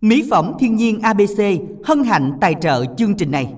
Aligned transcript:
Mỹ 0.00 0.24
phẩm 0.30 0.52
thiên 0.58 0.76
nhiên 0.76 1.00
ABC 1.00 1.42
hân 1.84 2.04
hạnh 2.04 2.32
tài 2.40 2.54
trợ 2.60 2.84
chương 2.98 3.16
trình 3.16 3.30
này. 3.30 3.52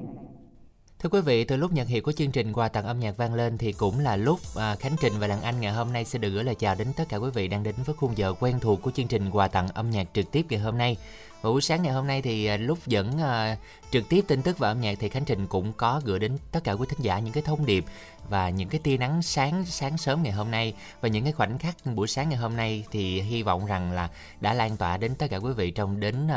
Thưa 0.98 1.08
quý 1.08 1.20
vị, 1.20 1.44
từ 1.44 1.56
lúc 1.56 1.72
nhận 1.72 1.86
hiệu 1.86 2.02
của 2.02 2.12
chương 2.12 2.30
trình 2.30 2.52
quà 2.52 2.68
tặng 2.68 2.84
âm 2.84 3.00
nhạc 3.00 3.16
vang 3.16 3.34
lên 3.34 3.58
thì 3.58 3.72
cũng 3.72 3.98
là 4.00 4.16
lúc 4.16 4.40
à, 4.56 4.74
Khánh 4.74 4.96
Trình 5.00 5.12
và 5.18 5.26
Đàn 5.26 5.42
Anh 5.42 5.60
ngày 5.60 5.72
hôm 5.72 5.92
nay 5.92 6.04
sẽ 6.04 6.18
được 6.18 6.30
gửi 6.30 6.44
lời 6.44 6.54
chào 6.54 6.74
đến 6.74 6.88
tất 6.96 7.04
cả 7.08 7.16
quý 7.16 7.30
vị 7.34 7.48
đang 7.48 7.62
đến 7.62 7.74
với 7.86 7.94
khung 7.98 8.16
giờ 8.16 8.34
quen 8.40 8.60
thuộc 8.60 8.82
của 8.82 8.90
chương 8.90 9.06
trình 9.06 9.30
quà 9.30 9.48
tặng 9.48 9.68
âm 9.74 9.90
nhạc 9.90 10.08
trực 10.14 10.30
tiếp 10.32 10.46
ngày 10.50 10.60
hôm 10.60 10.78
nay. 10.78 10.96
Và 11.42 11.50
buổi 11.50 11.60
sáng 11.60 11.82
ngày 11.82 11.92
hôm 11.92 12.06
nay 12.06 12.22
thì 12.22 12.46
à, 12.46 12.56
lúc 12.56 12.78
dẫn 12.86 13.10
uh, 13.16 13.58
trực 13.90 14.08
tiếp 14.08 14.24
tin 14.28 14.42
tức 14.42 14.58
và 14.58 14.68
âm 14.68 14.80
nhạc 14.80 14.98
thì 15.00 15.08
Khánh 15.08 15.24
Trình 15.24 15.46
cũng 15.46 15.72
có 15.72 16.00
gửi 16.04 16.18
đến 16.18 16.38
tất 16.52 16.64
cả 16.64 16.72
quý 16.72 16.86
thính 16.88 16.98
giả 17.00 17.18
những 17.18 17.32
cái 17.32 17.42
thông 17.42 17.66
điệp 17.66 17.84
và 18.28 18.50
những 18.50 18.68
cái 18.68 18.80
tia 18.84 18.96
nắng 18.96 19.22
sáng 19.22 19.64
sáng 19.66 19.98
sớm 19.98 20.22
ngày 20.22 20.32
hôm 20.32 20.50
nay 20.50 20.74
và 21.00 21.08
những 21.08 21.24
cái 21.24 21.32
khoảnh 21.32 21.58
khắc 21.58 21.76
buổi 21.94 22.08
sáng 22.08 22.28
ngày 22.28 22.38
hôm 22.38 22.56
nay 22.56 22.84
thì 22.90 23.20
hy 23.20 23.42
vọng 23.42 23.66
rằng 23.66 23.92
là 23.92 24.08
đã 24.40 24.54
lan 24.54 24.76
tỏa 24.76 24.96
đến 24.96 25.14
tất 25.14 25.26
cả 25.30 25.36
quý 25.36 25.52
vị 25.52 25.70
trong 25.70 26.00
đến 26.00 26.28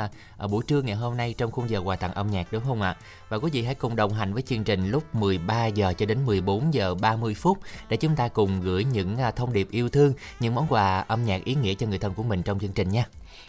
uh, 0.44 0.52
buổi 0.52 0.64
trưa 0.68 0.82
ngày 0.82 0.96
hôm 0.96 1.18
nay 1.18 1.36
trong 1.38 1.52
khung 1.52 1.70
giờ 1.70 1.82
quà 1.86 1.96
tặng 1.96 2.14
âm 2.14 2.32
nhạc 2.32 2.52
đúng 2.52 2.64
không 2.64 2.82
ạ? 2.82 2.98
Và 3.30 3.38
quý 3.38 3.50
vị 3.54 3.64
hãy 3.64 3.76
cùng 3.76 3.96
đồng 3.96 4.14
hành 4.14 4.34
với 4.34 4.42
chương 4.42 4.64
trình 4.64 4.90
lúc 4.90 5.16
13 5.16 5.66
giờ 5.66 5.94
cho 5.98 6.06
đến 6.06 6.26
14 6.26 6.74
giờ 6.74 6.96
30 6.96 7.34
phút 7.34 7.58
để 7.90 7.98
chúng 7.98 8.16
ta 8.16 8.28
cùng 8.28 8.62
gửi 8.62 8.84
những 8.84 9.18
uh, 9.28 9.36
thông 9.36 9.54
điệp 9.54 9.68
yêu 9.72 9.90
thương, 9.90 10.14
những 10.40 10.56
món 10.56 10.68
quà 10.70 11.06
âm 11.08 11.26
nhạc 11.26 11.44
ý 11.44 11.56
nghĩa 11.56 11.74
cho 11.74 11.88
người 11.88 12.00
thân 12.00 12.14
của 12.14 12.24
mình 12.24 12.44
trong 12.44 12.60
chương 12.60 12.74
trình 12.74 12.90
nha. 12.90 13.06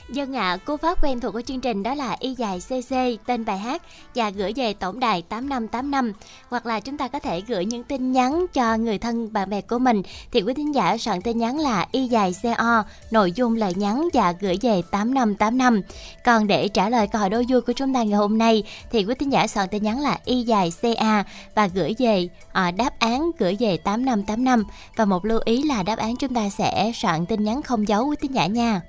Dân 0.09 0.37
ạ, 0.37 0.51
à, 0.51 0.56
cú 0.56 0.77
pháp 0.77 1.05
quen 1.05 1.20
thuộc 1.20 1.33
của 1.33 1.42
chương 1.42 1.60
trình 1.60 1.83
đó 1.83 1.95
là 1.95 2.16
y 2.20 2.34
dài 2.34 2.60
CC 2.60 2.97
tên 3.27 3.45
bài 3.45 3.59
hát 3.59 3.83
và 4.14 4.30
gửi 4.30 4.52
về 4.56 4.74
tổng 4.74 5.01
đài 5.01 5.23
8585 5.23 6.12
hoặc 6.48 6.66
là 6.66 6.80
chúng 6.80 6.98
ta 6.98 7.09
có 7.09 7.19
thể 7.19 7.41
gửi 7.41 7.64
những 7.64 7.84
tin 7.84 8.12
nhắn 8.12 8.47
cho 8.52 8.77
người 8.77 8.98
thân 8.98 9.33
bạn 9.33 9.50
bè 9.50 9.61
của 9.61 9.78
mình 9.78 10.02
thì 10.33 10.42
quý 10.42 10.55
thính 10.55 10.74
giả 10.74 10.98
soạn 10.98 11.23
tin 11.23 11.38
nhắn 11.38 11.59
là 11.59 11.87
y 11.92 12.09
dài 12.09 12.34
CO 12.42 12.83
nội 13.11 13.33
dung 13.33 13.55
lời 13.55 13.73
nhắn 13.77 14.09
và 14.12 14.34
gửi 14.41 14.59
về 14.62 14.83
8585. 14.91 15.80
Còn 16.25 16.47
để 16.47 16.69
trả 16.69 16.88
lời 16.88 17.06
câu 17.06 17.20
hỏi 17.20 17.30
đố 17.30 17.42
vui 17.48 17.61
của 17.61 17.73
chúng 17.73 17.95
ta 17.95 18.02
ngày 18.02 18.19
hôm 18.19 18.38
nay 18.38 18.62
thì 18.91 19.05
quý 19.05 19.14
thính 19.14 19.33
giả 19.33 19.47
soạn 19.47 19.69
tin 19.69 19.83
nhắn 19.83 20.00
là 20.00 20.19
y 20.25 20.42
dài 20.42 20.73
CA 20.83 21.25
và 21.55 21.67
gửi 21.67 21.95
về 21.98 22.28
à, 22.52 22.70
đáp 22.70 22.98
án 22.98 23.30
gửi 23.39 23.56
về 23.61 23.77
8585 23.77 24.64
và 24.97 25.05
một 25.05 25.25
lưu 25.25 25.41
ý 25.45 25.62
là 25.62 25.83
đáp 25.83 25.98
án 25.98 26.17
chúng 26.17 26.34
ta 26.34 26.48
sẽ 26.48 26.92
soạn 26.95 27.27
tin 27.27 27.45
nhắn 27.45 27.62
không 27.62 27.89
dấu 27.89 28.06
quý 28.06 28.17
thính 28.20 28.34
giả 28.34 28.47
nha. 28.47 28.80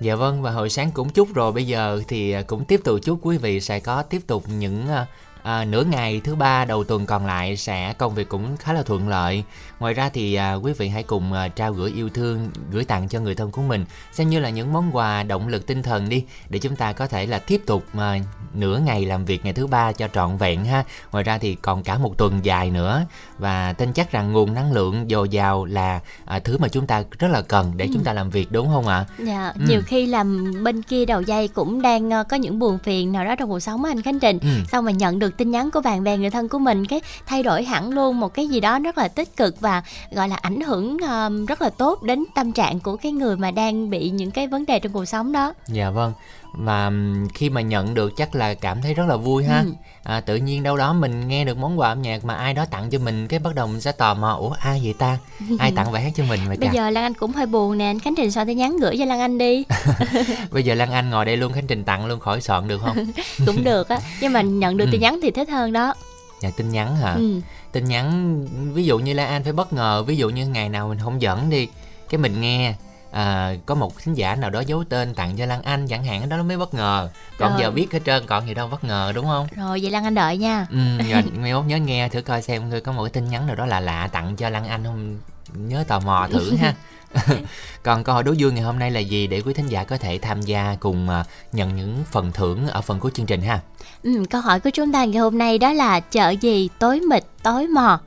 Dạ 0.00 0.14
vâng 0.14 0.42
và 0.42 0.50
hồi 0.50 0.70
sáng 0.70 0.90
cũng 0.90 1.08
chúc 1.08 1.34
rồi 1.34 1.52
bây 1.52 1.66
giờ 1.66 2.02
thì 2.08 2.32
à, 2.32 2.42
cũng 2.42 2.64
tiếp 2.64 2.80
tục 2.84 2.98
chúc 3.02 3.18
quý 3.22 3.38
vị 3.38 3.60
sẽ 3.60 3.80
có 3.80 4.02
tiếp 4.02 4.22
tục 4.26 4.44
những 4.58 4.88
à, 4.88 5.06
à, 5.42 5.64
nửa 5.64 5.84
ngày 5.84 6.20
thứ 6.24 6.34
ba 6.34 6.64
đầu 6.64 6.84
tuần 6.84 7.06
còn 7.06 7.26
lại 7.26 7.56
sẽ 7.56 7.94
công 7.98 8.14
việc 8.14 8.28
cũng 8.28 8.56
khá 8.56 8.72
là 8.72 8.82
thuận 8.82 9.08
lợi 9.08 9.44
ngoài 9.80 9.94
ra 9.94 10.08
thì 10.08 10.34
à, 10.34 10.54
quý 10.54 10.72
vị 10.72 10.88
hãy 10.88 11.02
cùng 11.02 11.32
à, 11.32 11.48
trao 11.48 11.72
gửi 11.72 11.92
yêu 11.92 12.08
thương 12.08 12.50
gửi 12.70 12.84
tặng 12.84 13.08
cho 13.08 13.20
người 13.20 13.34
thân 13.34 13.50
của 13.50 13.62
mình 13.62 13.84
xem 14.12 14.28
như 14.28 14.40
là 14.40 14.50
những 14.50 14.72
món 14.72 14.96
quà 14.96 15.22
động 15.22 15.48
lực 15.48 15.66
tinh 15.66 15.82
thần 15.82 16.08
đi 16.08 16.24
để 16.48 16.58
chúng 16.58 16.76
ta 16.76 16.92
có 16.92 17.06
thể 17.06 17.26
là 17.26 17.38
tiếp 17.38 17.62
tục 17.66 17.84
à, 17.98 18.18
nửa 18.54 18.78
ngày 18.78 19.04
làm 19.04 19.24
việc 19.24 19.44
ngày 19.44 19.52
thứ 19.52 19.66
ba 19.66 19.92
cho 19.92 20.08
trọn 20.14 20.36
vẹn 20.36 20.64
ha 20.64 20.84
ngoài 21.12 21.24
ra 21.24 21.38
thì 21.38 21.54
còn 21.54 21.82
cả 21.82 21.98
một 21.98 22.18
tuần 22.18 22.40
dài 22.42 22.70
nữa 22.70 23.04
và 23.38 23.72
tin 23.72 23.92
chắc 23.92 24.12
rằng 24.12 24.32
nguồn 24.32 24.54
năng 24.54 24.72
lượng 24.72 25.06
dồi 25.10 25.28
dào 25.28 25.64
là 25.64 26.00
à, 26.24 26.38
thứ 26.38 26.58
mà 26.58 26.68
chúng 26.68 26.86
ta 26.86 27.02
rất 27.18 27.28
là 27.28 27.42
cần 27.42 27.72
để 27.76 27.84
ừ. 27.84 27.90
chúng 27.94 28.04
ta 28.04 28.12
làm 28.12 28.30
việc 28.30 28.52
đúng 28.52 28.68
không 28.68 28.86
ạ 28.86 29.04
dạ 29.18 29.52
ừ. 29.54 29.64
nhiều 29.68 29.82
khi 29.86 30.06
làm 30.06 30.54
bên 30.64 30.82
kia 30.82 31.04
đầu 31.04 31.20
dây 31.22 31.48
cũng 31.48 31.82
đang 31.82 32.08
uh, 32.08 32.28
có 32.28 32.36
những 32.36 32.58
buồn 32.58 32.78
phiền 32.78 33.12
nào 33.12 33.24
đó 33.24 33.34
trong 33.36 33.48
cuộc 33.48 33.60
sống 33.60 33.84
anh 33.84 34.02
khánh 34.02 34.20
trình 34.20 34.38
ừ. 34.38 34.48
xong 34.72 34.84
mà 34.84 34.90
nhận 34.90 35.18
được 35.18 35.36
tin 35.36 35.50
nhắn 35.50 35.70
của 35.70 35.80
bạn 35.80 36.04
bè 36.04 36.16
người 36.16 36.30
thân 36.30 36.48
của 36.48 36.58
mình 36.58 36.86
cái 36.86 37.00
thay 37.26 37.42
đổi 37.42 37.64
hẳn 37.64 37.90
luôn 37.90 38.20
một 38.20 38.34
cái 38.34 38.48
gì 38.48 38.60
đó 38.60 38.78
rất 38.78 38.98
là 38.98 39.08
tích 39.08 39.36
cực 39.36 39.60
và 39.60 39.67
gọi 40.10 40.28
là 40.28 40.36
ảnh 40.36 40.60
hưởng 40.60 40.96
uh, 40.96 41.48
rất 41.48 41.62
là 41.62 41.70
tốt 41.70 42.02
đến 42.02 42.24
tâm 42.34 42.52
trạng 42.52 42.80
của 42.80 42.96
cái 42.96 43.12
người 43.12 43.36
mà 43.36 43.50
đang 43.50 43.90
bị 43.90 44.10
những 44.10 44.30
cái 44.30 44.46
vấn 44.46 44.66
đề 44.66 44.78
trong 44.78 44.92
cuộc 44.92 45.04
sống 45.04 45.32
đó. 45.32 45.54
Dạ 45.66 45.90
vâng. 45.90 46.12
Và 46.52 46.92
khi 47.34 47.50
mà 47.50 47.60
nhận 47.60 47.94
được 47.94 48.16
chắc 48.16 48.34
là 48.34 48.54
cảm 48.54 48.82
thấy 48.82 48.94
rất 48.94 49.04
là 49.08 49.16
vui 49.16 49.44
ha. 49.44 49.58
Ừ. 49.58 49.72
à, 50.02 50.20
tự 50.20 50.36
nhiên 50.36 50.62
đâu 50.62 50.76
đó 50.76 50.92
mình 50.92 51.28
nghe 51.28 51.44
được 51.44 51.58
món 51.58 51.78
quà 51.78 51.88
âm 51.88 52.02
nhạc 52.02 52.24
mà 52.24 52.34
ai 52.34 52.54
đó 52.54 52.64
tặng 52.70 52.90
cho 52.90 52.98
mình 52.98 53.28
cái 53.28 53.38
bắt 53.38 53.54
đầu 53.54 53.66
mình 53.66 53.80
sẽ 53.80 53.92
tò 53.92 54.14
mò 54.14 54.36
ủa 54.40 54.50
ai 54.50 54.80
vậy 54.84 54.94
ta? 54.98 55.18
Ai 55.58 55.72
tặng 55.76 55.92
bài 55.92 56.02
hát 56.02 56.12
cho 56.16 56.24
mình 56.28 56.40
vậy 56.48 56.56
bây 56.60 56.68
giờ 56.72 56.90
lan 56.90 57.04
anh 57.04 57.14
cũng 57.14 57.32
hơi 57.32 57.46
buồn 57.46 57.78
nè 57.78 57.84
anh 57.84 57.98
khánh 57.98 58.14
trình 58.16 58.30
soạn 58.30 58.46
tin 58.46 58.58
nhắn 58.58 58.76
gửi 58.80 58.96
cho 58.98 59.04
lan 59.04 59.20
anh 59.20 59.38
đi. 59.38 59.64
Bây 60.50 60.62
giờ 60.62 60.74
lan 60.74 60.92
anh 60.92 61.10
ngồi 61.10 61.24
đây 61.24 61.36
luôn 61.36 61.52
khánh 61.52 61.66
trình 61.66 61.84
tặng 61.84 62.06
luôn 62.06 62.20
khỏi 62.20 62.40
soạn 62.40 62.68
được 62.68 62.80
không? 62.84 62.96
Cũng 63.46 63.64
được 63.64 63.88
á 63.88 63.98
nhưng 64.20 64.32
mà 64.32 64.40
nhận 64.40 64.76
được 64.76 64.84
ừ. 64.84 64.88
tin 64.92 65.00
nhắn 65.00 65.18
thì 65.22 65.30
thích 65.30 65.48
hơn 65.48 65.72
đó. 65.72 65.94
Dạ 66.40 66.50
tin 66.56 66.70
nhắn 66.70 66.96
hả? 66.96 67.12
Ừ. 67.12 67.40
tin 67.72 67.84
nhắn 67.84 68.44
ví 68.74 68.84
dụ 68.84 68.98
như 68.98 69.12
lan 69.12 69.28
anh 69.28 69.44
phải 69.44 69.52
bất 69.52 69.72
ngờ 69.72 70.02
ví 70.06 70.16
dụ 70.16 70.28
như 70.30 70.48
ngày 70.48 70.68
nào 70.68 70.88
mình 70.88 70.98
không 70.98 71.22
dẫn 71.22 71.50
đi 71.50 71.68
cái 72.08 72.18
mình 72.18 72.40
nghe 72.40 72.74
à, 73.10 73.54
có 73.66 73.74
một 73.74 73.96
khán 73.96 74.14
giả 74.14 74.34
nào 74.34 74.50
đó 74.50 74.60
giấu 74.60 74.84
tên 74.88 75.14
tặng 75.14 75.36
cho 75.36 75.46
Lan 75.46 75.62
Anh 75.62 75.88
chẳng 75.88 76.04
hạn 76.04 76.28
đó 76.28 76.36
nó 76.36 76.42
mới 76.42 76.56
bất 76.56 76.74
ngờ. 76.74 77.10
Còn 77.38 77.50
rồi. 77.50 77.60
giờ 77.60 77.70
biết 77.70 77.92
hết 77.92 78.00
trơn 78.06 78.26
còn 78.26 78.46
gì 78.46 78.54
đâu 78.54 78.68
bất 78.68 78.84
ngờ 78.84 79.12
đúng 79.14 79.26
không? 79.26 79.46
Rồi 79.56 79.80
vậy 79.82 79.90
Lan 79.90 80.04
Anh 80.04 80.14
đợi 80.14 80.36
nha. 80.36 80.66
Ừ 80.70 80.78
rồi 81.10 81.22
mai 81.36 81.54
mốt 81.54 81.64
nhớ 81.64 81.76
nghe 81.76 82.08
thử 82.08 82.22
coi 82.22 82.42
xem 82.42 82.70
có 82.84 82.92
một 82.92 83.04
cái 83.04 83.10
tin 83.10 83.30
nhắn 83.30 83.46
nào 83.46 83.56
đó 83.56 83.66
là 83.66 83.80
lạ 83.80 84.08
tặng 84.12 84.36
cho 84.36 84.48
Lan 84.48 84.66
Anh 84.66 84.84
không? 84.84 85.18
Nhớ 85.54 85.84
tò 85.88 86.00
mò 86.00 86.28
thử 86.32 86.56
ha 86.56 86.74
còn 87.82 88.04
câu 88.04 88.14
hỏi 88.14 88.24
đố 88.24 88.34
vui 88.38 88.52
ngày 88.52 88.62
hôm 88.62 88.78
nay 88.78 88.90
là 88.90 89.00
gì 89.00 89.26
để 89.26 89.40
quý 89.40 89.54
thính 89.54 89.66
giả 89.66 89.84
có 89.84 89.96
thể 89.96 90.18
tham 90.18 90.42
gia 90.42 90.76
cùng 90.80 91.08
uh, 91.20 91.26
nhận 91.54 91.76
những 91.76 92.04
phần 92.10 92.32
thưởng 92.32 92.68
ở 92.68 92.80
phần 92.80 93.00
cuối 93.00 93.10
chương 93.14 93.26
trình 93.26 93.42
ha? 93.42 93.60
Ừ, 94.02 94.24
câu 94.30 94.40
hỏi 94.40 94.60
của 94.60 94.70
chúng 94.70 94.92
ta 94.92 95.04
ngày 95.04 95.20
hôm 95.20 95.38
nay 95.38 95.58
đó 95.58 95.72
là 95.72 96.00
chợ 96.00 96.30
gì 96.30 96.68
tối 96.78 97.00
mịt 97.00 97.24
tối 97.42 97.66
mò? 97.66 98.00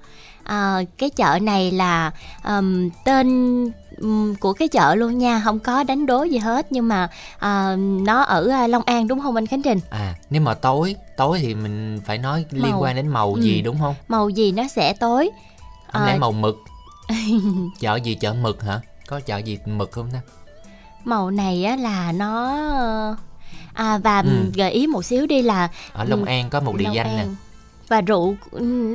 À, 0.43 0.81
cái 0.97 1.09
chợ 1.09 1.39
này 1.41 1.71
là 1.71 2.11
um, 2.43 2.89
tên 3.05 3.71
của 4.39 4.53
cái 4.53 4.67
chợ 4.67 4.95
luôn 4.95 5.17
nha 5.17 5.41
không 5.43 5.59
có 5.59 5.83
đánh 5.83 6.05
đố 6.05 6.23
gì 6.23 6.37
hết 6.37 6.71
nhưng 6.71 6.87
mà 6.87 7.09
à, 7.39 7.75
nó 7.77 8.21
ở 8.21 8.47
à, 8.47 8.67
Long 8.67 8.83
An 8.85 9.07
đúng 9.07 9.21
không 9.21 9.35
anh 9.35 9.47
Khánh 9.47 9.61
Trình? 9.61 9.79
À 9.89 10.15
nếu 10.29 10.41
mà 10.41 10.53
tối 10.53 10.95
tối 11.17 11.39
thì 11.41 11.55
mình 11.55 12.01
phải 12.05 12.17
nói 12.17 12.45
màu. 12.51 12.65
liên 12.65 12.81
quan 12.81 12.95
đến 12.95 13.07
màu 13.07 13.33
ừ. 13.33 13.41
gì 13.41 13.61
đúng 13.61 13.79
không? 13.79 13.95
Màu 14.07 14.29
gì 14.29 14.51
nó 14.51 14.67
sẽ 14.67 14.93
tối? 14.93 15.29
Không 15.91 16.01
à... 16.01 16.07
lẽ 16.07 16.17
màu 16.17 16.31
mực? 16.31 16.57
Chợ 17.79 17.95
gì 17.95 18.15
chợ 18.15 18.33
mực 18.33 18.63
hả 18.63 18.79
có 19.11 19.19
chợ 19.19 19.37
gì 19.37 19.59
mực 19.65 19.91
không 19.91 20.09
ta? 20.13 20.19
Màu 21.05 21.31
này 21.31 21.63
á 21.63 21.75
là 21.75 22.11
nó 22.11 22.57
à 23.73 23.97
và 23.97 24.19
ừ. 24.19 24.51
gợi 24.55 24.71
ý 24.71 24.87
một 24.87 25.05
xíu 25.05 25.27
đi 25.27 25.41
là 25.41 25.69
ở 25.93 26.03
Long 26.03 26.25
An 26.25 26.49
có 26.49 26.59
một 26.59 26.75
địa 26.77 26.89
danh 26.93 27.17
nè. 27.17 27.25
Và 27.87 28.01
rượu 28.01 28.35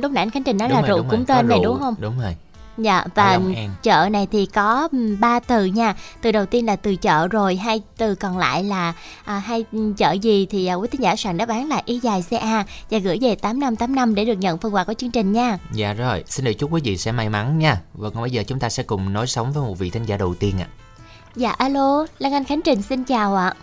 lúc 0.01 0.11
nãy 0.11 0.21
anh 0.21 0.29
Khánh 0.29 0.43
Trình 0.43 0.57
nói 0.57 0.69
đúng 0.69 0.75
là 0.75 0.81
rồi, 0.81 0.89
rượu 0.89 1.05
cũng 1.09 1.25
tên 1.25 1.47
này 1.47 1.59
đúng 1.63 1.79
không? 1.79 1.95
đúng 1.99 2.19
rồi 2.19 2.35
Dạ 2.77 3.03
và 3.15 3.39
chợ 3.83 4.09
này 4.11 4.27
thì 4.31 4.45
có 4.45 4.89
ba 5.19 5.39
từ 5.39 5.65
nha. 5.65 5.95
Từ 6.21 6.31
đầu 6.31 6.45
tiên 6.45 6.65
là 6.65 6.75
từ 6.75 6.95
chợ 6.95 7.27
rồi, 7.27 7.55
hai 7.55 7.81
từ 7.97 8.15
còn 8.15 8.37
lại 8.37 8.63
là 8.63 8.93
à, 9.25 9.37
hai 9.37 9.65
chợ 9.97 10.11
gì 10.11 10.47
thì 10.49 10.67
à, 10.67 10.73
quý 10.73 10.87
thính 10.91 11.01
giả 11.01 11.15
soạn 11.15 11.37
đáp 11.37 11.49
án 11.49 11.69
là 11.69 11.81
y 11.85 11.99
dài 11.99 12.23
CA 12.29 12.65
và 12.89 12.97
gửi 12.97 13.17
về 13.21 13.35
8585 13.35 14.15
để 14.15 14.25
được 14.25 14.37
nhận 14.37 14.57
phần 14.57 14.75
quà 14.75 14.83
của 14.83 14.93
chương 14.93 15.11
trình 15.11 15.31
nha. 15.31 15.57
Dạ 15.71 15.93
rồi, 15.93 16.23
xin 16.25 16.45
được 16.45 16.53
chúc 16.53 16.73
quý 16.73 16.81
vị 16.83 16.97
sẽ 16.97 17.11
may 17.11 17.29
mắn 17.29 17.59
nha. 17.59 17.77
Và 17.93 18.09
còn 18.09 18.21
bây 18.21 18.31
giờ 18.31 18.43
chúng 18.47 18.59
ta 18.59 18.69
sẽ 18.69 18.83
cùng 18.83 19.13
nói 19.13 19.27
sống 19.27 19.51
với 19.51 19.63
một 19.63 19.79
vị 19.79 19.89
thính 19.89 20.03
giả 20.03 20.17
đầu 20.17 20.35
tiên 20.35 20.55
ạ. 20.59 20.67
À. 20.69 20.87
Dạ 21.35 21.51
alo, 21.51 22.05
Lan 22.19 22.33
Anh 22.33 22.43
Khánh 22.43 22.61
Trình 22.61 22.81
xin 22.81 23.03
chào 23.03 23.35
ạ. 23.35 23.53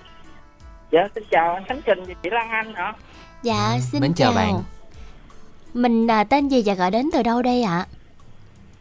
Dạ 0.92 1.00
xin 1.14 1.24
chào 1.30 1.54
anh 1.54 1.64
Khánh 1.68 1.80
Trình 1.86 1.98
chị 2.22 2.30
Lan 2.32 2.50
Anh 2.50 2.74
hả? 2.74 2.92
Dạ 3.42 3.72
ừ, 3.74 3.80
xin 3.92 4.00
chào. 4.00 4.12
chào 4.16 4.32
bạn. 4.32 4.62
Mình 5.74 6.10
à, 6.10 6.24
tên 6.24 6.48
gì 6.48 6.62
và 6.66 6.74
gọi 6.74 6.90
đến 6.90 7.10
từ 7.12 7.22
đâu 7.22 7.42
đây 7.42 7.62
ạ? 7.62 7.76
À? 7.76 7.86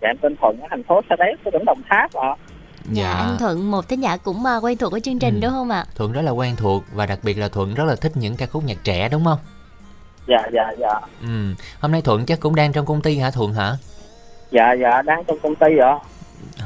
Dạ 0.04 0.10
em 0.10 0.18
tên 0.18 0.36
thuận 0.42 0.60
ở 0.62 0.68
thành 0.70 0.84
phố 0.84 1.02
sa 1.10 1.16
đéc 1.20 1.44
của 1.44 1.52
tỉnh 1.52 1.66
đồng 1.66 1.82
tháp 1.90 2.14
ạ 2.14 2.36
Dạ, 2.92 3.04
dạ 3.04 3.14
anh 3.14 3.38
Thuận 3.40 3.72
một 3.72 3.90
thính 3.90 4.04
giả 4.04 4.18
cũng 4.18 4.38
uh, 4.58 4.64
quen 4.64 4.78
thuộc 4.78 4.92
của 4.92 5.00
chương 5.00 5.20
trình 5.20 5.36
ừ. 5.36 5.40
đúng 5.42 5.52
không 5.52 5.70
ạ? 5.70 5.86
Thuận 5.96 6.12
rất 6.12 6.22
là 6.22 6.32
quen 6.32 6.56
thuộc 6.56 6.84
và 6.94 7.06
đặc 7.06 7.20
biệt 7.24 7.38
là 7.38 7.48
Thuận 7.48 7.74
rất 7.74 7.84
là 7.84 7.96
thích 7.96 8.12
những 8.16 8.36
ca 8.36 8.46
khúc 8.46 8.64
nhạc 8.64 8.78
trẻ 8.84 9.10
đúng 9.10 9.26
không? 9.26 9.40
Dạ 10.28 10.48
dạ 10.54 10.72
dạ. 10.80 11.00
Ừ, 11.22 11.54
hôm 11.80 11.92
nay 11.92 12.02
Thuận 12.02 12.26
chắc 12.26 12.40
cũng 12.40 12.56
đang 12.56 12.74
trong 12.74 12.86
công 12.86 13.02
ty 13.02 13.18
hả 13.18 13.32
Thuận 13.32 13.54
hả? 13.54 13.72
Dạ 14.52 14.74
dạ 14.74 15.02
đang 15.02 15.24
trong 15.24 15.40
công 15.44 15.56
ty 15.56 15.78
ạ. 15.78 16.00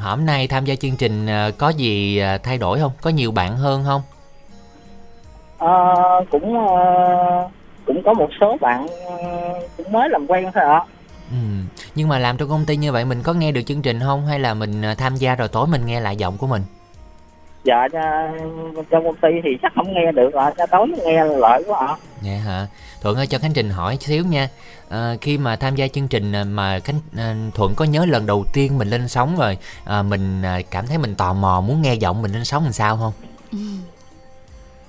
Hôm 0.02 0.26
nay 0.26 0.48
tham 0.48 0.64
gia 0.64 0.74
chương 0.74 0.96
trình 0.96 1.26
ờ, 1.26 1.50
có 1.58 1.68
gì 1.68 2.18
ờ, 2.18 2.38
thay 2.38 2.58
đổi 2.58 2.78
không? 2.80 2.92
Có 3.02 3.10
nhiều 3.10 3.30
bạn 3.30 3.56
hơn 3.56 3.84
không? 3.86 4.02
À, 5.58 5.94
cũng 6.30 6.56
cũng 7.86 8.02
có 8.04 8.12
một 8.12 8.28
số 8.40 8.56
bạn 8.60 8.86
cũng 9.76 9.92
mới 9.92 10.08
làm 10.08 10.26
quen 10.26 10.50
thôi 10.54 10.64
ạ. 10.64 10.80
Ừ. 11.30 11.36
Nhưng 11.94 12.08
mà 12.08 12.18
làm 12.18 12.36
trong 12.36 12.48
công 12.48 12.64
ty 12.64 12.76
như 12.76 12.92
vậy 12.92 13.04
mình 13.04 13.22
có 13.22 13.32
nghe 13.32 13.52
được 13.52 13.62
chương 13.62 13.82
trình 13.82 14.00
không 14.00 14.26
hay 14.26 14.38
là 14.38 14.54
mình 14.54 14.82
à, 14.82 14.94
tham 14.94 15.16
gia 15.16 15.34
rồi 15.34 15.48
tối 15.48 15.66
mình 15.66 15.86
nghe 15.86 16.00
lại 16.00 16.16
giọng 16.16 16.38
của 16.38 16.46
mình? 16.46 16.62
Dạ 17.64 17.88
trong 18.90 19.04
công 19.04 19.16
ty 19.16 19.28
thì 19.44 19.50
chắc 19.62 19.72
không 19.74 19.94
nghe 19.94 20.12
được 20.12 20.34
ạ, 20.34 20.52
à. 20.56 20.66
tối 20.66 20.86
nghe 21.04 21.24
lợi 21.24 21.62
quá 21.66 21.86
ạ. 21.86 21.86
À. 21.86 21.96
Dạ 22.22 22.36
hả? 22.46 22.66
Thuận 23.02 23.16
ơi 23.16 23.26
cho 23.26 23.38
Khánh 23.38 23.52
Trình 23.52 23.70
hỏi 23.70 23.96
xíu 24.00 24.24
nha. 24.24 24.48
À, 24.88 25.14
khi 25.20 25.38
mà 25.38 25.56
tham 25.56 25.74
gia 25.74 25.88
chương 25.88 26.08
trình 26.08 26.32
à, 26.32 26.44
mà 26.44 26.78
Khánh 26.78 27.00
à, 27.16 27.34
Thuận 27.54 27.74
có 27.74 27.84
nhớ 27.84 28.06
lần 28.06 28.26
đầu 28.26 28.44
tiên 28.52 28.78
mình 28.78 28.88
lên 28.88 29.08
sóng 29.08 29.36
rồi 29.38 29.58
à, 29.84 30.02
mình 30.02 30.42
cảm 30.70 30.86
thấy 30.86 30.98
mình 30.98 31.14
tò 31.14 31.32
mò 31.32 31.60
muốn 31.60 31.82
nghe 31.82 31.94
giọng 31.94 32.22
mình 32.22 32.32
lên 32.32 32.44
sóng 32.44 32.64
làm 32.64 32.72
sao 32.72 32.96
không? 32.96 33.12
Ừ. 33.52 33.58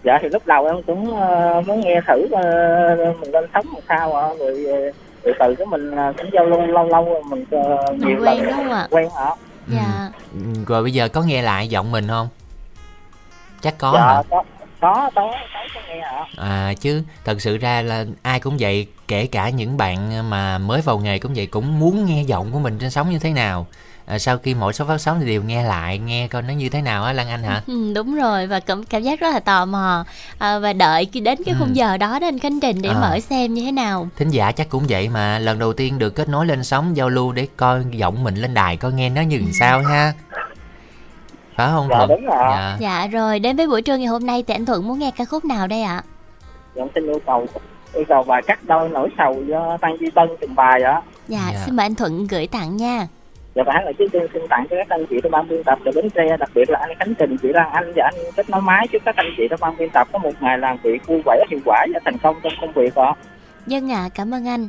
Dạ 0.04 0.20
thì 0.22 0.30
lúc 0.30 0.48
đầu 0.48 0.66
em 0.66 0.84
cũng 0.84 1.14
uh, 1.14 1.68
muốn 1.68 1.80
nghe 1.80 2.02
thử 2.08 2.26
uh, 2.26 3.20
mình 3.20 3.32
lên 3.32 3.50
sóng 3.54 3.66
làm 3.74 3.84
sao 3.88 4.16
ạ, 4.16 4.28
rồi 4.40 4.66
uh, 4.90 4.96
từ 5.24 5.32
từ 5.40 5.56
cái 5.56 5.68
mình 5.68 5.92
à, 5.92 6.14
cũng 6.18 6.30
giao 6.34 6.46
lưu 6.46 6.62
lâu 6.62 6.88
lâu 6.88 7.24
mình 7.30 7.46
uh, 7.56 8.00
nhiều 8.00 8.18
quen 8.22 8.44
đúng 8.44 8.54
không 8.54 8.72
ạ? 8.72 8.88
quen 8.92 9.10
hả? 9.16 9.30
Dạ. 9.68 10.10
Ừ. 10.34 10.40
rồi 10.68 10.84
bây 10.84 10.92
giờ 10.92 11.08
có 11.08 11.22
nghe 11.22 11.42
lại 11.42 11.68
giọng 11.68 11.92
mình 11.92 12.08
không? 12.08 12.28
Chắc 13.62 13.78
có 13.78 13.92
dạ, 13.96 14.06
hả? 14.06 14.22
có 14.30 14.44
có 14.82 15.10
có 15.16 15.32
nghe 15.88 16.00
ạ 16.00 16.26
à 16.38 16.74
chứ 16.80 17.04
thật 17.26 17.42
sự 17.42 17.58
ra 17.58 17.82
là 17.82 18.06
ai 18.22 18.40
cũng 18.40 18.58
vậy 18.60 18.88
kể 19.08 19.28
cả 19.28 19.50
những 19.50 19.78
bạn 19.78 20.30
mà 20.30 20.58
mới 20.58 20.82
vào 20.82 20.98
nghề 21.00 21.20
cũng 21.20 21.34
vậy 21.36 21.48
cũng 21.48 21.80
muốn 21.80 22.06
nghe 22.06 22.24
giọng 22.24 22.52
của 22.52 22.60
mình 22.60 22.78
trên 22.80 22.90
sóng 22.90 23.10
như 23.10 23.20
thế 23.20 23.32
nào 23.32 23.68
à, 24.10 24.20
sau 24.20 24.38
khi 24.38 24.54
mỗi 24.54 24.74
số 24.74 24.86
phát 24.86 24.98
sóng 24.98 25.20
thì 25.20 25.26
đều 25.26 25.44
nghe 25.44 25.64
lại 25.64 25.98
nghe 25.98 26.28
coi 26.28 26.42
nó 26.42 26.54
như 26.54 26.70
thế 26.70 26.82
nào 26.82 27.04
á 27.04 27.14
lan 27.14 27.30
anh 27.30 27.44
hả? 27.44 27.62
Ừ, 27.68 27.94
đúng 27.96 28.16
rồi 28.16 28.48
và 28.48 28.60
cảm 28.60 28.84
cảm 28.84 29.02
giác 29.02 29.20
rất 29.20 29.34
là 29.34 29.40
tò 29.40 29.66
mò. 29.66 30.06
À, 30.38 30.60
và 30.60 30.74
đợi 30.74 31.08
đến 31.14 31.44
cái 31.46 31.56
khung 31.60 31.68
ừ. 31.68 31.74
giờ 31.74 31.98
đó 31.98 32.20
đó 32.20 32.28
anh 32.28 32.40
khánh 32.40 32.60
trình 32.60 32.82
để 32.82 32.90
à. 32.90 33.00
mở 33.02 33.20
xem 33.20 33.54
như 33.54 33.66
thế 33.66 33.72
nào. 33.72 34.08
Thính 34.16 34.30
giả 34.30 34.52
chắc 34.52 34.70
cũng 34.70 34.84
vậy 34.90 35.10
mà 35.10 35.40
lần 35.40 35.60
đầu 35.60 35.74
tiên 35.74 36.00
được 36.00 36.16
kết 36.16 36.30
nối 36.30 36.46
lên 36.46 36.64
sóng 36.64 36.98
giao 36.98 37.10
lưu 37.10 37.32
để 37.32 37.48
coi 37.58 37.84
giọng 37.92 38.24
mình 38.24 38.36
lên 38.36 38.54
đài 38.54 38.78
coi 38.78 38.94
nghe 38.94 39.10
nó 39.10 39.22
như 39.22 39.42
sao 39.60 39.82
ha? 39.82 40.14
Phải 41.56 41.70
không 41.72 41.88
dạ, 41.90 41.96
thuận? 41.98 42.10
đúng 42.10 42.26
rồi. 42.26 42.46
Dạ. 42.52 42.78
dạ 42.80 43.08
rồi 43.08 43.40
đến 43.40 43.58
với 43.58 43.68
buổi 43.68 43.82
trưa 43.82 43.98
ngày 43.98 44.08
hôm 44.08 44.26
nay 44.26 44.44
thì 44.48 44.54
anh 44.54 44.66
thuận 44.66 44.88
muốn 44.88 45.00
nghe 45.00 45.12
ca 45.18 45.26
khúc 45.26 45.46
nào 45.46 45.68
đây 45.68 45.82
ạ? 45.82 46.04
Dạ 46.76 46.84
xin 46.96 47.06
yêu 47.06 47.20
cầu 47.26 47.48
yêu 47.94 48.04
cầu 48.08 48.24
bài 48.24 48.42
cắt 48.48 48.60
đôi 48.64 48.90
nỗi 48.90 49.10
sầu 49.18 49.44
do 49.48 49.78
tăng 49.82 49.98
duy 50.00 50.10
tân 50.16 50.28
trình 50.42 50.56
bày 50.56 50.84
ạ. 50.84 51.02
Dạ, 51.28 51.50
dạ. 51.54 51.60
xin 51.66 51.76
mời 51.76 51.86
anh 51.86 51.96
thuận 51.96 52.28
gửi 52.28 52.48
tặng 52.48 52.78
nha 52.78 53.08
dạ 53.56 53.64
bản 53.64 53.86
là 53.86 53.92
chương 54.00 54.10
trình 54.10 54.28
xin 54.34 54.48
tặng 54.50 54.66
cho 54.70 54.76
các 54.76 54.90
anh 54.90 55.06
chị 55.10 55.20
trong 55.24 55.32
ban 55.32 55.48
biên 55.48 55.64
tập 55.64 55.80
từ 55.86 55.92
bến 55.96 56.10
tre 56.10 56.38
đặc 56.38 56.50
biệt 56.56 56.70
là 56.70 56.80
anh 56.80 56.96
khánh 57.00 57.16
trình 57.16 57.38
chị 57.42 57.48
lan 57.54 57.72
anh 57.72 57.92
và 57.96 58.04
anh 58.04 58.32
kết 58.36 58.50
nối 58.50 58.62
máy 58.62 58.88
chúc 58.92 59.02
các 59.06 59.16
anh 59.16 59.34
chị 59.38 59.48
trong 59.50 59.60
ban 59.62 59.78
biên 59.78 59.90
tập 59.90 60.08
có 60.12 60.20
một 60.20 60.32
ngày 60.40 60.58
làm 60.58 60.78
việc 60.84 61.08
vui 61.08 61.22
vẻ 61.26 61.46
hiệu 61.50 61.60
quả 61.66 61.86
và 61.94 62.00
thành 62.06 62.18
công 62.18 62.36
trong 62.44 62.54
công 62.62 62.72
việc 62.72 62.96
ạ. 62.96 63.14
Dân 63.66 63.92
ạ 63.92 64.04
à, 64.06 64.10
cảm 64.16 64.34
ơn 64.34 64.48
anh. 64.48 64.68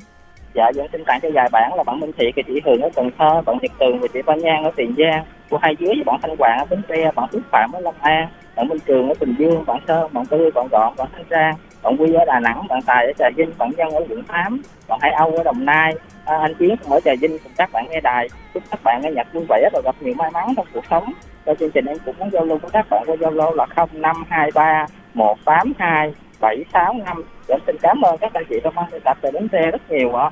Dạ 0.55 0.69
dân 0.75 0.87
xin 0.93 1.05
tặng 1.05 1.21
cho 1.23 1.29
vài 1.35 1.49
bản 1.53 1.75
là 1.77 1.83
bạn 1.83 2.01
minh 2.01 2.13
thị 2.19 2.27
của 2.37 2.43
chị 2.47 2.61
hường 2.65 2.83
ở 2.83 2.89
cần 2.95 3.11
thơ 3.19 3.43
bạn 3.47 3.59
nhật 3.63 3.73
tường 3.81 4.01
và 4.01 4.09
chị 4.13 4.23
ba 4.23 4.35
nhan 4.35 4.65
ở 4.65 4.71
tiền 4.77 4.95
giang. 4.99 5.25
Của 5.51 5.59
hai 5.63 5.77
dưới 5.79 5.95
với 5.95 6.05
bạn 6.07 6.21
thanh 6.23 6.37
hoàng 6.37 6.59
ở 6.59 6.65
bến 6.71 6.83
tre 6.89 7.13
bạn 7.15 7.29
phước 7.33 7.43
phạm 7.51 7.73
ở 7.73 7.81
long 7.81 7.95
an 8.01 8.29
bạn 8.57 8.69
minh 8.69 8.79
trường 8.87 9.09
ở 9.09 9.15
bình 9.21 9.35
dương 9.39 9.65
bạn 9.67 9.79
sơn 9.89 10.11
bạn 10.13 10.27
tư 10.27 10.51
bạn 10.55 10.69
gọn 10.71 10.95
bạn 10.97 11.09
thanh 11.13 11.25
trang 11.31 11.55
bạn 11.83 11.97
quy 11.99 12.15
ở 12.15 12.25
đà 12.25 12.41
nẵng 12.41 12.67
bạn 12.69 12.83
tài 12.87 13.07
ở 13.07 13.13
trà 13.19 13.31
vinh 13.37 13.53
bạn 13.59 13.71
nhân 13.77 13.91
ở 13.91 14.01
quận 14.09 14.25
tám 14.25 14.63
bạn 14.89 14.99
hải 15.03 15.13
âu 15.13 15.37
ở 15.37 15.43
đồng 15.43 15.65
nai. 15.65 15.95
À, 16.25 16.37
anh 16.41 16.55
chiến 16.59 16.77
ở 16.91 17.01
trà 17.05 17.13
vinh 17.21 17.39
cùng 17.39 17.53
các 17.57 17.73
bạn 17.73 17.87
nghe 17.91 18.01
đài. 18.01 18.29
Chúc 18.55 18.63
các 18.71 18.81
bạn 18.85 19.01
nghe 19.03 19.11
nhạc 19.11 19.33
vui 19.33 19.45
vẻ 19.49 19.69
và 19.73 19.81
gặp 19.85 19.95
nhiều 20.01 20.15
may 20.15 20.31
mắn 20.31 20.55
trong 20.57 20.67
cuộc 20.75 20.85
sống. 20.91 21.13
Cho 21.47 21.55
chương 21.61 21.71
trình 21.71 21.85
em 21.85 21.97
cũng 22.05 22.19
muốn 22.19 22.31
giao 22.33 22.45
lưu 22.45 22.59
với 22.59 22.71
các 22.71 22.87
bạn 22.91 23.05
qua 23.07 23.17
giao 23.21 23.31
là 23.31 23.67
không 23.77 23.89
năm 23.93 24.25
hai 24.29 24.51
ba 24.55 24.87
một 25.15 25.39
tám 25.45 25.73
hai 25.79 26.13
bảy 26.41 26.65
sáu 26.73 26.95
năm. 27.05 27.25
Dạ, 27.49 27.57
xin 27.67 27.77
cảm 27.83 28.03
ơn 28.03 28.19
các 28.19 28.35
anh 28.35 28.45
chị 28.51 28.57
trong 28.65 28.75
ban 28.75 28.91
tập 29.05 29.19
từ 29.23 29.31
bến 29.31 29.49
xe 29.53 29.71
rất 29.71 29.91
nhiều 29.91 30.15
ạ. 30.15 30.31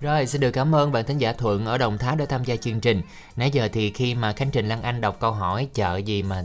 Rồi, 0.00 0.26
xin 0.26 0.40
được 0.40 0.50
cảm 0.50 0.74
ơn 0.74 0.92
bạn 0.92 1.04
thính 1.04 1.18
giả 1.18 1.32
Thuận 1.32 1.66
ở 1.66 1.78
Đồng 1.78 1.98
Tháp 1.98 2.18
đã 2.18 2.24
tham 2.28 2.44
gia 2.44 2.56
chương 2.56 2.80
trình. 2.80 3.02
Nãy 3.36 3.50
giờ 3.50 3.68
thì 3.72 3.90
khi 3.90 4.14
mà 4.14 4.32
Khánh 4.32 4.50
Trình 4.50 4.68
Lan 4.68 4.82
Anh 4.82 5.00
đọc 5.00 5.16
câu 5.20 5.32
hỏi 5.32 5.68
chợ 5.74 5.96
gì 5.96 6.22
mà 6.22 6.42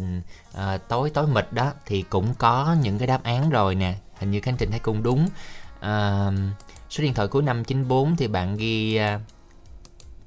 à, 0.58 0.78
tối 0.88 1.12
tối 1.14 1.26
mịt 1.34 1.46
đó 1.52 1.72
thì 1.86 2.04
cũng 2.10 2.34
có 2.38 2.76
những 2.82 2.98
cái 2.98 3.08
đáp 3.08 3.20
án 3.24 3.50
rồi 3.50 3.76
nè. 3.76 3.94
Hình 4.20 4.32
như 4.32 4.42
Khánh 4.42 4.58
Trình 4.58 4.72
thấy 4.72 4.80
cũng 4.80 5.04
đúng. 5.04 5.28
À, 5.80 6.32
số 6.90 7.04
điện 7.04 7.14
thoại 7.14 7.28
cuối 7.28 7.44
594 7.44 8.16
thì 8.16 8.28
bạn 8.28 8.58
ghi 8.58 8.96
à, 8.96 9.20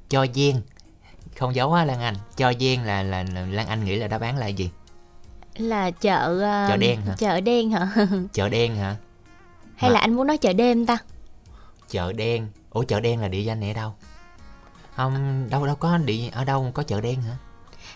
cho 0.09 0.27
gen 0.35 0.63
không 1.39 1.55
giấu 1.55 1.73
á 1.73 1.85
Lan 1.85 2.01
Anh. 2.01 2.15
Cho 2.37 2.53
gen 2.59 2.83
là, 2.83 3.03
là 3.03 3.23
là 3.23 3.47
Lan 3.47 3.67
Anh 3.67 3.85
nghĩ 3.85 3.97
là 3.97 4.09
đáp 4.09 4.21
án 4.21 4.39
là 4.39 4.47
gì? 4.47 4.71
Là 5.57 5.91
chợ 5.91 6.33
uh, 6.37 6.71
chợ 6.71 6.77
đen 6.77 7.01
hả? 7.03 7.15
chợ 7.19 7.41
đen 7.41 7.71
hả? 7.71 7.89
Chợ 8.33 8.49
đen 8.49 8.77
hả? 8.77 8.97
Hay 9.77 9.91
mà... 9.91 9.95
là 9.95 10.01
anh 10.01 10.15
muốn 10.15 10.27
nói 10.27 10.39
chợ 10.39 10.53
đêm 10.53 10.87
ta? 10.87 10.99
Chợ 11.89 12.13
đen. 12.13 12.49
Ủa 12.71 12.83
chợ 12.83 13.01
đen 13.01 13.21
là 13.21 13.29
địa 13.29 13.41
danh 13.41 13.61
này 13.61 13.71
ở 13.71 13.75
đâu? 13.75 13.95
Không 14.97 15.47
đâu 15.51 15.67
đâu 15.67 15.77
có 15.77 15.99
địa 15.99 16.29
ở 16.33 16.45
đâu 16.45 16.71
có 16.75 16.83
chợ 16.83 17.01
đen 17.01 17.23
hả 17.23 17.37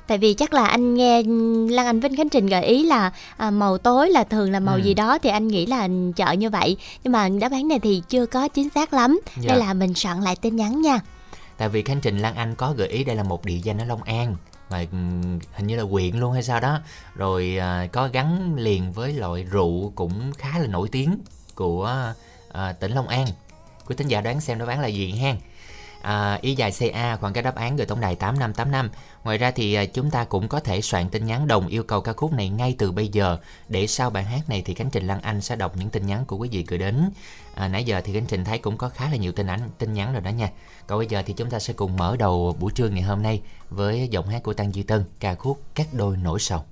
tại 0.06 0.18
vì 0.18 0.34
chắc 0.34 0.52
là 0.52 0.66
anh 0.66 0.94
nghe 0.94 1.22
Lan 1.70 1.86
Anh 1.86 2.00
Vinh 2.00 2.16
Khánh 2.16 2.28
Trình 2.28 2.46
gợi 2.46 2.64
ý 2.64 2.84
là 2.84 3.12
à, 3.36 3.50
màu 3.50 3.78
tối 3.78 4.10
là 4.10 4.24
thường 4.24 4.52
là 4.52 4.60
màu 4.60 4.74
ừ. 4.74 4.80
gì 4.80 4.94
đó 4.94 5.18
thì 5.18 5.30
anh 5.30 5.48
nghĩ 5.48 5.66
là 5.66 5.88
chợ 6.16 6.32
như 6.32 6.50
vậy. 6.50 6.76
Nhưng 7.04 7.12
mà 7.12 7.28
đáp 7.28 7.52
án 7.52 7.68
này 7.68 7.78
thì 7.78 8.02
chưa 8.08 8.26
có 8.26 8.48
chính 8.48 8.70
xác 8.70 8.92
lắm 8.92 9.20
dạ. 9.36 9.48
đây 9.48 9.58
là 9.58 9.74
mình 9.74 9.94
soạn 9.94 10.20
lại 10.20 10.36
tin 10.36 10.56
nhắn 10.56 10.82
nha. 10.82 11.00
Tại 11.56 11.68
vì 11.68 11.82
Khánh 11.82 12.00
Trình 12.00 12.18
Lan 12.18 12.34
Anh 12.34 12.54
có 12.54 12.72
gợi 12.76 12.88
ý 12.88 13.04
đây 13.04 13.16
là 13.16 13.22
một 13.22 13.44
địa 13.44 13.58
danh 13.62 13.78
ở 13.78 13.84
Long 13.84 14.02
An 14.02 14.36
mà 14.70 14.78
ừ, 14.78 14.98
hình 15.54 15.66
như 15.66 15.76
là 15.76 15.82
huyện 15.82 16.16
luôn 16.16 16.32
hay 16.32 16.42
sao 16.42 16.60
đó. 16.60 16.80
Rồi 17.14 17.56
à, 17.60 17.88
có 17.92 18.08
gắn 18.12 18.54
liền 18.56 18.92
với 18.92 19.12
loại 19.12 19.44
rượu 19.44 19.92
cũng 19.94 20.32
khá 20.38 20.58
là 20.58 20.66
nổi 20.66 20.88
tiếng 20.92 21.18
của 21.54 22.12
à, 22.52 22.72
tỉnh 22.72 22.92
Long 22.92 23.08
An. 23.08 23.26
Quý 23.86 23.96
thính 23.96 24.08
giả 24.08 24.20
đoán 24.20 24.40
xem 24.40 24.58
đáp 24.58 24.68
án 24.68 24.80
là 24.80 24.86
gì 24.86 25.10
ha 25.10 25.34
à, 26.04 26.38
ý 26.42 26.54
dài 26.54 26.72
CA 26.78 27.16
khoảng 27.16 27.32
cách 27.32 27.44
đáp 27.44 27.54
án 27.54 27.76
gửi 27.76 27.86
tổng 27.86 28.00
đài 28.00 28.16
8585 28.16 28.90
ngoài 29.24 29.38
ra 29.38 29.50
thì 29.50 29.74
à, 29.74 29.84
chúng 29.84 30.10
ta 30.10 30.24
cũng 30.24 30.48
có 30.48 30.60
thể 30.60 30.80
soạn 30.80 31.08
tin 31.08 31.26
nhắn 31.26 31.46
đồng 31.46 31.66
yêu 31.66 31.82
cầu 31.82 32.00
ca 32.00 32.12
khúc 32.12 32.32
này 32.32 32.48
ngay 32.48 32.74
từ 32.78 32.92
bây 32.92 33.08
giờ. 33.08 33.38
Để 33.68 33.86
sau 33.86 34.10
bài 34.10 34.24
hát 34.24 34.48
này 34.48 34.62
thì 34.64 34.74
Khánh 34.74 34.90
Trình 34.90 35.06
Lan 35.06 35.20
Anh 35.20 35.40
sẽ 35.40 35.56
đọc 35.56 35.76
những 35.76 35.90
tin 35.90 36.06
nhắn 36.06 36.24
của 36.24 36.36
quý 36.36 36.48
vị 36.52 36.64
gửi 36.68 36.78
đến. 36.78 37.10
À, 37.54 37.68
nãy 37.68 37.84
giờ 37.84 38.00
thì 38.04 38.12
Khánh 38.14 38.26
Trình 38.26 38.44
thấy 38.44 38.58
cũng 38.58 38.76
có 38.76 38.88
khá 38.88 39.10
là 39.10 39.16
nhiều 39.16 39.32
tin 39.32 39.46
ảnh 39.46 39.60
tin 39.78 39.94
nhắn 39.94 40.12
rồi 40.12 40.22
đó 40.22 40.30
nha. 40.30 40.50
Còn 40.86 40.98
bây 40.98 41.06
giờ 41.06 41.22
thì 41.26 41.32
chúng 41.32 41.50
ta 41.50 41.58
sẽ 41.58 41.72
cùng 41.72 41.96
mở 41.96 42.16
đầu 42.18 42.56
buổi 42.60 42.72
trưa 42.74 42.88
ngày 42.88 43.02
hôm 43.02 43.22
nay 43.22 43.40
với 43.70 44.08
giọng 44.10 44.28
hát 44.28 44.42
của 44.42 44.54
Tăng 44.54 44.74
Duy 44.74 44.82
Tân 44.82 45.04
ca 45.20 45.34
khúc 45.34 45.62
Các 45.74 45.86
đôi 45.92 46.16
nổi 46.16 46.40
sầu. 46.40 46.64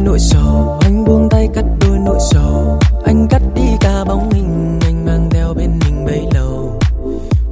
Nỗi 0.00 0.18
sầu. 0.18 0.78
Anh 0.80 1.04
buông 1.04 1.28
tay 1.30 1.48
cắt 1.54 1.64
đôi 1.80 1.98
nỗi 1.98 2.18
sầu. 2.30 2.78
Anh 3.04 3.26
cắt 3.30 3.42
đi 3.54 3.62
cả 3.80 4.04
bóng 4.04 4.30
hình, 4.30 4.78
anh 4.82 5.04
mang 5.04 5.28
theo 5.30 5.54
bên 5.54 5.78
mình 5.84 6.04
bấy 6.04 6.26
lâu. 6.34 6.78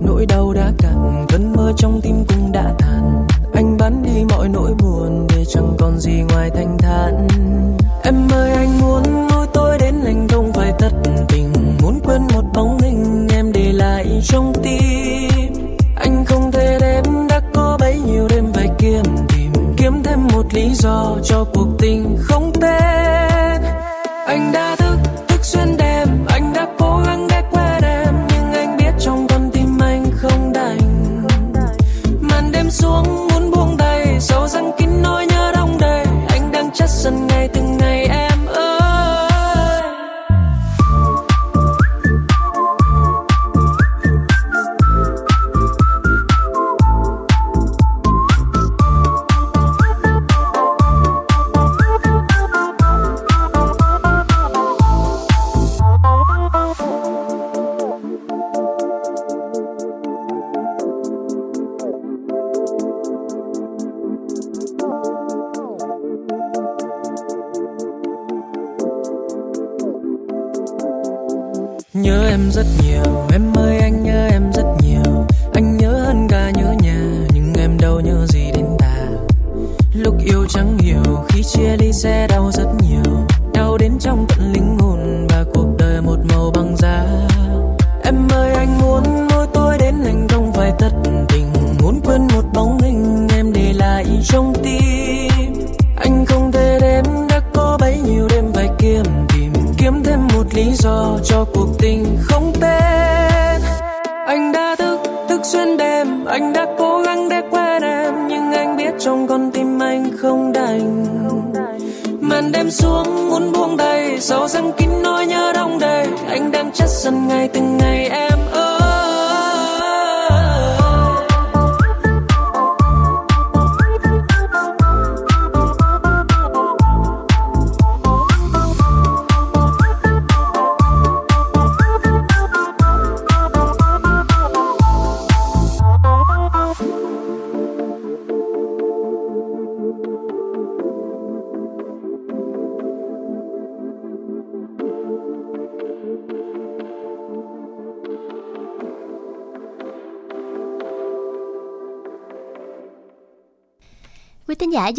Nỗi 0.00 0.26
đau 0.26 0.52
đã 0.52 0.72
cạn, 0.78 1.26
cơn 1.28 1.52
mơ 1.52 1.72
trong 1.76 2.00
tim 2.02 2.24
cũng 2.28 2.52
đã 2.52 2.74
tàn. 2.78 3.26
Anh 3.54 3.76
bán 3.76 4.02
đi 4.02 4.24
mọi 4.28 4.48
nỗi 4.48 4.74
buồn, 4.74 5.26
để 5.28 5.44
chẳng 5.44 5.76
còn 5.78 5.98
gì 5.98 6.22
ngoài 6.28 6.50
thanh 6.54 6.75
một 20.46 20.54
lý 20.54 20.74
do 20.74 21.16
cho 21.24 21.44
cuộc 21.54 21.68
tình 21.78 22.16
không 22.20 22.52
tên. 22.60 23.62
Anh 24.26 24.52
đã 24.52 24.65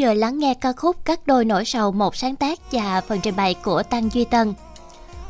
Vừa 0.07 0.13
lắng 0.13 0.39
nghe 0.39 0.53
ca 0.53 0.73
khúc 0.73 0.95
Các 1.05 1.19
đôi 1.25 1.45
nỗi 1.45 1.65
sầu 1.65 1.91
một 1.91 2.15
sáng 2.15 2.35
tác 2.35 2.59
và 2.71 3.01
phần 3.01 3.19
trình 3.23 3.35
bày 3.35 3.53
của 3.53 3.83
Tăng 3.83 4.09
Duy 4.09 4.25
Tân. 4.25 4.53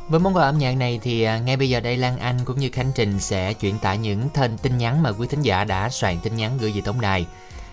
Với 0.07 0.19
món 0.19 0.35
quà 0.35 0.43
âm 0.43 0.57
nhạc 0.57 0.77
này 0.77 0.99
thì 1.03 1.23
à, 1.23 1.37
ngay 1.37 1.57
bây 1.57 1.69
giờ 1.69 1.79
đây 1.79 1.97
Lan 1.97 2.17
Anh 2.17 2.39
cũng 2.45 2.59
như 2.59 2.69
Khánh 2.69 2.91
Trình 2.95 3.19
sẽ 3.19 3.53
chuyển 3.53 3.79
tải 3.79 3.97
những 3.97 4.29
thân 4.33 4.57
tin 4.57 4.77
nhắn 4.77 5.03
mà 5.03 5.11
quý 5.11 5.27
thính 5.27 5.41
giả 5.41 5.63
đã 5.63 5.89
soạn 5.89 6.17
tin 6.23 6.35
nhắn 6.35 6.57
gửi 6.61 6.71
về 6.71 6.81
tổng 6.81 7.01
đài. 7.01 7.25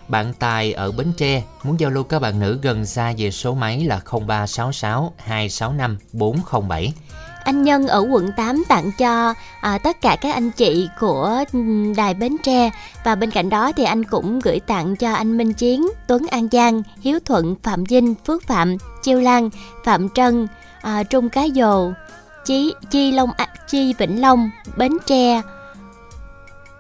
Bạn 0.08 0.34
Tài 0.38 0.73
ở 0.73 0.92
Bến 0.92 1.12
Tre, 1.16 1.42
muốn 1.62 1.80
giao 1.80 1.90
lưu 1.90 2.04
các 2.04 2.18
bạn 2.18 2.40
nữ 2.40 2.58
gần 2.62 2.87
xa 2.87 3.14
về 3.18 3.30
số 3.30 3.54
máy 3.54 3.84
là 3.84 4.00
0366 4.26 5.12
265 5.18 5.99
407. 6.12 6.92
Anh 7.45 7.63
Nhân 7.63 7.87
ở 7.87 8.07
quận 8.11 8.33
8 8.37 8.65
tặng 8.69 8.91
cho 8.99 9.35
à, 9.61 9.79
tất 9.79 10.01
cả 10.01 10.17
các 10.21 10.35
anh 10.35 10.51
chị 10.51 10.89
của 11.01 11.45
đài 11.97 12.15
Bến 12.15 12.37
Tre 12.43 12.71
và 13.05 13.15
bên 13.15 13.31
cạnh 13.31 13.51
đó 13.51 13.73
thì 13.77 13.85
anh 13.85 14.05
cũng 14.05 14.41
gửi 14.41 14.61
tặng 14.61 14.97
cho 14.97 15.13
anh 15.13 15.37
Minh 15.37 15.53
Chiến, 15.53 15.89
Tuấn 16.07 16.27
An 16.31 16.49
Giang, 16.53 16.83
Hiếu 17.01 17.19
Thuận, 17.25 17.57
Phạm 17.63 17.85
Vinh, 17.85 18.15
Phước 18.27 18.43
Phạm, 18.43 18.77
Chiêu 19.03 19.21
Lan, 19.21 19.51
Phạm 19.85 20.09
Trân, 20.09 20.47
à, 20.81 21.03
Trung 21.03 21.29
Cá 21.29 21.43
Dồ, 21.55 21.93
Chí 22.45 22.75
Chi 22.91 23.13
Long 23.13 23.31
à, 23.37 23.47
Chi 23.69 23.95
Vĩnh 23.99 24.21
Long, 24.21 24.51
Bến 24.77 24.93
Tre. 25.07 25.43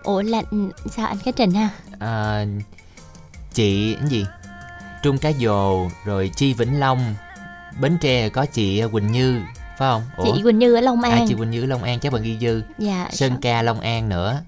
Ủa 0.02 0.22
là 0.22 0.42
sao 0.90 1.06
anh 1.06 1.18
Khánh 1.18 1.34
Trình 1.34 1.50
ha? 1.50 1.68
À, 1.98 2.44
chị 3.54 3.94
cái 3.94 4.08
gì? 4.08 4.26
Trung 5.02 5.18
Cá 5.18 5.32
Dồ 5.32 5.88
rồi 6.04 6.30
Chi 6.36 6.54
Vĩnh 6.54 6.80
Long, 6.80 7.14
Bến 7.80 7.98
Tre 8.00 8.28
có 8.28 8.46
chị 8.46 8.78
à, 8.78 8.86
Quỳnh 8.92 9.12
Như 9.12 9.40
phải 9.78 9.90
không? 9.92 10.02
Ủa? 10.16 10.24
chị 10.24 10.42
Quỳnh 10.42 10.58
Như 10.58 10.74
ở 10.74 10.80
Long 10.80 11.02
à, 11.02 11.10
An. 11.10 11.18
à, 11.18 11.24
chị 11.28 11.34
Quỳnh 11.34 11.50
Như 11.50 11.62
ở 11.62 11.66
Long 11.66 11.82
An 11.82 12.00
chắc 12.00 12.12
bạn 12.12 12.22
ghi 12.22 12.36
dư. 12.40 12.62
Dạ 12.78 13.08
Sơn 13.12 13.30
sao? 13.30 13.38
Ca 13.42 13.62
Long 13.62 13.80
An 13.80 14.08
nữa. 14.08 14.40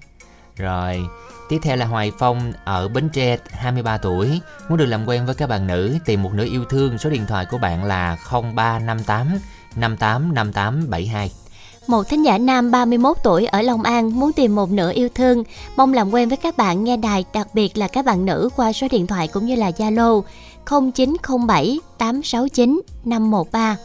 Rồi 0.55 1.01
tiếp 1.49 1.57
theo 1.63 1.75
là 1.75 1.85
Hoài 1.85 2.11
Phong 2.19 2.53
ở 2.63 2.87
Bến 2.87 3.09
Tre 3.09 3.37
23 3.51 3.97
tuổi. 3.97 4.41
Muốn 4.69 4.77
được 4.77 4.85
làm 4.85 5.05
quen 5.05 5.25
với 5.25 5.35
các 5.35 5.49
bạn 5.49 5.67
nữ 5.67 5.97
tìm 6.05 6.23
một 6.23 6.33
nửa 6.33 6.45
yêu 6.45 6.65
thương. 6.65 6.97
Số 6.97 7.09
điện 7.09 7.25
thoại 7.27 7.45
của 7.51 7.57
bạn 7.57 7.83
là 7.83 8.17
0358 8.31 9.39
585872 9.75 11.31
một 11.87 12.09
thính 12.09 12.25
giả 12.25 12.37
nam 12.37 12.71
31 12.71 13.17
tuổi 13.23 13.45
ở 13.45 13.61
Long 13.61 13.83
An 13.83 14.19
muốn 14.19 14.33
tìm 14.33 14.55
một 14.55 14.71
nửa 14.71 14.91
yêu 14.93 15.09
thương, 15.15 15.43
mong 15.75 15.93
làm 15.93 16.13
quen 16.13 16.29
với 16.29 16.37
các 16.37 16.57
bạn 16.57 16.83
nghe 16.83 16.97
đài, 16.97 17.25
đặc 17.33 17.47
biệt 17.53 17.77
là 17.77 17.87
các 17.87 18.05
bạn 18.05 18.25
nữ 18.25 18.49
qua 18.55 18.73
số 18.73 18.87
điện 18.91 19.07
thoại 19.07 19.27
cũng 19.27 19.45
như 19.45 19.55
là 19.55 19.69
Zalo 19.69 20.21
0907 20.65 21.79
869 21.97 22.81
513. 23.05 23.77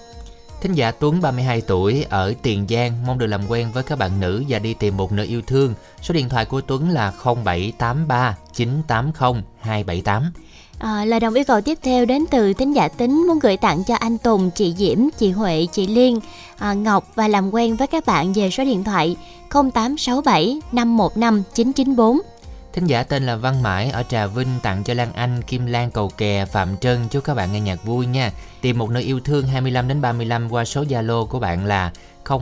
Thính 0.63 0.73
giả 0.73 0.91
Tuấn 0.91 1.21
32 1.21 1.61
tuổi 1.61 2.07
ở 2.09 2.35
Tiền 2.43 2.67
Giang 2.69 3.07
mong 3.07 3.19
được 3.19 3.27
làm 3.27 3.41
quen 3.49 3.69
với 3.73 3.83
các 3.83 3.99
bạn 3.99 4.21
nữ 4.21 4.45
và 4.49 4.59
đi 4.59 4.75
tìm 4.75 4.97
một 4.97 5.13
nửa 5.13 5.25
yêu 5.25 5.43
thương. 5.47 5.75
Số 6.03 6.15
điện 6.15 6.29
thoại 6.29 6.45
của 6.45 6.61
Tuấn 6.61 6.91
là 6.91 7.13
0783 7.25 8.37
980 8.53 9.43
278. 9.61 10.33
À, 10.79 11.05
lời 11.05 11.21
đồng 11.21 11.35
yêu 11.35 11.45
cầu 11.45 11.61
tiếp 11.61 11.79
theo 11.83 12.05
đến 12.05 12.25
từ 12.31 12.53
thính 12.53 12.73
giả 12.73 12.89
tính 12.89 13.27
muốn 13.29 13.39
gửi 13.39 13.57
tặng 13.57 13.85
cho 13.85 13.95
anh 13.95 14.19
Tùng, 14.19 14.51
chị 14.51 14.75
Diễm, 14.79 14.99
chị 15.19 15.31
Huệ, 15.31 15.67
chị 15.73 15.87
Liên, 15.87 16.21
à, 16.59 16.73
Ngọc 16.73 17.05
và 17.15 17.29
làm 17.29 17.55
quen 17.55 17.77
với 17.77 17.87
các 17.87 18.07
bạn 18.07 18.33
về 18.33 18.51
số 18.51 18.65
điện 18.65 18.85
thoại 18.85 19.17
0867 19.51 20.61
515 20.73 21.43
994. 21.55 22.32
Thính 22.73 22.87
giả 22.87 23.03
tên 23.03 23.27
là 23.27 23.37
Văn 23.37 23.63
Mãi 23.63 23.91
ở 23.91 24.03
Trà 24.03 24.27
Vinh 24.27 24.49
tặng 24.63 24.85
cho 24.85 24.95
Lan 24.95 25.13
Anh, 25.13 25.43
Kim 25.43 25.67
Lan 25.67 25.91
Cầu 25.91 26.09
Kè, 26.09 26.45
Phạm 26.45 26.77
Trân 26.77 27.09
chúc 27.09 27.25
các 27.25 27.35
bạn 27.35 27.53
nghe 27.53 27.61
nhạc 27.61 27.85
vui 27.85 28.07
nha. 28.07 28.31
Tìm 28.61 28.79
một 28.79 28.91
nơi 28.91 29.03
yêu 29.03 29.21
thương 29.21 29.47
25 29.47 29.89
đến 29.89 30.01
35 30.01 30.53
qua 30.53 30.65
số 30.65 30.83
Zalo 30.83 31.27
của 31.27 31.39
bạn 31.39 31.65
là 31.67 31.91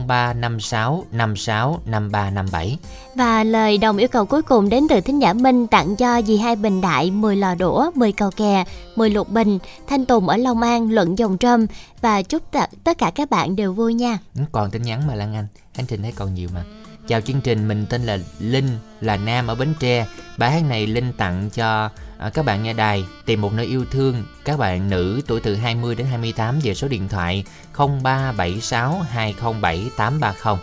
0356 0.07 1.05
56 1.11 1.79
5357. 1.85 2.77
Và 3.15 3.43
lời 3.43 3.77
đồng 3.77 3.97
yêu 3.97 4.07
cầu 4.07 4.25
cuối 4.25 4.41
cùng 4.41 4.69
đến 4.69 4.87
từ 4.89 5.01
thính 5.01 5.19
giả 5.21 5.33
Minh 5.33 5.67
tặng 5.67 5.95
cho 5.95 6.21
dì 6.21 6.37
hai 6.37 6.55
bình 6.55 6.81
đại, 6.81 7.11
10 7.11 7.35
lò 7.35 7.55
đũa, 7.55 7.91
10 7.95 8.11
cầu 8.11 8.31
kè, 8.31 8.63
10 8.95 9.09
lục 9.09 9.29
bình, 9.29 9.59
Thanh 9.87 10.05
Tùng 10.05 10.29
ở 10.29 10.37
Long 10.37 10.61
An, 10.61 10.91
Luận 10.91 11.17
Dòng 11.17 11.37
Trâm 11.37 11.65
và 12.01 12.21
chúc 12.21 12.43
t- 12.51 12.67
tất 12.83 12.97
cả 12.97 13.11
các 13.15 13.29
bạn 13.29 13.55
đều 13.55 13.73
vui 13.73 13.93
nha. 13.93 14.17
Còn 14.51 14.71
tin 14.71 14.81
nhắn 14.81 15.07
mà 15.07 15.15
Lan 15.15 15.35
Anh, 15.35 15.47
anh 15.77 15.85
Trình 15.85 16.01
thấy 16.01 16.11
còn 16.11 16.33
nhiều 16.33 16.49
mà. 16.53 16.63
Chào 17.07 17.21
chương 17.21 17.41
trình, 17.41 17.67
mình 17.67 17.85
tên 17.89 18.03
là 18.03 18.17
Linh, 18.39 18.69
là 19.01 19.17
Nam 19.17 19.47
ở 19.47 19.55
Bến 19.55 19.73
Tre. 19.79 20.07
Bài 20.37 20.51
hát 20.51 20.63
này 20.69 20.87
Linh 20.87 21.13
tặng 21.17 21.49
cho 21.53 21.89
à, 22.17 22.29
các 22.29 22.45
bạn 22.45 22.63
nghe 22.63 22.73
đài 22.73 23.05
tìm 23.25 23.41
một 23.41 23.53
nơi 23.53 23.65
yêu 23.65 23.85
thương. 23.91 24.23
Các 24.45 24.59
bạn 24.59 24.89
nữ 24.89 25.21
tuổi 25.27 25.39
từ 25.39 25.55
20 25.55 25.95
đến 25.95 26.07
28 26.07 26.59
về 26.63 26.73
số 26.73 26.87
điện 26.87 27.09
thoại 27.09 27.43
0376 27.77 29.01
207 29.09 29.89
830. 29.97 30.55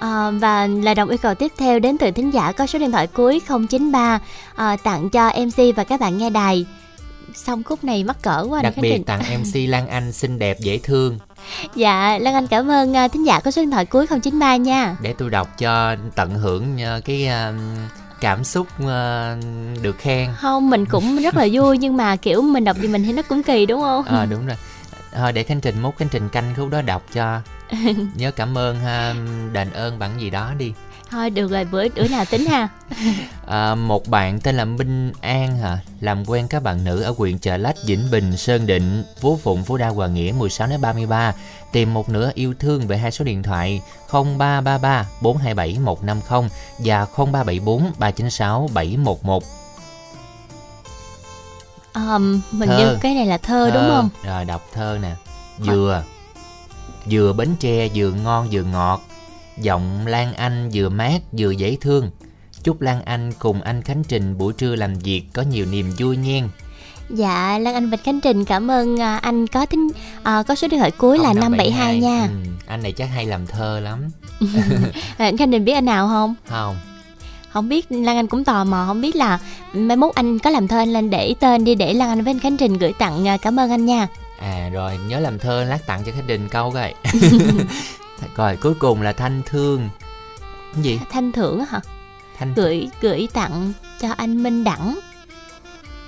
À, 0.00 0.30
và 0.30 0.66
lời 0.66 0.94
đồng 0.94 1.08
yêu 1.08 1.18
cầu 1.18 1.34
tiếp 1.34 1.52
theo 1.58 1.78
đến 1.78 1.98
từ 1.98 2.10
thính 2.10 2.30
giả 2.30 2.52
có 2.52 2.66
số 2.66 2.78
điện 2.78 2.92
thoại 2.92 3.06
cuối 3.06 3.40
093 3.68 4.20
à, 4.54 4.76
tặng 4.76 5.10
cho 5.10 5.32
MC 5.32 5.76
và 5.76 5.84
các 5.84 6.00
bạn 6.00 6.18
nghe 6.18 6.30
đài 6.30 6.66
xong 7.34 7.62
khúc 7.62 7.84
này 7.84 8.04
mắc 8.04 8.22
cỡ 8.22 8.46
quá 8.48 8.62
đặc 8.62 8.74
biệt 8.80 9.02
tặng 9.06 9.22
MC 9.40 9.54
Lan 9.68 9.88
Anh 9.88 10.12
xinh 10.12 10.38
đẹp 10.38 10.60
dễ 10.60 10.78
thương 10.78 11.18
dạ 11.74 12.18
Lan 12.18 12.34
Anh 12.34 12.46
cảm 12.46 12.70
ơn 12.70 12.92
uh, 12.92 13.12
thính 13.12 13.26
giả 13.26 13.40
có 13.40 13.50
số 13.50 13.62
điện 13.62 13.70
thoại 13.70 13.84
cuối 13.84 14.06
093 14.06 14.56
nha. 14.56 14.96
Để 15.00 15.14
tôi 15.18 15.30
đọc 15.30 15.58
cho 15.58 15.96
tận 16.14 16.34
hưởng 16.34 16.74
uh, 16.74 17.04
cái 17.04 17.28
uh, 17.28 17.60
cảm 18.20 18.44
xúc 18.44 18.66
được 19.82 19.98
khen. 19.98 20.30
Không 20.36 20.70
mình 20.70 20.86
cũng 20.86 21.16
rất 21.16 21.36
là 21.36 21.46
vui 21.52 21.78
nhưng 21.78 21.96
mà 21.96 22.16
kiểu 22.16 22.42
mình 22.42 22.64
đọc 22.64 22.76
gì 22.76 22.88
mình 22.88 23.04
thì 23.04 23.12
nó 23.12 23.22
cũng 23.22 23.42
kỳ 23.42 23.66
đúng 23.66 23.80
không? 23.80 24.04
Ờ 24.04 24.22
à, 24.22 24.26
đúng 24.26 24.46
rồi. 24.46 24.56
Thôi 25.12 25.32
để 25.32 25.42
khánh 25.42 25.60
trình 25.60 25.82
mốt 25.82 25.94
khánh 25.96 26.08
trình 26.08 26.28
canh 26.28 26.54
khúc 26.56 26.70
đó 26.70 26.82
đọc 26.82 27.02
cho. 27.12 27.40
Nhớ 28.14 28.30
cảm 28.30 28.58
ơn 28.58 28.80
ha 28.80 29.14
đền 29.52 29.72
ơn 29.72 29.98
bằng 29.98 30.20
gì 30.20 30.30
đó 30.30 30.52
đi 30.58 30.72
thôi 31.10 31.30
được 31.30 31.50
rồi 31.50 31.64
bữa 31.64 31.88
bữa 31.88 32.08
nào 32.08 32.24
tính 32.24 32.46
ha. 32.46 32.68
À, 33.46 33.74
một 33.74 34.08
bạn 34.08 34.40
tên 34.40 34.56
là 34.56 34.64
Minh 34.64 35.12
An 35.20 35.58
hả? 35.58 35.78
Làm 36.00 36.24
quen 36.26 36.46
các 36.48 36.62
bạn 36.62 36.84
nữ 36.84 37.02
ở 37.02 37.14
huyện 37.18 37.38
Chợ 37.38 37.56
Lách 37.56 37.76
Vĩnh 37.84 38.10
Bình 38.10 38.36
Sơn 38.36 38.66
Định 38.66 39.04
Phú 39.20 39.38
Phụng 39.42 39.64
Phú 39.64 39.76
Đa 39.76 39.88
Hòa 39.88 40.06
Nghĩa 40.06 40.32
16 40.32 40.68
đến 40.68 40.80
33 40.80 41.34
tìm 41.72 41.94
một 41.94 42.08
nửa 42.08 42.30
yêu 42.34 42.54
thương 42.58 42.86
về 42.86 42.98
hai 42.98 43.10
số 43.10 43.24
điện 43.24 43.42
thoại 43.42 43.82
0333 44.12 45.06
427 45.22 45.78
150 45.78 46.50
và 46.78 47.06
0374 47.16 47.92
396 47.98 48.68
711 48.74 49.42
um, 51.96 52.40
mình 52.50 52.68
thơ. 52.68 52.78
như 52.78 52.98
cái 53.00 53.14
này 53.14 53.26
là 53.26 53.38
thơ, 53.38 53.70
thơ. 53.70 53.80
đúng 53.80 53.90
không? 53.90 54.08
Rồi 54.24 54.44
đọc 54.44 54.68
thơ 54.72 54.98
nè. 55.02 55.14
Dừa. 55.58 56.02
Dừa 57.06 57.32
bến 57.36 57.56
tre 57.60 57.88
vừa 57.94 58.10
ngon 58.10 58.48
vừa 58.50 58.62
ngọt 58.62 59.00
Giọng 59.60 60.06
Lan 60.06 60.34
Anh 60.34 60.70
vừa 60.74 60.88
mát 60.88 61.18
vừa 61.38 61.50
dễ 61.50 61.76
thương. 61.80 62.10
Chúc 62.62 62.80
Lan 62.80 63.02
Anh 63.04 63.32
cùng 63.38 63.62
anh 63.62 63.82
Khánh 63.82 64.04
Trình 64.04 64.38
buổi 64.38 64.52
trưa 64.52 64.76
làm 64.76 64.94
việc 64.94 65.22
có 65.32 65.42
nhiều 65.42 65.66
niềm 65.70 65.92
vui 65.98 66.16
nha 66.16 66.42
Dạ 67.10 67.58
Lan 67.58 67.74
Anh 67.74 67.90
và 67.90 67.96
Khánh 67.96 68.20
Trình 68.20 68.44
cảm 68.44 68.70
ơn 68.70 69.00
à, 69.00 69.16
anh 69.16 69.46
có 69.46 69.66
tính 69.66 69.88
à, 70.22 70.42
có 70.42 70.54
số 70.54 70.68
điện 70.68 70.80
thoại 70.80 70.90
cuối 70.90 71.18
là 71.18 71.32
572 71.32 71.98
nha. 71.98 72.20
Ừ, 72.22 72.50
Anh 72.66 72.82
này 72.82 72.92
chắc 72.92 73.06
hay 73.06 73.26
làm 73.26 73.46
thơ 73.46 73.80
lắm. 73.80 74.10
Khánh 75.18 75.36
Trình 75.38 75.64
biết 75.64 75.72
anh 75.72 75.84
nào 75.84 76.08
không? 76.08 76.34
Không. 76.48 76.76
Không 77.50 77.68
biết 77.68 77.92
Lan 77.92 78.16
Anh 78.16 78.26
cũng 78.26 78.44
tò 78.44 78.64
mò 78.64 78.84
không 78.86 79.00
biết 79.00 79.16
là 79.16 79.38
mai 79.72 79.96
mốt 79.96 80.14
anh 80.14 80.38
có 80.38 80.50
làm 80.50 80.68
thơ 80.68 80.78
anh 80.78 80.92
lên 80.92 81.10
để 81.10 81.34
tên 81.40 81.64
đi 81.64 81.74
để 81.74 81.94
Lan 81.94 82.08
Anh 82.08 82.24
với 82.24 82.30
anh 82.30 82.38
Khánh 82.40 82.56
Trình 82.56 82.78
gửi 82.78 82.92
tặng 82.92 83.28
à, 83.28 83.36
cảm 83.36 83.60
ơn 83.60 83.70
anh 83.70 83.86
nha. 83.86 84.08
À 84.40 84.70
rồi 84.72 84.98
nhớ 85.08 85.20
làm 85.20 85.38
thơ 85.38 85.64
lát 85.64 85.86
tặng 85.86 86.02
cho 86.06 86.12
Khánh 86.12 86.24
Trình 86.26 86.48
câu 86.50 86.70
coi 86.70 86.94
rồi 88.36 88.56
cuối 88.56 88.74
cùng 88.74 89.02
là 89.02 89.12
thanh 89.12 89.42
thương. 89.46 89.88
Cái 90.74 90.82
gì? 90.82 91.00
Thanh 91.10 91.32
thưởng 91.32 91.64
hả? 91.64 91.80
Thanh 92.38 92.54
gửi 92.54 92.88
gửi 93.00 93.28
tặng 93.32 93.72
cho 94.00 94.08
anh 94.16 94.42
minh 94.42 94.64
đẳng. 94.64 94.98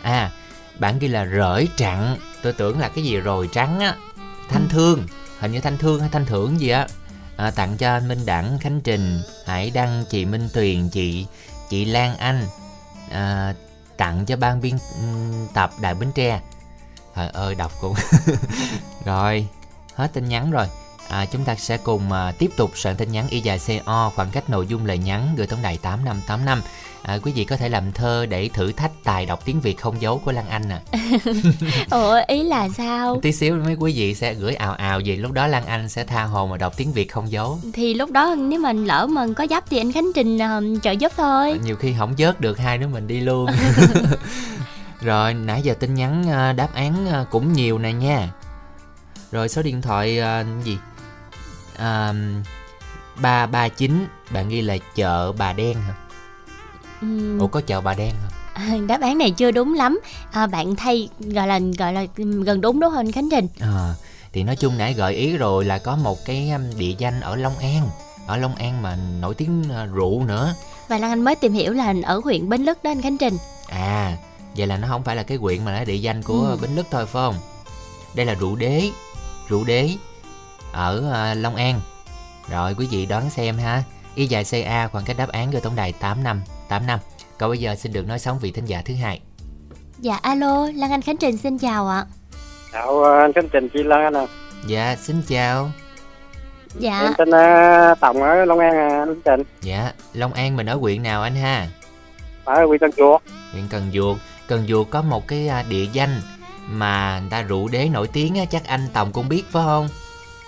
À 0.03 0.31
bản 0.79 0.99
ghi 0.99 1.09
là 1.09 1.27
rỡi 1.27 1.69
trặn 1.77 2.17
tôi 2.43 2.53
tưởng 2.53 2.79
là 2.79 2.89
cái 2.89 3.05
gì 3.05 3.17
rồi 3.17 3.49
trắng 3.53 3.81
á. 3.81 3.97
Thanh 4.49 4.69
ừ. 4.69 4.73
thương. 4.73 5.07
Hình 5.39 5.53
như 5.53 5.61
thanh 5.61 5.79
thương 5.79 6.01
hay 6.01 6.09
thanh 6.09 6.27
thưởng 6.27 6.61
gì 6.61 6.69
á. 6.69 6.87
À, 7.37 7.51
tặng 7.51 7.77
cho 7.77 7.93
anh 7.93 8.09
minh 8.09 8.27
đẳng 8.27 8.59
khánh 8.59 8.81
trình 8.81 9.23
hải 9.47 9.71
đăng 9.71 10.05
chị 10.11 10.25
minh 10.25 10.49
tuyền 10.53 10.89
chị 10.89 11.27
chị 11.71 11.85
lan 11.85 12.17
anh. 12.17 12.47
À, 13.11 13.55
tặng 13.97 14.27
cho 14.27 14.37
ban 14.37 14.61
biên 14.61 14.79
tập 15.55 15.71
đại 15.81 15.95
bến 15.95 16.13
tre. 16.15 16.41
Trời 17.17 17.29
ơi 17.29 17.55
đọc 17.55 17.73
cũng 17.81 17.95
rồi 19.05 19.47
hết 19.95 20.13
tin 20.13 20.29
nhắn 20.29 20.51
rồi 20.51 20.67
à, 21.09 21.27
chúng 21.27 21.45
ta 21.45 21.55
sẽ 21.55 21.77
cùng 21.77 22.13
à, 22.13 22.33
tiếp 22.39 22.51
tục 22.57 22.71
soạn 22.75 22.97
tin 22.97 23.13
nhắn 23.13 23.27
y 23.31 23.41
dài 23.41 23.61
CO 23.67 24.13
khoảng 24.15 24.31
cách 24.31 24.51
nội 24.51 24.67
dung 24.67 24.87
lời 24.87 24.99
nhắn 24.99 25.35
gửi 25.37 25.47
tổng 25.47 25.63
đài 25.63 25.79
8585 25.83 26.63
à, 27.03 27.19
quý 27.23 27.33
vị 27.33 27.45
có 27.45 27.57
thể 27.57 27.69
làm 27.69 27.93
thơ 27.93 28.27
để 28.27 28.51
thử 28.55 28.73
thách 28.73 28.91
tài 29.05 29.27
đọc 29.27 29.45
tiếng 29.45 29.61
Việt 29.61 29.81
không 29.81 30.03
dấu 30.03 30.19
của 30.25 30.33
Lan 30.33 30.49
Anh 30.49 30.69
nè 30.69 30.79
à. 30.91 30.99
Ủa 31.91 32.21
ý 32.29 32.43
là 32.43 32.69
sao? 32.69 33.19
Tí 33.23 33.33
xíu 33.33 33.57
mấy 33.65 33.75
quý 33.75 33.93
vị 33.97 34.15
sẽ 34.15 34.35
gửi 34.35 34.55
ào 34.55 34.73
ào 34.73 35.01
gì 35.01 35.17
lúc 35.17 35.33
đó 35.33 35.47
Lan 35.47 35.67
Anh 35.67 35.89
sẽ 35.89 36.05
tha 36.05 36.23
hồ 36.23 36.47
mà 36.47 36.57
đọc 36.57 36.77
tiếng 36.77 36.93
Việt 36.93 37.13
không 37.13 37.31
dấu. 37.31 37.59
Thì 37.73 37.95
lúc 37.95 38.11
đó 38.11 38.35
nếu 38.39 38.61
mình 38.61 38.85
lỡ 38.85 39.07
mà 39.07 39.27
có 39.37 39.47
dấp 39.51 39.71
thì 39.71 39.79
anh 39.79 39.93
Khánh 39.93 40.11
Trình 40.15 40.37
uh, 40.37 40.83
trợ 40.83 40.91
giúp 40.91 41.13
thôi. 41.17 41.51
À, 41.51 41.59
nhiều 41.65 41.77
khi 41.77 41.95
không 41.99 42.15
vớt 42.19 42.41
được 42.41 42.59
hai 42.59 42.79
đứa 42.79 42.89
mình 42.89 43.07
đi 43.07 43.21
luôn. 43.21 43.47
Rồi 45.01 45.35
nãy 45.35 45.63
giờ 45.63 45.75
tin 45.75 45.95
nhắn 45.95 46.23
uh, 46.23 46.57
đáp 46.57 46.69
án 46.75 47.07
uh, 47.23 47.31
cũng 47.31 47.53
nhiều 47.53 47.79
nè 47.79 47.93
nha. 47.93 48.29
Rồi 49.33 49.49
số 49.49 49.63
điện 49.63 49.83
thoại 49.83 50.21
uh, 50.21 50.65
gì 50.65 50.79
ba 53.17 53.47
ba 53.47 53.69
chín 53.69 54.07
bạn 54.31 54.49
ghi 54.49 54.61
là 54.61 54.77
chợ 54.95 55.33
bà 55.33 55.53
đen 55.53 55.75
hả? 55.75 55.95
Ừ. 57.01 57.39
ủa 57.39 57.47
có 57.47 57.61
chợ 57.61 57.81
bà 57.81 57.95
đen 57.95 58.15
không? 58.23 58.33
À, 58.53 58.77
đáp 58.89 59.01
án 59.01 59.19
này 59.19 59.31
chưa 59.31 59.51
đúng 59.51 59.75
lắm. 59.75 60.01
À, 60.33 60.47
bạn 60.47 60.77
thay 60.77 61.09
gọi 61.19 61.47
là 61.47 61.61
gọi 61.79 61.93
là 61.93 62.07
gần 62.17 62.61
đúng 62.61 62.81
đúng 62.81 62.93
không 62.95 63.13
khánh 63.13 63.29
trình. 63.31 63.49
À, 63.61 63.95
thì 64.33 64.43
nói 64.43 64.57
chung 64.57 64.79
nãy 64.79 64.95
gợi 64.95 65.15
ý 65.15 65.37
rồi 65.37 65.65
là 65.65 65.79
có 65.79 65.97
một 65.97 66.19
cái 66.25 66.53
địa 66.79 66.95
danh 66.99 67.21
ở 67.21 67.37
long 67.37 67.59
an. 67.59 67.89
Ở 68.27 68.37
long 68.37 68.55
an 68.55 68.83
mà 68.83 68.99
nổi 69.21 69.35
tiếng 69.35 69.65
rượu 69.95 70.25
nữa. 70.25 70.55
Và 70.89 70.99
lan 70.99 71.11
anh 71.11 71.25
mới 71.25 71.35
tìm 71.35 71.53
hiểu 71.53 71.73
là 71.73 71.95
ở 72.05 72.21
huyện 72.25 72.49
bến 72.49 72.63
lức 72.63 72.83
đó 72.83 72.91
anh 72.91 73.03
khánh 73.03 73.19
trình. 73.19 73.37
À 73.69 74.17
vậy 74.57 74.67
là 74.67 74.77
nó 74.77 74.89
không 74.89 75.05
phải 75.05 75.17
là 75.17 75.23
cái 75.23 75.39
huyện 75.39 75.65
mà 75.65 75.73
là 75.73 75.85
địa 75.85 75.97
danh 75.97 76.23
của 76.23 76.41
ừ. 76.41 76.59
bến 76.63 76.77
lức 76.77 76.87
thôi 76.91 77.07
phải 77.07 77.13
không? 77.13 77.35
Đây 78.15 78.27
là 78.27 78.35
rượu 78.35 78.57
đế. 78.57 78.91
Rượu 79.49 79.65
đế 79.65 79.91
ở 80.73 80.97
uh, 80.99 81.39
long 81.43 81.57
an 81.57 81.81
rồi 82.51 82.75
quý 82.79 82.89
vị 82.91 83.07
đoán 83.07 83.31
xem 83.31 83.59
ha 83.59 83.83
y 84.15 84.27
dài 84.27 84.45
ca 84.51 84.89
khoảng 84.89 85.05
cách 85.05 85.17
đáp 85.19 85.29
án 85.29 85.51
gửi 85.51 85.61
tổng 85.61 85.77
đài 85.77 85.93
tám 85.93 86.25
năm 86.25 86.41
8 86.69 86.87
năm. 86.87 86.99
Còn 87.39 87.51
bây 87.51 87.59
giờ 87.59 87.75
xin 87.75 87.93
được 87.93 88.09
nói 88.09 88.19
sống 88.19 88.39
vị 88.39 88.51
thính 88.53 88.65
giả 88.65 88.83
thứ 88.85 88.95
hai. 88.95 89.21
Dạ 89.99 90.17
alo, 90.23 90.69
Lan 90.75 90.91
Anh 90.91 91.03
Khánh 91.03 91.17
Trình 91.17 91.37
xin 91.37 91.59
chào 91.59 91.89
ạ. 91.89 92.05
Chào 92.73 93.03
ờ, 93.03 93.19
anh 93.19 93.33
Khánh 93.33 93.49
Trình 93.49 93.69
chị 93.69 93.83
Lan 93.83 94.03
Anh 94.05 94.17
ạ. 94.17 94.27
Dạ, 94.67 94.97
xin 94.97 95.23
chào. 95.29 95.71
Dạ. 96.79 97.01
Em 97.01 97.13
tên 97.19 97.29
uh, 97.29 98.01
Tổng 98.01 98.23
ở 98.23 98.45
Long 98.45 98.59
An 98.59 98.73
à, 98.77 98.89
anh 98.89 99.09
Khánh 99.09 99.21
Trình. 99.25 99.47
Dạ, 99.63 99.93
Long 100.13 100.33
An 100.33 100.57
mình 100.57 100.67
ở 100.67 100.75
huyện 100.75 101.03
nào 101.03 101.23
anh 101.23 101.35
ha? 101.35 101.69
Ở 102.45 102.67
huyện 102.67 102.79
Cần 102.81 102.91
Duộc. 102.97 103.23
Huyện 103.53 103.65
Cần 103.71 103.91
Duộc. 103.93 104.17
Cần 104.49 104.67
Duộc 104.69 104.91
có 104.91 105.03
một 105.03 105.29
cái 105.29 105.49
à, 105.49 105.65
địa 105.69 105.87
danh 105.93 106.21
mà 106.67 107.21
người 107.21 107.31
ta 107.31 107.43
rượu 107.43 107.69
đế 107.69 107.89
nổi 107.89 108.09
tiếng 108.13 108.39
á, 108.39 108.45
chắc 108.45 108.67
anh 108.67 108.81
Tổng 108.93 109.13
cũng 109.13 109.29
biết 109.29 109.43
phải 109.51 109.63
không? 109.67 109.89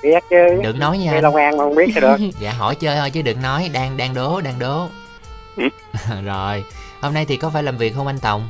Biết 0.03 0.25
chứ. 0.31 0.61
Đừng 0.63 0.79
nói 0.79 0.99
nha. 0.99 1.21
Long 1.21 1.37
An 1.37 1.57
mà 1.57 1.65
không 1.65 1.75
biết 1.75 1.93
thì 1.95 2.01
được. 2.01 2.17
dạ 2.41 2.53
hỏi 2.53 2.75
chơi 2.75 2.97
thôi 2.97 3.11
chứ 3.11 3.23
đừng 3.23 3.43
nói, 3.43 3.71
đang 3.73 3.97
đang 3.97 4.15
đố, 4.15 4.41
đang 4.41 4.59
đố. 4.59 4.89
rồi 6.25 6.65
hôm 7.01 7.15
nay 7.15 7.25
thì 7.29 7.37
có 7.37 7.51
phải 7.51 7.63
làm 7.63 7.77
việc 7.77 7.95
không 7.97 8.07
anh 8.07 8.19
Tòng 8.19 8.49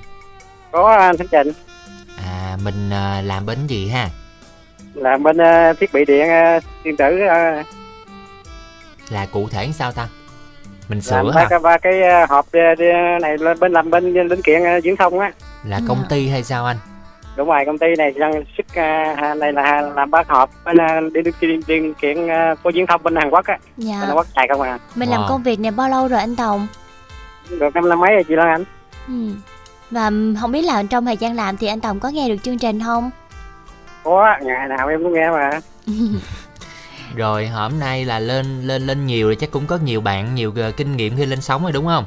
có 0.73 0.97
anh 0.97 1.17
Thanh 1.17 1.29
Trình 1.29 1.53
à 2.25 2.57
mình 2.65 2.89
uh, 2.89 3.25
làm 3.27 3.47
bên 3.47 3.67
gì 3.67 3.89
ha 3.89 4.09
làm 4.95 5.23
bên 5.23 5.37
uh, 5.37 5.79
thiết 5.79 5.93
bị 5.93 6.05
điện 6.05 6.29
uh, 6.57 6.63
điện 6.85 6.97
tử 6.97 7.21
uh, 7.25 7.67
là 9.11 9.27
cụ 9.33 9.49
thể 9.49 9.69
sao 9.73 9.93
ta 9.93 10.09
mình 10.89 11.01
sửa 11.01 11.17
làm 11.17 11.35
ba, 11.35 11.49
hả? 11.51 11.59
ba 11.59 11.79
cái 11.79 11.95
hộp 12.29 12.47
này 13.23 13.39
lên 13.39 13.59
bên 13.61 13.73
làm 13.73 13.91
bên 13.91 14.15
linh 14.15 14.43
kiện 14.43 14.63
viễn 14.83 14.97
thông 14.97 15.19
á 15.19 15.33
là 15.65 15.81
công 15.89 16.05
ty 16.09 16.29
hay 16.29 16.45
sao 16.45 16.67
anh 16.67 16.77
đúng 17.41 17.49
rồi 17.49 17.65
công 17.67 17.79
ty 17.79 17.87
này 17.99 18.13
đang 18.17 18.45
xuất 18.57 18.67
uh, 18.67 19.37
này 19.39 19.53
là 19.53 19.81
làm 19.81 20.11
bác 20.11 20.29
hộp 20.29 20.51
bên 20.65 20.77
uh, 20.77 21.13
đi 21.13 21.21
đi 21.41 21.61
đi 21.67 21.93
kiện 22.01 22.25
uh, 22.25 22.59
có 22.63 22.71
viễn 22.75 22.87
thông 22.87 23.03
bên 23.03 23.17
Hàn 23.17 23.31
Quốc 23.31 23.47
á. 23.47 23.59
Dạ. 23.77 23.97
bên 24.01 24.09
Hàn 24.09 24.17
Quốc 24.17 24.27
xài 24.37 24.49
không 24.49 24.61
à. 24.61 24.79
Mình 24.95 25.09
wow. 25.09 25.13
làm 25.13 25.23
công 25.29 25.43
việc 25.43 25.61
này 25.61 25.71
bao 25.71 25.89
lâu 25.89 26.09
rồi 26.09 26.21
anh 26.21 26.37
Tòng? 26.37 26.67
Được 27.51 27.75
năm 27.75 27.89
năm 27.89 28.01
mấy 28.01 28.11
rồi 28.11 28.25
chị 28.25 28.35
Lan 28.35 28.49
Anh? 28.49 28.65
Ừ. 29.09 29.35
và 29.91 30.11
không 30.41 30.53
biết 30.53 30.63
là 30.63 30.83
trong 30.91 31.07
thời 31.07 31.17
gian 31.17 31.37
làm 31.37 31.57
thì 31.57 31.67
anh 31.67 31.81
Tòng 31.81 32.01
có 32.01 32.09
nghe 32.09 32.29
được 32.29 32.37
chương 32.43 32.59
trình 32.59 32.81
không? 32.81 33.11
Có 34.05 34.37
ngày 34.43 34.69
nào 34.69 34.89
em 34.89 35.03
cũng 35.03 35.13
nghe 35.13 35.31
mà. 35.31 35.51
Rồi 37.17 37.47
hôm 37.47 37.79
nay 37.81 38.05
là 38.05 38.19
lên 38.19 38.63
lên 38.63 38.87
lên 38.87 39.07
nhiều 39.07 39.27
rồi 39.27 39.37
chắc 39.37 39.51
cũng 39.51 39.67
có 39.67 39.79
nhiều 39.85 40.01
bạn 40.01 40.35
nhiều 40.35 40.51
uh, 40.51 40.77
kinh 40.77 40.97
nghiệm 40.97 41.17
khi 41.17 41.27
lên 41.27 41.41
sóng 41.41 41.63
rồi 41.63 41.73
đúng 41.73 41.87
không 41.87 42.05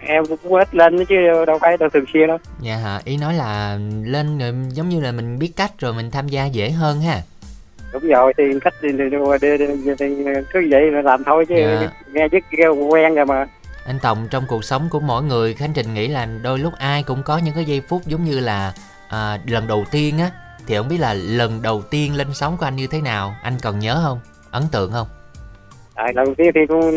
em 0.00 0.24
cũng 0.26 0.54
ít 0.54 0.74
lên 0.74 1.04
chứ 1.04 1.14
đâu 1.46 1.58
phải 1.60 1.76
đâu 1.76 1.88
thường 1.92 2.04
xuyên 2.12 2.28
đâu. 2.28 2.38
Dạ 2.60 2.76
hả 2.76 3.00
ý 3.04 3.16
nói 3.16 3.34
là 3.34 3.78
lên 4.04 4.38
rồi 4.38 4.54
giống 4.72 4.88
như 4.88 5.00
là 5.00 5.12
mình 5.12 5.38
biết 5.38 5.52
cách 5.56 5.72
rồi 5.78 5.92
mình 5.92 6.10
tham 6.10 6.28
gia 6.28 6.46
dễ 6.46 6.70
hơn 6.70 7.00
ha. 7.00 7.22
Đúng 7.92 8.08
rồi 8.08 8.32
thì 8.38 8.44
cách 8.60 8.74
thì, 8.82 8.88
thì, 8.98 9.04
thì, 9.10 9.18
thì, 9.84 9.94
thì 9.98 10.06
cứ 10.52 10.66
vậy 10.70 10.90
là 10.90 11.02
làm 11.02 11.24
thôi 11.24 11.44
chứ 11.48 11.54
dạ. 11.58 11.90
nghe 12.12 12.28
chứ 12.28 12.38
quen 12.90 13.14
rồi 13.14 13.26
mà. 13.26 13.46
Anh 13.86 13.98
Tòng 14.02 14.28
trong 14.30 14.44
cuộc 14.48 14.64
sống 14.64 14.88
của 14.90 15.00
mỗi 15.00 15.22
người 15.22 15.54
Khánh 15.54 15.72
Trình 15.74 15.94
nghĩ 15.94 16.08
là 16.08 16.26
đôi 16.42 16.58
lúc 16.58 16.72
ai 16.78 17.02
cũng 17.02 17.22
có 17.22 17.38
những 17.38 17.54
cái 17.54 17.64
giây 17.64 17.82
phút 17.88 18.02
giống 18.06 18.24
như 18.24 18.40
là 18.40 18.72
à, 19.08 19.38
lần 19.46 19.66
đầu 19.66 19.84
tiên 19.90 20.18
á. 20.18 20.30
Thì 20.66 20.76
không 20.76 20.88
biết 20.88 21.00
là 21.00 21.14
lần 21.14 21.62
đầu 21.62 21.82
tiên 21.82 22.14
lên 22.14 22.26
sóng 22.34 22.56
của 22.56 22.66
anh 22.66 22.76
như 22.76 22.86
thế 22.86 23.00
nào 23.00 23.34
anh 23.42 23.54
còn 23.62 23.78
nhớ 23.78 24.00
không? 24.04 24.20
Ấn 24.50 24.62
tượng 24.72 24.92
không 24.92 25.06
à, 25.96 26.12
lần 26.14 26.34
tiên 26.34 26.50
thì 26.54 26.60
cũng 26.68 26.96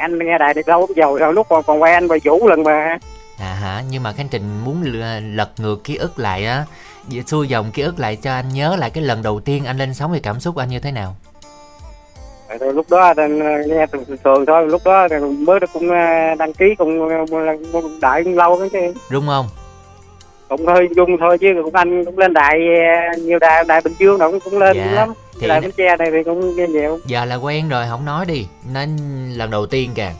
anh 0.00 0.18
nghe 0.18 0.38
đài 0.38 0.54
được 0.54 0.68
lâu 0.68 0.86
rồi 0.96 1.18
rồi 1.18 1.34
lúc 1.34 1.46
còn 1.48 1.62
còn 1.66 1.82
quay 1.82 1.92
anh 1.92 2.08
và 2.08 2.16
vũ 2.24 2.48
lần 2.48 2.62
mà. 2.62 2.98
À 3.38 3.54
hả 3.54 3.82
nhưng 3.90 4.02
mà 4.02 4.12
khánh 4.12 4.28
trình 4.28 4.42
muốn 4.64 4.82
lật 5.36 5.50
ngược 5.58 5.84
ký 5.84 5.96
ức 5.96 6.18
lại 6.18 6.46
á. 6.46 6.64
Xuôi 7.26 7.48
dòng 7.48 7.70
ký 7.74 7.82
ức 7.82 8.00
lại 8.00 8.16
cho 8.16 8.32
anh 8.32 8.48
nhớ 8.48 8.76
lại 8.78 8.90
cái 8.90 9.04
lần 9.04 9.22
đầu 9.22 9.40
tiên 9.40 9.64
anh 9.64 9.78
lên 9.78 9.94
sóng 9.94 10.12
thì 10.14 10.20
cảm 10.20 10.40
xúc 10.40 10.56
anh 10.56 10.68
như 10.68 10.80
thế 10.80 10.92
nào? 10.92 11.16
Lúc 12.60 12.86
đó 12.90 13.14
nghe 13.66 13.86
thường 13.86 14.04
thường 14.24 14.46
thôi 14.46 14.66
lúc 14.66 14.82
đó 14.84 15.08
mới 15.38 15.60
cũng 15.72 15.90
ờ, 15.90 16.34
đăng 16.38 16.52
ký 16.52 16.74
cũng 16.78 17.08
ờ, 17.08 17.56
đợi 18.00 18.24
lâu 18.24 18.60
cái 18.72 18.92
đúng 19.10 19.26
không 19.26 19.46
cũng 20.48 20.66
hơi 20.66 20.88
dung 20.96 21.16
thôi 21.20 21.38
chứ 21.38 21.48
cũng 21.64 21.74
anh 21.74 22.04
cũng 22.04 22.18
lên 22.18 22.34
đài 22.34 22.60
ờ, 23.12 23.18
nhiều 23.18 23.38
đài 23.38 23.64
đài 23.64 23.80
bình 23.80 23.92
dương 23.98 24.18
cũng 24.18 24.40
cũng 24.40 24.58
lên 24.58 24.76
dạ. 24.76 24.92
lắm. 24.92 25.12
thì 25.40 25.48
đài 25.48 25.60
bến 25.60 25.70
tre 25.76 25.96
này 25.96 26.10
thì 26.10 26.22
cũng 26.24 26.56
nghe 26.56 26.66
nhiều. 26.66 26.98
Giờ 27.06 27.24
là 27.24 27.34
quen 27.34 27.68
rồi 27.68 27.86
không 27.88 28.04
nói 28.04 28.26
đi. 28.26 28.46
Nên 28.72 28.96
lần 29.36 29.50
đầu 29.50 29.66
tiên 29.66 29.90
kìa. 29.94 30.12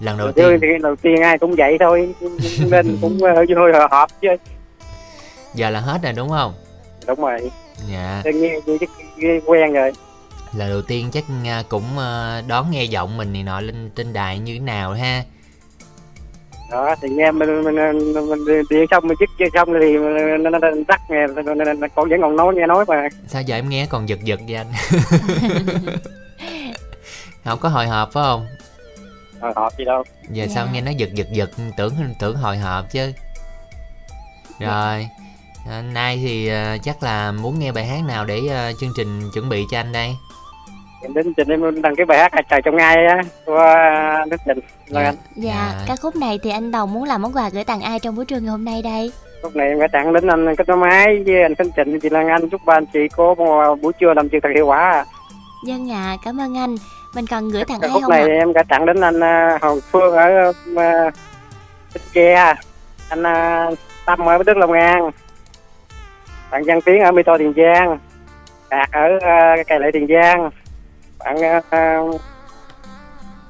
Lần 0.00 0.18
đầu 0.18 0.32
tiên. 0.32 0.58
thì 0.62 0.68
đầu 0.82 0.96
tiên 0.96 1.22
ai 1.22 1.38
cũng 1.38 1.54
vậy 1.54 1.76
thôi. 1.80 2.14
Nên 2.70 2.98
cũng 3.00 3.18
hơi 3.20 3.46
hơi 3.56 3.72
hợp 3.90 4.08
chứ. 4.20 4.28
Giờ 5.54 5.70
là 5.70 5.80
hết 5.80 5.98
rồi 6.02 6.12
đúng 6.12 6.28
không? 6.28 6.52
Đúng 7.06 7.20
rồi. 7.20 7.50
Dạ. 7.92 8.22
Nghe, 8.24 8.60
nghe, 9.16 9.40
quen 9.46 9.72
rồi. 9.72 9.92
Là 10.52 10.68
đầu 10.68 10.82
tiên 10.82 11.08
chắc 11.12 11.24
à, 11.46 11.62
cũng 11.68 11.98
à, 11.98 12.42
đón 12.48 12.70
nghe 12.70 12.84
giọng 12.84 13.16
mình 13.16 13.32
này 13.32 13.42
nọ 13.42 13.60
lên 13.60 13.90
trên 13.96 14.12
đài 14.12 14.38
như 14.38 14.54
thế 14.54 14.60
nào 14.60 14.92
ha 14.92 15.22
đó 16.70 16.94
thì 17.02 17.08
nghe 17.08 17.30
mình 17.30 17.64
mình, 17.64 17.74
mình, 17.74 18.28
mình 18.28 18.62
điện 18.70 18.86
xong 18.90 19.08
mình 19.08 19.16
chích 19.38 19.50
xong 19.54 19.68
thì 19.80 19.96
nó 20.50 20.58
tắt 20.88 21.00
nghe 21.08 21.26
con 21.94 22.08
vẫn 22.08 22.20
còn 22.20 22.36
nói 22.36 22.54
nghe 22.54 22.66
nói 22.66 22.84
mà. 22.88 23.08
Sao 23.26 23.42
giờ 23.42 23.56
em 23.56 23.68
nghe 23.68 23.86
còn 23.90 24.08
giật 24.08 24.18
giật 24.24 24.40
vậy 24.48 24.56
anh? 24.56 24.66
Không 27.44 27.58
có 27.58 27.68
hồi 27.68 27.86
hộp 27.86 28.12
phải 28.12 28.22
không? 28.26 28.46
Hồi 29.40 29.52
hộp 29.56 29.72
gì 29.78 29.84
đâu. 29.84 30.04
Giờ 30.30 30.42
yeah. 30.42 30.50
sao 30.54 30.66
nghe 30.72 30.80
nó 30.80 30.90
giật 30.90 31.14
giật 31.14 31.26
giật 31.32 31.50
tưởng 31.76 31.92
tưởng 32.20 32.36
hồi 32.36 32.58
hộp 32.58 32.84
chứ. 32.92 33.12
Rồi 34.60 35.08
à, 35.70 35.82
nay 35.82 36.16
thì 36.22 36.50
uh, 36.50 36.82
chắc 36.82 37.02
là 37.02 37.32
muốn 37.32 37.58
nghe 37.58 37.72
bài 37.72 37.86
hát 37.86 38.04
nào 38.04 38.24
để 38.24 38.38
uh, 38.38 38.78
chương 38.80 38.92
trình 38.96 39.30
chuẩn 39.34 39.48
bị 39.48 39.64
cho 39.70 39.80
anh 39.80 39.92
đây 39.92 40.16
em 41.02 41.14
đến 41.14 41.34
trình 41.34 41.48
em 41.48 41.82
đăng 41.82 41.96
cái 41.96 42.06
bài 42.06 42.18
hát 42.18 42.32
trời 42.50 42.62
trong 42.62 42.76
ai 42.76 43.06
á 43.06 43.22
của 43.46 43.66
đức 44.30 44.40
trình 44.46 44.58
dạ. 44.86 45.00
anh 45.00 45.14
dạ. 45.36 45.50
dạ. 45.52 45.84
ca 45.88 45.96
khúc 45.96 46.16
này 46.16 46.38
thì 46.42 46.50
anh 46.50 46.70
đồng 46.70 46.92
muốn 46.92 47.04
làm 47.04 47.22
món 47.22 47.32
quà 47.32 47.48
gửi 47.48 47.64
tặng 47.64 47.80
ai 47.80 47.98
trong 47.98 48.16
buổi 48.16 48.24
trưa 48.24 48.40
ngày 48.40 48.50
hôm 48.50 48.64
nay 48.64 48.82
đây? 48.82 49.12
Lúc 49.42 49.56
này 49.56 49.68
em 49.68 49.78
gửi 49.78 49.88
tặng 49.88 50.12
đến 50.12 50.26
anh 50.26 50.56
cách 50.56 50.68
máy 50.68 51.22
với 51.26 51.42
anh 51.42 51.54
khánh 51.54 51.70
trình 51.76 52.00
chị 52.00 52.08
lan 52.08 52.28
anh. 52.28 52.48
Chúc 52.48 52.60
ba 52.66 52.74
anh 52.74 52.86
chị 52.92 53.00
có 53.16 53.34
một 53.34 53.76
buổi 53.82 53.92
trưa 53.92 54.14
làm 54.14 54.28
việc 54.28 54.42
thật 54.42 54.48
hiệu 54.54 54.66
quả. 54.66 55.04
Dân 55.66 55.92
à 55.92 56.16
cảm 56.24 56.40
ơn 56.40 56.56
anh. 56.56 56.76
Mình 57.14 57.26
còn 57.26 57.48
gửi 57.48 57.64
tặng 57.64 57.80
ai 57.80 57.90
không 57.90 58.10
này 58.10 58.20
à? 58.20 58.26
em 58.26 58.52
gửi 58.52 58.64
tặng 58.68 58.86
đến 58.86 59.00
anh 59.00 59.16
uh, 59.16 59.62
hồng 59.62 59.78
phương 59.90 60.14
ở 60.14 60.48
uh, 60.48 60.56
Bến 61.94 62.02
Tre. 62.14 62.54
Anh 63.08 63.22
uh, 63.22 63.78
tâm 64.06 64.28
ở 64.28 64.42
đức 64.42 64.56
long 64.56 64.72
an. 64.72 65.10
Bạn 66.50 66.62
văn 66.66 66.80
tiến 66.80 67.02
ở 67.02 67.12
mỹ 67.12 67.22
to 67.22 67.38
tiền 67.38 67.52
giang. 67.56 67.98
Đạt 68.70 68.90
ở 68.92 69.08
cây 69.68 69.80
lệ 69.80 69.90
tiền 69.92 70.06
giang 70.06 70.50
bạn 71.24 71.44
à, 71.44 71.62
uh, 71.98 72.20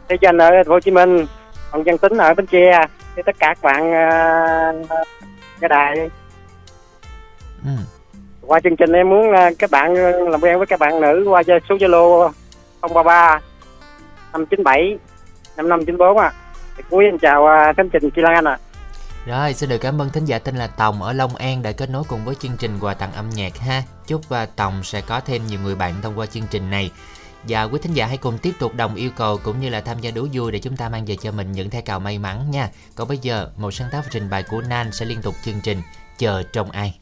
Thế 0.08 0.16
Danh 0.20 0.38
ở 0.38 0.50
Thành 0.50 0.66
phố 0.66 0.72
Hồ 0.72 0.80
Chí 0.80 0.90
Minh, 0.90 1.26
còn 1.70 1.82
Văn 1.82 1.98
Tính 1.98 2.16
ở 2.16 2.34
Bến 2.34 2.46
Tre, 2.46 2.86
với 3.14 3.22
tất 3.22 3.38
cả 3.38 3.54
các 3.54 3.62
bạn 3.62 3.92
à, 3.92 4.72
uh, 4.80 5.08
nghe 5.60 5.68
đài. 5.68 6.10
Ừ. 7.64 7.70
Qua 8.46 8.60
chương 8.60 8.76
trình 8.76 8.92
em 8.92 9.10
muốn 9.10 9.30
uh, 9.30 9.58
các 9.58 9.70
bạn 9.70 9.94
làm 10.30 10.40
quen 10.40 10.58
với 10.58 10.66
các 10.66 10.80
bạn 10.80 11.00
nữ 11.00 11.24
qua 11.28 11.42
số 11.68 11.76
Zalo 11.76 12.30
033 12.80 13.40
597 14.32 14.98
5594 15.56 16.18
à. 16.18 16.32
Cuối 16.90 17.04
em 17.04 17.18
chào 17.18 17.42
uh, 17.42 17.76
khánh 17.76 17.90
trình 17.90 18.10
Chi 18.10 18.22
Lan 18.22 18.44
ạ. 18.44 18.52
À. 18.52 18.70
Rồi, 19.26 19.54
xin 19.54 19.68
được 19.68 19.78
cảm 19.78 20.00
ơn 20.00 20.10
thính 20.10 20.24
giả 20.24 20.38
tên 20.38 20.56
là 20.56 20.66
Tòng 20.66 21.02
ở 21.02 21.12
Long 21.12 21.36
An 21.36 21.62
đã 21.62 21.72
kết 21.72 21.90
nối 21.90 22.02
cùng 22.08 22.24
với 22.24 22.34
chương 22.34 22.56
trình 22.58 22.78
quà 22.80 22.94
tặng 22.94 23.12
âm 23.12 23.30
nhạc 23.30 23.58
ha. 23.58 23.82
Chúc 24.06 24.28
và 24.28 24.46
Tòng 24.46 24.82
sẽ 24.82 25.00
có 25.00 25.20
thêm 25.20 25.46
nhiều 25.46 25.60
người 25.64 25.74
bạn 25.74 25.94
thông 26.02 26.18
qua 26.18 26.26
chương 26.26 26.46
trình 26.50 26.70
này. 26.70 26.90
Và 27.48 27.62
quý 27.62 27.78
thính 27.82 27.92
giả 27.92 28.06
hãy 28.06 28.16
cùng 28.16 28.38
tiếp 28.38 28.52
tục 28.58 28.74
đồng 28.74 28.94
yêu 28.94 29.10
cầu 29.16 29.38
cũng 29.44 29.60
như 29.60 29.68
là 29.68 29.80
tham 29.80 30.00
gia 30.00 30.10
đố 30.10 30.26
vui 30.32 30.52
để 30.52 30.58
chúng 30.58 30.76
ta 30.76 30.88
mang 30.88 31.04
về 31.04 31.16
cho 31.16 31.32
mình 31.32 31.52
những 31.52 31.70
thẻ 31.70 31.80
cào 31.80 32.00
may 32.00 32.18
mắn 32.18 32.50
nha. 32.50 32.70
Còn 32.94 33.08
bây 33.08 33.18
giờ, 33.18 33.50
một 33.56 33.70
sáng 33.70 33.88
tác 33.92 34.02
trình 34.10 34.30
bày 34.30 34.42
của 34.42 34.62
Nan 34.62 34.92
sẽ 34.92 35.06
liên 35.06 35.22
tục 35.22 35.34
chương 35.44 35.60
trình 35.60 35.82
Chờ 36.18 36.42
trong 36.52 36.70
ai. 36.70 36.98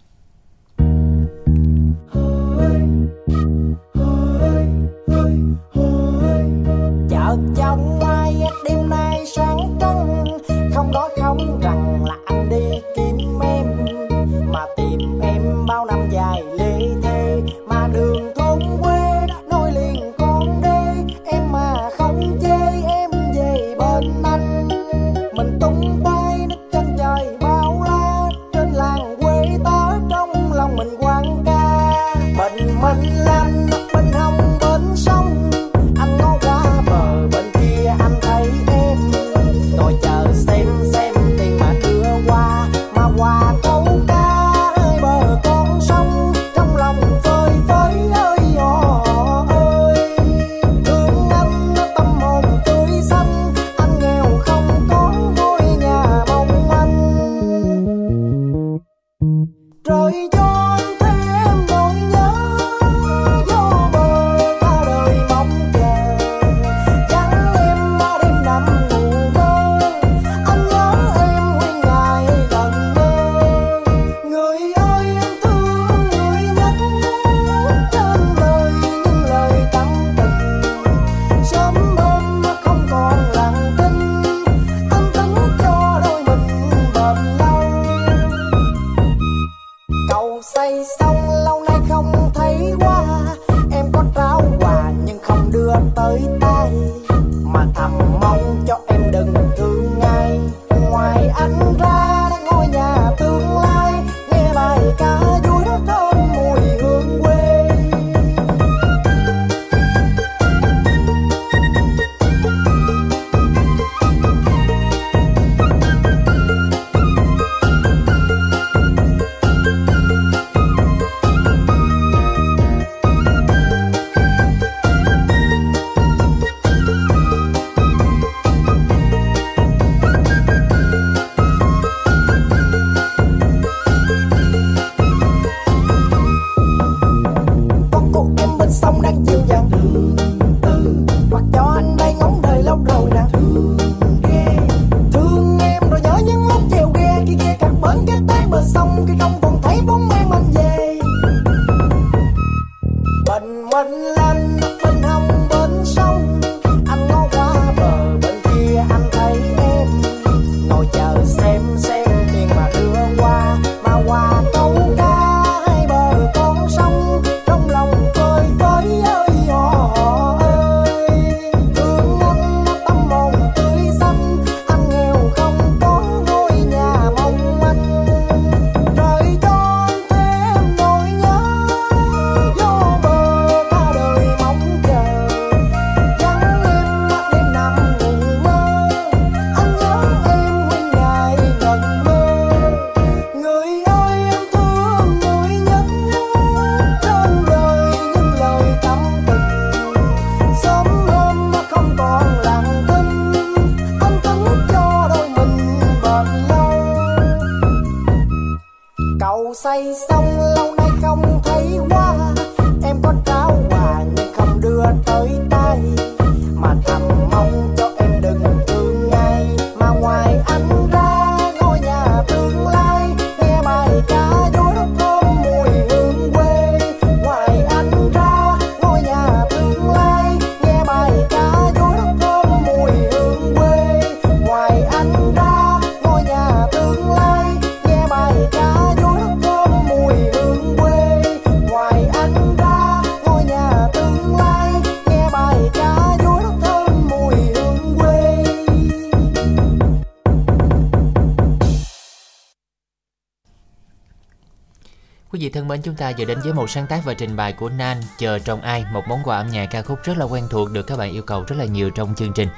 mến, 255.68 255.82
chúng 255.82 255.94
ta 255.94 256.10
giờ 256.10 256.24
đến 256.24 256.38
với 256.44 256.52
một 256.52 256.70
sáng 256.70 256.86
tác 256.86 257.04
và 257.04 257.14
trình 257.14 257.36
bày 257.36 257.52
của 257.52 257.68
Nan 257.68 257.96
Chờ 258.18 258.38
Trong 258.38 258.60
Ai, 258.60 258.84
một 258.92 259.02
món 259.08 259.18
quà 259.24 259.36
âm 259.36 259.48
nhạc 259.48 259.66
ca 259.66 259.82
khúc 259.82 259.98
rất 260.04 260.16
là 260.16 260.24
quen 260.24 260.44
thuộc 260.50 260.70
được 260.70 260.86
các 260.86 260.98
bạn 260.98 261.12
yêu 261.12 261.22
cầu 261.22 261.44
rất 261.48 261.56
là 261.58 261.64
nhiều 261.64 261.90
trong 261.90 262.14
chương 262.14 262.32
trình. 262.32 262.48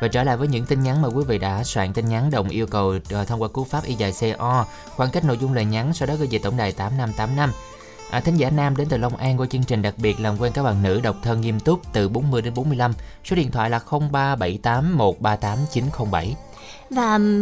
Và 0.00 0.08
trở 0.08 0.24
lại 0.24 0.36
với 0.36 0.48
những 0.48 0.66
tin 0.66 0.82
nhắn 0.82 1.02
mà 1.02 1.08
quý 1.08 1.24
vị 1.28 1.38
đã 1.38 1.64
soạn 1.64 1.92
tin 1.92 2.08
nhắn 2.08 2.30
đồng 2.30 2.48
yêu 2.48 2.66
cầu 2.66 2.94
ờ, 3.10 3.24
thông 3.24 3.42
qua 3.42 3.48
cú 3.48 3.64
pháp 3.64 3.84
y 3.84 3.94
dài 3.94 4.12
CO, 4.20 4.66
khoảng 4.96 5.10
cách 5.10 5.24
nội 5.24 5.38
dung 5.38 5.54
lời 5.54 5.64
nhắn 5.64 5.94
sau 5.94 6.06
đó 6.06 6.14
gửi 6.18 6.28
về 6.30 6.38
tổng 6.38 6.56
đài 6.56 6.72
8585. 6.72 7.52
À, 8.10 8.20
thính 8.20 8.36
giả 8.36 8.50
nam 8.50 8.76
đến 8.76 8.88
từ 8.88 8.96
Long 8.96 9.16
An 9.16 9.40
qua 9.40 9.46
chương 9.46 9.64
trình 9.64 9.82
đặc 9.82 9.94
biệt 9.96 10.20
làm 10.20 10.38
quen 10.38 10.52
các 10.52 10.62
bạn 10.62 10.82
nữ 10.82 11.00
độc 11.00 11.16
thân 11.22 11.40
nghiêm 11.40 11.60
túc 11.60 11.80
từ 11.92 12.08
40 12.08 12.42
đến 12.42 12.54
45, 12.54 12.92
số 13.24 13.36
điện 13.36 13.50
thoại 13.50 13.70
là 13.70 13.80
0378138907 13.88 16.34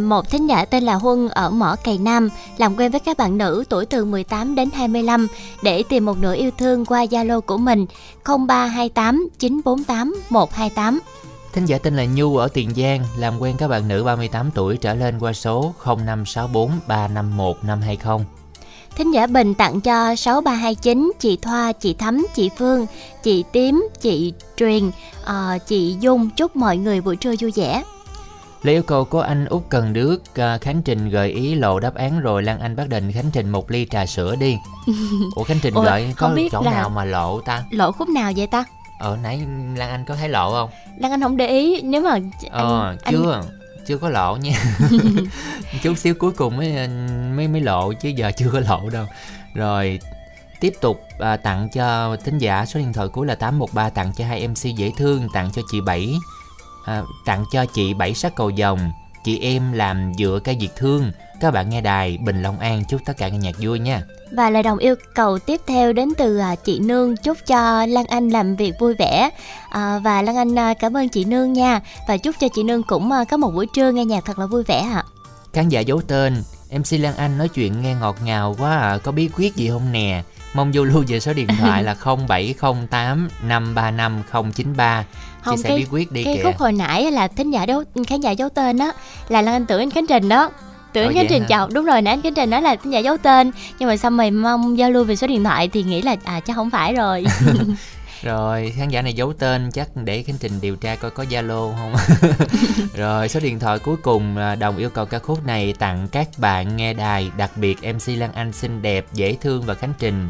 một 0.03 0.29
thính 0.29 0.47
giả 0.47 0.65
tên 0.65 0.83
là 0.83 0.93
Huân 0.93 1.29
ở 1.29 1.49
Mỏ 1.49 1.75
Cày 1.83 1.97
Nam 1.97 2.29
làm 2.57 2.75
quen 2.75 2.91
với 2.91 2.99
các 2.99 3.17
bạn 3.17 3.37
nữ 3.37 3.63
tuổi 3.69 3.85
từ 3.85 4.05
18 4.05 4.55
đến 4.55 4.69
25 4.73 5.27
để 5.63 5.83
tìm 5.89 6.05
một 6.05 6.17
nửa 6.17 6.35
yêu 6.35 6.51
thương 6.57 6.85
qua 6.85 7.05
Zalo 7.05 7.41
của 7.41 7.57
mình 7.57 7.85
0328 8.25 9.29
948 9.39 10.15
128. 10.29 10.99
Thính 11.53 11.65
giả 11.65 11.77
tên 11.77 11.95
là 11.95 12.05
Nhu 12.05 12.37
ở 12.37 12.47
Tiền 12.47 12.69
Giang 12.75 13.03
làm 13.17 13.39
quen 13.39 13.55
các 13.57 13.67
bạn 13.67 13.87
nữ 13.87 14.03
38 14.03 14.51
tuổi 14.51 14.77
trở 14.77 14.93
lên 14.93 15.19
qua 15.19 15.33
số 15.33 15.73
0564 15.85 16.71
351 16.87 17.55
520. 17.63 18.25
Thính 18.95 19.11
giả 19.11 19.27
Bình 19.27 19.53
tặng 19.53 19.81
cho 19.81 20.15
6329 20.15 21.11
chị 21.19 21.37
Thoa, 21.41 21.71
chị 21.71 21.93
Thắm, 21.93 22.27
chị 22.35 22.49
Phương, 22.57 22.85
chị 23.23 23.43
Tím, 23.51 23.87
chị 24.01 24.33
Truyền, 24.57 24.91
ờ, 25.23 25.57
chị 25.67 25.95
Dung 25.99 26.29
chúc 26.29 26.55
mọi 26.55 26.77
người 26.77 27.01
buổi 27.01 27.15
trưa 27.15 27.35
vui 27.39 27.51
vẻ. 27.55 27.83
Lấy 28.65 28.75
yêu 28.75 28.83
cầu 28.83 29.05
của 29.05 29.21
anh 29.21 29.45
Út 29.45 29.63
Cần 29.69 29.93
Đước 29.93 30.35
à, 30.35 30.57
Khánh 30.57 30.81
Trình 30.81 31.09
gợi 31.09 31.29
ý 31.29 31.55
lộ 31.55 31.79
đáp 31.79 31.95
án 31.95 32.19
rồi 32.19 32.43
Lan 32.43 32.59
Anh 32.59 32.75
bắt 32.75 32.89
định 32.89 33.11
Khánh 33.11 33.31
Trình 33.31 33.49
một 33.49 33.71
ly 33.71 33.87
trà 33.89 34.05
sữa 34.05 34.35
đi. 34.35 34.57
Ủa 35.35 35.43
Khánh 35.43 35.57
Trình 35.61 35.73
gợi 35.73 36.13
có 36.17 36.29
biết 36.29 36.49
chỗ 36.51 36.61
là- 36.61 36.71
nào 36.71 36.89
mà 36.89 37.05
lộ 37.05 37.41
ta? 37.41 37.63
Lộ 37.71 37.91
khúc 37.91 38.09
nào 38.09 38.31
vậy 38.35 38.47
ta? 38.47 38.65
Ở 38.99 39.17
nãy 39.23 39.37
Lan 39.75 39.89
Anh 39.89 40.05
có 40.05 40.15
thấy 40.15 40.29
lộ 40.29 40.51
không? 40.53 40.69
Lan 40.99 41.11
Anh 41.11 41.21
không 41.21 41.37
để 41.37 41.47
ý 41.47 41.81
nếu 41.81 42.01
mà 42.01 42.11
anh, 42.11 42.31
Ờ 42.49 42.95
anh- 43.03 43.13
chưa 43.13 43.41
chưa 43.87 43.97
có 43.97 44.09
lộ 44.09 44.35
nha. 44.35 44.63
Chút 45.83 45.97
xíu 45.97 46.13
cuối 46.19 46.31
cùng 46.31 46.57
mới 46.57 46.87
mới 47.35 47.47
mới 47.47 47.61
lộ 47.61 47.93
chứ 47.93 48.09
giờ 48.09 48.31
chưa 48.37 48.49
có 48.53 48.59
lộ 48.59 48.89
đâu. 48.89 49.05
Rồi 49.53 49.99
tiếp 50.59 50.73
tục 50.81 51.01
à, 51.19 51.37
tặng 51.37 51.69
cho 51.73 52.17
thính 52.23 52.37
giả 52.37 52.65
số 52.65 52.79
điện 52.79 52.93
thoại 52.93 53.07
cuối 53.07 53.27
là 53.27 53.35
813 53.35 53.89
tặng 53.89 54.11
cho 54.17 54.25
hai 54.25 54.47
MC 54.47 54.63
dễ 54.77 54.91
thương 54.97 55.27
tặng 55.33 55.49
cho 55.53 55.61
chị 55.71 55.81
Bảy 55.81 56.15
à, 56.85 57.01
tặng 57.25 57.45
cho 57.51 57.65
chị 57.65 57.93
Bảy 57.93 58.13
sắc 58.13 58.35
cầu 58.35 58.51
vồng. 58.57 58.91
Chị 59.23 59.39
em 59.39 59.71
làm 59.71 60.11
dựa 60.17 60.39
cây 60.43 60.57
diệt 60.61 60.75
thương. 60.75 61.11
Các 61.41 61.51
bạn 61.51 61.69
nghe 61.69 61.81
đài 61.81 62.17
Bình 62.17 62.41
Long 62.41 62.59
An 62.59 62.83
chúc 62.89 63.01
tất 63.05 63.17
cả 63.17 63.27
nghe 63.27 63.37
nhạc 63.37 63.55
vui 63.59 63.79
nha. 63.79 64.01
Và 64.31 64.49
lời 64.49 64.63
đồng 64.63 64.77
yêu 64.77 64.95
cầu 65.15 65.39
tiếp 65.39 65.61
theo 65.67 65.93
đến 65.93 66.09
từ 66.17 66.37
à, 66.37 66.55
chị 66.55 66.79
Nương. 66.79 67.17
Chúc 67.17 67.37
cho 67.47 67.85
Lan 67.85 68.05
Anh 68.05 68.29
làm 68.29 68.55
việc 68.55 68.73
vui 68.79 68.93
vẻ. 68.93 69.29
À, 69.69 69.99
và 69.99 70.21
Lan 70.21 70.35
Anh 70.37 70.59
à, 70.59 70.73
cảm 70.73 70.97
ơn 70.97 71.09
chị 71.09 71.25
Nương 71.25 71.53
nha. 71.53 71.81
Và 72.07 72.17
chúc 72.17 72.35
cho 72.39 72.47
chị 72.55 72.63
Nương 72.63 72.83
cũng 72.83 73.11
à, 73.11 73.23
có 73.23 73.37
một 73.37 73.51
buổi 73.55 73.67
trưa 73.73 73.91
nghe 73.91 74.05
nhạc 74.05 74.25
thật 74.25 74.39
là 74.39 74.45
vui 74.45 74.63
vẻ 74.63 74.79
ạ. 74.93 75.03
Khán 75.53 75.69
giả 75.69 75.79
giấu 75.79 76.01
tên 76.01 76.43
MC 76.71 76.99
Lan 76.99 77.15
Anh 77.15 77.37
nói 77.37 77.49
chuyện 77.49 77.81
nghe 77.81 77.95
ngọt 77.95 78.15
ngào 78.23 78.55
quá 78.59 78.77
à. 78.77 78.97
Có 78.97 79.11
bí 79.11 79.29
quyết 79.35 79.55
gì 79.55 79.69
không 79.69 79.91
nè? 79.91 80.23
Mong 80.53 80.71
vô 80.73 80.83
lưu 80.83 81.03
về 81.07 81.19
số 81.19 81.33
điện 81.33 81.47
thoại 81.59 81.83
là 81.83 81.95
0708 82.27 83.29
535 83.43 84.23
093 84.53 85.05
Không, 85.45 85.57
Chia 85.57 85.63
sẻ 85.63 85.69
cái- 85.69 85.77
bí 85.77 85.85
quyết 85.91 86.11
đi 86.11 86.23
Cái 86.23 86.35
kìa 86.37 86.43
khúc 86.43 86.57
hồi 86.57 86.71
nãy 86.71 87.11
là 87.11 87.27
thính 87.27 87.51
giả 87.51 87.65
đấu 87.65 87.83
khán 88.07 88.21
giả 88.21 88.31
giấu 88.31 88.49
tên 88.49 88.77
đó 88.77 88.91
là 89.29 89.41
Lan 89.41 89.55
Anh 89.55 89.65
tưởng 89.65 89.79
anh 89.79 89.91
Khánh 89.91 90.07
Trình 90.07 90.29
đó. 90.29 90.49
Tưởng 90.93 91.07
Ồ, 91.07 91.13
Khánh 91.15 91.25
Trình 91.29 91.41
hả? 91.41 91.47
chào 91.49 91.67
đúng 91.67 91.85
rồi 91.85 92.01
nãy 92.01 92.13
anh 92.13 92.21
Khánh 92.21 92.33
Trình 92.33 92.49
nói 92.49 92.61
là 92.61 92.75
thính 92.75 92.93
giả 92.93 92.99
giấu 92.99 93.17
tên 93.17 93.51
nhưng 93.79 93.89
mà 93.89 93.97
xong 93.97 94.17
mày 94.17 94.31
mong 94.31 94.77
giao 94.77 94.91
lưu 94.91 95.03
về 95.03 95.15
số 95.15 95.27
điện 95.27 95.43
thoại 95.43 95.67
thì 95.67 95.83
nghĩ 95.83 96.01
là 96.01 96.15
à 96.23 96.39
chắc 96.39 96.55
không 96.55 96.69
phải 96.69 96.93
rồi. 96.93 97.23
Rồi 98.23 98.73
khán 98.77 98.89
giả 98.89 99.01
này 99.01 99.13
giấu 99.13 99.33
tên 99.33 99.71
chắc 99.71 99.87
để 99.95 100.23
Khánh 100.23 100.35
Trình 100.39 100.61
điều 100.61 100.75
tra 100.75 100.95
coi 100.95 101.11
có 101.11 101.23
Zalo 101.23 101.73
không 101.77 101.93
Rồi 102.95 103.29
số 103.29 103.39
điện 103.39 103.59
thoại 103.59 103.79
cuối 103.79 103.95
cùng 104.01 104.37
là 104.37 104.55
đồng 104.55 104.77
yêu 104.77 104.89
cầu 104.89 105.05
ca 105.05 105.19
khúc 105.19 105.45
này 105.45 105.73
tặng 105.79 106.07
các 106.11 106.27
bạn 106.37 106.77
nghe 106.77 106.93
đài 106.93 107.31
Đặc 107.37 107.51
biệt 107.57 107.77
MC 107.93 108.17
Lan 108.19 108.33
Anh 108.33 108.51
xinh 108.53 108.81
đẹp, 108.81 109.05
dễ 109.13 109.37
thương 109.41 109.61
và 109.65 109.73
Khánh 109.73 109.93
Trình 109.99 110.29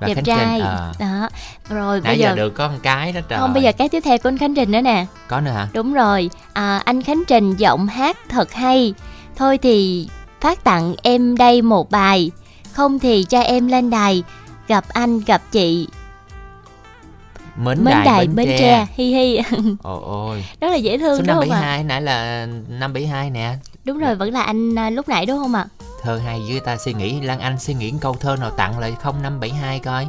Và 0.00 0.06
Đẹp 0.06 0.14
Khánh 0.14 0.24
trai. 0.24 0.58
Trình 0.58 0.66
ờ. 0.66 0.92
Đó. 0.98 1.28
Rồi 1.68 2.00
Nãy 2.00 2.12
bây 2.12 2.18
giờ 2.18 2.28
giờ 2.28 2.36
được 2.36 2.54
có 2.54 2.68
một 2.68 2.78
cái 2.82 3.12
đó 3.12 3.20
trời 3.28 3.38
không 3.38 3.54
bây 3.54 3.62
giờ 3.62 3.72
cái 3.72 3.88
tiếp 3.88 4.00
theo 4.00 4.18
của 4.18 4.28
anh 4.28 4.38
Khánh 4.38 4.54
Trình 4.54 4.70
nữa 4.70 4.80
nè. 4.80 5.06
Có 5.28 5.40
nữa 5.40 5.50
hả? 5.50 5.68
Đúng 5.72 5.94
rồi, 5.94 6.30
à, 6.52 6.82
anh 6.84 7.02
Khánh 7.02 7.22
Trình 7.26 7.56
giọng 7.56 7.86
hát 7.86 8.16
thật 8.28 8.52
hay. 8.52 8.94
Thôi 9.36 9.58
thì 9.58 10.08
phát 10.40 10.64
tặng 10.64 10.94
em 11.02 11.36
đây 11.36 11.62
một 11.62 11.90
bài, 11.90 12.30
không 12.72 12.98
thì 12.98 13.24
cho 13.24 13.40
em 13.40 13.68
lên 13.68 13.90
đài, 13.90 14.22
gặp 14.68 14.84
anh 14.88 15.20
gặp 15.20 15.42
chị, 15.52 15.88
Mến, 17.64 17.84
mến 17.84 17.94
đài, 17.94 18.04
đài 18.04 18.26
Bến 18.26 18.46
Tre, 18.48 18.58
Tre, 18.58 18.86
hi 18.94 19.14
hi. 19.14 19.36
Ôi 19.82 20.00
ôi 20.04 20.44
Rất 20.60 20.68
là 20.68 20.76
dễ 20.76 20.98
thương 20.98 21.18
Số 21.18 21.24
đúng 21.26 21.36
không 21.36 21.50
ạ? 21.50 21.60
572 21.60 21.84
nãy 21.84 22.02
là 22.02 22.46
572 22.68 23.30
nè 23.30 23.54
Đúng 23.84 23.98
rồi, 23.98 24.14
vẫn 24.14 24.32
là 24.32 24.42
anh 24.42 24.78
à, 24.78 24.90
lúc 24.90 25.08
nãy 25.08 25.26
đúng 25.26 25.38
không 25.38 25.54
ạ? 25.54 25.66
Thơ 26.02 26.20
hay 26.24 26.40
với 26.48 26.60
ta 26.60 26.76
suy 26.76 26.94
nghĩ 26.94 27.20
Lan 27.20 27.40
Anh 27.40 27.58
suy 27.58 27.74
nghĩ 27.74 27.92
câu 28.00 28.14
thơ 28.20 28.36
nào 28.40 28.50
tặng 28.50 28.78
lại 28.78 28.92
0572 29.02 29.78
coi 29.78 30.06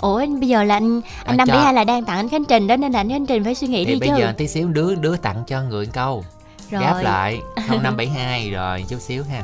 Ủa 0.00 0.16
anh 0.16 0.40
bây 0.40 0.48
giờ 0.48 0.62
là 0.64 0.74
anh 0.76 1.00
anh 1.24 1.34
À, 1.34 1.36
năm 1.36 1.48
bảy 1.48 1.58
hai 1.58 1.74
là 1.74 1.84
đang 1.84 2.04
tặng 2.04 2.16
anh 2.16 2.28
Khánh 2.28 2.44
Trình 2.44 2.66
đó 2.66 2.76
nên 2.76 2.92
là 2.92 3.00
anh 3.00 3.08
Khánh 3.08 3.26
Trình 3.26 3.44
phải 3.44 3.54
suy 3.54 3.66
nghĩ 3.66 3.84
Thì 3.84 3.92
đi 3.94 4.00
bây 4.00 4.08
chứ. 4.08 4.14
giờ 4.18 4.32
tí 4.36 4.48
xíu 4.48 4.68
đứa 4.68 4.94
đứa 4.94 5.16
tặng 5.16 5.44
cho 5.46 5.62
người 5.62 5.86
câu 5.86 6.24
Rồi. 6.70 6.82
Gáp 6.82 7.00
lại 7.02 7.40
0572 7.56 8.50
rồi 8.54 8.84
chút 8.88 9.00
xíu 9.00 9.24
ha 9.30 9.42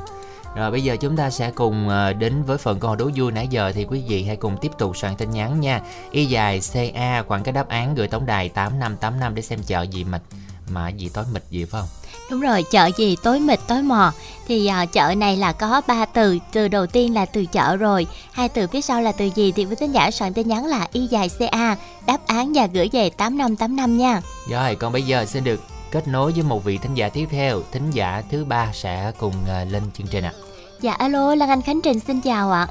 rồi 0.54 0.70
bây 0.70 0.82
giờ 0.82 0.96
chúng 0.96 1.16
ta 1.16 1.30
sẽ 1.30 1.50
cùng 1.50 1.88
ờ, 1.88 2.12
đến 2.12 2.42
với 2.42 2.58
phần 2.58 2.80
câu 2.80 2.88
hỏi 2.88 2.96
đố 2.96 3.10
vui 3.16 3.32
nãy 3.32 3.48
giờ 3.50 3.72
thì 3.74 3.84
quý 3.84 4.02
vị 4.08 4.24
hãy 4.24 4.36
cùng 4.36 4.56
tiếp 4.60 4.72
tục 4.78 4.96
soạn 4.96 5.16
tin 5.16 5.30
nhắn 5.30 5.60
nha. 5.60 5.80
Y 6.10 6.26
dài 6.26 6.60
CA 6.72 7.22
khoảng 7.22 7.42
cái 7.42 7.52
đáp 7.52 7.68
án 7.68 7.94
gửi 7.94 8.08
tổng 8.08 8.26
đài 8.26 8.48
8585 8.48 9.34
để 9.34 9.42
xem 9.42 9.58
chợ 9.66 9.82
gì 9.82 10.04
mịch 10.04 10.22
mà 10.68 10.88
gì 10.88 11.10
tối 11.14 11.24
mịch 11.32 11.50
gì 11.50 11.64
phải 11.64 11.80
không? 11.80 11.88
Đúng 12.30 12.40
rồi, 12.40 12.64
chợ 12.70 12.90
gì 12.96 13.16
tối 13.22 13.40
mịt 13.40 13.60
tối 13.68 13.82
mò 13.82 14.12
Thì 14.48 14.66
à, 14.66 14.86
chợ 14.86 15.14
này 15.16 15.36
là 15.36 15.52
có 15.52 15.80
3 15.86 16.04
từ 16.04 16.38
Từ 16.52 16.68
đầu 16.68 16.86
tiên 16.86 17.14
là 17.14 17.26
từ 17.26 17.46
chợ 17.46 17.76
rồi 17.76 18.06
Hai 18.32 18.48
từ 18.48 18.66
phía 18.66 18.80
sau 18.80 19.02
là 19.02 19.12
từ 19.12 19.30
gì 19.34 19.52
Thì 19.52 19.64
quý 19.64 19.74
tín 19.74 19.92
giả 19.92 20.10
soạn 20.10 20.34
tin 20.34 20.48
nhắn 20.48 20.66
là 20.66 20.86
y 20.92 21.06
dài 21.06 21.30
CA 21.38 21.76
Đáp 22.06 22.18
án 22.26 22.52
và 22.54 22.66
gửi 22.66 22.88
về 22.92 23.10
8585 23.10 23.98
nha 23.98 24.20
Rồi 24.50 24.74
còn 24.74 24.92
bây 24.92 25.02
giờ 25.02 25.24
xin 25.24 25.44
được 25.44 25.60
kết 25.90 26.08
nối 26.08 26.32
với 26.32 26.42
một 26.42 26.64
vị 26.64 26.78
thính 26.78 26.94
giả 26.94 27.08
tiếp 27.08 27.26
theo. 27.30 27.62
Thính 27.72 27.90
giả 27.90 28.22
thứ 28.30 28.44
ba 28.44 28.70
sẽ 28.72 29.12
cùng 29.18 29.34
ờ, 29.48 29.64
lên 29.64 29.82
chương 29.98 30.06
trình 30.06 30.24
ạ. 30.24 30.32
Dạ 30.80 30.92
alo, 30.92 31.34
Lan 31.34 31.48
Anh 31.48 31.62
Khánh 31.62 31.80
Trình 31.82 32.00
xin 32.00 32.20
chào 32.20 32.50
ạ 32.52 32.66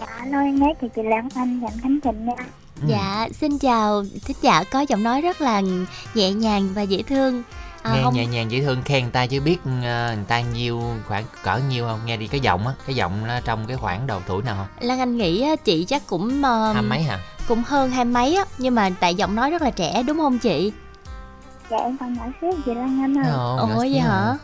Dạ, 0.00 0.06
alo 0.18 0.38
em 0.40 0.56
gái 0.60 0.74
thì 0.80 0.88
chị 0.96 1.02
Lan 1.02 1.28
Anh 1.34 1.60
và 1.60 1.68
Khánh 1.82 1.98
Trình 2.04 2.26
nha. 2.26 2.32
Ừ. 2.82 2.86
Dạ, 2.88 3.28
xin 3.40 3.58
chào 3.58 4.04
Thính 4.24 4.36
giả 4.40 4.64
có 4.72 4.80
giọng 4.88 5.02
nói 5.02 5.20
rất 5.20 5.40
là 5.40 5.62
nhẹ 6.14 6.30
nhàng 6.30 6.68
và 6.74 6.82
dễ 6.82 7.02
thương 7.02 7.42
à, 7.82 7.92
nghe 7.94 8.02
không- 8.02 8.14
nhẹ 8.14 8.26
nhàng 8.26 8.50
dễ 8.50 8.60
thương 8.60 8.82
khen 8.82 9.02
người 9.02 9.12
ta 9.12 9.26
chứ 9.26 9.40
biết 9.40 9.56
ờ, 9.84 10.12
người 10.16 10.24
ta 10.28 10.40
nhiêu 10.40 10.82
khoảng 11.08 11.24
cỡ 11.42 11.58
nhiêu 11.70 11.86
không 11.86 12.00
nghe 12.06 12.16
đi 12.16 12.26
cái 12.26 12.40
giọng 12.40 12.66
á 12.66 12.72
cái 12.86 12.96
giọng 12.96 13.26
nó 13.26 13.40
trong 13.44 13.66
cái 13.66 13.76
khoảng 13.76 14.06
đầu 14.06 14.20
tuổi 14.26 14.42
nào 14.42 14.56
không 14.56 14.86
Lan 14.88 14.98
Anh 14.98 15.16
nghĩ 15.16 15.42
á, 15.42 15.56
chị 15.56 15.84
chắc 15.84 16.02
cũng 16.06 16.42
ờ, 16.42 16.72
hai 16.72 16.82
mấy 16.82 17.02
hả 17.02 17.18
cũng 17.48 17.62
hơn 17.66 17.90
hai 17.90 18.04
mấy 18.04 18.34
á 18.36 18.44
Nhưng 18.58 18.74
mà 18.74 18.90
tại 19.00 19.14
giọng 19.14 19.34
nói 19.34 19.50
rất 19.50 19.62
là 19.62 19.70
trẻ 19.70 20.02
đúng 20.06 20.18
không 20.18 20.38
chị? 20.38 20.72
Dạ 21.72 21.78
em 21.78 21.96
còn 22.00 22.14
nhỏ 22.14 22.22
xíu 22.40 22.50
chị 22.64 22.74
Lan 22.74 23.02
Anh 23.02 23.18
ơi. 23.18 23.32
Ồ, 23.32 23.56
Ồ 23.56 23.66
nhỏ 23.66 23.76
vậy 23.76 24.00
hả? 24.00 24.34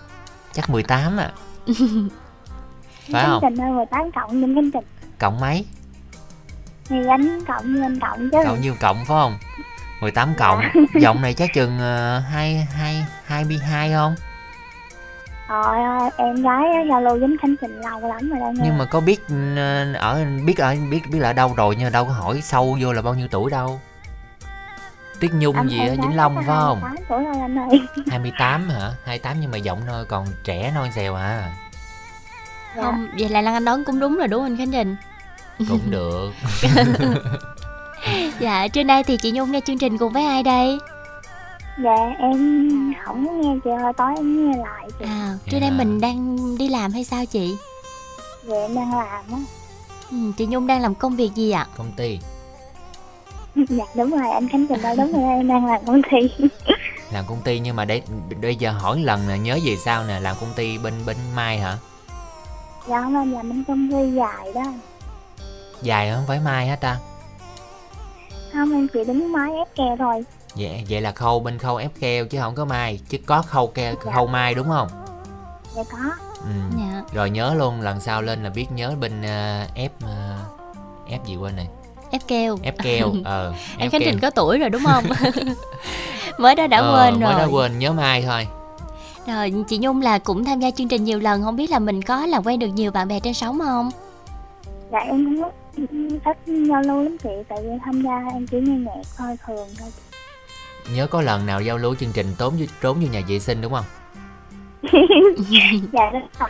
chắc 0.53 0.71
18 0.71 1.17
à 1.17 1.31
phải 3.13 3.25
không? 3.27 3.39
Trình 3.43 3.61
ơi 3.61 3.71
18 3.71 4.11
cộng 4.15 4.41
nhưng 4.41 4.55
Khánh 4.55 4.71
Trình 4.71 4.85
cộng 5.19 5.41
mấy? 5.41 5.67
Thì 6.89 6.97
anh 7.09 7.45
cộng 7.45 7.75
như 7.75 7.83
anh 7.83 8.01
cộng 8.01 8.31
chứ. 8.31 8.39
cộng 8.45 8.61
nhiêu 8.61 8.75
cộng 8.81 8.97
phải 8.97 9.07
không? 9.07 9.39
18 10.01 10.35
cộng. 10.39 10.61
Giọng 11.01 11.23
này 11.23 11.35
chắc 11.35 11.51
chừng 11.55 11.77
uh, 11.77 12.23
hai 12.33 12.55
hai 12.75 13.05
hai 13.25 13.45
mươi 13.45 13.59
hai 13.59 13.93
không? 13.93 14.15
Trời 15.49 15.85
ơi, 15.85 16.11
em 16.17 16.43
gái 16.43 16.65
á, 16.75 16.81
giao 16.91 17.01
lưu 17.03 17.15
với 17.15 17.25
anh 17.25 17.37
Khánh 17.39 17.55
Trình 17.61 17.81
lâu 17.81 18.01
lắm 18.01 18.31
rồi 18.31 18.41
đó 18.41 18.47
nha. 18.47 18.63
nhưng 18.65 18.79
mà 18.79 18.85
có 18.85 19.01
biết 19.01 19.21
ờ, 19.57 19.93
ở 19.95 20.25
biết 20.45 20.59
ở 20.59 20.77
biết 20.91 21.01
biết 21.11 21.19
là 21.19 21.31
ở 21.31 21.33
đâu 21.33 21.55
rồi 21.57 21.77
nhưng 21.79 21.93
đâu 21.93 22.05
có 22.05 22.13
hỏi 22.13 22.41
sâu 22.43 22.79
vô 22.81 22.93
là 22.93 23.03
bao 23.03 23.15
nhiêu 23.15 23.29
tuổi 23.31 23.51
đâu 23.51 23.81
Tuyết 25.21 25.31
Nhung 25.35 25.57
Anh- 25.57 25.69
gì 25.69 25.79
ở 25.79 25.91
Vĩnh 26.03 26.17
Long 26.17 26.35
phải 26.35 26.45
không 26.47 26.81
28 26.83 27.05
tuổi 27.09 27.25
rồi 27.25 27.35
anh 27.41 27.59
ơi. 27.59 27.81
28 28.11 28.69
hả 28.69 28.91
28 29.05 29.37
nhưng 29.41 29.51
mà 29.51 29.57
giọng 29.59 29.81
nó 29.87 29.93
còn 30.09 30.27
trẻ 30.45 30.73
non 30.75 30.89
xèo 30.95 31.15
à 31.15 31.53
Dạ. 32.77 32.83
Không, 32.83 33.09
vậy 33.19 33.29
là 33.29 33.41
Lan 33.41 33.55
Anh 33.55 33.65
đoán 33.65 33.85
cũng 33.85 34.01
đúng 34.01 34.17
rồi 34.17 34.29
đúng 34.29 34.41
không 34.43 34.51
anh 34.51 34.57
Khánh 34.57 34.73
Trình? 34.73 34.97
cũng 35.69 35.81
được 35.91 36.31
Dạ, 38.41 38.69
trưa 38.69 38.83
nay 38.85 39.03
thì 39.05 39.17
chị 39.17 39.31
Nhung 39.33 39.53
nghe 39.53 39.61
chương 39.61 39.79
trình 39.79 39.99
cùng 39.99 40.13
với 40.13 40.25
ai 40.25 40.43
đây? 40.43 40.79
Dạ 41.85 41.95
em 42.19 42.93
không 43.05 43.27
có 43.27 43.33
nghe 43.33 43.55
chị 43.65 43.71
ơi, 43.71 43.93
tối 43.97 44.13
em 44.17 44.51
nghe 44.51 44.57
lại 44.59 44.89
chị. 44.99 45.05
À, 45.05 45.35
trưa 45.51 45.61
nay 45.61 45.71
Dạ. 45.71 45.77
mình 45.79 46.01
đang 46.01 46.37
đi 46.59 46.69
làm 46.69 46.93
hay 46.93 47.05
sao 47.05 47.27
chị? 47.27 47.57
Dạ 48.45 48.57
em 48.57 48.75
đang 48.75 48.91
làm 48.97 49.25
á. 49.33 49.39
Ừ, 50.11 50.17
chị 50.37 50.47
Nhung 50.47 50.67
đang 50.67 50.81
làm 50.81 50.95
công 50.95 51.17
việc 51.17 51.35
gì 51.35 51.51
ạ? 51.51 51.67
công 51.77 51.93
ty 51.93 52.19
Dạ 53.69 53.85
đúng 53.97 54.11
rồi, 54.11 54.31
anh 54.31 54.49
Khánh 54.49 54.67
Trình 54.69 54.83
ơi, 54.83 54.97
đúng 54.97 55.13
rồi 55.13 55.23
em 55.23 55.49
đang 55.49 55.67
làm 55.67 55.85
công 55.87 56.03
ty. 56.03 56.47
làm 57.13 57.25
công 57.29 57.41
ty 57.45 57.59
nhưng 57.59 57.77
mà 57.77 57.85
để 57.85 58.03
bây 58.43 58.57
giờ 58.57 58.71
hỏi 58.73 59.01
lần 59.01 59.29
nè 59.29 59.39
nhớ 59.39 59.59
về 59.65 59.77
sao 59.85 60.05
nè 60.05 60.21
làm 60.21 60.37
công 60.41 60.53
ty 60.57 60.79
bên 60.79 60.95
bên 61.07 61.17
mai 61.35 61.59
hả 61.59 61.77
Dạ 62.89 63.03
không 63.03 63.15
em 63.17 63.33
làm 63.33 63.49
bên 63.49 63.65
công 63.69 63.91
ty 63.91 64.13
dài 64.17 64.53
đó. 64.55 64.63
dài 65.83 66.13
không 66.15 66.25
phải 66.27 66.41
mai 66.41 66.69
hết 66.69 66.81
ta 66.81 66.97
Không 68.53 68.73
em 68.73 68.89
chỉ 68.95 69.05
đứng 69.05 69.33
máy 69.33 69.53
ép 69.55 69.75
kè 69.75 69.85
thôi. 69.99 70.25
vậy 70.57 70.85
vậy 70.89 71.01
là 71.01 71.13
khâu 71.13 71.41
bên 71.41 71.59
khâu 71.59 71.77
ép 71.77 71.91
keo 72.01 72.27
chứ 72.27 72.39
không 72.41 72.55
có 72.55 72.65
mai 72.65 73.01
chứ 73.09 73.19
có 73.27 73.43
khâu 73.43 73.67
keo 73.67 73.95
Dạ. 74.05 74.13
khâu 74.13 74.27
mai 74.27 74.55
đúng 74.55 74.69
không 74.69 74.89
Dạ 75.77 75.83
có. 75.93 75.99
ừ. 76.45 76.51
Dạ. 76.79 77.03
rồi 77.13 77.31
nhớ 77.31 77.55
luôn 77.55 77.81
lần 77.81 78.01
sau 78.01 78.23
lên 78.23 78.45
là 78.45 78.51
biết 78.51 78.67
nhớ 78.73 78.95
bên 79.01 79.23
ờ, 79.23 79.67
ép 79.75 79.93
ờ, 80.03 80.35
ép 81.09 81.25
gì 81.27 81.37
quên 81.37 81.57
này 81.57 81.69
Ép 82.11 82.23
keo. 82.29 82.59
ép 82.63 82.75
keo 82.83 83.13
ờ 83.25 83.53
Anh 83.73 83.79
ép 83.79 83.93
Khánh. 83.93 84.01
Trình 84.05 84.19
có 84.23 84.31
tuổi 84.31 84.59
rồi 84.59 84.71
đúng 84.71 84.83
không? 84.85 85.05
mới 86.39 86.55
đó 86.55 86.67
đã 86.67 86.79
Ờ, 86.79 86.93
quên 87.05 87.21
mới 87.21 87.33
rồi. 87.33 87.41
đã 87.41 87.47
quên 87.47 87.79
nhớ 87.79 87.93
mai 87.93 88.23
thôi 88.23 88.47
Rồi 89.27 89.55
chị 89.69 89.79
Nhung 89.79 90.03
là 90.03 90.19
cũng 90.19 90.45
tham 90.45 90.61
gia 90.61 90.71
chương 90.71 90.89
trình 90.89 91.05
nhiều 91.05 91.19
lần 91.19 91.43
Không 91.43 91.57
biết 91.57 91.71
là 91.71 91.79
mình 91.79 92.03
có 92.03 92.27
làm 92.27 92.43
quen 92.47 92.59
được 92.59 92.67
nhiều 92.67 92.91
bạn 92.91 93.09
bè 93.09 93.21
trên 93.21 93.35
sóng 93.35 93.59
không? 93.59 93.91
Dạ 94.93 94.99
em 94.99 95.25
không 95.25 95.43
có 95.43 95.51
thích 96.25 96.53
giao 96.69 96.83
lưu 96.83 97.03
lắm 97.03 97.17
chị 97.23 97.31
Tại 97.49 97.59
vì 97.63 97.69
tham 97.85 98.03
gia 98.03 98.23
em 98.35 98.47
chỉ 98.47 98.57
nghe 98.61 98.77
nhạc 98.79 99.03
thôi 99.19 99.37
thường 99.47 99.69
thôi 99.81 99.89
Nhớ 100.95 101.07
có 101.07 101.23
lần 101.23 101.47
nào 101.47 101.61
giao 101.63 101.77
lưu 101.79 101.95
chương 101.95 102.13
trình 102.13 102.27
tốn 102.39 102.55
trốn 102.83 103.01
vô 103.01 103.07
nhà 103.13 103.21
vệ 103.29 103.39
sinh 103.39 103.61
đúng 103.61 103.73
không? 103.73 103.85
Dạ 105.93 106.11
đúng 106.13 106.27
rồi 106.39 106.49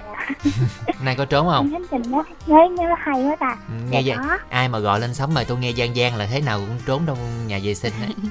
Nay 1.03 1.15
có 1.19 1.25
trốn 1.25 1.47
không? 1.49 1.71
khánh 1.73 1.85
trình 1.91 2.13
đó 2.13 2.25
Nhớ 2.47 2.57
nhớ 2.79 2.85
hay 2.99 3.23
quá 3.23 3.37
ta. 3.41 3.57
Ừ, 3.69 3.75
Nghe 3.91 4.01
Dạ 4.01 4.15
gian, 4.17 4.29
có. 4.29 4.39
ai 4.51 4.69
mà 4.69 4.79
gọi 4.79 5.01
lên 5.01 5.15
sóng 5.15 5.35
mà 5.35 5.45
tôi 5.49 5.59
nghe 5.59 5.71
gian 5.71 5.97
gian 5.97 6.17
là 6.17 6.27
thế 6.27 6.41
nào 6.41 6.59
cũng 6.59 6.79
trốn 6.87 7.03
trong 7.07 7.47
nhà 7.47 7.59
vệ 7.63 7.75
sinh 7.75 7.93
ấy. 8.01 8.15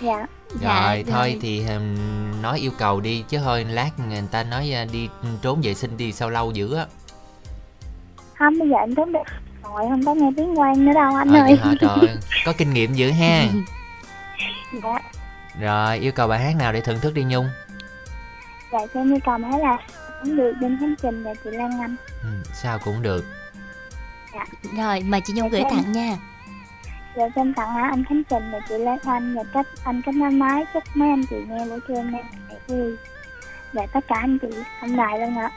Dạ. 0.00 0.26
Rồi 0.62 1.04
thôi 1.10 1.38
thì 1.42 1.66
ừm, 1.68 2.42
nói 2.42 2.58
yêu 2.58 2.70
cầu 2.78 3.00
đi 3.00 3.24
chứ 3.28 3.38
thôi 3.44 3.64
lát 3.64 3.90
người 4.08 4.22
ta 4.30 4.42
nói 4.44 4.72
à, 4.74 4.84
đi 4.92 5.08
trốn 5.42 5.60
vệ 5.62 5.74
sinh 5.74 5.96
đi 5.96 6.12
sao 6.12 6.30
lâu 6.30 6.50
dữ 6.52 6.74
á. 6.74 6.86
Không 8.38 8.58
bây 8.58 8.68
giờ 8.68 8.76
em 8.80 8.94
trốn 8.94 9.12
được 9.12 9.18
rồi 9.62 9.82
Không 9.88 10.04
có 10.06 10.14
nghe 10.14 10.30
tiếng 10.36 10.58
quan 10.58 10.84
nữa 10.86 10.92
đâu 10.94 11.14
anh 11.16 11.28
vậy 11.30 11.40
ơi. 11.40 11.56
hả? 11.56 11.74
Trời 11.80 12.16
có 12.46 12.52
kinh 12.58 12.72
nghiệm 12.74 12.94
dữ 12.94 13.10
ha. 13.10 13.44
Dạ. 14.82 14.98
Rồi 15.60 15.98
yêu 15.98 16.12
cầu 16.12 16.28
bài 16.28 16.38
hát 16.40 16.56
nào 16.56 16.72
để 16.72 16.80
thưởng 16.80 16.98
thức 17.00 17.14
đi 17.14 17.22
nhung 17.24 17.48
Dạ 18.72 18.78
cho 18.94 19.00
như 19.00 19.18
cầu 19.24 19.38
thấy 19.50 19.60
là 19.60 19.78
Cũng 20.22 20.36
được 20.36 20.52
bên 20.60 20.78
khánh 20.80 20.94
trình 21.02 21.24
và 21.24 21.34
chị 21.44 21.50
Lan 21.50 21.80
Anh. 21.80 21.96
Ừ, 22.22 22.28
sao 22.54 22.78
cũng 22.84 23.02
được. 23.02 23.24
Rồi 24.76 25.00
mời 25.00 25.20
chị 25.24 25.32
Nhung 25.36 25.48
gửi 25.48 25.62
tặng 25.70 25.92
nha. 25.92 26.16
Dạ 27.16 27.28
xin 27.34 27.54
tặng 27.54 27.74
hả? 27.74 27.88
Anh 27.90 28.04
Khánh 28.04 28.22
Trình 28.24 28.50
và 28.52 28.60
chị 28.68 28.78
Lan 28.78 28.98
Anh 29.04 29.34
và 29.34 29.42
cách 29.52 29.66
anh 29.84 30.02
cách 30.02 30.14
năm 30.14 30.38
máy 30.38 30.64
chúc 30.74 30.82
mấy 30.94 31.08
anh 31.10 31.22
chị 31.30 31.36
nghe 31.48 31.66
buổi 31.66 31.80
trưa 31.88 32.02
thật 32.50 32.58
vui 32.66 32.96
và 33.72 33.86
tất 33.86 34.00
cả 34.08 34.16
anh 34.20 34.38
chị 34.38 34.48
trong 34.80 34.96
đài 34.96 35.18
luôn 35.18 35.38
ạ. 35.38 35.50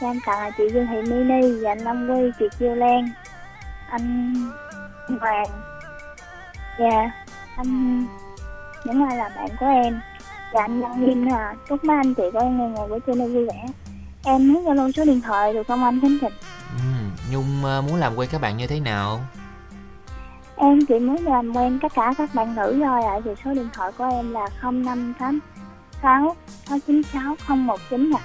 Dạ, 0.00 0.08
em 0.08 0.20
tặng 0.26 0.38
là 0.40 0.50
chị 0.50 0.64
Dương 0.72 0.86
Thị 0.86 1.02
Mini 1.12 1.64
và 1.64 1.70
anh 1.70 1.78
Long 1.78 2.10
Quy 2.10 2.30
chị 2.38 2.44
Chiêu 2.58 2.74
Lan. 2.74 3.10
Anh 3.90 4.34
Hoàng. 5.20 5.46
Và 6.78 7.10
anh 7.56 8.06
những 8.84 9.04
ai 9.08 9.16
là 9.16 9.28
bạn 9.36 9.48
của 9.60 9.66
em 9.66 10.00
và 10.52 10.60
anh 10.62 10.80
Văn 10.80 11.24
nữa 11.24 11.34
à. 11.34 11.54
chúc 11.68 11.84
mấy 11.84 11.96
anh 11.96 12.14
chị 12.14 12.22
em 12.32 12.58
nghe 12.58 12.68
ngày 12.68 12.88
buổi 12.88 13.00
trưa 13.06 13.14
nay 13.14 13.28
vui 13.28 13.46
vẻ 13.46 13.64
em 14.24 14.52
muốn 14.52 14.64
zalo 14.64 14.92
số 14.92 15.04
điện 15.04 15.20
thoại 15.20 15.52
được 15.54 15.62
không 15.68 15.84
anh 15.84 16.00
Khánh 16.00 16.18
Trình 16.20 16.32
ừ, 16.78 16.82
nhung 17.32 17.64
à, 17.64 17.80
muốn 17.80 17.96
làm 17.96 18.16
quen 18.16 18.28
các 18.32 18.40
bạn 18.40 18.56
như 18.56 18.66
thế 18.66 18.80
nào 18.80 19.20
Em 20.60 20.78
chỉ 20.88 20.98
muốn 20.98 21.24
làm 21.26 21.52
quen 21.56 21.78
tất 21.82 21.92
cả 21.94 22.14
các 22.18 22.34
bạn 22.34 22.54
nữ 22.54 22.80
thôi 22.84 23.02
ạ. 23.04 23.14
Thì 23.24 23.30
số 23.44 23.54
điện 23.54 23.68
thoại 23.72 23.92
của 23.98 24.04
em 24.04 24.32
là 24.32 24.46
0586 24.62 26.36
696 26.68 27.56
019 27.56 28.10
ạ. 28.16 28.20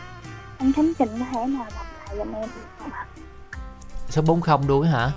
Anh 0.58 0.74
Khánh 0.74 0.94
Trình 1.00 1.10
có 1.20 1.26
thể 1.32 1.46
nào 1.48 1.66
đọc 1.76 1.86
lại 2.08 2.18
giùm 2.18 2.34
em 2.34 2.42
được 2.42 2.62
không 2.80 2.92
ạ? 2.92 3.06
số 4.10 4.22
40 4.22 4.58
đuôi 4.68 4.88
hả 4.88 5.12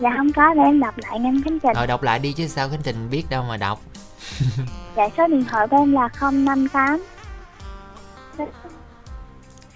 Dạ 0.00 0.10
không 0.16 0.32
có 0.32 0.54
để 0.54 0.62
em 0.62 0.80
đọc 0.80 0.94
lại 0.98 1.12
anh 1.24 1.42
Khánh 1.44 1.58
Trình. 1.60 1.72
rồi 1.76 1.86
đọc 1.86 2.02
lại 2.02 2.18
đi 2.18 2.32
chứ 2.32 2.46
sao 2.48 2.68
khánh 2.68 2.82
trình 2.82 3.10
biết 3.10 3.24
đâu 3.30 3.44
mà 3.48 3.56
đọc 3.56 3.80
Dạ 4.96 5.08
số 5.16 5.26
điện 5.26 5.44
thoại 5.50 5.66
của 5.68 5.76
em 5.76 5.92
là 5.92 6.08
058 6.20 7.02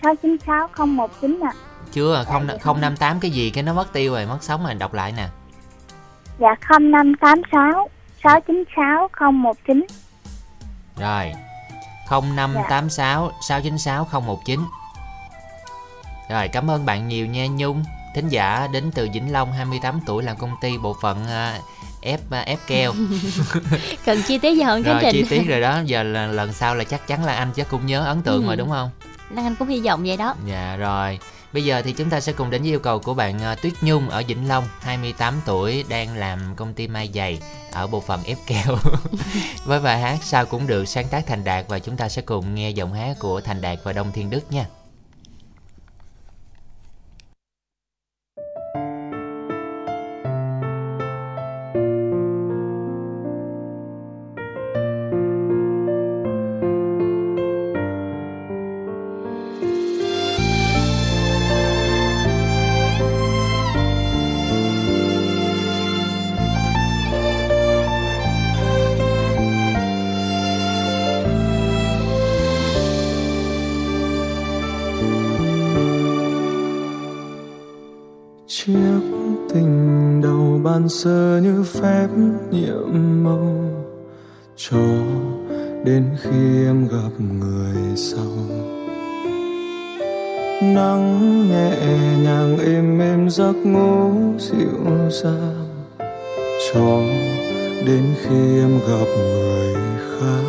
696 0.03 0.87
019 0.87 1.41
ạ. 1.43 1.53
chưa 1.93 2.25
không 2.27 2.49
không 2.61 2.81
năm 2.81 2.97
tám 2.97 3.21
cái 3.21 3.31
gì 3.31 3.51
cái 3.51 3.63
nó 3.63 3.75
mất 3.75 3.93
tiêu 3.93 4.13
rồi 4.13 4.27
mất 4.27 4.39
sống 4.41 4.65
rồi 4.65 4.75
đọc 4.75 4.95
lại 4.95 5.13
nè. 5.17 5.29
Dạ 6.39 6.55
0586 6.69 7.89
696 8.23 9.09
019. 9.33 9.87
Rồi 10.97 11.33
0586 12.11 13.31
696 13.49 14.21
019 14.21 14.61
Rồi 16.31 16.49
cảm 16.49 16.71
ơn 16.71 16.87
bạn 16.87 17.09
nhiều 17.09 17.27
nha 17.27 17.47
Nhung. 17.47 17.85
Thính 18.15 18.29
giả 18.29 18.69
đến 18.73 18.91
từ 18.95 19.09
Vĩnh 19.13 19.33
Long 19.33 19.53
28 19.53 20.01
tuổi 20.07 20.23
làm 20.23 20.37
công 20.37 20.57
ty 20.61 20.79
bộ 20.79 20.97
phận 21.03 21.27
à, 21.27 21.59
ép 22.01 22.21
à, 22.31 22.41
ép 22.41 22.59
keo. 22.67 22.93
Cần 24.05 24.23
chi 24.23 24.39
tiết 24.39 24.57
gì 24.57 24.63
Khánh 24.65 24.83
Rồi 24.83 24.99
Trình? 25.03 25.13
chi 25.13 25.25
tiết 25.31 25.43
rồi 25.49 25.61
đó. 25.61 25.81
Giờ 25.85 26.03
là, 26.03 26.27
lần 26.27 26.53
sau 26.53 26.75
là 26.75 26.85
chắc 26.85 27.07
chắn 27.07 27.25
là 27.25 27.33
anh 27.33 27.53
chắc 27.57 27.69
cũng 27.71 27.87
nhớ 27.87 28.05
ấn 28.05 28.23
tượng 28.23 28.43
Ừ. 28.43 28.47
rồi 28.47 28.57
đúng 28.57 28.71
không? 28.71 28.91
Lan 29.31 29.45
Anh 29.47 29.55
cũng 29.59 29.69
hy 29.69 29.81
vọng 29.81 30.03
vậy 30.07 30.17
đó. 30.17 30.35
Dạ 30.47 30.77
rồi. 30.77 31.19
Bây 31.53 31.65
giờ 31.65 31.83
thì 31.85 31.93
chúng 31.93 32.11
ta 32.11 32.21
sẽ 32.21 32.33
cùng 32.33 32.51
đến 32.51 32.63
với 32.63 32.71
yêu 32.71 32.79
cầu 32.79 32.99
của 32.99 33.15
bạn 33.15 33.43
à, 33.43 33.55
Tuyết 33.55 33.73
Nhung 33.83 34.09
ở 34.11 34.23
Vĩnh 34.29 34.49
Long 34.49 34.65
28 34.81 35.41
tuổi 35.47 35.85
đang 35.89 36.17
làm 36.17 36.39
công 36.57 36.75
ty 36.75 36.89
may 36.89 37.11
giày 37.15 37.39
ở 37.73 37.87
bộ 37.87 38.01
phận 38.01 38.23
ép 38.25 38.39
keo. 38.47 38.77
Với 39.65 39.81
bài 39.81 39.99
hát 40.01 40.19
sao 40.23 40.47
cũng 40.47 40.67
được 40.67 40.85
sáng 40.85 41.09
tác 41.09 41.27
Thành 41.27 41.45
Đạt 41.45 41.65
và 41.69 41.79
chúng 41.79 41.97
ta 41.97 42.09
sẽ 42.09 42.23
cùng 42.23 42.55
nghe 42.55 42.71
giọng 42.71 42.93
hát 42.93 43.17
của 43.19 43.41
Thành 43.41 43.61
Đạt 43.61 43.79
và 43.85 43.93
Đông 43.93 44.13
Thiên 44.13 44.31
Đức 44.31 44.53
nha. 44.53 44.65
Sơ 81.05 81.41
như 81.43 81.65
phép 81.65 82.09
nhiệm 82.51 83.25
màu 83.25 83.71
cho 84.57 84.79
đến 85.85 86.05
khi 86.23 86.65
em 86.67 86.89
gặp 86.89 87.13
người 87.19 87.97
sau. 87.97 88.37
Nắng 90.63 91.49
nhẹ 91.49 91.77
nhàng 92.23 92.59
êm 92.59 92.99
êm 92.99 93.31
giấc 93.31 93.53
ngủ 93.53 94.11
dịu 94.39 95.09
dàng 95.11 95.69
cho 96.75 97.01
đến 97.87 98.05
khi 98.23 98.61
em 98.61 98.79
gặp 98.89 99.07
người 99.19 99.75
khác. 99.99 100.45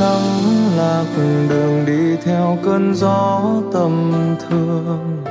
Nắng 0.00 0.40
lạc 0.76 1.06
đường 1.48 1.84
đi 1.86 2.16
theo 2.24 2.58
cơn 2.64 2.94
gió 2.94 3.42
tầm 3.72 4.12
thương 4.48 5.24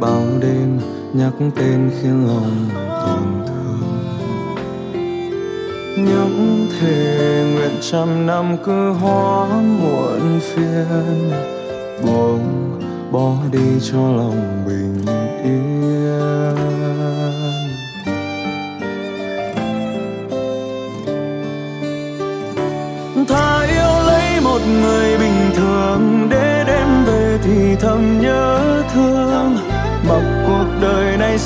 bao 0.00 0.22
đêm 0.40 0.78
nhắc 1.14 1.32
tên 1.56 1.90
khiến 2.02 2.26
lòng 2.26 2.68
tổn 3.06 3.46
thương. 3.46 3.82
Những 5.96 6.66
thề 6.80 7.44
nguyện 7.52 7.70
trăm 7.80 8.26
năm 8.26 8.56
cứ 8.64 8.92
hóa 8.92 9.62
muộn 9.62 10.40
phiền. 10.40 11.30
Buông 12.04 12.80
bỏ 13.12 13.36
đi 13.52 13.80
cho 13.92 13.98
lòng 13.98 14.64
bình 14.66 14.91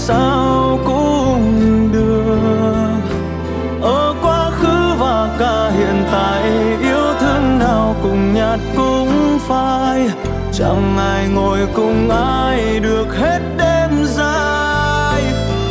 sao 0.06 0.78
cũng 0.84 1.88
được. 1.92 3.00
Ở 3.82 4.14
quá 4.22 4.50
khứ 4.50 4.94
và 4.98 5.36
cả 5.38 5.70
hiện 5.78 6.04
tại, 6.12 6.42
yêu 6.82 7.14
thương 7.20 7.58
nào 7.58 7.96
cùng 8.02 8.34
nhạt 8.34 8.60
cũng 8.76 9.38
phai. 9.48 10.08
Chẳng 10.52 10.98
ai 10.98 11.28
ngồi 11.28 11.58
cùng 11.74 12.10
ai 12.10 12.80
được 12.80 13.16
hết 13.18 13.40
đêm 13.58 14.04
dài. 14.04 15.22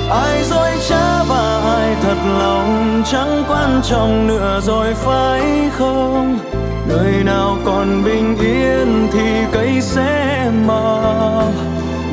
Ai 0.10 0.44
dối 0.44 0.72
trá 0.90 1.24
và 1.24 1.62
ai 1.66 1.96
thật 2.04 2.18
lòng, 2.40 3.04
chẳng 3.12 3.44
quan 3.48 3.82
trọng 3.84 4.28
nữa 4.28 4.60
rồi 4.64 4.94
phải 4.94 5.70
không? 5.78 6.40
Nơi 6.88 7.24
nào 7.24 7.58
còn 7.66 8.04
bình 8.04 8.38
yên 8.40 9.08
thì 9.12 9.46
cây 9.52 9.82
sẽ 9.82 10.52
mọc. 10.66 11.54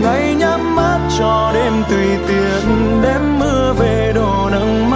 Ngày 0.02 0.31
cho 1.18 1.50
đêm 1.54 1.72
tùy 1.90 2.06
tiện 2.28 3.00
đêm 3.02 3.38
mưa 3.38 3.74
về 3.78 4.12
đổ 4.14 4.48
nắng 4.52 4.90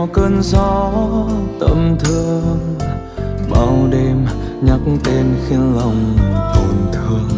theo 0.00 0.08
cơn 0.12 0.42
gió 0.42 0.90
tâm 1.60 1.96
thương 1.98 2.78
bao 3.50 3.88
đêm 3.90 4.26
nhắc 4.62 4.78
tên 5.04 5.26
khiến 5.48 5.76
lòng 5.76 6.16
tổn 6.54 6.92
thương. 6.92 7.28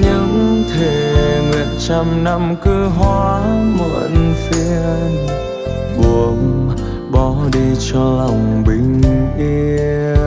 Những 0.00 0.64
thề 0.74 1.40
nguyện 1.48 1.68
trăm 1.78 2.24
năm 2.24 2.56
cứ 2.64 2.88
hóa 2.88 3.40
muộn 3.78 4.34
phiền. 4.34 5.26
Buông 6.02 6.70
bỏ 7.12 7.34
đi 7.52 7.90
cho 7.92 8.00
lòng 8.00 8.64
bình 8.66 9.02
yên. 9.38 10.17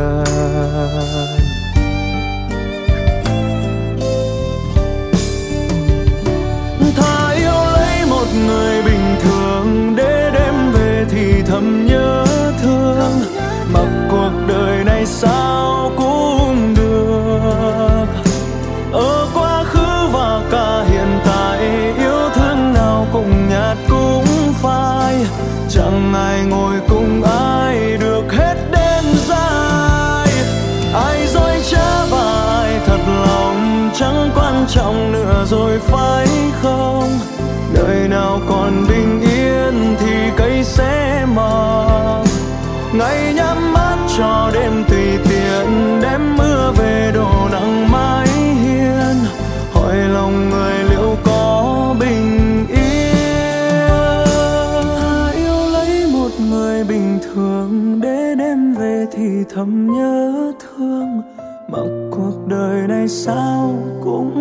Thầm 59.61 59.87
nhớ 59.93 60.51
thương, 60.59 61.21
mặc 61.67 61.85
cuộc 62.11 62.47
đời 62.47 62.87
này 62.87 63.07
sao 63.07 63.73
cũng 64.03 64.33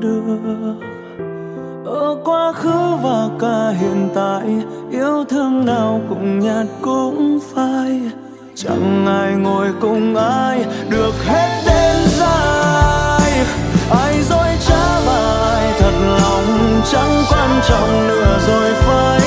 được. 0.00 0.74
Ở 1.84 2.16
quá 2.24 2.52
khứ 2.52 2.96
và 3.02 3.28
cả 3.40 3.68
hiện 3.80 4.08
tại, 4.14 4.42
yêu 4.90 5.24
thương 5.28 5.66
nào 5.66 6.00
cũng 6.08 6.38
nhạt 6.38 6.66
cũng 6.82 7.38
phai. 7.54 8.00
Chẳng 8.54 9.06
ai 9.06 9.34
ngồi 9.34 9.68
cùng 9.80 10.16
ai 10.16 10.64
được 10.88 11.14
hết 11.26 11.62
đêm 11.66 11.96
dài. 12.06 13.46
Ai 13.90 14.22
dối 14.22 14.48
trá 14.68 15.00
và 15.06 15.50
ai 15.54 15.72
thật 15.78 15.94
lòng 16.22 16.80
chẳng 16.92 17.22
quan 17.30 17.60
trọng 17.68 18.08
nữa 18.08 18.38
rồi 18.46 18.70
phải 18.74 19.23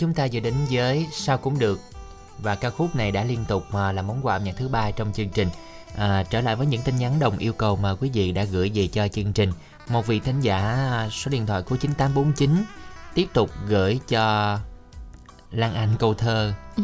chúng 0.00 0.14
ta 0.14 0.28
vừa 0.32 0.40
đến 0.40 0.54
với 0.70 1.06
sao 1.12 1.38
cũng 1.38 1.58
được 1.58 1.80
và 2.38 2.54
ca 2.54 2.70
khúc 2.70 2.96
này 2.96 3.10
đã 3.10 3.24
liên 3.24 3.44
tục 3.48 3.64
mà 3.70 3.92
là 3.92 4.02
món 4.02 4.26
quà 4.26 4.36
âm 4.36 4.44
nhạc 4.44 4.54
thứ 4.56 4.68
ba 4.68 4.90
trong 4.90 5.12
chương 5.12 5.28
trình. 5.28 5.48
À, 5.96 6.24
trở 6.30 6.40
lại 6.40 6.56
với 6.56 6.66
những 6.66 6.82
tin 6.82 6.96
nhắn 6.96 7.18
đồng 7.18 7.38
yêu 7.38 7.52
cầu 7.52 7.76
mà 7.76 7.94
quý 7.94 8.10
vị 8.14 8.32
đã 8.32 8.44
gửi 8.44 8.70
về 8.74 8.86
cho 8.86 9.08
chương 9.08 9.32
trình. 9.32 9.52
Một 9.88 10.06
vị 10.06 10.20
thính 10.20 10.40
giả 10.40 11.08
số 11.12 11.30
điện 11.30 11.46
thoại 11.46 11.62
của 11.62 11.76
9849 11.76 12.64
tiếp 13.14 13.26
tục 13.32 13.50
gửi 13.68 14.00
cho 14.08 14.58
Lan 15.50 15.74
Anh 15.74 15.88
câu 15.98 16.14
thơ. 16.14 16.52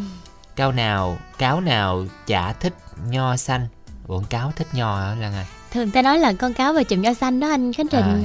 Cao 0.56 0.72
nào, 0.72 1.16
cáo 1.38 1.60
nào 1.60 2.06
chả 2.26 2.52
thích 2.52 2.74
nho 3.08 3.36
xanh. 3.36 3.66
Ủa 4.06 4.22
cáo 4.30 4.52
thích 4.56 4.68
nho 4.72 4.96
hả 5.00 5.14
Lan 5.14 5.34
Anh? 5.34 5.46
thường 5.70 5.90
ta 5.90 6.02
nói 6.02 6.18
là 6.18 6.32
con 6.32 6.54
cáo 6.54 6.72
và 6.72 6.82
chùm 6.82 7.02
nho 7.02 7.14
xanh 7.14 7.40
đó 7.40 7.48
anh 7.48 7.72
khánh 7.72 7.88
trình 7.88 8.02
À, 8.02 8.18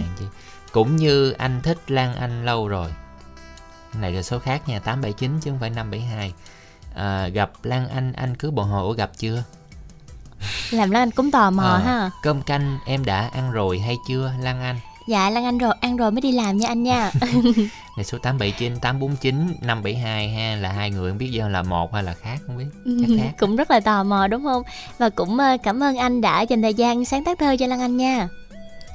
cũng 0.71 0.95
như 0.95 1.31
anh 1.31 1.61
thích 1.61 1.77
Lan 1.87 2.15
Anh 2.15 2.45
lâu 2.45 2.67
rồi 2.67 2.93
này 3.95 4.11
là 4.11 4.21
số 4.21 4.39
khác 4.39 4.69
nha 4.69 4.79
879 4.79 5.39
chứ 5.41 5.51
không 5.51 5.59
phải 5.59 5.69
572 5.69 6.33
à, 6.95 7.27
gặp 7.27 7.51
Lan 7.63 7.89
Anh 7.89 8.13
anh 8.13 8.35
cứ 8.35 8.51
bồi 8.51 8.65
hồi 8.65 8.83
ủa 8.83 8.93
gặp 8.93 9.11
chưa? 9.17 9.43
Làm 10.71 10.91
lan 10.91 11.01
anh 11.01 11.11
cũng 11.11 11.31
tò 11.31 11.51
mò 11.51 11.63
Ờ, 11.63 11.77
ha. 11.77 12.09
cơm 12.23 12.41
canh 12.41 12.77
em 12.85 13.05
đã 13.05 13.29
ăn 13.33 13.51
rồi 13.51 13.79
hay 13.79 13.95
chưa 14.07 14.31
Lan 14.39 14.61
Anh? 14.61 14.79
Dạ 15.07 15.29
lan 15.29 15.45
anh 15.45 15.57
rồi 15.57 15.73
ăn 15.81 15.97
rồi 15.97 16.11
mới 16.11 16.21
đi 16.21 16.31
làm 16.31 16.57
nha 16.57 16.67
anh 16.67 16.83
nha. 16.83 17.11
Này 17.97 18.03
số 18.05 18.17
879 18.17 18.79
849 18.79 19.47
572 19.61 20.29
ha 20.29 20.55
là 20.55 20.71
hai 20.71 20.89
người 20.91 21.11
không 21.11 21.17
biết 21.17 21.29
do 21.31 21.47
là 21.47 21.63
một 21.63 21.93
hay 21.93 22.03
là 22.03 22.13
khác 22.13 22.37
không 22.47 22.57
biết. 22.57 22.65
Chắc 23.01 23.09
khác. 23.23 23.31
cũng 23.39 23.55
rất 23.55 23.71
là 23.71 23.79
tò 23.79 24.03
mò 24.03 24.27
đúng 24.27 24.43
không? 24.43 24.63
Và 24.97 25.09
cũng 25.09 25.37
ờ, 25.39 25.57
cảm 25.63 25.83
ơn 25.83 25.97
anh 25.97 26.21
đã 26.21 26.41
dành 26.41 26.61
thời 26.61 26.73
gian 26.73 27.05
sáng 27.05 27.23
tác 27.23 27.39
thơ 27.39 27.55
cho 27.59 27.67
lan 27.67 27.79
anh 27.81 27.97
nha. 27.97 28.27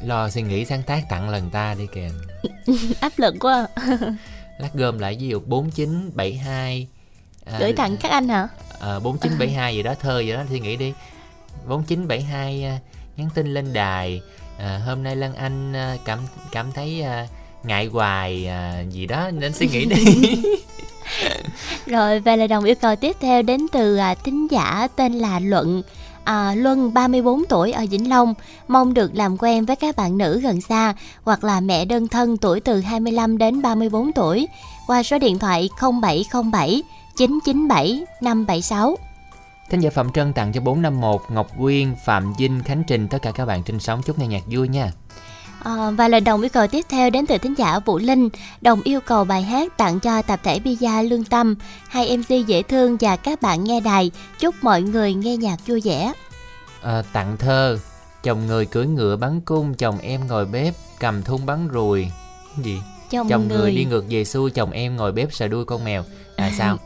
Lo 0.02 0.28
suy 0.28 0.42
nghĩ 0.42 0.64
sáng 0.64 0.82
tác 0.82 1.08
tặng 1.08 1.28
lần 1.30 1.50
ta 1.50 1.74
đi 1.78 1.86
kìa. 1.94 2.10
Áp 3.00 3.12
lực 3.16 3.34
quá 3.40 3.66
lát 4.58 4.74
gom 4.74 4.98
lại 4.98 5.16
ví 5.20 5.28
dụ 5.28 5.40
4972 5.46 6.86
à, 7.44 7.58
gửi 7.60 7.72
tặng 7.72 7.96
các 7.96 8.10
anh 8.10 8.28
hả? 8.28 8.48
Ờ, 8.78 9.00
4972 9.00 9.74
gì 9.74 9.82
đó 9.82 9.94
thơ 10.00 10.20
gì 10.20 10.32
đó 10.32 10.42
suy 10.50 10.60
nghĩ 10.60 10.76
đi. 10.76 10.92
4972 11.66 12.64
à, 12.64 12.78
nhắn 13.16 13.28
tin 13.34 13.54
lên 13.54 13.72
đài 13.72 14.20
à, 14.58 14.80
hôm 14.86 15.02
nay 15.02 15.16
Lan 15.16 15.34
Anh 15.34 15.72
à, 15.72 15.96
cảm 16.04 16.18
cảm 16.52 16.72
thấy 16.72 17.02
à, 17.02 17.26
ngại 17.64 17.86
hoài 17.86 18.46
à, 18.46 18.80
gì 18.90 19.06
đó 19.06 19.30
nên 19.30 19.52
suy 19.52 19.68
nghĩ 19.68 19.84
đi. 19.84 19.96
Rồi 21.86 22.20
về 22.20 22.36
lời 22.36 22.48
đồng 22.48 22.64
yêu 22.64 22.74
cầu 22.74 22.96
tiếp 22.96 23.16
theo 23.20 23.42
đến 23.42 23.66
từ 23.72 23.96
à, 23.96 24.14
thính 24.14 24.46
giả 24.50 24.88
tên 24.96 25.12
là 25.12 25.38
Luận 25.38 25.82
à, 26.26 26.54
Luân 26.54 26.94
34 26.94 27.44
tuổi 27.48 27.72
ở 27.72 27.86
Vĩnh 27.90 28.08
Long 28.08 28.34
mong 28.68 28.94
được 28.94 29.14
làm 29.14 29.36
quen 29.38 29.64
với 29.64 29.76
các 29.76 29.96
bạn 29.96 30.18
nữ 30.18 30.40
gần 30.40 30.60
xa 30.60 30.94
hoặc 31.24 31.44
là 31.44 31.60
mẹ 31.60 31.84
đơn 31.84 32.08
thân 32.08 32.36
tuổi 32.36 32.60
từ 32.60 32.80
25 32.80 33.38
đến 33.38 33.62
34 33.62 34.12
tuổi 34.12 34.48
qua 34.86 35.02
số 35.02 35.18
điện 35.18 35.38
thoại 35.38 35.70
0707 36.02 36.82
997 37.16 38.04
576. 38.20 38.96
Thính 39.70 39.80
giả 39.80 39.90
Phạm 39.90 40.12
Trân 40.12 40.32
tặng 40.32 40.52
cho 40.52 40.60
451 40.60 41.20
Ngọc 41.28 41.46
Quyên, 41.58 41.94
Phạm 42.04 42.32
Vinh, 42.38 42.62
Khánh 42.64 42.82
Trình 42.86 43.08
tất 43.08 43.18
cả 43.22 43.30
các 43.30 43.44
bạn 43.44 43.62
trên 43.62 43.80
sóng 43.80 44.02
chúc 44.02 44.18
nghe 44.18 44.26
nhạc 44.26 44.42
vui 44.46 44.68
nha. 44.68 44.92
À, 45.66 45.90
và 45.90 46.08
lời 46.08 46.20
đồng 46.20 46.42
yêu 46.42 46.48
cầu 46.52 46.66
tiếp 46.66 46.86
theo 46.88 47.10
đến 47.10 47.26
từ 47.26 47.38
thính 47.38 47.54
giả 47.58 47.78
Vũ 47.78 47.98
Linh 47.98 48.28
Đồng 48.60 48.82
yêu 48.84 49.00
cầu 49.00 49.24
bài 49.24 49.42
hát 49.42 49.76
tặng 49.76 50.00
cho 50.00 50.22
tập 50.22 50.40
thể 50.42 50.58
Pizza 50.58 51.08
Lương 51.08 51.24
Tâm. 51.24 51.54
Hai 51.88 52.16
MC 52.16 52.46
dễ 52.46 52.62
thương 52.62 52.96
và 53.00 53.16
các 53.16 53.42
bạn 53.42 53.64
nghe 53.64 53.80
đài 53.80 54.10
Chúc 54.38 54.54
mọi 54.62 54.82
người 54.82 55.14
nghe 55.14 55.36
nhạc 55.36 55.56
vui 55.66 55.80
vẻ. 55.84 56.12
À, 56.82 57.02
tặng 57.12 57.36
thơ 57.36 57.78
chồng 58.22 58.46
người 58.46 58.66
cưỡi 58.66 58.86
ngựa 58.86 59.16
bắn 59.16 59.40
cung 59.40 59.74
chồng 59.74 59.98
em 59.98 60.26
ngồi 60.26 60.46
bếp 60.46 60.74
cầm 60.98 61.22
thun 61.22 61.46
bắn 61.46 61.68
ruồi. 61.68 62.10
Gì? 62.62 62.78
Chồng, 63.10 63.28
chồng 63.28 63.48
người 63.48 63.74
đi 63.74 63.84
ngược 63.84 64.04
về 64.08 64.24
xuôi 64.24 64.50
chồng 64.50 64.70
em 64.70 64.96
ngồi 64.96 65.12
bếp 65.12 65.32
sờ 65.32 65.48
đuôi 65.48 65.64
con 65.64 65.84
mèo. 65.84 66.04
À 66.36 66.52
sao? 66.58 66.78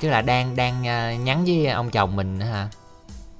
Tức 0.00 0.08
là 0.08 0.22
đang 0.22 0.56
đang 0.56 0.86
à, 0.86 1.16
nhắn 1.16 1.44
với 1.44 1.66
ông 1.66 1.90
chồng 1.90 2.16
mình 2.16 2.40
hả? 2.40 2.68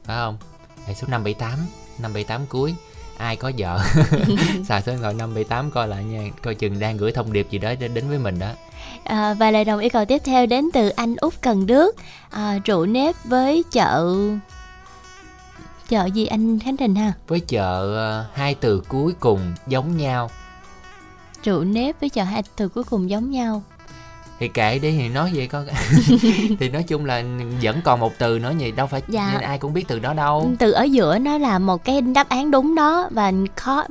Phải 0.05 0.17
không? 0.17 0.39
Hệ 0.87 0.95
số 0.95 1.07
578 1.09 1.59
578 1.99 2.47
cuối 2.47 2.75
ai 3.19 3.37
có 3.37 3.53
vợ? 3.59 3.81
Xài 4.65 4.83
số 4.83 4.93
điện 4.93 5.01
thoại 5.01 5.15
578 5.15 5.71
coi 5.71 5.89
lại 5.89 6.05
nha. 6.05 6.31
Coi 6.43 6.55
chừng 6.55 6.79
đang 6.79 6.97
gửi 6.97 7.13
thông 7.13 7.33
điệp 7.33 7.51
gì 7.51 7.59
đó 7.59 7.75
đến 7.75 8.09
với 8.09 8.19
mình 8.19 8.39
đó. 8.39 8.51
À, 9.05 9.35
và 9.35 9.51
lời 9.51 9.65
đồng 9.65 9.81
yêu 9.81 9.91
cầu 9.91 10.05
tiếp 10.05 10.23
theo 10.25 10.47
đến 10.47 10.69
từ 10.73 10.89
anh 10.89 11.17
Út 11.17 11.35
Cần 11.41 11.67
Đước. 11.67 11.97
À, 12.31 12.59
Rượu 12.65 12.87
nếp 12.87 13.15
với 13.25 13.65
chợ 13.73 14.17
chợ 15.89 16.05
gì 16.05 16.27
anh 16.27 16.59
Khánh 16.59 16.77
Trình 16.77 16.95
ha? 16.95 17.13
Với 17.29 17.41
chợ 17.41 17.95
ờ, 17.97 18.27
hai 18.35 18.55
từ 18.55 18.83
cuối 18.89 19.13
cùng 19.21 19.55
giống 19.67 19.97
nhau. 19.97 20.31
Rượu 21.43 21.65
nếp 21.65 22.01
với 22.01 22.09
chợ 22.09 22.23
hai 22.23 22.43
từ 22.57 22.69
cuối 22.69 22.85
cùng 22.85 23.11
giống 23.11 23.31
nhau 23.31 23.63
thì 24.41 24.49
kệ 24.49 24.79
đi 24.79 24.91
thì 24.93 25.09
nói 25.09 25.31
vậy 25.35 25.47
con 25.47 25.67
thì 26.61 26.69
nói 26.69 26.83
chung 26.83 27.05
là 27.05 27.23
vẫn 27.63 27.81
còn 27.85 28.01
một 28.01 28.13
từ 28.19 28.39
nữa 28.39 28.53
nhỉ 28.59 28.71
đâu 28.71 28.87
phải 28.87 29.03
Dạ. 29.09 29.31
nên 29.33 29.43
ai 29.43 29.59
cũng 29.59 29.73
biết 29.73 29.89
từ 29.89 29.99
đó 29.99 30.13
đâu. 30.13 30.51
Từ 30.59 30.71
ở 30.73 30.83
giữa 30.83 31.19
nó 31.19 31.39
là 31.39 31.59
một 31.59 31.85
cái 31.85 32.01
đáp 32.01 32.29
án 32.29 32.51
đúng 32.51 32.75
đó 32.75 33.09
và 33.11 33.33
khó 33.57 33.85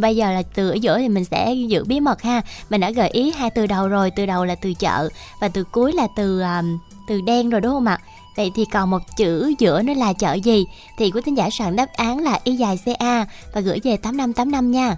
bây 0.00 0.16
giờ 0.16 0.32
là 0.32 0.42
từ 0.54 0.70
ở 0.70 0.74
giữa 0.74 0.98
thì 0.98 1.08
mình 1.08 1.24
sẽ 1.24 1.54
giữ 1.54 1.84
bí 1.84 2.00
mật 2.00 2.22
ha. 2.22 2.42
Mình 2.70 2.80
đã 2.80 2.90
gợi 2.90 3.08
ý 3.10 3.32
hai 3.36 3.50
từ 3.50 3.66
đầu 3.66 3.88
rồi 3.88 4.10
từ 4.10 4.26
đầu 4.26 4.44
là 4.44 4.54
từ 4.54 4.74
chợ 4.74 5.08
và 5.40 5.48
từ 5.48 5.64
cuối 5.64 5.92
là 5.92 6.06
từ 6.16 6.40
um, 6.40 6.78
từ 7.08 7.20
đen 7.20 7.50
rồi 7.50 7.60
đúng 7.60 7.72
không 7.72 7.86
ạ? 7.86 7.98
Vậy 8.36 8.50
thì 8.54 8.64
còn 8.72 8.90
một 8.90 9.02
chữ 9.16 9.52
giữa 9.58 9.82
nó 9.82 9.94
là 9.94 10.12
chợ 10.12 10.32
gì? 10.34 10.64
Thì 10.98 11.10
quý 11.10 11.20
thính 11.24 11.36
giả 11.36 11.50
soạn 11.50 11.76
đáp 11.76 11.86
án 11.96 12.18
là 12.18 12.38
y 12.44 12.54
dài 12.56 12.78
ca 12.98 13.26
và 13.54 13.60
gửi 13.60 13.80
về 13.84 13.96
8585 13.96 14.70
nha 14.70 14.96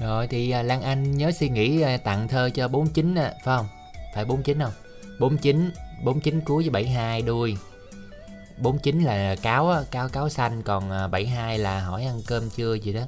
rồi 0.00 0.26
thì 0.26 0.50
à, 0.50 0.62
Lan 0.62 0.82
Anh 0.82 1.16
nhớ 1.16 1.32
suy 1.32 1.48
nghĩ 1.48 1.80
à, 1.80 1.96
tặng 1.96 2.28
thơ 2.28 2.50
cho 2.54 2.68
49 2.68 3.14
à, 3.14 3.32
phải 3.44 3.56
không? 3.56 3.66
Phải 4.14 4.24
49 4.24 4.58
không? 4.60 4.72
49 5.20 5.70
49 6.04 6.40
cuối 6.40 6.62
với 6.62 6.70
72 6.70 7.22
đuôi. 7.22 7.56
49 8.58 9.02
là 9.02 9.36
cáo 9.42 9.74
cáo 9.90 10.08
cáo 10.08 10.28
xanh 10.28 10.62
còn 10.62 10.90
à, 10.90 11.08
72 11.08 11.58
là 11.58 11.80
hỏi 11.80 12.04
ăn 12.04 12.22
cơm 12.26 12.50
chưa 12.50 12.74
gì 12.74 12.92
đó. 12.92 13.00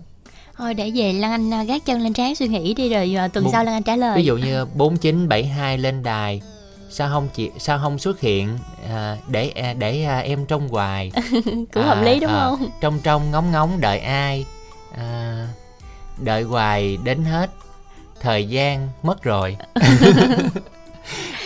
Thôi 0.57 0.74
để 0.74 0.91
về 0.95 1.12
Lan 1.12 1.30
Anh 1.30 1.55
à, 1.55 1.62
gác 1.64 1.84
chân 1.84 2.01
lên 2.01 2.12
trán 2.12 2.34
suy 2.34 2.49
nghĩ 2.49 2.74
đi 2.74 2.89
rồi 2.89 3.14
à, 3.16 3.28
tuần 3.28 3.45
Bốn- 3.45 3.53
sau 3.53 3.64
Lan 3.64 3.74
Anh 3.74 3.82
trả 3.82 3.97
lời. 3.97 4.16
Ví 4.16 4.24
dụ 4.24 4.36
như 4.36 4.64
4972 4.64 5.78
lên 5.78 6.03
đài 6.03 6.41
sao 6.91 7.09
không 7.12 7.28
chị 7.34 7.51
sao 7.59 7.78
không 7.82 7.99
xuất 7.99 8.20
hiện 8.20 8.59
à, 8.89 9.16
để 9.28 9.49
à, 9.51 9.72
để 9.72 10.05
à, 10.05 10.18
em 10.18 10.47
trông 10.47 10.68
hoài? 10.68 11.12
Cũng 11.72 11.82
hợp 11.84 12.03
lý 12.03 12.20
đúng 12.20 12.30
à, 12.30 12.45
không? 12.45 12.70
trong 12.80 13.01
trong 13.03 13.30
ngóng 13.30 13.51
ngóng 13.53 13.80
đợi 13.80 13.99
ai? 13.99 14.47
À, 14.97 15.47
đợi 16.21 16.43
hoài 16.43 16.99
đến 17.05 17.25
hết. 17.25 17.51
Thời 18.21 18.49
gian 18.49 18.89
mất 19.03 19.23
rồi. 19.23 19.57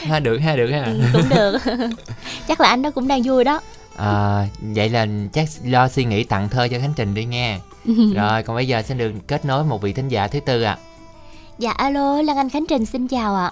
Ha 0.09 0.21
được 0.21 0.39
ha 0.39 0.57
được 0.57 0.71
ha. 0.71 0.85
Ừ, 0.85 1.01
cũng 1.13 1.29
được. 1.31 1.59
Chắc 2.49 2.61
là 2.61 2.69
anh 2.69 2.83
đó 2.83 2.91
cũng 2.91 3.09
đang 3.09 3.23
vui 3.25 3.45
đó. 3.45 3.61
À, 3.97 4.47
vậy 4.61 4.89
là 4.89 5.07
chắc 5.33 5.49
lo 5.65 5.89
suy 5.89 6.05
nghĩ 6.05 6.25
tặng 6.25 6.49
thơ 6.49 6.69
cho 6.71 6.79
khánh 6.81 6.93
trình 6.97 7.15
đi 7.15 7.25
nghe 7.25 7.59
rồi 8.15 8.43
còn 8.43 8.57
bây 8.57 8.69
giờ 8.69 8.83
xin 8.83 8.99
được 8.99 9.13
kết 9.29 9.45
nối 9.45 9.65
một 9.65 9.83
vị 9.83 9.93
thính 9.93 10.09
giả 10.09 10.27
thứ 10.27 10.41
tư 10.41 10.63
ạ. 10.63 10.77
Dạ 11.59 11.71
alo 11.71 12.23
Lan 12.23 12.37
Anh 12.37 12.51
Khánh 12.51 12.65
Trình 12.69 12.87
xin 12.87 13.09
chào 13.09 13.35
ạ. 13.35 13.51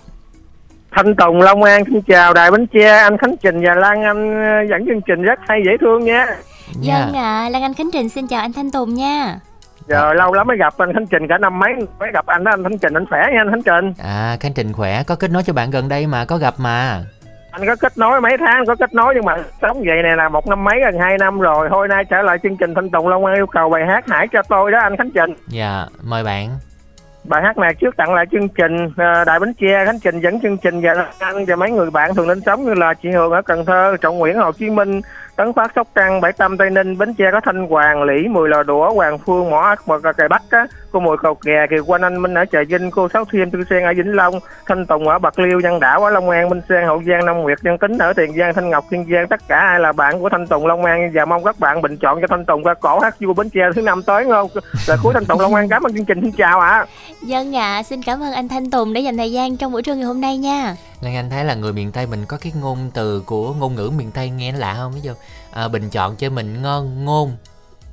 Thanh 0.90 1.14
Tùng 1.16 1.40
Long 1.40 1.62
An 1.62 1.84
xin 1.86 2.02
chào 2.02 2.34
Đài 2.34 2.50
Bến 2.50 2.66
Tre 2.66 2.90
anh 2.90 3.18
Khánh 3.18 3.36
Trình 3.42 3.62
và 3.66 3.74
Lan 3.74 4.02
Anh 4.02 4.44
ờ, 4.44 4.70
dẫn 4.70 4.86
chương 4.86 5.00
trình 5.06 5.22
rất 5.22 5.38
hay 5.48 5.60
dễ 5.64 5.72
thương 5.80 6.04
nha. 6.04 6.26
Dân 6.80 7.12
ạ, 7.12 7.48
Lan 7.48 7.62
Anh 7.62 7.74
Khánh 7.74 7.90
Trình 7.92 8.08
xin 8.08 8.26
chào 8.26 8.40
anh 8.40 8.52
Thanh 8.52 8.70
Tùng 8.70 8.94
nha 8.94 9.38
giờ 9.90 10.14
lâu 10.14 10.32
lắm 10.32 10.46
mới 10.46 10.56
gặp 10.56 10.74
anh 10.78 10.92
Khánh 10.92 11.06
Trình 11.06 11.28
cả 11.28 11.38
năm 11.38 11.58
mấy 11.58 11.72
mới 11.98 12.10
gặp 12.12 12.26
anh 12.26 12.44
đó 12.44 12.50
anh 12.50 12.62
Khánh 12.62 12.78
Trình 12.78 12.94
anh 12.94 13.06
khỏe 13.06 13.20
nha 13.32 13.40
anh 13.40 13.50
Khánh 13.50 13.62
Trình. 13.62 13.92
À 14.02 14.36
khánh 14.40 14.52
trình 14.54 14.72
khỏe 14.72 15.02
có 15.02 15.14
kết 15.14 15.30
nối 15.30 15.42
cho 15.42 15.52
bạn 15.52 15.70
gần 15.70 15.88
đây 15.88 16.06
mà 16.06 16.24
có 16.24 16.36
gặp 16.36 16.54
mà. 16.58 17.00
Anh 17.50 17.66
có 17.66 17.76
kết 17.76 17.98
nối 17.98 18.20
mấy 18.20 18.36
tháng 18.38 18.66
có 18.66 18.74
kết 18.74 18.94
nối 18.94 19.14
nhưng 19.14 19.24
mà 19.24 19.36
sống 19.62 19.82
vậy 19.86 20.02
này 20.02 20.16
là 20.16 20.28
một 20.28 20.46
năm 20.46 20.64
mấy 20.64 20.74
gần 20.80 21.00
hai 21.00 21.18
năm 21.18 21.40
rồi. 21.40 21.68
Hôm 21.68 21.88
nay 21.88 22.04
trở 22.04 22.22
lại 22.22 22.38
chương 22.42 22.56
trình 22.56 22.74
Thanh 22.74 22.90
Tùng 22.90 23.08
Long 23.08 23.24
An 23.24 23.34
yêu 23.34 23.46
cầu 23.46 23.70
bài 23.70 23.82
hát 23.86 24.04
hãy 24.08 24.28
cho 24.32 24.42
tôi 24.48 24.70
đó 24.70 24.78
anh 24.78 24.96
Khánh 24.96 25.10
Trình. 25.10 25.34
Dạ 25.48 25.86
mời 26.02 26.24
bạn. 26.24 26.48
Bài 27.24 27.42
hát 27.42 27.58
này 27.58 27.74
trước 27.74 27.96
tặng 27.96 28.14
lại 28.14 28.24
chương 28.32 28.48
trình 28.48 28.92
ờ, 28.96 29.24
Đài 29.24 29.40
Bến 29.40 29.54
Tre 29.60 29.84
Khánh 29.86 30.00
Trình 30.00 30.20
dẫn 30.20 30.40
chương 30.40 30.56
trình 30.56 30.80
và 30.80 31.06
anh 31.18 31.44
và 31.44 31.56
mấy 31.56 31.70
người 31.70 31.90
bạn 31.90 32.14
thường 32.14 32.28
lên 32.28 32.40
sống 32.40 32.64
như 32.64 32.74
là 32.74 32.94
chị 32.94 33.10
Hường 33.10 33.32
ở 33.32 33.42
Cần 33.42 33.64
Thơ 33.64 33.96
Trọng 34.00 34.18
Nguyễn 34.18 34.38
Hồ 34.38 34.52
Chí 34.52 34.70
Minh 34.70 35.00
Tấn 35.40 35.52
Phát 35.52 35.72
Sóc 35.76 35.88
Trăng 35.94 36.20
Bảy 36.20 36.32
Tâm 36.32 36.56
Tây 36.56 36.70
Ninh 36.70 36.98
Bến 36.98 37.14
Tre 37.14 37.24
có 37.32 37.40
Thanh 37.44 37.66
Hoàng 37.66 38.02
Lý 38.02 38.28
Mười 38.28 38.48
Lò 38.48 38.62
Đũa 38.62 38.90
Hoàng 38.94 39.18
Phương 39.18 39.50
Mỏ 39.50 39.60
Ác, 39.60 39.86
và 39.86 40.12
Cài 40.12 40.28
Bắc 40.28 40.42
á. 40.50 40.66
Cô 40.92 41.00
Mùi 41.00 41.16
Cầu 41.22 41.34
Kè 41.34 41.66
Kiều 41.70 41.84
Quanh 41.84 42.02
Anh 42.02 42.22
Minh 42.22 42.34
ở 42.34 42.44
Trà 42.52 42.58
Vinh 42.68 42.90
cô 42.90 43.08
Sáu 43.12 43.24
Thiêm 43.24 43.50
Tư 43.50 43.58
Sen 43.70 43.82
ở 43.82 43.92
Vĩnh 43.96 44.16
Long 44.16 44.34
Thanh 44.66 44.86
Tùng 44.86 45.08
ở 45.08 45.18
Bạc 45.18 45.38
Liêu 45.38 45.60
Nhân 45.60 45.80
Đảo 45.80 46.04
ở 46.04 46.10
Long 46.10 46.30
An 46.30 46.48
Minh 46.48 46.60
Sen 46.68 46.86
Hậu 46.86 47.02
Giang 47.08 47.26
Nam 47.26 47.36
Nguyệt 47.36 47.58
Nhân 47.62 47.78
Tính 47.78 47.98
ở 47.98 48.12
Tiền 48.12 48.36
Giang 48.38 48.54
Thanh 48.54 48.70
Ngọc 48.70 48.84
Kiên 48.90 49.06
Giang. 49.12 49.28
Tất 49.28 49.40
cả 49.48 49.56
ai 49.56 49.80
là 49.80 49.92
bạn 49.92 50.20
của 50.20 50.28
Thanh 50.28 50.46
Tùng 50.46 50.66
Long 50.66 50.84
An. 50.84 51.10
Và 51.14 51.24
mong 51.24 51.44
các 51.44 51.58
bạn 51.58 51.82
bình 51.82 51.96
chọn 51.96 52.20
cho 52.20 52.26
Thanh 52.26 52.44
Tùng 52.44 52.64
ca 52.64 52.74
cổ 52.74 52.98
hát 53.00 53.14
vua 53.20 53.34
Bến 53.34 53.50
Tre 53.50 53.62
thứ 53.74 53.82
năm 53.82 54.02
tới 54.02 54.24
không? 54.28 54.48
Là 54.88 54.96
cuối 55.02 55.14
Thanh 55.14 55.24
Tùng 55.24 55.40
Long 55.40 55.54
An. 55.54 55.68
Cảm 55.68 55.82
ơn 55.82 55.94
chương 55.94 56.04
trình. 56.04 56.20
Xin 56.20 56.32
chào 56.32 56.60
ạ. 56.60 56.86
Dân 57.22 57.56
ạ, 57.56 57.82
xin 57.82 58.02
cảm 58.02 58.22
ơn 58.22 58.32
anh 58.32 58.48
Thanh 58.48 58.70
Tùng 58.70 58.92
đã 58.92 59.00
dành 59.00 59.16
thời 59.16 59.32
gian 59.32 59.56
trong 59.56 59.72
buổi 59.72 59.82
trưa 59.82 59.94
ngày 59.94 60.04
hôm 60.04 60.20
nay 60.20 60.36
nha. 60.36 60.74
Lan 61.00 61.14
Anh 61.14 61.30
thấy 61.30 61.44
là 61.44 61.54
người 61.54 61.72
miền 61.72 61.92
Tây 61.92 62.06
mình 62.06 62.26
có 62.26 62.36
cái 62.36 62.52
ngôn 62.60 62.90
từ 62.94 63.20
của 63.20 63.54
ngôn 63.54 63.74
ngữ 63.74 63.90
miền 63.96 64.10
Tây 64.10 64.30
nghe 64.30 64.52
lạ 64.52 64.74
không? 64.74 64.92
Ví 64.92 65.00
dụ 65.00 65.12
à, 65.50 65.68
bình 65.68 65.90
chọn 65.90 66.16
cho 66.16 66.30
mình 66.30 66.62
ngon 66.62 67.04
ngôn 67.04 67.36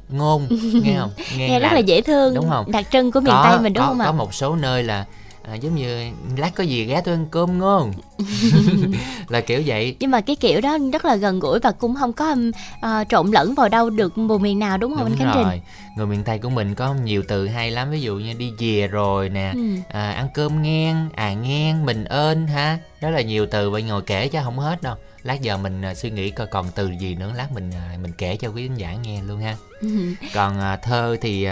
ngôn 0.09 0.47
nghe 0.83 0.97
không? 0.99 1.11
Nghe 1.37 1.59
rất 1.59 1.73
là 1.73 1.79
dễ 1.79 2.01
thương 2.01 2.33
Đúng 2.33 2.49
không? 2.49 2.71
Đặc 2.71 2.85
trưng 2.91 3.11
của 3.11 3.19
miền 3.19 3.33
có, 3.33 3.45
Tây 3.49 3.59
mình 3.59 3.73
đúng 3.73 3.83
có, 3.83 3.87
không 3.87 3.99
ạ 3.99 4.05
Có 4.05 4.11
một 4.11 4.33
số 4.33 4.55
nơi 4.55 4.83
là 4.83 5.05
à, 5.47 5.55
giống 5.55 5.75
như 5.75 6.09
lát 6.37 6.55
có 6.55 6.63
gì 6.63 6.85
ghé 6.85 7.01
tôi 7.05 7.13
ăn 7.13 7.25
cơm 7.31 7.59
ngon 7.59 7.91
là 9.29 9.41
kiểu 9.41 9.61
vậy. 9.65 9.95
Nhưng 9.99 10.11
mà 10.11 10.21
cái 10.21 10.35
kiểu 10.35 10.61
đó 10.61 10.77
rất 10.93 11.05
là 11.05 11.15
gần 11.15 11.39
gũi 11.39 11.59
và 11.59 11.71
cũng 11.71 11.95
không 11.95 12.13
có 12.13 12.35
ờ, 12.81 13.03
trộn 13.09 13.31
lẫn 13.31 13.53
vào 13.55 13.69
đâu 13.69 13.89
được 13.89 14.13
vùng 14.15 14.41
miền 14.41 14.59
nào 14.59 14.77
đúng 14.77 14.91
không 14.95 14.99
đúng 15.05 15.11
anh 15.13 15.19
Khánh 15.19 15.31
Trình? 15.33 15.43
rồi. 15.43 15.61
Người 15.97 16.05
miền 16.05 16.23
Tây 16.23 16.39
của 16.39 16.49
mình 16.49 16.75
có 16.75 16.93
nhiều 16.93 17.23
từ 17.27 17.47
hay 17.47 17.71
lắm 17.71 17.91
ví 17.91 18.01
dụ 18.01 18.15
như 18.15 18.33
đi 18.33 18.51
về 18.59 18.87
rồi 18.87 19.29
nè 19.29 19.51
Ừ. 19.55 19.61
à, 19.89 20.11
ăn 20.11 20.27
cơm 20.33 20.61
ngang 20.61 21.09
à 21.15 21.33
ngang 21.33 21.85
mình 21.85 22.03
ơn 22.05 22.47
ha. 22.47 22.77
Rất 23.01 23.09
là 23.09 23.21
nhiều 23.21 23.45
từ 23.51 23.69
vậy 23.69 23.83
ngồi 23.83 24.01
kể 24.01 24.27
chứ 24.27 24.39
không 24.43 24.59
hết 24.59 24.81
đâu 24.81 24.95
lát 25.27 25.41
giờ 25.41 25.57
mình 25.57 25.81
à, 25.81 25.93
suy 25.93 26.09
nghĩ 26.09 26.31
coi 26.31 26.47
còn 26.47 26.71
từ 26.75 26.91
gì 26.99 27.15
nữa 27.15 27.33
lát 27.35 27.51
mình 27.51 27.71
à, 27.71 27.97
mình 28.01 28.11
kể 28.17 28.37
cho 28.37 28.49
quý 28.49 28.67
khán 28.67 28.77
giả 28.77 28.93
nghe 28.93 29.21
luôn 29.21 29.41
ha. 29.41 29.55
Còn 30.33 30.59
à, 30.59 30.75
thơ 30.75 31.17
thì 31.21 31.45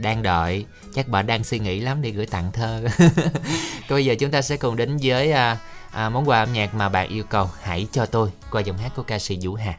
đang 0.00 0.22
đợi 0.22 0.66
chắc 0.94 1.08
bạn 1.08 1.26
đang 1.26 1.44
suy 1.44 1.58
nghĩ 1.58 1.80
lắm 1.80 2.02
đi 2.02 2.10
gửi 2.10 2.26
tặng 2.26 2.52
thơ. 2.52 2.84
Bây 3.90 4.04
giờ 4.04 4.14
chúng 4.18 4.30
ta 4.30 4.42
sẽ 4.42 4.56
cùng 4.56 4.76
đến 4.76 4.98
với 5.02 5.32
à, 5.32 5.58
món 6.08 6.28
quà 6.28 6.38
âm 6.38 6.52
nhạc 6.52 6.74
mà 6.74 6.88
bạn 6.88 7.08
yêu 7.08 7.24
cầu 7.24 7.50
hãy 7.62 7.86
cho 7.92 8.06
tôi 8.06 8.30
qua 8.50 8.60
giọng 8.60 8.78
hát 8.78 8.92
của 8.96 9.02
ca 9.02 9.18
sĩ 9.18 9.38
Vũ 9.42 9.54
Hà 9.54 9.74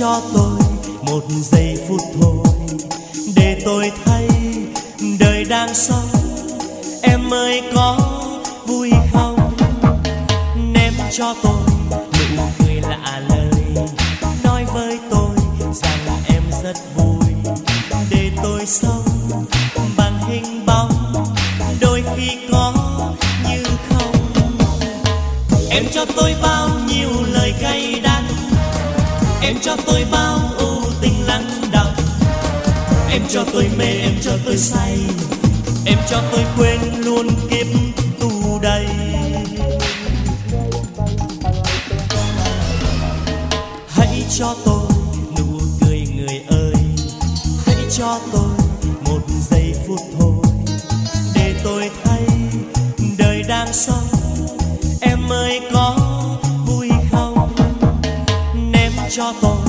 cho 0.00 0.22
tôi 0.34 0.58
một 1.02 1.24
giây 1.42 1.78
phút 1.88 2.00
thôi. 2.20 2.44
Để 3.36 3.62
tôi 3.64 3.92
thấy 4.04 4.28
đời 5.18 5.44
đang 5.44 5.74
sống 5.74 6.08
em 7.02 7.34
ơi 7.34 7.62
có 7.74 7.98
vui 8.66 8.90
không? 9.12 9.56
Ném 10.72 10.92
cho 11.12 11.34
tôi 11.42 11.59
cho 29.62 29.76
tôi 29.86 30.06
bao 30.12 30.38
ưu 30.58 30.82
tình 31.00 31.26
lắng 31.26 31.50
đọng. 31.72 31.94
Em 33.10 33.22
cho 33.28 33.44
tôi 33.52 33.68
mê, 33.78 33.84
em 33.84 34.12
cho 34.22 34.30
tôi 34.44 34.56
say. 34.56 34.98
Em 35.86 35.98
cho 36.10 36.22
tôi 36.32 36.44
quên 36.58 36.80
luôn 37.04 37.28
kiếp 37.50 37.66
tù 38.20 38.58
đầy. 38.62 38.86
Hãy 43.88 44.24
cho 44.38 44.54
tôi 44.64 44.88
nụ 45.38 45.60
cười 45.80 46.06
người 46.16 46.40
ơi. 46.48 46.74
Hãy 47.66 47.76
cho 47.98 48.18
tôi 48.32 48.54
một 49.04 49.20
giây 49.50 49.74
phút 49.86 50.00
thôi. 50.18 50.44
Để 51.34 51.54
tôi 51.64 51.90
thấy 52.04 52.26
đời 53.18 53.42
đang 53.48 53.72
sống. 53.72 54.09
Cho 59.20 59.59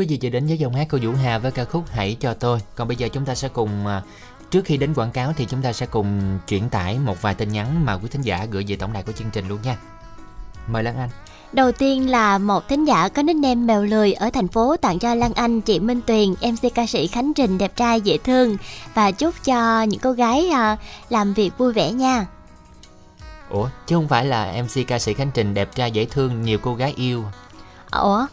Quý 0.00 0.06
vị 0.06 0.18
vừa 0.22 0.28
đến 0.28 0.46
với 0.46 0.58
dòng 0.58 0.74
hát 0.74 0.88
của 0.90 0.98
Vũ 1.02 1.12
Hà 1.22 1.38
với 1.38 1.52
ca 1.52 1.64
khúc 1.64 1.84
Hãy 1.90 2.16
cho 2.20 2.34
tôi. 2.34 2.60
Còn 2.74 2.88
bây 2.88 2.96
giờ 2.96 3.08
chúng 3.08 3.24
ta 3.24 3.34
sẽ 3.34 3.48
cùng 3.48 3.86
à, 3.86 4.02
trước 4.50 4.64
khi 4.64 4.76
đến 4.76 4.94
quảng 4.94 5.10
cáo 5.10 5.32
thì 5.36 5.46
chúng 5.50 5.62
ta 5.62 5.72
sẽ 5.72 5.86
cùng 5.86 6.38
chuyển 6.48 6.68
tải 6.68 6.98
một 6.98 7.22
vài 7.22 7.34
tin 7.34 7.52
nhắn 7.52 7.84
mà 7.84 7.94
quý 7.94 8.08
thính 8.10 8.22
giả 8.22 8.46
gửi 8.50 8.64
về 8.68 8.76
tổng 8.76 8.92
đài 8.92 9.02
của 9.02 9.12
chương 9.12 9.30
trình 9.30 9.48
luôn 9.48 9.58
nha. 9.62 9.76
Mời 10.66 10.82
Lan 10.82 10.96
Anh. 10.96 11.08
Đầu 11.52 11.72
tiên 11.72 12.10
là 12.10 12.38
một 12.38 12.68
thính 12.68 12.84
giả 12.84 13.08
có 13.08 13.22
nickname 13.22 13.54
mèo 13.54 13.84
lười 13.84 14.12
ở 14.12 14.30
thành 14.30 14.48
phố 14.48 14.76
tặng 14.76 14.98
cho 14.98 15.14
Lan 15.14 15.32
Anh, 15.34 15.60
chị 15.60 15.80
Minh 15.80 16.00
Tuyền, 16.06 16.30
MC 16.30 16.74
ca 16.74 16.86
sĩ 16.86 17.06
Khánh 17.06 17.34
Trình 17.34 17.58
đẹp 17.58 17.76
trai 17.76 18.00
dễ 18.00 18.18
thương 18.18 18.56
và 18.94 19.10
chúc 19.10 19.34
cho 19.44 19.82
những 19.82 20.00
cô 20.00 20.12
gái 20.12 20.48
à, 20.48 20.76
làm 21.08 21.34
việc 21.34 21.58
vui 21.58 21.72
vẻ 21.72 21.92
nha. 21.92 22.26
Ủa, 23.50 23.68
chứ 23.86 23.96
không 23.96 24.08
phải 24.08 24.24
là 24.24 24.62
MC 24.62 24.86
ca 24.86 24.98
sĩ 24.98 25.14
Khánh 25.14 25.30
Trình 25.34 25.54
đẹp 25.54 25.74
trai 25.74 25.90
dễ 25.90 26.04
thương 26.04 26.42
nhiều 26.42 26.58
cô 26.62 26.74
gái 26.74 26.94
yêu. 26.96 27.24
Ủa? 27.90 28.26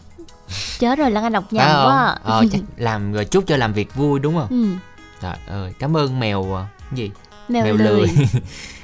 Chết 0.79 0.99
rồi 0.99 1.11
Lan 1.11 1.23
Anh 1.23 1.33
đọc 1.33 1.53
nhầm 1.53 1.65
quá. 1.67 2.05
à. 2.05 2.19
Ờ, 2.23 2.43
chắc 2.51 2.61
làm 2.77 3.13
rồi 3.13 3.25
chúc 3.25 3.43
cho 3.47 3.57
làm 3.57 3.73
việc 3.73 3.95
vui 3.95 4.19
đúng 4.19 4.35
không? 4.35 4.47
ừ, 4.49 4.67
Trời 5.21 5.35
ơi, 5.47 5.73
cảm 5.79 5.97
ơn 5.97 6.19
mèo 6.19 6.55
à, 6.57 6.67
cái 6.79 6.97
gì? 6.97 7.11
mèo, 7.47 7.75
lười. 7.75 8.07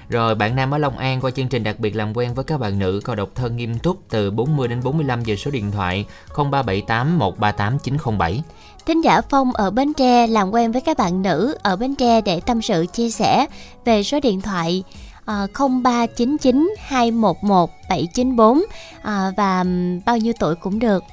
Rồi 0.09 0.35
bạn 0.35 0.55
nam 0.55 0.73
ở 0.73 0.77
Long 0.77 0.97
An 0.97 1.21
qua 1.21 1.31
chương 1.31 1.47
trình 1.47 1.63
đặc 1.63 1.79
biệt 1.79 1.95
làm 1.95 2.17
quen 2.17 2.33
với 2.33 2.43
các 2.45 2.59
bạn 2.59 2.79
nữ 2.79 3.01
có 3.03 3.15
độc 3.15 3.29
thân 3.35 3.55
nghiêm 3.57 3.79
túc 3.79 3.97
từ 4.09 4.31
40 4.31 4.67
đến 4.67 4.83
45 4.83 5.23
giờ 5.23 5.35
số 5.35 5.51
điện 5.51 5.71
thoại 5.71 6.05
0378 6.35 7.17
138 7.19 7.79
907. 7.79 8.43
Thính 8.85 9.03
giả 9.03 9.21
Phong 9.29 9.53
ở 9.53 9.71
Bến 9.71 9.93
Tre 9.93 10.27
làm 10.27 10.51
quen 10.51 10.71
với 10.71 10.81
các 10.81 10.97
bạn 10.97 11.21
nữ 11.21 11.57
ở 11.63 11.75
Bến 11.75 11.95
Tre 11.95 12.21
để 12.21 12.39
tâm 12.39 12.61
sự 12.61 12.85
chia 12.93 13.09
sẻ 13.09 13.45
về 13.85 14.03
số 14.03 14.19
điện 14.19 14.41
thoại 14.41 14.83
ờ, 15.25 15.47
0399 15.83 16.73
211 16.79 17.69
794 17.89 18.63
à, 19.03 19.31
và 19.37 19.63
bao 20.05 20.17
nhiêu 20.17 20.33
tuổi 20.39 20.55
cũng 20.55 20.79
được. 20.79 21.03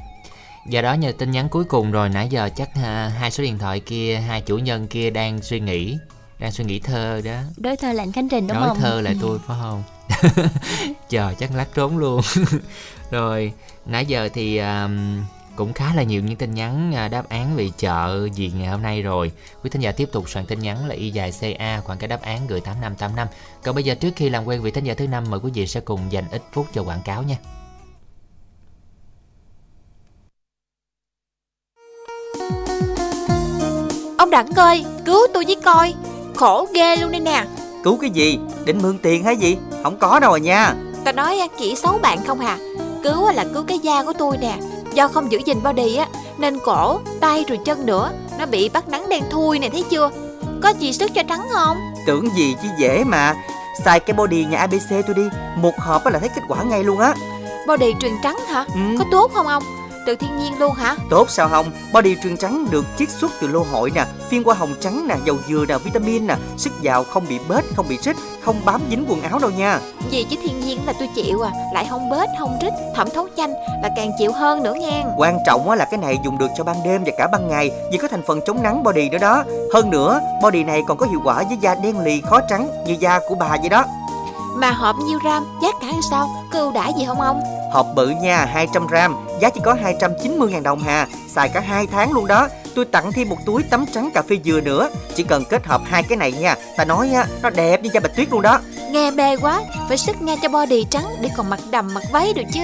Do 0.66 0.82
đó 0.82 0.94
nhờ 0.94 1.12
tin 1.18 1.30
nhắn 1.30 1.48
cuối 1.48 1.64
cùng 1.64 1.90
rồi 1.90 2.08
nãy 2.08 2.28
giờ 2.30 2.48
chắc 2.56 2.76
ha, 2.76 3.08
hai 3.08 3.30
số 3.30 3.44
điện 3.44 3.58
thoại 3.58 3.80
kia 3.80 4.16
hai 4.16 4.40
chủ 4.40 4.58
nhân 4.58 4.86
kia 4.86 5.10
đang 5.10 5.42
suy 5.42 5.60
nghĩ 5.60 5.98
đang 6.40 6.52
suy 6.52 6.64
nghĩ 6.64 6.80
thơ 6.80 7.20
đó. 7.24 7.40
Đối 7.56 7.76
thơ 7.76 7.92
lạnh 7.92 8.12
Khánh 8.12 8.28
Trình 8.28 8.46
đúng 8.46 8.56
nói 8.56 8.68
không? 8.68 8.78
thơ 8.80 9.00
là 9.00 9.14
tôi 9.20 9.38
phải 9.46 9.56
không? 9.60 9.82
Chờ 11.08 11.34
chắc 11.38 11.54
lát 11.54 11.66
trốn 11.74 11.98
luôn. 11.98 12.20
Rồi 13.10 13.52
nãy 13.86 14.06
giờ 14.06 14.28
thì 14.34 14.58
um, 14.58 15.24
cũng 15.56 15.72
khá 15.72 15.94
là 15.94 16.02
nhiều 16.02 16.22
những 16.22 16.36
tin 16.36 16.54
nhắn 16.54 16.94
à, 16.94 17.08
đáp 17.08 17.28
án 17.28 17.56
về 17.56 17.68
chợ 17.78 18.28
gì 18.34 18.52
ngày 18.56 18.68
hôm 18.68 18.82
nay 18.82 19.02
rồi. 19.02 19.32
Quý 19.62 19.70
thính 19.70 19.82
giả 19.82 19.92
tiếp 19.92 20.08
tục 20.12 20.30
soạn 20.30 20.46
tin 20.46 20.58
nhắn 20.58 20.86
là 20.86 20.94
y 20.94 21.10
dài 21.10 21.32
ca 21.40 21.80
khoảng 21.80 21.98
cái 21.98 22.08
đáp 22.08 22.22
án 22.22 22.46
gửi 22.46 22.60
8585 22.60 23.28
còn 23.62 23.74
bây 23.74 23.84
giờ 23.84 23.94
trước 23.94 24.10
khi 24.16 24.28
làm 24.28 24.44
quen 24.44 24.62
vị 24.62 24.70
thính 24.70 24.84
giả 24.84 24.94
thứ 24.94 25.06
năm 25.06 25.24
mời 25.30 25.40
quý 25.40 25.50
vị 25.54 25.66
sẽ 25.66 25.80
cùng 25.80 26.00
dành 26.12 26.24
ít 26.30 26.42
phút 26.52 26.66
cho 26.74 26.82
quảng 26.82 27.02
cáo 27.04 27.22
nha 27.22 27.36
Ông 34.20 34.30
Đẳng 34.30 34.46
ơi, 34.56 34.84
cứu 35.04 35.26
tôi 35.34 35.44
với 35.46 35.56
coi. 35.64 35.94
Khổ 36.36 36.66
ghê 36.74 36.96
luôn 36.96 37.10
đây 37.10 37.20
nè. 37.20 37.44
Cứu 37.84 37.98
cái 38.00 38.10
gì? 38.10 38.38
Định 38.64 38.78
mượn 38.82 38.98
tiền 38.98 39.24
hay 39.24 39.36
gì? 39.36 39.56
Không 39.82 39.96
có 39.98 40.20
đâu 40.20 40.32
à 40.32 40.38
nha. 40.38 40.74
Tao 41.04 41.14
nói 41.14 41.38
á, 41.38 41.46
chỉ 41.58 41.74
xấu 41.76 41.98
bạn 41.98 42.18
không 42.26 42.40
hà 42.40 42.58
Cứu 43.02 43.26
á 43.26 43.32
là 43.32 43.44
cứu 43.54 43.62
cái 43.62 43.78
da 43.78 44.02
của 44.02 44.12
tôi 44.12 44.36
nè. 44.36 44.58
Do 44.94 45.08
không 45.08 45.32
giữ 45.32 45.38
gìn 45.44 45.62
body 45.62 45.96
á 45.96 46.06
Nên 46.38 46.58
cổ, 46.58 47.00
tay 47.20 47.44
rồi 47.48 47.58
chân 47.64 47.86
nữa 47.86 48.10
Nó 48.38 48.46
bị 48.46 48.68
bắt 48.68 48.88
nắng 48.88 49.08
đen 49.08 49.22
thui 49.30 49.58
nè 49.58 49.68
thấy 49.68 49.84
chưa? 49.90 50.10
Có 50.62 50.68
gì 50.78 50.92
sức 50.92 51.10
cho 51.14 51.22
trắng 51.28 51.48
không? 51.52 51.76
Tưởng 52.06 52.28
gì 52.36 52.56
chứ 52.62 52.68
dễ 52.78 53.04
mà. 53.04 53.34
Xài 53.84 54.00
cái 54.00 54.14
body 54.14 54.44
nhà 54.44 54.58
ABC 54.58 54.90
tôi 55.06 55.14
đi. 55.14 55.28
Một 55.56 55.78
hộp 55.78 56.06
là 56.06 56.18
thấy 56.18 56.28
kết 56.28 56.42
quả 56.48 56.62
ngay 56.62 56.84
luôn 56.84 56.98
á. 56.98 57.14
Body 57.66 57.94
truyền 58.00 58.12
trắng 58.22 58.38
hả? 58.48 58.64
Ừ. 58.74 58.80
Có 58.98 59.04
tốt 59.12 59.30
không 59.34 59.46
ông 59.46 59.62
Từ 60.06 60.16
thiên 60.16 60.38
nhiên 60.38 60.58
luôn 60.58 60.74
hả 60.74 60.96
Tốt 61.10 61.30
sao 61.30 61.48
không? 61.48 61.70
Body 61.94 62.16
truyền 62.22 62.36
trắng 62.36 62.66
được 62.70 62.84
chiết 62.98 63.10
xuất 63.10 63.30
từ 63.40 63.48
lô 63.48 63.62
hội 63.72 63.90
nè, 63.94 64.04
phiên 64.28 64.42
hoa 64.42 64.54
hồng 64.54 64.74
trắng 64.80 65.08
nè, 65.08 65.16
dầu 65.24 65.36
dừa 65.48 65.64
nè, 65.68 65.78
vitamin 65.78 66.26
nè, 66.26 66.36
sức 66.56 66.72
giàu 66.82 67.04
không 67.04 67.24
bị 67.28 67.38
bết, 67.48 67.64
không 67.76 67.88
bị 67.88 67.98
rít, 68.02 68.16
không 68.40 68.60
bám 68.64 68.80
dính 68.90 69.04
quần 69.08 69.22
áo 69.22 69.38
đâu 69.38 69.50
nha. 69.50 69.80
Gì 70.10 70.26
chứ 70.30 70.36
thiên 70.42 70.60
nhiên 70.60 70.78
là 70.86 70.92
tôi 70.98 71.08
chịu 71.14 71.40
à 71.42 71.50
Lại 71.74 71.86
không 71.90 72.10
bết, 72.10 72.28
không 72.38 72.58
rít, 72.62 72.72
thẩm 72.94 73.10
thấu 73.10 73.28
nhanh 73.36 73.52
Là 73.82 73.88
càng 73.96 74.10
chịu 74.18 74.32
hơn 74.32 74.62
nữa 74.62 74.74
nghe 74.80 75.04
Quan 75.16 75.38
trọng 75.46 75.70
á 75.70 75.76
là 75.76 75.84
cái 75.84 75.98
này 75.98 76.18
dùng 76.24 76.38
được 76.38 76.50
cho 76.56 76.64
ban 76.64 76.76
đêm 76.84 77.04
và 77.04 77.12
cả 77.18 77.28
ban 77.32 77.48
ngày 77.48 77.70
vì 77.92 77.98
có 77.98 78.08
thành 78.08 78.22
phần 78.26 78.40
chống 78.46 78.62
nắng 78.62 78.82
body 78.82 79.10
nữa 79.10 79.18
đó. 79.18 79.44
Hơn 79.74 79.90
nữa, 79.90 80.20
body 80.42 80.64
này 80.64 80.82
còn 80.86 80.96
có 80.96 81.06
hiệu 81.06 81.20
quả 81.24 81.34
với 81.34 81.56
da 81.60 81.74
đen 81.74 82.00
lì 82.00 82.20
khó 82.20 82.40
trắng 82.48 82.70
như 82.86 82.96
da 83.00 83.20
của 83.28 83.34
bà 83.34 83.56
vậy 83.60 83.68
đó. 83.68 83.84
Mà 84.56 84.70
hộp 84.70 84.96
nhiêu 84.98 85.18
gram, 85.22 85.58
giá 85.62 85.68
cả 85.80 85.86
làm 85.86 86.02
sao 86.10 86.28
Có 86.52 86.58
ưu 86.58 86.72
đãi 86.72 86.92
gì 86.98 87.04
không 87.06 87.20
ông 87.20 87.40
Hộp 87.72 87.86
bự 87.94 88.08
nha, 88.08 88.44
200 88.44 88.86
gram, 88.86 89.16
giá 89.40 89.50
chỉ 89.50 89.60
có 89.64 89.74
290.000 89.74 90.62
đồng 90.62 90.82
hà, 90.82 91.06
xài 91.28 91.48
cả 91.48 91.60
2 91.60 91.86
tháng 91.86 92.12
luôn 92.12 92.26
đó. 92.26 92.48
Tôi 92.74 92.84
tặng 92.84 93.12
thêm 93.12 93.28
một 93.28 93.36
túi 93.46 93.62
tắm 93.62 93.84
trắng 93.94 94.10
cà 94.14 94.22
phê 94.22 94.38
dừa 94.44 94.60
nữa, 94.60 94.88
chỉ 95.14 95.22
cần 95.22 95.44
kết 95.44 95.66
hợp 95.66 95.80
hai 95.84 96.02
cái 96.02 96.18
này 96.18 96.32
nha. 96.32 96.54
Ta 96.76 96.84
nói 96.84 97.10
á, 97.14 97.26
nó 97.42 97.50
đẹp 97.50 97.82
như 97.82 97.90
da 97.94 98.00
bạch 98.00 98.16
tuyết 98.16 98.30
luôn 98.30 98.42
đó. 98.42 98.58
Nghe 98.90 99.10
mê 99.10 99.36
quá 99.36 99.62
Phải 99.88 99.98
sức 99.98 100.22
nghe 100.22 100.36
cho 100.42 100.48
body 100.48 100.84
trắng 100.90 101.04
Để 101.20 101.30
còn 101.36 101.50
mặc 101.50 101.60
đầm 101.70 101.94
mặc 101.94 102.02
váy 102.12 102.32
được 102.32 102.42
chứ 102.52 102.60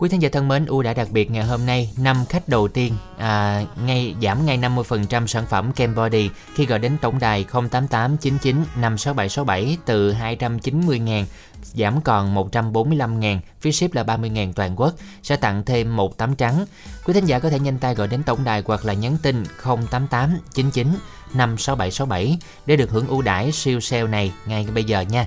Quý 0.00 0.08
thính 0.08 0.22
giả 0.22 0.28
thân 0.32 0.48
mến, 0.48 0.66
ưu 0.66 0.82
đãi 0.82 0.94
đặc 0.94 1.08
biệt 1.10 1.30
ngày 1.30 1.44
hôm 1.44 1.66
nay, 1.66 1.92
năm 1.96 2.24
khách 2.28 2.48
đầu 2.48 2.68
tiên 2.68 2.94
à, 3.18 3.62
ngay 3.84 4.14
giảm 4.22 4.46
ngay 4.46 4.58
50% 4.58 5.26
sản 5.26 5.46
phẩm 5.46 5.72
kem 5.72 5.94
body 5.94 6.30
khi 6.54 6.66
gọi 6.66 6.78
đến 6.78 6.96
tổng 7.00 7.18
đài 7.18 7.44
08899 7.44 8.56
56767 8.76 9.76
từ 9.84 10.12
290 10.12 10.98
000 10.98 11.24
giảm 11.62 12.00
còn 12.00 12.34
145 12.34 13.20
000 13.20 13.40
phí 13.60 13.72
ship 13.72 13.94
là 13.94 14.02
30 14.02 14.30
000 14.34 14.52
toàn 14.52 14.80
quốc, 14.80 14.94
sẽ 15.22 15.36
tặng 15.36 15.62
thêm 15.66 15.96
một 15.96 16.16
tấm 16.16 16.34
trắng. 16.34 16.64
Quý 17.04 17.14
thính 17.14 17.26
giả 17.26 17.38
có 17.38 17.50
thể 17.50 17.58
nhanh 17.58 17.78
tay 17.78 17.94
gọi 17.94 18.08
đến 18.08 18.22
tổng 18.22 18.44
đài 18.44 18.62
hoặc 18.66 18.84
là 18.84 18.92
nhắn 18.92 19.16
tin 19.22 19.44
088 19.64 20.38
99 20.54 20.86
56767 21.34 22.38
để 22.66 22.76
được 22.76 22.90
hưởng 22.90 23.06
ưu 23.06 23.22
đãi 23.22 23.52
siêu 23.52 23.80
sale 23.80 24.06
này 24.06 24.32
ngay 24.46 24.66
bây 24.74 24.84
giờ 24.84 25.00
nha. 25.00 25.26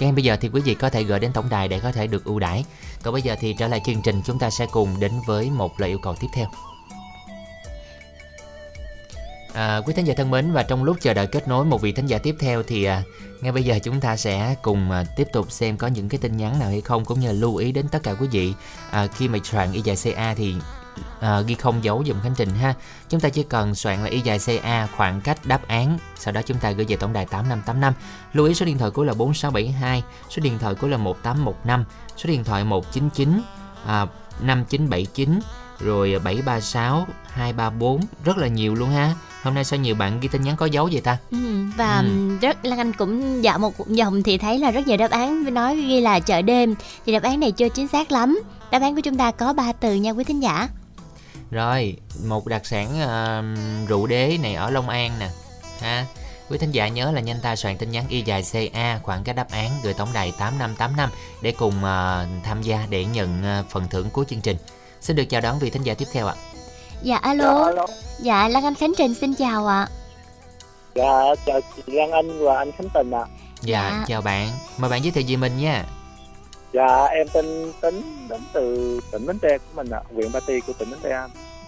Ngay 0.00 0.12
bây 0.12 0.24
giờ 0.24 0.36
thì 0.40 0.48
quý 0.48 0.60
vị 0.60 0.74
có 0.74 0.90
thể 0.90 1.04
gửi 1.04 1.20
đến 1.20 1.32
tổng 1.32 1.48
đài 1.48 1.68
để 1.68 1.80
có 1.80 1.92
thể 1.92 2.06
được 2.06 2.24
ưu 2.24 2.38
đãi. 2.38 2.64
Còn 3.02 3.12
bây 3.12 3.22
giờ 3.22 3.36
thì 3.40 3.54
trở 3.58 3.68
lại 3.68 3.80
chương 3.86 4.02
trình 4.02 4.22
chúng 4.24 4.38
ta 4.38 4.50
sẽ 4.50 4.66
cùng 4.72 5.00
đến 5.00 5.12
với 5.26 5.50
một 5.50 5.80
lời 5.80 5.90
yêu 5.90 5.98
cầu 5.98 6.14
tiếp 6.20 6.28
theo. 6.34 6.46
À, 9.52 9.80
quý 9.86 9.94
thính 9.94 10.04
giả 10.04 10.14
thân 10.16 10.30
mến 10.30 10.52
và 10.52 10.62
trong 10.62 10.84
lúc 10.84 10.96
chờ 11.00 11.14
đợi 11.14 11.26
kết 11.26 11.48
nối 11.48 11.64
một 11.64 11.82
vị 11.82 11.92
thính 11.92 12.06
giả 12.06 12.18
tiếp 12.18 12.36
theo 12.38 12.62
thì 12.62 12.84
à, 12.84 13.02
ngay 13.40 13.52
bây 13.52 13.62
giờ 13.62 13.78
chúng 13.82 14.00
ta 14.00 14.16
sẽ 14.16 14.54
cùng 14.62 14.90
à, 14.90 15.04
tiếp 15.16 15.28
tục 15.32 15.52
xem 15.52 15.76
có 15.76 15.86
những 15.86 16.08
cái 16.08 16.18
tin 16.18 16.36
nhắn 16.36 16.58
nào 16.58 16.68
hay 16.68 16.80
không 16.80 17.04
cũng 17.04 17.20
như 17.20 17.26
là 17.26 17.32
lưu 17.32 17.56
ý 17.56 17.72
đến 17.72 17.88
tất 17.88 18.02
cả 18.02 18.14
quý 18.14 18.26
vị 18.26 18.54
à, 18.90 19.06
khi 19.06 19.28
mà 19.28 19.38
soạn 19.44 19.72
y 19.72 19.80
dài 19.80 19.96
CA 20.04 20.34
thì 20.34 20.54
à, 21.20 21.40
ghi 21.40 21.54
không 21.54 21.84
dấu 21.84 22.04
dùm 22.06 22.20
khánh 22.22 22.34
trình 22.36 22.48
ha. 22.50 22.74
Chúng 23.08 23.20
ta 23.20 23.28
chỉ 23.28 23.42
cần 23.42 23.74
soạn 23.74 24.02
là 24.02 24.10
y 24.10 24.20
dài 24.20 24.38
CA 24.46 24.86
khoảng 24.96 25.20
cách 25.20 25.38
đáp 25.44 25.68
án. 25.68 25.98
Sau 26.16 26.32
đó 26.32 26.40
chúng 26.46 26.58
ta 26.58 26.70
gửi 26.70 26.86
về 26.88 26.96
tổng 26.96 27.12
đài 27.12 27.26
8585 27.26 27.92
lưu 28.32 28.46
ý 28.46 28.54
số 28.54 28.66
điện 28.66 28.78
thoại 28.78 28.90
của 28.90 29.04
là 29.04 29.14
4672 29.14 30.02
số 30.30 30.42
điện 30.42 30.58
thoại 30.58 30.74
của 30.74 30.88
là 30.88 30.96
1815 30.96 31.84
số 32.16 32.28
điện 32.28 32.44
thoại 32.44 32.64
199 32.64 33.42
à, 33.86 34.06
5979 34.40 35.40
rồi 35.80 36.18
736 36.24 37.06
234 37.26 38.00
rất 38.24 38.38
là 38.38 38.46
nhiều 38.46 38.74
luôn 38.74 38.90
ha. 38.90 39.14
Hôm 39.42 39.54
nay 39.54 39.64
sao 39.64 39.78
nhiều 39.78 39.94
bạn 39.94 40.20
ghi 40.20 40.28
tin 40.28 40.42
nhắn 40.42 40.56
có 40.56 40.66
dấu 40.66 40.88
vậy 40.92 41.00
ta? 41.00 41.18
Ừ, 41.30 41.64
và 41.76 41.98
Ừ. 42.00 42.38
rất 42.40 42.64
Lan 42.64 42.78
Anh 42.78 42.92
cũng 42.92 43.44
dạo 43.44 43.58
một 43.58 43.88
dòng 43.88 44.22
thì 44.22 44.38
thấy 44.38 44.58
là 44.58 44.70
rất 44.70 44.86
nhiều 44.86 44.96
đáp 44.96 45.10
án 45.10 45.54
nói 45.54 45.76
ghi 45.76 46.00
là 46.00 46.20
chợ 46.20 46.42
đêm. 46.42 46.74
Thì 47.06 47.12
đáp 47.12 47.22
án 47.22 47.40
này 47.40 47.52
chưa 47.52 47.68
chính 47.68 47.88
xác 47.88 48.12
lắm. 48.12 48.42
Đáp 48.70 48.82
án 48.82 48.94
của 48.94 49.00
chúng 49.00 49.16
ta 49.16 49.30
có 49.30 49.52
3 49.52 49.72
từ 49.72 49.94
nha 49.94 50.10
quý 50.10 50.24
thính 50.24 50.40
giả 50.42 50.68
Rồi, 51.52 51.96
một 52.24 52.46
đặc 52.46 52.66
sản 52.66 53.00
ờ, 53.00 53.42
rượu 53.88 54.06
đế 54.06 54.38
này 54.42 54.54
ở 54.54 54.70
Long 54.70 54.88
An 54.88 55.10
nè. 55.20 55.28
Ha. 55.80 56.06
Quý 56.50 56.58
thính 56.58 56.70
giả 56.70 56.88
nhớ 56.88 57.10
là 57.12 57.20
nhanh 57.20 57.36
tay 57.42 57.56
soạn 57.56 57.76
tin 57.78 57.90
nhắn 57.90 58.04
y 58.08 58.22
dài 58.22 58.44
CA 58.52 59.00
khoảng 59.02 59.24
cách 59.24 59.36
đáp 59.36 59.46
án 59.50 59.70
gửi 59.82 59.94
tổng 59.94 60.08
đài 60.14 60.32
8585 60.38 61.10
để 61.42 61.52
cùng 61.58 61.84
ờ, 61.84 62.26
tham 62.44 62.62
gia 62.62 62.86
để 62.90 63.04
nhận 63.04 63.42
ờ, 63.42 63.64
phần 63.70 63.88
thưởng 63.88 64.10
của 64.10 64.24
chương 64.24 64.40
trình. 64.40 64.56
Xin 65.00 65.16
được 65.16 65.24
chào 65.24 65.40
đón 65.40 65.58
vị 65.58 65.70
thính 65.70 65.82
giả 65.82 65.94
tiếp 65.94 66.08
theo 66.12 66.26
ạ. 66.26 66.34
dạ 67.02 67.16
alo 67.16 67.70
dạ 68.20 68.48
Lan 68.48 68.64
Anh 68.64 68.74
Khánh 68.74 68.92
Trình 68.98 69.14
xin 69.14 69.34
chào 69.34 69.66
ạ 69.66 69.88
Dạ, 70.94 71.34
chào 71.46 71.60
chị 71.76 71.82
Lan 71.92 72.10
Anh 72.10 72.44
và 72.44 72.56
anh 72.58 72.72
Khánh 72.72 72.88
Tình 72.94 73.10
ạ. 73.10 73.24
Dạ, 73.60 73.90
Dạ. 73.90 74.04
chào 74.08 74.20
bạn. 74.20 74.48
Mời 74.78 74.90
bạn 74.90 75.02
giới 75.04 75.12
thiệu 75.12 75.24
về 75.28 75.36
mình 75.36 75.58
nha. 75.58 75.84
Dạ, 76.72 77.04
em 77.04 77.26
tên 77.32 77.72
Tính, 77.80 78.26
đến 78.28 78.40
từ 78.52 79.00
tỉnh 79.12 79.26
Bến 79.26 79.38
Tre 79.38 79.58
của 79.58 79.64
mình 79.74 79.90
ạ, 79.90 80.00
huyện 80.14 80.32
Ba 80.32 80.40
Ti 80.46 80.60
của 80.60 80.72
tỉnh 80.78 80.90
Bến 80.90 80.98
Tre. 81.02 81.20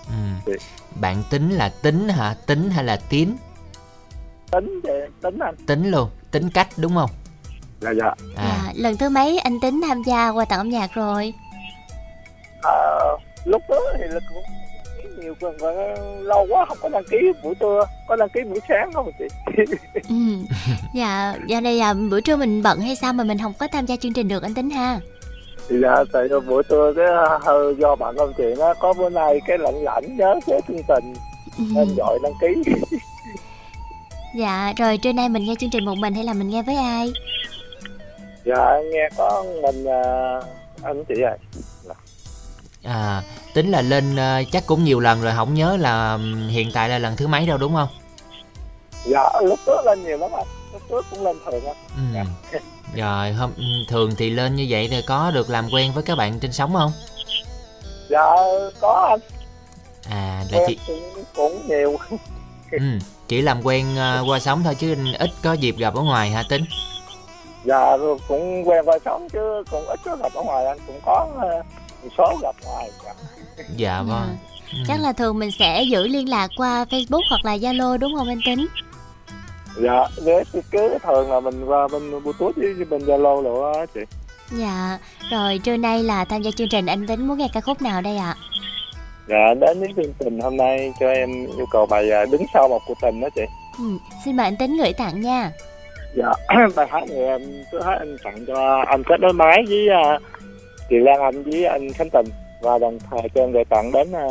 Ừ. 0.09 0.15
Dạ. 0.47 0.53
Bạn 1.01 1.23
tính 1.31 1.51
là 1.51 1.69
tính 1.83 2.09
hả? 2.09 2.35
Tính 2.47 2.71
hay 2.71 2.85
là 2.85 3.01
tín? 3.09 3.37
Tính, 4.51 4.81
Tính 5.23 5.39
anh. 5.39 5.57
Tính 5.67 5.91
luôn, 5.91 6.11
tính 6.31 6.51
cách 6.55 6.69
đúng 6.77 6.95
không? 6.95 7.11
Dạ, 7.81 7.91
dạ. 7.91 8.07
À, 8.37 8.63
dạ, 8.67 8.73
lần 8.77 8.97
thứ 8.97 9.09
mấy 9.09 9.39
anh 9.39 9.61
tính 9.61 9.81
tham 9.89 10.03
gia 10.03 10.29
qua 10.29 10.45
tặng 10.45 10.59
âm 10.59 10.71
nhạc 10.71 10.93
rồi 10.95 11.35
Ờ, 12.63 13.17
lúc 13.45 13.63
đó 13.69 13.81
thì 13.99 14.05
là 14.09 14.21
cũng 14.29 14.45
nhiều 15.25 15.35
còn 15.41 15.57
lâu 16.23 16.47
quá 16.51 16.65
không 16.69 16.79
có 16.83 16.89
đăng 16.89 17.05
ký 17.11 17.17
buổi 17.43 17.55
trưa, 17.61 17.85
có 18.09 18.17
đăng 18.17 18.29
ký 18.29 18.41
buổi 18.49 18.61
sáng 18.69 18.93
không 18.93 19.11
chị? 19.19 19.25
ừ. 20.09 20.15
dạ 20.95 21.35
giờ 21.47 21.61
này 21.61 21.81
à, 21.81 21.95
buổi 22.11 22.21
trưa 22.21 22.37
mình 22.37 22.63
bận 22.63 22.81
hay 22.81 22.97
sao 22.97 23.13
mà 23.13 23.25
mình 23.25 23.39
không 23.43 23.53
có 23.59 23.69
tham 23.73 23.87
gia 23.87 23.97
chương 23.97 24.13
trình 24.13 24.29
được 24.29 24.43
anh 24.43 24.55
tính 24.55 24.71
ha 24.71 25.01
Thì 25.69 25.77
dạ, 25.83 25.95
tại 26.13 26.23
vì 26.31 26.37
buổi 26.49 26.63
trưa 26.69 26.93
cái 26.97 27.07
hơi 27.41 27.75
do 27.79 27.97
bạn 27.97 28.15
công 28.19 28.33
chuyện 28.37 28.59
á, 28.61 28.75
có 28.81 28.93
bữa 28.99 29.09
nay 29.09 29.41
cái 29.47 29.59
lạnh 29.59 29.83
lạnh 29.83 30.17
nhớ 30.17 30.41
chế 30.47 30.61
chương 30.69 30.83
trình 30.89 31.15
Ừ. 31.59 31.65
nên 31.75 31.95
gọi 31.97 32.19
đăng 32.23 32.33
ký. 32.41 32.73
dạ 34.37 34.73
rồi 34.79 34.99
trưa 34.99 35.13
nay 35.13 35.29
mình 35.29 35.45
nghe 35.45 35.55
chương 35.61 35.71
trình 35.71 35.85
một 35.85 35.95
mình 35.99 36.15
hay 36.15 36.25
là 36.25 36.33
mình 36.33 36.49
nghe 36.51 36.63
với 36.63 36.77
ai 36.77 37.13
Dạ, 38.45 38.81
nghe 38.93 39.09
có 39.17 39.45
mình 39.63 39.85
à, 39.89 40.03
anh 40.83 41.05
chị 41.09 41.15
à. 41.23 41.37
à 42.85 43.23
tính 43.55 43.71
là 43.71 43.83
lên 43.83 44.17
ờ, 44.17 44.43
chắc 44.53 44.67
cũng 44.67 44.85
nhiều 44.85 45.01
lần 45.01 45.23
rồi 45.23 45.33
không 45.37 45.55
nhớ 45.55 45.77
là 45.81 46.19
hiện 46.49 46.71
tại 46.75 46.89
là 46.89 46.99
lần 46.99 47.17
thứ 47.17 47.27
mấy 47.27 47.47
đâu 47.47 47.59
đúng 47.59 47.75
không? 47.75 47.89
Dạ, 49.07 49.31
lúc 49.43 49.59
trước 49.67 49.87
lên 49.87 50.05
nhiều 50.05 50.19
lắm 50.19 50.31
anh, 50.33 50.47
lúc 50.73 50.83
trước 50.89 51.07
cũng 51.11 51.25
lên 51.25 51.37
thường 51.45 51.65
anh. 51.65 52.27
Ừ. 52.53 52.59
Rồi 52.95 53.33
hôm 53.33 53.51
thường 53.89 54.15
thì 54.17 54.31
lên 54.31 54.57
như 54.57 54.67
vậy 54.69 54.89
thì 54.91 55.03
có 55.07 55.31
được 55.31 55.51
làm 55.51 55.69
quen 55.73 55.93
với 55.93 56.03
các 56.03 56.19
bạn 56.19 56.41
trên 56.41 56.53
sóng 56.53 56.75
không? 56.75 56.93
Dạ, 58.09 58.37
có 58.81 59.07
anh. 59.11 59.21
À 60.11 60.45
là 60.51 60.59
em 60.59 60.67
chỉ 60.69 60.79
cũng, 60.87 61.25
cũng 61.35 61.69
nhiều 61.69 61.97
ừ, 62.71 62.79
chỉ 63.29 63.43
làm 63.43 63.67
quen 63.67 63.97
ờ, 63.97 64.25
qua 64.29 64.39
sóng 64.39 64.63
thôi 64.65 64.75
chứ 64.75 64.97
ít 65.19 65.31
có 65.43 65.53
dịp 65.53 65.77
gặp 65.79 65.95
ở 65.95 66.03
ngoài 66.03 66.31
hả 66.31 66.43
tính? 66.49 66.65
dạ 67.65 67.97
cũng 68.29 68.69
quen 68.69 68.85
qua 68.85 68.99
sống 69.05 69.29
chứ 69.29 69.65
cũng 69.71 69.87
ít 69.87 70.01
có 70.05 70.17
gặp 70.17 70.35
ở 70.35 70.43
ngoài 70.43 70.67
anh 70.67 70.79
cũng 70.87 71.01
có 71.05 71.29
ờ, 71.41 71.63
một 72.03 72.09
số 72.19 72.39
gặp 72.43 72.57
ngoài 72.65 72.91
dạ. 73.05 73.13
Dạ 73.77 74.03
vâng. 74.03 74.37
Ừ. 74.73 74.79
chắc 74.89 75.01
là 75.01 75.13
thường 75.13 75.39
mình 75.39 75.51
sẽ 75.59 75.83
giữ 75.83 76.07
liên 76.07 76.29
lạc 76.29 76.49
qua 76.57 76.85
Facebook 76.91 77.23
hoặc 77.31 77.45
là 77.45 77.57
Zalo 77.57 77.99
đúng 77.99 78.15
không 78.17 78.29
anh 78.29 78.41
tính 78.47 78.67
dạ 79.77 80.05
cứ 80.71 80.99
thường 81.03 81.31
là 81.31 81.41
mình 81.41 81.65
qua 81.65 81.89
bên 81.93 82.11
bluetooth 82.11 82.57
với 82.57 82.75
với 82.75 82.85
bên 82.85 83.01
zalo 83.01 83.43
rồi 83.43 83.75
á 83.79 83.87
chị 83.95 84.01
dạ 84.51 84.99
rồi 85.31 85.61
trưa 85.65 85.77
nay 85.77 86.03
là 86.03 86.25
tham 86.25 86.43
gia 86.43 86.51
chương 86.51 86.69
trình 86.69 86.87
anh 86.87 87.07
tính 87.07 87.29
muốn 87.29 87.39
nghe 87.39 87.49
ca 87.55 87.61
khúc 87.61 87.83
nào 87.83 88.01
đây 88.01 88.17
ạ 88.17 88.35
dạ 89.29 89.55
đến 89.61 89.81
với 89.81 89.89
chương 89.97 90.13
trình 90.19 90.41
hôm 90.41 90.57
nay 90.57 90.93
cho 91.01 91.09
em 91.09 91.47
yêu 91.57 91.67
cầu 91.71 91.87
bài 91.87 92.11
à, 92.11 92.25
đứng 92.33 92.43
sau 92.55 92.69
một 92.69 92.83
cuộc 92.87 92.99
tình 93.03 93.21
đó 93.21 93.29
chị 93.35 93.43
ừ. 93.79 93.85
xin 94.25 94.37
mời 94.37 94.47
anh 94.47 94.57
tính 94.57 94.77
gửi 94.77 94.93
tặng 94.93 95.21
nha 95.21 95.51
dạ 96.17 96.33
bài 96.77 96.87
hát 96.91 97.05
này 97.09 97.19
em 97.19 97.43
cứ 97.73 97.81
hát 97.83 97.99
em 97.99 98.17
tặng 98.25 98.45
cho 98.47 98.85
anh 98.87 99.03
kết 99.07 99.21
nối 99.21 99.33
máy 99.33 99.65
với 99.69 99.89
à, 99.89 100.19
chị 100.91 100.97
Lan 100.99 101.21
Anh 101.21 101.43
với 101.43 101.65
anh 101.65 101.93
Khánh 101.93 102.11
Tình 102.11 102.27
và 102.65 102.79
đồng 102.79 102.99
thời 103.11 103.29
cho 103.35 103.41
em 103.41 103.53
gửi 103.53 103.65
tặng 103.65 103.93
đến 103.93 104.13
à, 104.13 104.27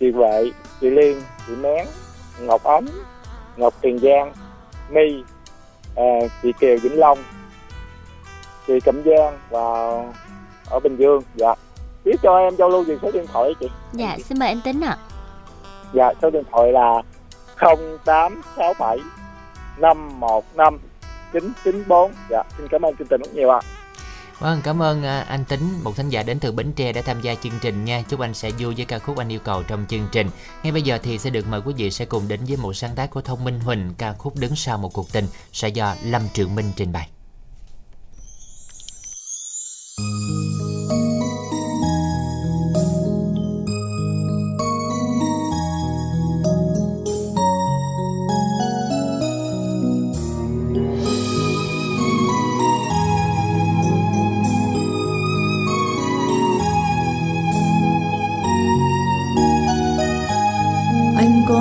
chị 0.00 0.10
Huệ 0.10 0.50
chị 0.80 0.90
Liên 0.90 1.20
chị 1.46 1.56
Mén 1.56 1.86
Ngọc 2.40 2.62
Ấm 2.62 2.88
Ngọc 3.56 3.74
Tiền 3.80 3.98
Giang 3.98 4.32
My 4.90 5.22
à, 5.96 6.04
chị 6.42 6.52
Kiều 6.60 6.76
Vĩnh 6.82 6.98
Long 6.98 7.18
chị 8.66 8.80
Cẩm 8.80 9.02
Giang 9.04 9.38
và 9.50 9.62
ở 10.70 10.80
Bình 10.80 10.96
Dương. 10.96 11.22
Dạ. 11.34 11.54
Biết 12.04 12.16
cho 12.22 12.38
em 12.38 12.56
giao 12.56 12.68
lưu 12.68 12.82
về 12.82 12.96
số 13.02 13.10
điện 13.10 13.26
thoại 13.32 13.54
chị. 13.60 13.66
Dạ 13.92 14.16
xin 14.24 14.38
mời 14.38 14.48
anh 14.48 14.60
tính 14.64 14.80
ạ. 14.80 14.96
Dạ 15.92 16.12
số 16.22 16.30
điện 16.30 16.42
thoại 16.50 16.72
là 16.72 17.02
0867 17.56 18.98
515 19.78 20.78
994 21.32 22.12
dạ 22.30 22.42
xin 22.58 22.68
cảm 22.68 22.82
ơn 22.82 22.96
chương 22.96 23.08
trình 23.10 23.20
rất 23.20 23.34
nhiều 23.34 23.50
ạ 23.50 23.60
Vâng, 24.40 24.60
cảm 24.64 24.82
ơn 24.82 25.02
à, 25.02 25.20
anh 25.20 25.44
Tính, 25.44 25.80
một 25.84 25.96
thính 25.96 26.08
giả 26.08 26.22
đến 26.22 26.38
từ 26.38 26.52
Bến 26.52 26.72
Tre 26.72 26.92
đã 26.92 27.02
tham 27.02 27.20
gia 27.20 27.34
chương 27.34 27.52
trình 27.62 27.84
nha. 27.84 28.02
Chúc 28.08 28.20
anh 28.20 28.34
sẽ 28.34 28.50
vui 28.50 28.74
với 28.74 28.84
ca 28.84 28.98
khúc 28.98 29.18
anh 29.18 29.28
yêu 29.28 29.40
cầu 29.44 29.62
trong 29.62 29.86
chương 29.88 30.08
trình. 30.12 30.30
Ngay 30.62 30.72
bây 30.72 30.82
giờ 30.82 30.98
thì 31.02 31.18
sẽ 31.18 31.30
được 31.30 31.46
mời 31.46 31.60
quý 31.64 31.74
vị 31.76 31.90
sẽ 31.90 32.04
cùng 32.04 32.28
đến 32.28 32.40
với 32.44 32.56
một 32.56 32.72
sáng 32.72 32.94
tác 32.94 33.10
của 33.10 33.22
Thông 33.22 33.44
Minh 33.44 33.60
Huỳnh, 33.60 33.94
ca 33.98 34.12
khúc 34.12 34.36
đứng 34.36 34.56
sau 34.56 34.78
một 34.78 34.92
cuộc 34.92 35.12
tình 35.12 35.26
sẽ 35.52 35.68
do 35.68 35.94
Lâm 36.04 36.22
trường 36.34 36.54
Minh 36.54 36.72
trình 36.76 36.92
bày. 36.92 37.08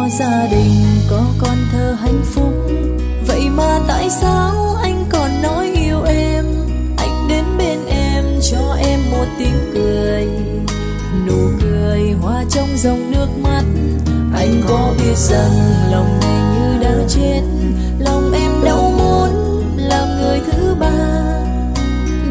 Gia 0.10 0.48
đình 0.52 0.86
có 1.10 1.26
con 1.38 1.58
thơ 1.72 1.98
hạnh 2.02 2.22
phúc. 2.24 2.54
Vậy 3.28 3.50
mà 3.50 3.80
tại 3.88 4.10
sao 4.10 4.76
anh 4.82 5.06
còn 5.10 5.42
nói 5.42 5.72
yêu 5.76 6.04
em? 6.04 6.46
Anh 6.98 7.28
đến 7.30 7.46
bên 7.58 7.86
em 7.88 8.26
cho 8.52 8.76
em 8.80 9.00
một 9.12 9.26
tiếng 9.40 9.72
cười. 9.74 10.28
Nụ 11.28 11.50
cười 11.62 12.12
hoa 12.22 12.44
trong 12.50 12.68
dòng 12.78 13.12
nước 13.12 13.28
mắt. 13.44 13.64
Anh 14.34 14.62
có 14.68 14.94
biết 14.98 15.18
rằng 15.18 15.52
lòng 15.92 16.20
này 16.22 16.56
như 16.56 16.84
đã 16.84 16.94
chết. 17.08 17.42
Lòng 18.00 18.32
em 18.32 18.52
đâu 18.64 18.94
muốn 18.98 19.62
làm 19.78 20.08
người 20.22 20.40
thứ 20.52 20.76
ba. 20.80 21.26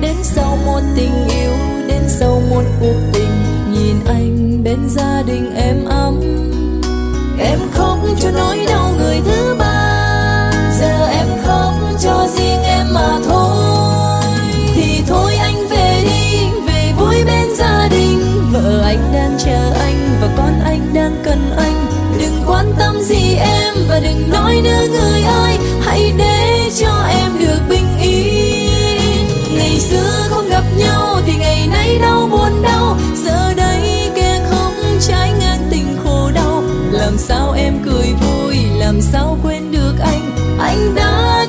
Đến 0.01 0.17
sau 0.23 0.59
một 0.67 0.81
tình 0.97 1.29
yêu, 1.29 1.53
đến 1.89 2.03
sau 2.09 2.43
một 2.51 2.63
cuộc 2.81 2.97
tình, 3.13 3.31
nhìn 3.73 3.97
anh 4.07 4.61
bên 4.65 4.79
gia 4.89 5.23
đình 5.23 5.55
em 5.55 5.85
ấm 5.85 6.48
em 7.39 7.59
khóc 7.73 7.99
cho 8.21 8.31
nỗi 8.31 8.67
đau 8.69 8.93
người 8.99 9.21
thứ 9.25 9.57
ba. 9.59 9.78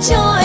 Cho 0.02 0.39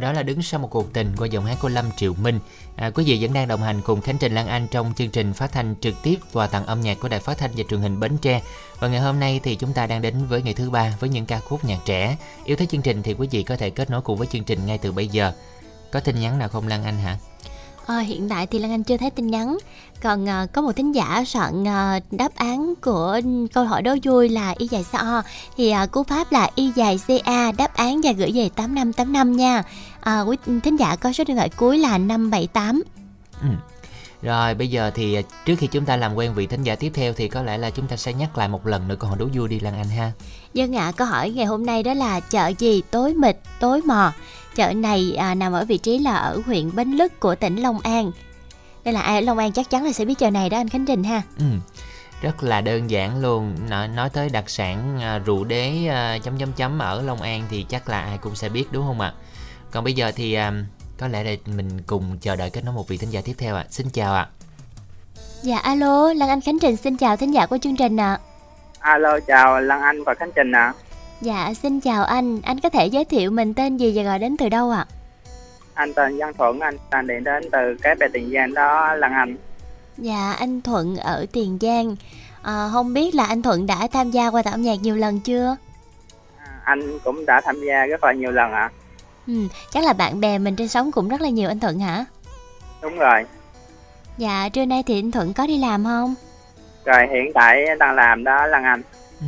Đó 0.00 0.12
là 0.12 0.22
đứng 0.22 0.42
sau 0.42 0.60
một 0.60 0.68
cuộc 0.70 0.92
tình 0.92 1.12
qua 1.18 1.26
giọng 1.26 1.44
hát 1.44 1.56
của 1.60 1.68
Lâm 1.68 1.84
Triệu 1.96 2.14
Minh. 2.14 2.38
À, 2.76 2.90
quý 2.90 3.04
vị 3.04 3.18
vẫn 3.20 3.32
đang 3.32 3.48
đồng 3.48 3.62
hành 3.62 3.82
cùng 3.82 4.00
Khánh 4.00 4.18
Trình 4.18 4.34
Lan 4.34 4.46
Anh 4.46 4.66
trong 4.70 4.92
chương 4.96 5.10
trình 5.10 5.32
phát 5.32 5.52
thanh 5.52 5.74
trực 5.80 5.94
tiếp 6.02 6.16
và 6.32 6.46
tặng 6.46 6.66
âm 6.66 6.80
nhạc 6.80 7.00
của 7.00 7.08
Đài 7.08 7.20
Phát 7.20 7.38
thanh 7.38 7.50
và 7.56 7.64
Truyền 7.68 7.80
hình 7.80 8.00
Bến 8.00 8.18
Tre. 8.18 8.42
Và 8.78 8.88
ngày 8.88 9.00
hôm 9.00 9.20
nay 9.20 9.40
thì 9.42 9.56
chúng 9.56 9.72
ta 9.72 9.86
đang 9.86 10.02
đến 10.02 10.26
với 10.28 10.42
ngày 10.42 10.54
thứ 10.54 10.70
ba 10.70 10.96
với 11.00 11.08
những 11.08 11.26
ca 11.26 11.40
khúc 11.40 11.64
nhạc 11.64 11.78
trẻ. 11.84 12.16
Yêu 12.44 12.56
thích 12.56 12.68
chương 12.68 12.82
trình 12.82 13.02
thì 13.02 13.14
quý 13.14 13.28
vị 13.30 13.42
có 13.42 13.56
thể 13.56 13.70
kết 13.70 13.90
nối 13.90 14.00
cùng 14.00 14.18
với 14.18 14.26
chương 14.26 14.44
trình 14.44 14.66
ngay 14.66 14.78
từ 14.78 14.92
bây 14.92 15.08
giờ. 15.08 15.32
Có 15.92 16.00
tin 16.00 16.20
nhắn 16.20 16.38
nào 16.38 16.48
không 16.48 16.68
Lan 16.68 16.84
Anh 16.84 16.96
hả? 16.98 17.18
À, 17.90 17.98
hiện 17.98 18.28
tại 18.28 18.46
thì 18.46 18.58
Lan 18.58 18.70
Anh 18.70 18.82
chưa 18.82 18.96
thấy 18.96 19.10
tin 19.10 19.26
nhắn 19.26 19.58
Còn 20.02 20.28
à, 20.28 20.46
có 20.52 20.62
một 20.62 20.72
thính 20.76 20.94
giả 20.94 21.24
soạn 21.26 21.68
à, 21.68 22.00
đáp 22.10 22.34
án 22.34 22.74
của 22.82 23.20
câu 23.52 23.64
hỏi 23.64 23.82
đố 23.82 23.94
vui 24.02 24.28
là 24.28 24.54
y 24.58 24.68
dài 24.68 24.84
sao 24.92 25.22
Thì 25.56 25.70
à, 25.70 25.86
cú 25.86 26.02
pháp 26.02 26.32
là 26.32 26.50
y 26.54 26.72
dài 26.74 26.98
ca 27.24 27.52
đáp 27.52 27.74
án 27.74 28.00
và 28.04 28.12
gửi 28.12 28.30
về 28.34 28.48
8585 28.56 29.36
nha 29.36 29.62
à, 30.00 30.20
Quý 30.20 30.36
thính 30.62 30.76
giả 30.76 30.96
có 30.96 31.12
số 31.12 31.24
điện 31.24 31.36
thoại 31.36 31.48
cuối 31.48 31.78
là 31.78 31.98
578 31.98 32.82
Ừ. 33.42 33.48
Rồi 34.22 34.54
bây 34.54 34.68
giờ 34.68 34.90
thì 34.94 35.14
à, 35.14 35.22
trước 35.44 35.54
khi 35.58 35.66
chúng 35.66 35.84
ta 35.84 35.96
làm 35.96 36.14
quen 36.14 36.34
vị 36.34 36.46
thính 36.46 36.62
giả 36.62 36.76
tiếp 36.76 36.90
theo 36.94 37.12
thì 37.12 37.28
có 37.28 37.42
lẽ 37.42 37.58
là 37.58 37.70
chúng 37.70 37.86
ta 37.86 37.96
sẽ 37.96 38.12
nhắc 38.12 38.38
lại 38.38 38.48
một 38.48 38.66
lần 38.66 38.88
nữa 38.88 38.96
câu 38.98 39.08
hỏi 39.10 39.18
đố 39.18 39.28
vui 39.34 39.48
đi 39.48 39.60
Lan 39.60 39.76
Anh 39.76 39.88
ha. 39.88 40.12
Dân 40.54 40.76
ạ, 40.76 40.92
câu 40.96 41.06
hỏi 41.06 41.30
ngày 41.30 41.44
hôm 41.46 41.66
nay 41.66 41.82
đó 41.82 41.94
là 41.94 42.20
chợ 42.20 42.52
gì 42.58 42.82
tối 42.90 43.14
mịt, 43.14 43.36
tối 43.60 43.80
mò. 43.86 44.12
Chợ 44.54 44.72
này 44.72 45.14
à, 45.18 45.34
nằm 45.34 45.52
ở 45.52 45.64
vị 45.64 45.78
trí 45.78 45.98
là 45.98 46.16
ở 46.16 46.40
huyện 46.46 46.76
Bến 46.76 46.90
Lức 46.90 47.20
của 47.20 47.34
tỉnh 47.34 47.56
Long 47.56 47.80
An. 47.80 48.10
Đây 48.84 48.94
là 48.94 49.00
ai 49.00 49.14
ở 49.14 49.20
Long 49.20 49.38
An 49.38 49.52
chắc 49.52 49.70
chắn 49.70 49.84
là 49.84 49.92
sẽ 49.92 50.04
biết 50.04 50.18
chợ 50.18 50.30
này 50.30 50.50
đó 50.50 50.56
anh 50.58 50.68
Khánh 50.68 50.86
Trình 50.86 51.04
ha. 51.04 51.22
Ừ. 51.38 51.44
Rất 52.22 52.42
là 52.42 52.60
đơn 52.60 52.90
giản 52.90 53.20
luôn 53.20 53.54
nói, 53.68 53.88
nói 53.88 54.10
tới 54.10 54.28
đặc 54.28 54.50
sản 54.50 55.00
à, 55.00 55.18
rượu 55.18 55.44
đế 55.44 55.86
à, 55.86 56.18
chấm 56.18 56.38
chấm 56.38 56.52
chấm 56.52 56.78
ở 56.78 57.02
Long 57.02 57.22
An 57.22 57.44
thì 57.50 57.62
chắc 57.68 57.88
là 57.88 58.00
ai 58.00 58.18
cũng 58.18 58.34
sẽ 58.34 58.48
biết 58.48 58.72
đúng 58.72 58.86
không 58.86 59.00
ạ? 59.00 59.12
Còn 59.72 59.84
bây 59.84 59.92
giờ 59.92 60.12
thì 60.16 60.34
à, 60.34 60.52
có 60.98 61.08
lẽ 61.08 61.24
là 61.24 61.30
mình 61.56 61.68
cùng 61.86 62.18
chờ 62.20 62.36
đợi 62.36 62.50
kết 62.50 62.64
nối 62.64 62.74
một 62.74 62.88
vị 62.88 62.96
thính 62.96 63.12
giả 63.12 63.20
tiếp 63.24 63.34
theo 63.38 63.56
ạ. 63.56 63.64
Xin 63.70 63.90
chào 63.90 64.14
ạ. 64.14 64.28
Dạ 65.42 65.58
alo, 65.58 66.12
Lan 66.12 66.28
Anh 66.28 66.40
Khánh 66.40 66.58
Trình 66.58 66.76
xin 66.76 66.96
chào 66.96 67.16
thính 67.16 67.34
giả 67.34 67.46
của 67.46 67.58
chương 67.58 67.76
trình 67.76 68.00
ạ. 68.00 68.18
Alo, 68.78 69.20
chào 69.20 69.60
Lan 69.60 69.82
Anh 69.82 70.04
và 70.04 70.14
Khánh 70.14 70.32
Trình 70.32 70.52
ạ. 70.52 70.72
Dạ 71.20 71.54
xin 71.62 71.80
chào 71.80 72.04
anh, 72.04 72.40
anh 72.42 72.60
có 72.60 72.68
thể 72.68 72.86
giới 72.86 73.04
thiệu 73.04 73.30
mình 73.30 73.54
tên 73.54 73.76
gì 73.76 73.92
và 73.96 74.02
gọi 74.02 74.18
đến 74.18 74.36
từ 74.36 74.48
đâu 74.48 74.70
ạ? 74.70 74.86
Anh 75.74 75.94
tên 75.94 76.18
Văn 76.18 76.34
Thuận, 76.34 76.60
anh 76.60 76.76
anh 76.90 77.06
điện 77.06 77.24
đến 77.24 77.42
từ 77.52 77.58
cái 77.82 77.94
bè 77.94 78.06
Tiền 78.12 78.30
Giang 78.34 78.54
đó 78.54 78.94
Lan 78.94 79.12
Anh. 79.12 79.36
Dạ 79.98 80.32
anh 80.38 80.62
Thuận 80.62 80.96
ở 80.96 81.26
Tiền 81.32 81.58
Giang. 81.60 81.96
À, 82.42 82.68
không 82.72 82.94
biết 82.94 83.14
là 83.14 83.24
anh 83.24 83.42
Thuận 83.42 83.66
đã 83.66 83.88
tham 83.92 84.10
gia 84.10 84.30
qua 84.30 84.42
âm 84.44 84.62
nhạc 84.62 84.74
nhiều 84.80 84.96
lần 84.96 85.20
chưa? 85.20 85.56
Anh 86.64 86.98
cũng 87.04 87.26
đã 87.26 87.40
tham 87.44 87.56
gia 87.68 87.86
rất 87.86 88.04
là 88.04 88.12
nhiều 88.12 88.30
lần 88.30 88.52
ạ. 88.52 88.70
Ừ, 89.30 89.48
chắc 89.72 89.84
là 89.84 89.92
bạn 89.92 90.20
bè 90.20 90.38
mình 90.38 90.56
trên 90.56 90.68
sóng 90.68 90.92
cũng 90.92 91.08
rất 91.08 91.20
là 91.20 91.28
nhiều 91.28 91.48
anh 91.48 91.60
Thuận 91.60 91.78
hả? 91.78 92.04
Đúng 92.82 92.98
rồi. 92.98 93.24
Dạ 94.18 94.48
trưa 94.48 94.64
nay 94.64 94.82
thì 94.86 94.98
anh 94.98 95.10
Thuận 95.10 95.32
có 95.34 95.46
đi 95.46 95.58
làm 95.58 95.84
không? 95.84 96.14
Rồi 96.84 97.06
hiện 97.12 97.32
tại 97.34 97.64
đang 97.78 97.94
làm 97.94 98.24
đó 98.24 98.46
Lan 98.46 98.64
Anh. 98.64 98.82
Ừ. 99.20 99.26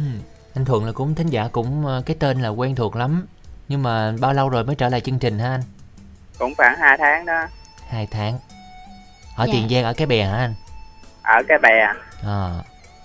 Anh 0.54 0.64
Thuận 0.64 0.84
là 0.84 0.92
cũng 0.92 1.14
thính 1.14 1.26
giả 1.26 1.48
cũng 1.52 1.86
ờ, 1.86 2.02
cái 2.06 2.16
tên 2.20 2.42
là 2.42 2.48
quen 2.48 2.74
thuộc 2.74 2.96
lắm. 2.96 3.26
Nhưng 3.68 3.82
mà 3.82 4.12
bao 4.20 4.32
lâu 4.32 4.48
rồi 4.48 4.64
mới 4.64 4.76
trở 4.76 4.88
lại 4.88 5.00
chương 5.00 5.18
trình 5.18 5.38
hả 5.38 5.50
anh? 5.50 5.62
Cũng 6.38 6.54
khoảng 6.54 6.78
2 6.78 6.96
tháng 6.98 7.26
đó. 7.26 7.46
Hai 7.88 8.06
tháng. 8.10 8.38
Ở 9.36 9.44
Dạ. 9.46 9.52
Tiền 9.52 9.68
Giang 9.68 9.84
ở 9.84 9.92
cái 9.92 10.06
bè 10.06 10.24
hả 10.24 10.36
anh? 10.36 10.54
Ở 11.22 11.42
cái 11.48 11.58
bè. 11.58 11.86
À, 12.26 12.50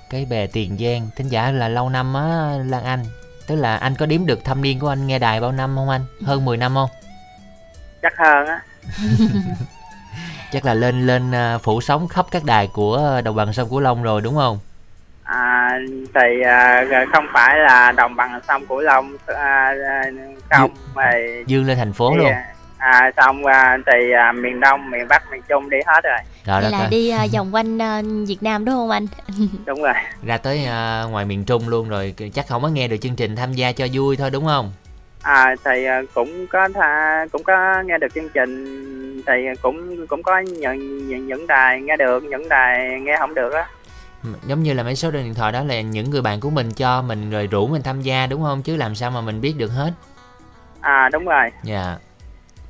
cái 0.09 0.25
bè 0.25 0.47
Tiền 0.47 0.77
Giang 0.79 1.09
thính 1.15 1.27
giả 1.27 1.51
là 1.51 1.67
lâu 1.67 1.89
năm 1.89 2.13
á 2.13 2.51
Lan 2.65 2.83
Anh 2.83 3.05
tức 3.47 3.55
là 3.55 3.77
anh 3.77 3.95
có 3.95 4.05
đếm 4.05 4.25
được 4.25 4.43
thâm 4.43 4.61
niên 4.61 4.79
của 4.79 4.89
anh 4.89 5.07
nghe 5.07 5.19
đài 5.19 5.41
bao 5.41 5.51
năm 5.51 5.75
không 5.75 5.89
anh? 5.89 6.01
Hơn 6.25 6.45
10 6.45 6.57
năm 6.57 6.73
không? 6.75 6.89
Chắc 8.01 8.17
hơn 8.17 8.47
á. 8.47 8.61
chắc 10.51 10.65
là 10.65 10.73
lên 10.73 11.07
lên 11.07 11.31
à, 11.35 11.57
phủ 11.57 11.81
sóng 11.81 12.07
khắp 12.07 12.25
các 12.31 12.43
đài 12.45 12.67
của 12.67 13.21
đồng 13.23 13.35
bằng 13.35 13.53
sông 13.53 13.69
Cửu 13.69 13.79
Long 13.79 14.03
rồi 14.03 14.21
đúng 14.21 14.35
không? 14.35 14.59
À, 15.23 15.79
thì 16.13 16.41
à, 16.45 16.85
không 17.13 17.25
phải 17.33 17.59
là 17.59 17.91
đồng 17.91 18.15
bằng 18.15 18.39
sông 18.47 18.65
Cửu 18.67 18.79
Long 18.79 19.17
à, 19.25 19.73
à, 19.89 20.03
không 20.49 20.71
thì 20.95 21.43
dương 21.47 21.67
lên 21.67 21.77
thành 21.77 21.93
phố 21.93 22.15
luôn. 22.17 22.27
à, 22.27 22.45
xong 23.17 23.45
à, 23.45 23.77
thì 23.85 24.11
à, 24.11 24.31
miền 24.31 24.59
Đông, 24.59 24.91
miền 24.91 25.07
Bắc, 25.07 25.31
miền 25.31 25.41
Trung 25.49 25.69
đi 25.69 25.77
hết 25.87 26.01
rồi. 26.03 26.17
rồi 26.45 26.61
Vậy 26.61 26.71
đó 26.71 26.77
là 26.79 26.87
đi 26.87 27.09
à, 27.09 27.25
vòng 27.33 27.55
quanh 27.55 27.81
à, 27.81 28.01
Việt 28.27 28.43
Nam 28.43 28.65
đúng 28.65 28.75
không 28.75 28.89
anh? 28.89 29.07
Đúng 29.65 29.81
rồi. 29.83 29.93
ra 30.23 30.37
tới 30.37 30.65
à, 30.65 31.03
ngoài 31.11 31.25
miền 31.25 31.43
Trung 31.45 31.69
luôn 31.69 31.89
rồi 31.89 32.13
chắc 32.33 32.47
không 32.47 32.61
có 32.61 32.67
nghe 32.67 32.87
được 32.87 32.97
chương 32.97 33.15
trình 33.15 33.35
tham 33.35 33.53
gia 33.53 33.71
cho 33.71 33.87
vui 33.93 34.17
thôi 34.17 34.29
đúng 34.29 34.45
không 34.45 34.71
À, 35.21 35.55
thì 35.65 35.85
à, 35.85 36.01
cũng 36.13 36.47
có 36.47 36.69
tha, 36.75 37.25
cũng 37.31 37.43
có 37.43 37.83
nghe 37.85 37.97
được 37.97 38.07
chương 38.15 38.29
trình 38.29 39.23
thì 39.27 39.33
cũng 39.61 40.07
cũng 40.07 40.23
có 40.23 40.39
những 40.39 41.07
những, 41.07 41.27
những 41.27 41.47
đài 41.47 41.81
nghe 41.81 41.97
được, 41.97 42.23
những 42.23 42.49
đài 42.49 42.99
nghe 43.01 43.15
không 43.19 43.33
được 43.33 43.53
á. 43.53 43.65
giống 44.45 44.63
như 44.63 44.73
là 44.73 44.83
mấy 44.83 44.95
số 44.95 45.11
điện 45.11 45.33
thoại 45.33 45.51
đó 45.51 45.63
là 45.63 45.81
những 45.81 46.09
người 46.09 46.21
bạn 46.21 46.39
của 46.39 46.49
mình 46.49 46.71
cho 46.71 47.01
mình 47.01 47.29
rồi 47.31 47.47
rủ 47.47 47.67
mình 47.67 47.81
tham 47.83 48.01
gia 48.01 48.27
đúng 48.27 48.43
không 48.43 48.61
chứ 48.61 48.75
làm 48.75 48.95
sao 48.95 49.11
mà 49.11 49.21
mình 49.21 49.41
biết 49.41 49.53
được 49.57 49.67
hết 49.71 49.91
À 50.81 51.09
đúng 51.13 51.25
rồi. 51.25 51.49
dạ 51.63 51.95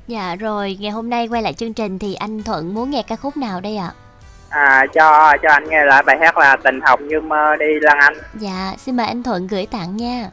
Dạ 0.08 0.36
rồi, 0.40 0.76
ngày 0.80 0.90
hôm 0.90 1.10
nay 1.10 1.28
quay 1.28 1.42
lại 1.42 1.52
chương 1.52 1.74
trình 1.74 1.98
thì 1.98 2.14
anh 2.14 2.42
Thuận 2.42 2.74
muốn 2.74 2.90
nghe 2.90 3.02
ca 3.08 3.16
khúc 3.16 3.36
nào 3.36 3.60
đây 3.60 3.76
ạ? 3.76 3.90
À 4.48 4.86
cho 4.94 5.36
cho 5.42 5.48
anh 5.50 5.68
nghe 5.68 5.84
lại 5.84 6.02
bài 6.02 6.18
hát 6.20 6.38
là 6.38 6.56
Tình 6.64 6.80
Hồng 6.80 7.08
Như 7.08 7.20
Mơ 7.20 7.56
đi 7.58 7.66
Lan 7.80 7.98
Anh. 7.98 8.14
Dạ, 8.34 8.72
xin 8.78 8.96
mời 8.96 9.06
anh 9.06 9.22
Thuận 9.22 9.46
gửi 9.46 9.66
tặng 9.70 9.96
nha. 9.96 10.30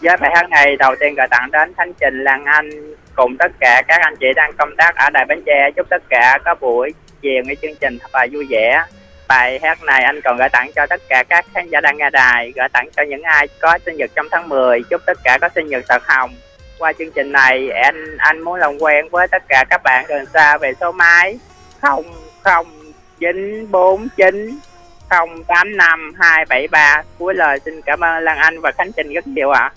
Với 0.00 0.16
bài 0.16 0.30
hát 0.34 0.50
này 0.50 0.76
đầu 0.76 0.94
tiên 1.00 1.14
gửi 1.14 1.26
tặng 1.30 1.50
đến 1.50 1.72
Thanh 1.76 1.92
Trình 2.00 2.24
Lan 2.24 2.44
Anh 2.44 2.94
cùng 3.14 3.36
tất 3.38 3.52
cả 3.60 3.82
các 3.88 4.00
anh 4.00 4.16
chị 4.20 4.26
đang 4.36 4.52
công 4.58 4.76
tác 4.76 4.96
ở 4.96 5.10
Đài 5.10 5.24
Bến 5.28 5.42
Tre 5.46 5.70
chúc 5.76 5.86
tất 5.90 6.02
cả 6.08 6.38
có 6.44 6.54
buổi 6.60 6.90
chiều 7.20 7.42
nghe 7.44 7.54
chương 7.62 7.74
trình 7.80 7.98
thật 7.98 8.10
là 8.12 8.26
vui 8.32 8.46
vẻ. 8.50 8.84
Bài 9.28 9.58
hát 9.62 9.82
này 9.82 10.04
anh 10.04 10.20
còn 10.24 10.36
gửi 10.36 10.48
tặng 10.48 10.70
cho 10.76 10.86
tất 10.86 11.00
cả 11.08 11.24
các 11.28 11.46
khán 11.54 11.68
giả 11.70 11.80
đang 11.80 11.96
nghe 11.96 12.10
đài, 12.10 12.52
gửi 12.56 12.68
tặng 12.72 12.88
cho 12.96 13.02
những 13.02 13.22
ai 13.22 13.48
có 13.60 13.78
sinh 13.86 13.96
nhật 13.96 14.10
trong 14.14 14.26
tháng 14.30 14.48
10, 14.48 14.82
chúc 14.90 15.00
tất 15.06 15.18
cả 15.24 15.38
có 15.40 15.48
sinh 15.54 15.66
nhật 15.66 15.84
thật 15.88 16.02
hồng. 16.06 16.30
Qua 16.78 16.92
chương 16.98 17.12
trình 17.14 17.32
này 17.32 17.70
anh 17.70 18.16
anh 18.18 18.40
muốn 18.40 18.54
làm 18.54 18.78
quen 18.78 19.08
với 19.10 19.28
tất 19.28 19.42
cả 19.48 19.64
các 19.70 19.80
bạn 19.84 20.04
gần 20.08 20.26
xa 20.34 20.58
về 20.58 20.72
số 20.80 20.92
máy 20.92 21.38
00949 21.80 24.58
085 25.08 26.12
273. 26.18 27.02
Cuối 27.18 27.34
lời 27.34 27.58
xin 27.64 27.82
cảm 27.82 28.00
ơn 28.00 28.24
Lan 28.24 28.38
Anh 28.38 28.60
và 28.60 28.72
Khánh 28.72 28.92
Trình 28.92 29.12
rất 29.12 29.26
nhiều 29.26 29.50
ạ. 29.50 29.72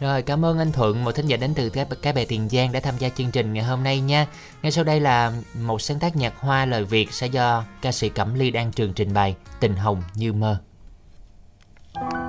Rồi 0.00 0.22
cảm 0.22 0.44
ơn 0.44 0.58
anh 0.58 0.72
Thuận, 0.72 1.04
một 1.04 1.12
thính 1.12 1.26
giả 1.26 1.36
đến 1.36 1.54
từ 1.56 1.70
cái, 1.70 1.86
cái 2.02 2.12
bè 2.12 2.24
Tiền 2.24 2.48
Giang 2.48 2.72
đã 2.72 2.80
tham 2.80 2.94
gia 2.98 3.08
chương 3.08 3.30
trình 3.30 3.52
ngày 3.52 3.64
hôm 3.64 3.84
nay 3.84 4.00
nha. 4.00 4.26
Ngay 4.62 4.72
sau 4.72 4.84
đây 4.84 5.00
là 5.00 5.32
một 5.60 5.82
sáng 5.82 5.98
tác 5.98 6.16
nhạc 6.16 6.32
hoa 6.36 6.66
lời 6.66 6.84
Việt 6.84 7.12
sẽ 7.12 7.26
do 7.26 7.64
ca 7.82 7.92
sĩ 7.92 8.08
Cẩm 8.08 8.34
Ly 8.34 8.50
đang 8.50 8.72
trường 8.72 8.92
trình 8.92 9.14
bày 9.14 9.36
Tình 9.60 9.76
Hồng 9.76 10.02
Như 10.14 10.32
Mơ. 10.32 10.58
ánh 11.94 12.23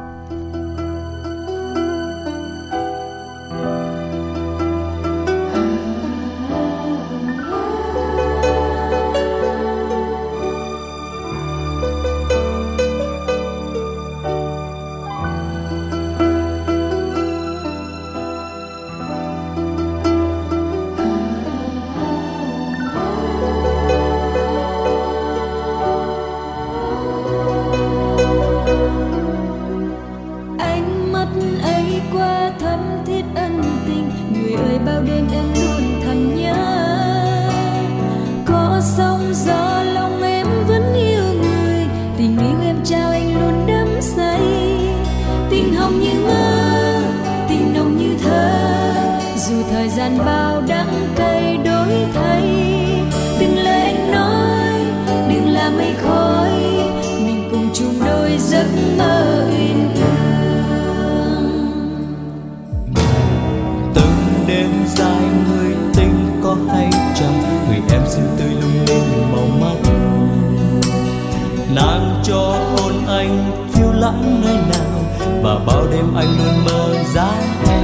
cho 72.28 72.58
hôn 72.78 73.08
anh 73.08 73.52
phiêu 73.74 73.92
lãng 73.92 74.42
nơi 74.46 74.56
nào 74.56 75.04
và 75.44 75.56
bao 75.66 75.88
đêm 75.92 76.16
anh 76.16 76.28
luôn 76.38 76.66
mơ 76.66 76.96
dáng 77.14 77.44
em. 77.70 77.84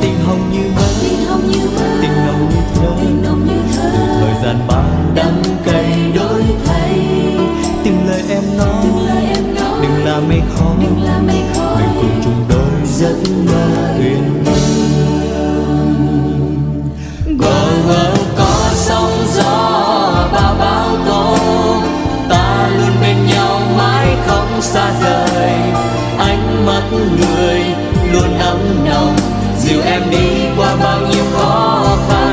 Tình 0.00 0.14
hồng 0.26 0.52
như 0.52 0.70
mơ 0.76 0.82
tình 1.02 1.26
hồng 1.28 1.50
như 1.50 1.68
mơ 1.74 1.98
tình 2.02 2.26
nồng 2.26 2.48
như 2.48 2.60
thơ. 2.74 2.90
tình 3.00 3.22
nồng 3.22 3.46
như 3.46 3.76
thơ. 3.76 3.90
Thời 4.20 4.44
gian 4.44 4.56
bao 4.68 4.90
đắng 5.14 5.42
cay 5.64 6.12
đổi 6.14 6.42
thay. 6.66 7.00
Từng 7.84 8.06
lời 8.06 8.22
em 8.28 8.42
nói 8.58 8.82
từng 8.82 9.06
lời 9.06 9.24
em 9.34 9.54
nói 9.54 9.78
đừng 9.82 10.04
là 10.04 10.20
mây 10.28 10.40
khói 10.54 10.76
đừng 10.80 11.02
là 11.02 11.18
mây 11.26 11.42
khói 11.54 11.82
mình 11.82 11.94
cùng 11.96 12.20
chung 12.24 12.44
đôi 12.48 12.86
giấc 12.86 13.16
mơ 13.46 13.63
xa 24.64 24.92
rời. 25.02 25.52
Ánh 26.18 26.66
mắt 26.66 26.82
người 26.92 27.60
luôn 28.12 28.38
ấm 28.38 28.58
nồng 28.84 29.16
dìu 29.58 29.80
em 29.84 30.02
đi 30.10 30.28
qua 30.56 30.76
bao 30.76 31.00
nhiêu 31.00 31.24
khó 31.32 31.84
khăn. 32.08 32.23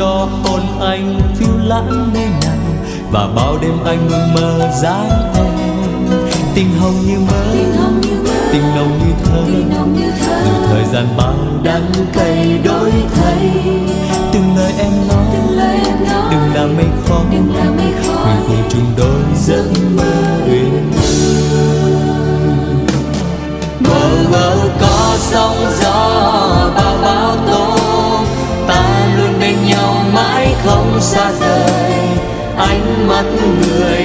Cho 0.00 0.28
hồn 0.44 0.60
anh 0.80 1.20
phiêu 1.36 1.56
lãng 1.64 2.10
nơi 2.14 2.26
nào 2.26 2.58
và 3.12 3.28
bao 3.36 3.58
đêm 3.62 3.84
anh 3.84 4.08
luôn 4.08 4.34
mơ 4.34 4.70
dáng 4.82 5.32
em. 5.34 5.54
Tình 6.54 6.68
hồng 6.80 6.94
như 7.06 7.18
mơ 7.18 7.52
tình 8.52 8.74
nồng 8.76 8.98
như 8.98 9.14
thơ. 9.24 9.42
dù 10.44 10.66
thời 10.66 10.84
gian 10.92 11.06
bao 11.16 11.34
đắng 11.62 11.92
cay 12.12 12.58
đổi 12.64 12.92
thay. 13.14 13.50
từng 14.32 14.56
lời 14.56 14.72
em 14.78 14.92
nói 15.08 15.24
đừng 16.30 16.54
làm 16.54 16.76
mây 16.76 16.86
khói 17.08 17.24
mình 17.30 17.52
cùng 18.48 18.62
chung 18.70 18.92
đôi 18.96 19.22
giấc 19.36 19.64
mơ 19.96 20.12
uyên 20.46 20.92
Wow, 23.80 24.32
wow, 24.32 24.68
có 24.80 25.16
sóng 25.18 25.56
gió 25.80 26.10
bao 26.76 26.98
bão 27.02 27.36
tố 27.46 27.79
luôn 29.20 29.40
bên 29.40 29.56
nhau 29.66 29.96
mãi 30.12 30.54
không 30.64 31.00
xa 31.00 31.32
rời. 31.40 31.92
Ánh 32.56 33.08
mắt 33.08 33.24
người 33.60 34.02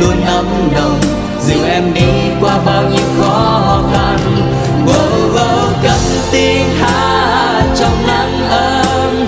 luôn 0.00 0.24
ấm 0.26 0.46
nồng 0.74 1.00
dìu 1.40 1.64
em 1.64 1.94
đi 1.94 2.10
qua 2.40 2.58
bao 2.66 2.82
nhiêu 2.82 3.06
khó 3.20 3.82
khăn. 3.92 4.18
Wow, 4.86 5.34
wow, 5.34 5.68
cất 5.82 6.00
tiếng 6.32 6.66
hát 6.80 7.62
trong 7.76 8.06
nắng 8.06 8.48
ấm 8.50 9.26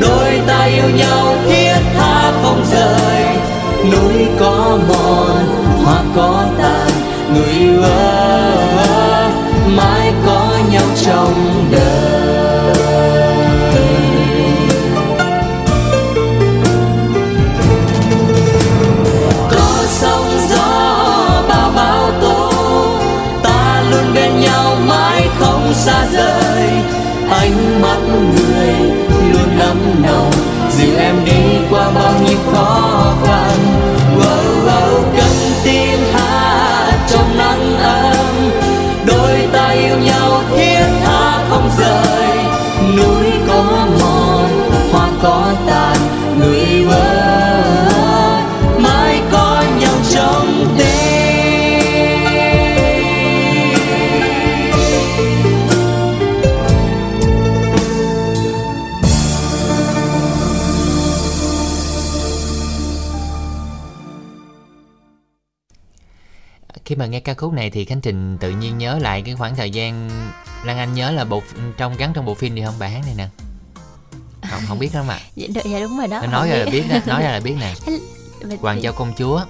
đôi 0.00 0.40
ta 0.46 0.64
yêu 0.64 0.90
nhau 0.96 1.34
thiết 1.46 1.78
tha 1.98 2.32
không 2.42 2.64
rời. 2.72 3.24
Núi 3.92 4.26
có 4.40 4.78
mòn 4.88 5.46
hoa 5.84 6.02
có 6.16 6.44
tàn 6.58 6.90
người 7.34 7.82
ơi 7.82 9.30
mãi 9.76 10.12
có 10.26 10.50
nhau 10.72 10.86
trong 11.04 11.34
đời. 11.70 11.97
Xa 25.88 26.06
rời. 26.12 26.68
Ánh 27.30 27.82
mắt 27.82 27.98
người 28.08 28.74
luôn 29.32 29.58
ấm 29.58 29.78
nồng. 30.02 30.30
Dìu 30.70 30.96
em 30.98 31.14
đi 31.24 31.58
qua 31.70 31.90
bao 31.90 32.12
nhiêu 32.24 32.38
khó 32.52 33.14
khăn. 33.24 33.37
Mà 66.98 67.06
nghe 67.06 67.20
ca 67.20 67.34
khúc 67.34 67.52
này 67.52 67.70
thì 67.70 67.84
khánh 67.84 68.00
trình 68.00 68.38
tự 68.38 68.50
nhiên 68.50 68.78
nhớ 68.78 68.98
lại 69.00 69.22
cái 69.22 69.34
khoảng 69.34 69.56
thời 69.56 69.70
gian 69.70 70.10
lan 70.64 70.78
anh 70.78 70.94
nhớ 70.94 71.10
là 71.10 71.24
bộ 71.24 71.42
trong 71.76 71.96
gắn 71.96 72.12
trong 72.14 72.24
bộ 72.24 72.34
phim 72.34 72.54
gì 72.54 72.62
không 72.64 72.74
bài 72.78 72.90
hát 72.90 73.00
này 73.06 73.14
nè. 73.16 73.28
Không 74.50 74.60
không 74.68 74.78
biết 74.78 74.90
đâu 74.94 75.04
mà 75.04 75.18
dạ, 75.34 75.46
dạ 75.64 75.80
đúng 75.80 75.98
rồi 75.98 76.06
đó 76.06 76.20
nó 76.22 76.26
nói 76.32 76.48
ra 76.50 76.56
là 76.56 76.66
biết. 76.72 76.84
đó 76.90 76.96
nói 77.06 77.22
ra 77.22 77.30
là 77.32 77.40
biết 77.40 77.54
nè. 77.60 77.74
Hoàng 78.60 78.82
châu 78.82 78.92
công 78.92 79.12
chúa. 79.18 79.40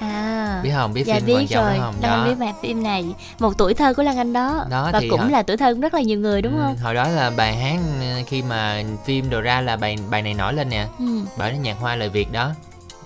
À. 0.00 0.60
Biết 0.64 0.70
không? 0.74 0.92
Biết 0.92 1.04
dạ 1.06 1.14
phim 1.14 1.26
biết 1.26 1.32
hoàng 1.34 1.46
châu 1.48 1.62
rồi. 1.64 1.74
đó 1.76 1.80
không 1.82 1.94
Anh 2.02 2.28
đó. 2.28 2.34
biết 2.34 2.52
phim 2.62 2.82
này. 2.82 3.04
Một 3.38 3.52
tuổi 3.58 3.74
thơ 3.74 3.94
của 3.94 4.02
Lan 4.02 4.16
Anh 4.16 4.32
đó, 4.32 4.66
Đó, 4.70 4.90
và 4.92 5.00
cũng 5.10 5.20
họ- 5.20 5.28
là 5.28 5.42
tuổi 5.42 5.56
thơ 5.56 5.74
của 5.74 5.80
rất 5.80 5.94
là 5.94 6.00
nhiều 6.00 6.20
người 6.20 6.42
đúng 6.42 6.56
Ừ, 6.56 6.60
không? 6.62 6.76
hồi 6.76 6.94
đó 6.94 7.08
là 7.08 7.30
bài 7.30 7.56
hát 7.56 7.78
ừ, 8.00 8.22
khi 8.26 8.42
mà 8.42 8.82
phim 9.04 9.30
đồ 9.30 9.40
ra 9.40 9.60
là 9.60 9.76
bài 9.76 9.96
bài 10.10 10.22
này 10.22 10.34
nổi 10.34 10.54
lên 10.54 10.68
nè. 10.68 10.86
Ừ. 10.98 11.20
bởi 11.38 11.52
nó 11.52 11.58
nhạc 11.58 11.76
hoa 11.80 11.96
lời 11.96 12.08
việt 12.08 12.32
đó 12.32 12.50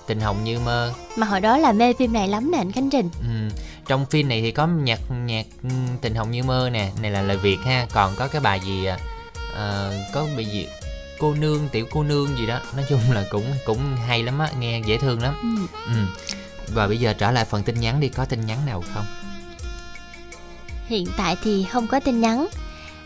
tình 0.09 0.21
hồng 0.21 0.45
như 0.45 0.59
mơ. 0.59 0.93
Mà 1.17 1.27
hồi 1.27 1.41
đó 1.41 1.59
là 1.59 1.73
mê 1.73 1.93
phim 1.93 2.13
này 2.13 2.29
lắm 2.29 2.51
nè 2.51 2.59
anh 2.59 2.73
Khánh 2.73 2.91
Trình. 2.91 3.11
Ừ. 3.21 3.55
trong 3.87 4.07
phim 4.07 4.29
này 4.29 4.43
thì 4.43 4.51
có 4.51 4.67
nhạc 4.67 5.01
nhạc 5.25 5.47
ừ, 5.63 5.69
tình 6.01 6.15
hồng 6.15 6.31
như 6.31 6.43
mơ 6.43 6.71
nè 6.73 6.91
này 7.03 7.11
là 7.11 7.23
lời 7.23 7.37
việt 7.37 7.59
ha. 7.65 7.87
Còn 7.93 8.15
có 8.17 8.29
cái 8.29 8.41
bài 8.41 8.61
gì 8.61 8.85
à, 8.85 8.99
ờ, 9.55 9.95
có 10.13 10.27
bài 10.37 10.45
gì 10.45 10.69
cô 11.19 11.35
nương 11.35 11.69
tiểu 11.69 11.87
cô 11.91 12.03
nương 12.03 12.37
gì 12.39 12.47
đó. 12.47 12.61
Nói 12.77 12.85
chung 12.89 13.01
là 13.11 13.25
cũng 13.31 13.45
cũng 13.67 13.97
hay 14.07 14.23
lắm 14.23 14.39
á 14.39 14.51
nghe 14.59 14.81
dễ 14.87 14.99
thương 14.99 15.23
lắm. 15.23 15.35
Ừ. 15.43 15.83
ừ. 15.95 16.01
và 16.75 16.87
bây 16.87 16.99
giờ 16.99 17.13
trở 17.13 17.31
lại 17.31 17.45
phần 17.45 17.63
tin 17.63 17.81
nhắn 17.81 18.01
đi 18.01 18.09
có 18.09 18.25
tin 18.25 18.47
nhắn 18.47 18.59
nào 18.67 18.83
không? 18.95 19.05
Hiện 20.87 21.07
tại 21.17 21.37
thì 21.45 21.67
không 21.73 21.87
có 21.87 22.01
tin 22.01 22.21
nhắn. 22.21 22.47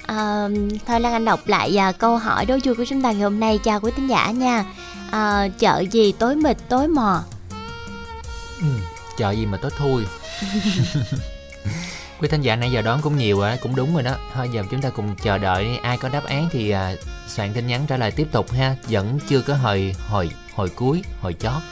À, 0.06 0.48
thôi 0.86 1.00
Lan 1.00 1.12
Anh 1.12 1.24
đọc 1.24 1.40
lại 1.46 1.76
à, 1.76 1.92
câu 1.92 2.16
hỏi 2.16 2.46
đố 2.46 2.58
vui 2.64 2.74
của 2.74 2.84
chúng 2.84 3.02
ta 3.02 3.12
ngày 3.12 3.22
hôm 3.22 3.40
nay. 3.40 3.58
Chào 3.64 3.80
quý 3.80 3.92
tín 3.96 4.06
giả 4.06 4.30
nha 4.30 4.64
à, 5.12 5.48
chợ 5.58 5.84
gì 5.90 6.12
tối 6.12 6.36
mịt 6.36 6.56
tối 6.68 6.88
mò? 6.88 7.22
Ừ. 8.60 8.66
chờ 9.18 9.30
gì 9.30 9.46
mà 9.46 9.58
tốt 9.62 9.72
thui. 9.78 10.04
Quý 12.20 12.28
thính 12.28 12.40
giả 12.40 12.56
nãy 12.56 12.72
giờ 12.72 12.82
đoán 12.82 13.00
cũng 13.02 13.18
nhiều 13.18 13.40
rồi 13.40 13.56
cũng 13.62 13.76
đúng 13.76 13.94
rồi 13.94 14.02
đó. 14.02 14.14
Thôi 14.34 14.48
giờ 14.52 14.62
chúng 14.70 14.82
ta 14.82 14.90
cùng 14.90 15.16
chờ 15.22 15.38
đợi 15.38 15.78
ai 15.82 15.98
có 15.98 16.08
đáp 16.08 16.24
án 16.24 16.48
thì 16.52 16.70
à, 16.70 16.94
soạn 17.26 17.52
tin 17.52 17.66
nhắn 17.66 17.84
trả 17.88 17.96
lời 17.96 18.10
tiếp 18.10 18.28
tục 18.32 18.50
ha. 18.52 18.76
Vẫn 18.88 19.18
chưa 19.28 19.40
có 19.40 19.54
hồi 19.54 19.94
hồi 20.08 20.30
hồi 20.54 20.68
cuối 20.68 21.02
hồi 21.20 21.34
chót. 21.34 21.62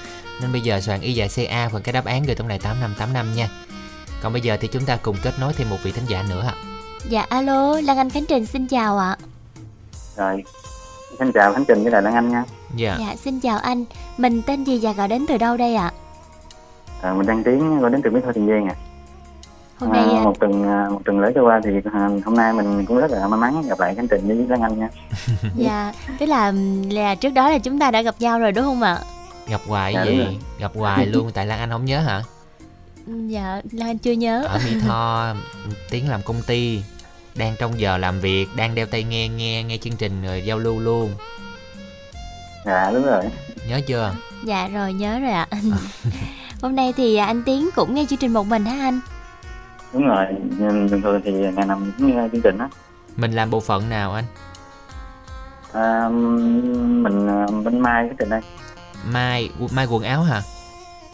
Nên 0.40 0.52
bây 0.52 0.60
giờ 0.60 0.80
soạn 0.80 1.00
y 1.00 1.12
dài 1.12 1.28
ca 1.36 1.68
và 1.68 1.80
cái 1.80 1.92
đáp 1.92 2.04
án 2.04 2.22
gửi 2.22 2.34
tổng 2.34 2.48
đài 2.48 2.58
tám 2.58 2.80
năm 2.80 2.94
tám 2.98 3.12
năm 3.12 3.34
nha. 3.34 3.48
Còn 4.22 4.32
bây 4.32 4.42
giờ 4.42 4.56
thì 4.60 4.68
chúng 4.68 4.84
ta 4.84 4.96
cùng 4.96 5.16
kết 5.22 5.34
nối 5.40 5.52
thêm 5.52 5.70
một 5.70 5.78
vị 5.82 5.92
thính 5.92 6.06
giả 6.06 6.24
nữa 6.28 6.44
ạ. 6.46 6.54
Dạ 7.08 7.22
alo 7.28 7.80
Lan 7.80 7.96
Anh 7.96 8.10
Khánh 8.10 8.26
Trình 8.26 8.46
xin 8.46 8.66
chào 8.66 8.98
ạ. 8.98 9.16
Rồi 10.16 10.44
xin 11.18 11.32
chào 11.32 11.52
khánh 11.52 11.64
trình 11.64 11.82
với 11.82 11.92
lại 11.92 12.02
lan 12.02 12.14
anh 12.14 12.28
nha 12.32 12.44
dạ. 12.76 12.96
Dạ 13.00 13.16
xin 13.16 13.40
chào 13.40 13.58
anh. 13.58 13.84
Mình 14.18 14.42
tên 14.42 14.64
gì 14.64 14.78
và 14.82 14.92
gọi 14.92 15.08
đến 15.08 15.26
từ 15.28 15.38
đâu 15.38 15.56
đây 15.56 15.74
ạ? 15.74 15.92
À, 17.02 17.12
mình 17.12 17.26
đăng 17.26 17.44
tiến 17.44 17.80
gọi 17.80 17.90
đến 17.90 18.02
từ 18.02 18.10
mỹ 18.10 18.20
tho 18.24 18.32
tiền 18.32 18.46
giang 18.46 18.66
à 18.68 18.74
hôm 19.80 19.92
nay 19.92 20.04
à, 20.04 20.18
à, 20.20 20.24
một 20.24 20.40
tuần 20.40 20.64
à, 20.68 20.86
một 20.90 21.00
tuần 21.04 21.20
lễ 21.20 21.32
trôi 21.34 21.44
qua 21.44 21.60
thì 21.64 21.70
à, 21.92 22.08
hôm 22.24 22.34
nay 22.34 22.52
mình 22.52 22.84
cũng 22.86 22.98
rất 22.98 23.10
là 23.10 23.28
may 23.28 23.40
mắn 23.40 23.62
gặp 23.68 23.80
lại 23.80 23.94
khánh 23.94 24.08
trình 24.08 24.26
với 24.26 24.46
lan 24.48 24.62
anh 24.62 24.78
nha. 24.78 24.88
Dạ 25.56 25.92
tức 26.18 26.26
là 26.26 26.52
là 26.90 27.14
trước 27.14 27.30
đó 27.30 27.50
là 27.50 27.58
chúng 27.58 27.78
ta 27.78 27.90
đã 27.90 28.02
gặp 28.02 28.14
nhau 28.18 28.38
rồi 28.40 28.52
đúng 28.52 28.64
không 28.64 28.82
ạ? 28.82 28.98
Gặp 29.48 29.60
hoài 29.66 29.94
Dạ, 29.94 30.04
gì? 30.04 30.38
gặp 30.58 30.72
hoài 30.74 31.06
luôn 31.06 31.30
tại 31.34 31.46
lan 31.46 31.58
anh 31.58 31.70
không 31.70 31.84
nhớ 31.84 32.00
hả? 32.00 32.22
Dạ 33.06 33.60
Lan 33.72 33.88
Anh 33.88 33.98
chưa 33.98 34.12
nhớ. 34.12 34.44
Ở 34.48 34.58
mỹ 34.64 34.80
tho 34.86 35.34
tiến 35.90 36.08
làm 36.10 36.22
công 36.22 36.42
ty 36.46 36.82
đang 37.34 37.54
trong 37.58 37.80
giờ 37.80 37.98
làm 37.98 38.20
việc 38.20 38.46
đang 38.56 38.74
đeo 38.74 38.86
tai 38.86 39.02
nghe 39.04 39.28
nghe 39.28 39.62
nghe 39.62 39.76
chương 39.76 39.96
trình 39.96 40.22
rồi 40.22 40.42
giao 40.46 40.58
lưu 40.58 40.80
luôn 40.80 41.10
dạ 42.66 42.90
đúng 42.94 43.04
rồi 43.04 43.22
nhớ 43.68 43.80
chưa 43.86 44.14
dạ 44.44 44.68
rồi 44.68 44.92
nhớ 44.92 45.20
rồi 45.20 45.30
ạ 45.30 45.48
hôm 46.62 46.76
nay 46.76 46.92
thì 46.96 47.16
à, 47.16 47.26
anh 47.26 47.42
Tiến 47.46 47.70
cũng 47.74 47.94
nghe 47.94 48.04
chương 48.10 48.18
trình 48.18 48.32
một 48.32 48.46
mình 48.46 48.64
hả 48.64 48.76
anh 48.80 49.00
đúng 49.92 50.06
rồi 50.06 50.26
Nhưng 50.58 50.88
thường 50.88 51.02
thường 51.02 51.20
thì 51.24 51.32
ngày 51.32 51.66
nào 51.66 51.76
mình 51.76 51.92
cũng 51.98 52.16
nghe 52.16 52.28
chương 52.32 52.42
trình 52.42 52.58
á 52.58 52.68
mình 53.16 53.32
làm 53.32 53.50
bộ 53.50 53.60
phận 53.60 53.88
nào 53.88 54.12
anh 54.12 54.24
À, 55.72 56.08
mình 56.08 57.28
à, 57.28 57.46
bên 57.64 57.80
Mai 57.80 58.04
cái 58.06 58.14
trình 58.18 58.30
đây. 58.30 58.40
Mai 59.04 59.50
mai 59.70 59.86
quần 59.86 60.02
áo 60.02 60.22
hả? 60.22 60.42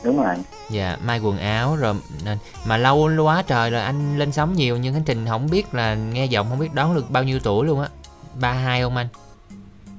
Đúng 0.04 0.22
rồi. 0.22 0.34
Dạ, 0.70 0.96
mai 1.04 1.18
quần 1.18 1.38
áo 1.38 1.76
rồi 1.76 1.94
nên 2.24 2.38
mà 2.66 2.76
lâu 2.76 3.10
quá 3.24 3.42
trời 3.46 3.70
rồi 3.70 3.80
anh 3.80 4.18
lên 4.18 4.32
sóng 4.32 4.54
nhiều 4.54 4.76
nhưng 4.76 4.94
Khánh 4.94 5.04
Trình 5.04 5.26
không 5.28 5.50
biết 5.50 5.74
là 5.74 5.94
nghe 5.94 6.26
giọng 6.26 6.46
không 6.50 6.58
biết 6.58 6.74
đoán 6.74 6.94
được 6.94 7.10
bao 7.10 7.22
nhiêu 7.22 7.38
tuổi 7.42 7.66
luôn 7.66 7.80
á. 7.80 7.88
32 8.40 8.82
không 8.82 8.96
anh? 8.96 9.08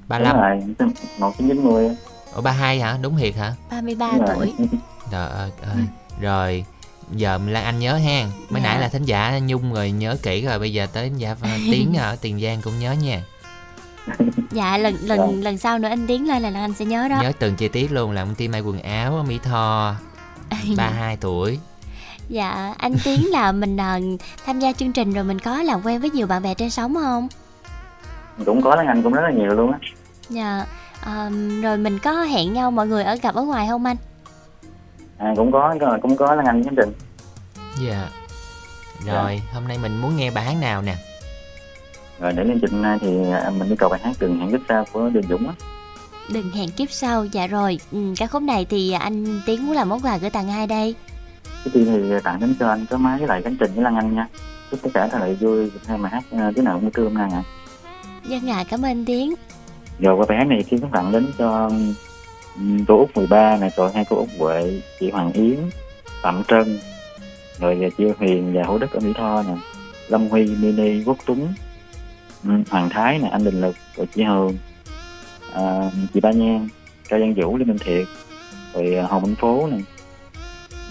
35. 0.08 0.34
Đúng 0.36 0.42
rồi, 0.42 0.76
1990. 1.20 1.96
Ủa 2.36 2.42
32 2.42 2.80
hả? 2.80 2.98
Đúng 3.02 3.18
thiệt 3.18 3.36
hả? 3.36 3.54
33 3.72 4.12
Đúng 4.12 4.26
rồi. 4.26 4.36
tuổi 4.36 4.54
Trời 5.12 5.30
ơi, 5.30 5.52
ơi. 5.62 5.84
Rồi 6.22 6.66
giờ 7.12 7.40
Lan 7.48 7.64
Anh 7.64 7.80
nhớ 7.80 7.96
hen 7.96 8.28
Mới 8.50 8.62
Dạ. 8.62 8.70
nãy 8.70 8.82
là 8.82 8.90
thính 8.90 9.04
giả 9.06 9.40
Nhung 9.44 9.74
rồi 9.74 9.92
nhớ 9.92 10.18
kỹ 10.24 10.46
rồi 10.46 10.60
Bây 10.60 10.74
giờ 10.74 10.88
tới 10.94 11.12
giả 11.18 11.36
Tiến 11.72 11.94
ở 11.98 12.16
Tiền 12.22 12.40
Giang 12.42 12.62
cũng 12.62 12.80
nhớ 12.80 12.92
nha 12.92 13.22
Dạ 14.52 14.78
lần 14.78 14.96
lần 15.02 15.44
lần 15.44 15.58
sau 15.58 15.80
nữa 15.80 15.88
anh 15.90 16.08
tiến 16.08 16.28
lên 16.28 16.42
là 16.44 16.60
anh 16.60 16.74
sẽ 16.74 16.86
nhớ 16.86 17.08
đó 17.08 17.20
Nhớ 17.22 17.32
từng 17.40 17.56
chi 17.56 17.68
tiết 17.68 17.92
luôn 17.92 18.12
là 18.12 18.24
công 18.26 18.36
ty 18.36 18.48
may 18.48 18.62
quần 18.62 18.82
áo 18.82 19.26
Mỹ 19.28 19.40
Tho 19.44 19.96
32 20.78 21.18
tuổi 21.18 21.60
Dạ 22.30 22.74
anh 22.78 22.96
tiến 23.04 23.32
là 23.32 23.52
mình 23.52 23.78
ờ, 23.78 24.00
tham 24.46 24.60
gia 24.60 24.74
chương 24.74 24.92
trình 24.92 25.14
rồi 25.14 25.24
mình 25.24 25.40
có 25.40 25.64
làm 25.64 25.82
quen 25.86 26.02
với 26.02 26.10
nhiều 26.10 26.28
bạn 26.28 26.42
bè 26.44 26.54
trên 26.54 26.70
sóng 26.70 26.96
không 26.96 27.28
Cũng 28.46 28.62
có 28.62 28.76
Lan 28.76 28.88
Anh 28.88 29.04
cũng 29.04 29.14
rất 29.14 29.22
là 29.22 29.32
nhiều 29.32 29.48
luôn 29.54 29.72
á. 29.72 29.80
Dạ 30.30 30.66
ờm, 31.02 31.62
rồi 31.62 31.78
mình 31.78 32.00
có 32.00 32.12
hẹn 32.24 32.54
nhau 32.54 32.72
mọi 32.72 32.88
người 32.88 33.04
ở 33.04 33.16
gặp 33.16 33.36
ở 33.36 33.42
ngoài 33.42 33.68
không 33.70 33.86
anh 33.86 33.98
À, 35.18 35.34
cũng 35.36 35.52
có 35.52 35.76
cũng 36.02 36.16
có 36.18 36.36
Lan 36.36 36.46
Anh 36.46 36.64
chương 36.64 36.76
trình. 36.76 36.94
Dạ 37.88 38.10
Rồi 39.06 39.42
hôm 39.54 39.68
nay 39.68 39.78
mình 39.82 40.02
muốn 40.02 40.16
nghe 40.18 40.32
bài 40.32 40.44
hát 40.46 40.56
nào 40.62 40.82
nè 40.82 40.96
Rồi 42.20 42.34
để 42.34 42.44
lên 42.44 42.60
trình 42.62 42.72
hôm 42.72 42.82
nay 42.82 42.98
thì 43.02 43.32
à, 43.32 43.50
mình 43.60 43.68
yêu 43.70 43.76
cầu 43.80 43.90
bài 43.90 44.00
hát 44.04 44.12
từng 44.20 44.40
hẹn 44.40 44.52
kiếp 44.52 44.60
sau 44.70 44.86
của 44.94 45.10
Đường 45.10 45.24
Dũng 45.30 45.48
á. 45.48 45.54
đừng 46.34 46.52
hẹn 46.52 46.70
kiếp 46.72 46.92
sau 46.92 47.26
dạ 47.26 47.48
rồi 47.48 47.80
ừ, 47.92 48.14
ca 48.18 48.28
khúc 48.28 48.42
này 48.42 48.66
thì 48.70 48.92
anh 48.92 49.42
tiến 49.46 49.66
muốn 49.68 49.76
làm 49.76 49.90
món 49.90 50.00
quà 50.02 50.18
gửi 50.18 50.30
tặng 50.30 50.50
ai 50.50 50.68
đây 50.68 50.96
Trước 51.66 51.72
tiên 51.74 51.86
thì 51.86 52.20
tặng 52.24 52.40
đến 52.40 52.56
cho 52.60 52.70
anh 52.70 52.86
có 52.90 52.98
máy 52.98 53.18
với 53.20 53.28
lại 53.28 53.42
cánh 53.42 53.56
trình 53.60 53.72
với 53.76 53.84
Lan 53.84 53.96
Anh 53.96 54.16
nha. 54.16 54.28
Chúc 54.72 54.80
tất 54.84 54.90
cả 54.94 55.08
thật 55.08 55.18
là 55.22 55.28
vui 55.40 55.72
hai 55.88 55.98
bài 55.98 56.12
hát 56.12 56.24
à, 56.32 56.52
đứa 56.56 56.62
nào 56.62 56.80
cũng 56.80 56.92
trưa 56.92 57.04
hôm 57.04 57.14
nay 57.14 57.30
ạ. 57.34 57.44
Dân 58.28 58.50
ạ 58.50 58.64
cảm 58.70 58.86
ơn 58.86 59.06
tiến 59.06 59.34
rồi 60.00 60.16
qua 60.16 60.26
bài 60.30 60.38
hát 60.38 60.48
này 60.48 60.64
xin 60.64 60.80
cũng 60.80 60.92
tặng 60.92 61.12
đến 61.12 61.28
cho 61.38 61.70
cô 62.88 62.98
Út 62.98 63.18
13 63.18 63.58
này 63.58 63.70
rồi 63.76 63.92
hai 63.94 64.06
cô 64.10 64.16
Út 64.16 64.30
Huệ, 64.40 64.82
chị 65.00 65.10
Hoàng 65.10 65.32
Yến, 65.32 65.58
Phạm 66.22 66.44
Trân, 66.48 66.80
rồi 67.60 67.92
chị 67.98 68.04
Huyền 68.18 68.54
và 68.54 68.64
Hữu 68.64 68.78
Đức 68.78 68.92
ở 68.92 69.00
Mỹ 69.00 69.14
Tho 69.16 69.44
nè, 69.44 69.54
Lâm 70.08 70.28
Huy, 70.28 70.56
Mini, 70.56 71.04
Quốc 71.04 71.18
Tuấn, 71.26 71.54
Hoàng 72.44 72.90
Thái 72.90 73.20
nè, 73.20 73.28
anh 73.28 73.44
Đình 73.44 73.62
Lực, 73.62 73.76
rồi 73.96 74.08
chị 74.16 74.24
Hường, 74.24 74.58
à, 75.54 75.92
chị 76.14 76.20
Ba 76.20 76.32
Nhan, 76.32 76.68
Cao 77.10 77.20
Giang 77.20 77.34
Vũ, 77.34 77.58
Lê 77.58 77.66
Minh 77.66 77.78
Thiệt, 77.78 78.08
rồi 78.74 78.96
à, 78.96 79.08
Hồng 79.08 79.22
Minh 79.22 79.36
Phố 79.36 79.68
nè, 79.72 79.78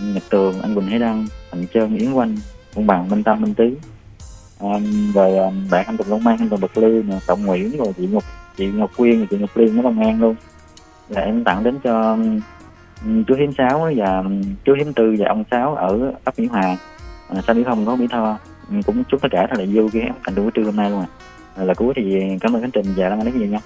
Nhật 0.03 0.23
Tường, 0.31 0.61
anh 0.63 0.75
Quỳnh 0.75 0.87
Hải 0.87 0.99
Đăng, 0.99 1.27
Thành 1.51 1.67
Trân, 1.75 1.97
Yến 1.97 2.13
Quanh, 2.13 2.37
Quân 2.75 2.87
Bằng, 2.87 3.09
Minh 3.09 3.23
Tâm, 3.23 3.41
Minh 3.41 3.55
Tứ, 3.55 3.77
um, 4.61 5.13
rồi 5.13 5.37
um, 5.39 5.71
bạn 5.71 5.87
anh 5.87 5.97
Tùng 5.97 6.09
Long 6.11 6.25
mang 6.25 6.39
anh 6.39 6.49
Tùng 6.49 6.61
bật 6.61 6.79
lư 6.79 7.03
nè, 7.09 7.19
Trọng 7.27 7.47
Nguyễn, 7.47 7.77
rồi 7.77 7.93
chị 7.97 8.07
Ngọc 8.07 8.25
chị 8.57 8.67
Ngọc 8.67 8.91
Quyên, 8.97 9.21
và 9.21 9.27
chị 9.31 9.39
Ngọc 9.39 9.57
Liên 9.57 9.79
ở 9.79 9.83
Long 9.83 10.01
An 10.01 10.21
luôn. 10.21 10.37
Là 11.09 11.21
em 11.21 11.45
tặng 11.45 11.65
đến 11.65 11.79
cho 11.85 12.19
ừ, 13.05 13.11
chú 13.27 13.35
Hiếm 13.35 13.53
Sáu 13.59 13.91
và 13.97 14.23
chú 14.65 14.75
Hiếm 14.75 14.93
Tư 14.93 15.15
và 15.19 15.29
ông 15.29 15.45
Sáu 15.51 15.75
ở 15.75 16.13
ấp 16.25 16.39
Mỹ 16.39 16.47
Hòa, 16.47 16.77
à, 17.29 17.41
xã 17.47 17.53
Mỹ 17.53 17.65
Thông 17.65 17.87
có 17.87 17.97
Mỹ 17.97 18.07
Tho. 18.11 18.39
Ừ, 18.71 18.77
cũng 18.87 19.05
chúc 19.05 19.23
tất 19.23 19.29
cả 19.31 19.47
thật 19.51 19.59
là 19.59 19.65
vui 19.73 19.89
cái 19.93 20.11
thành 20.25 20.35
buổi 20.35 20.51
trưa 20.55 20.63
hôm 20.63 20.77
nay 20.77 20.91
luôn 20.91 21.01
à. 21.01 21.07
À, 21.57 21.65
là 21.65 21.75
cuối 21.75 21.93
thì 21.97 22.23
cảm 22.41 22.57
ơn 22.57 22.63
Khánh 22.63 22.71
Trình 22.71 22.87
và 22.97 23.09
Lan 23.09 23.21
Anh 23.21 23.39
nhiều 23.39 23.49
nha. 23.49 23.61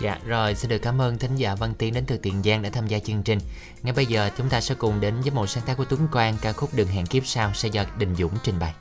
Dạ 0.00 0.18
rồi 0.26 0.54
xin 0.54 0.68
được 0.68 0.78
cảm 0.78 1.00
ơn 1.00 1.18
thính 1.18 1.34
giả 1.36 1.54
Văn 1.54 1.72
Tiến 1.78 1.94
đến 1.94 2.04
từ 2.06 2.18
Tiền 2.18 2.42
Giang 2.44 2.62
đã 2.62 2.70
tham 2.70 2.86
gia 2.86 2.98
chương 2.98 3.22
trình 3.22 3.38
Ngay 3.82 3.92
bây 3.96 4.06
giờ 4.06 4.30
chúng 4.36 4.48
ta 4.48 4.60
sẽ 4.60 4.74
cùng 4.78 5.00
đến 5.00 5.14
với 5.22 5.30
một 5.30 5.46
sáng 5.46 5.64
tác 5.66 5.76
của 5.76 5.84
Tuấn 5.84 6.00
Quang 6.12 6.34
Ca 6.42 6.52
khúc 6.52 6.70
Đừng 6.74 6.88
hẹn 6.88 7.06
kiếp 7.06 7.26
sau 7.26 7.50
sẽ 7.54 7.68
do 7.68 7.84
Đình 7.98 8.14
Dũng 8.14 8.32
trình 8.42 8.54
bày 8.60 8.74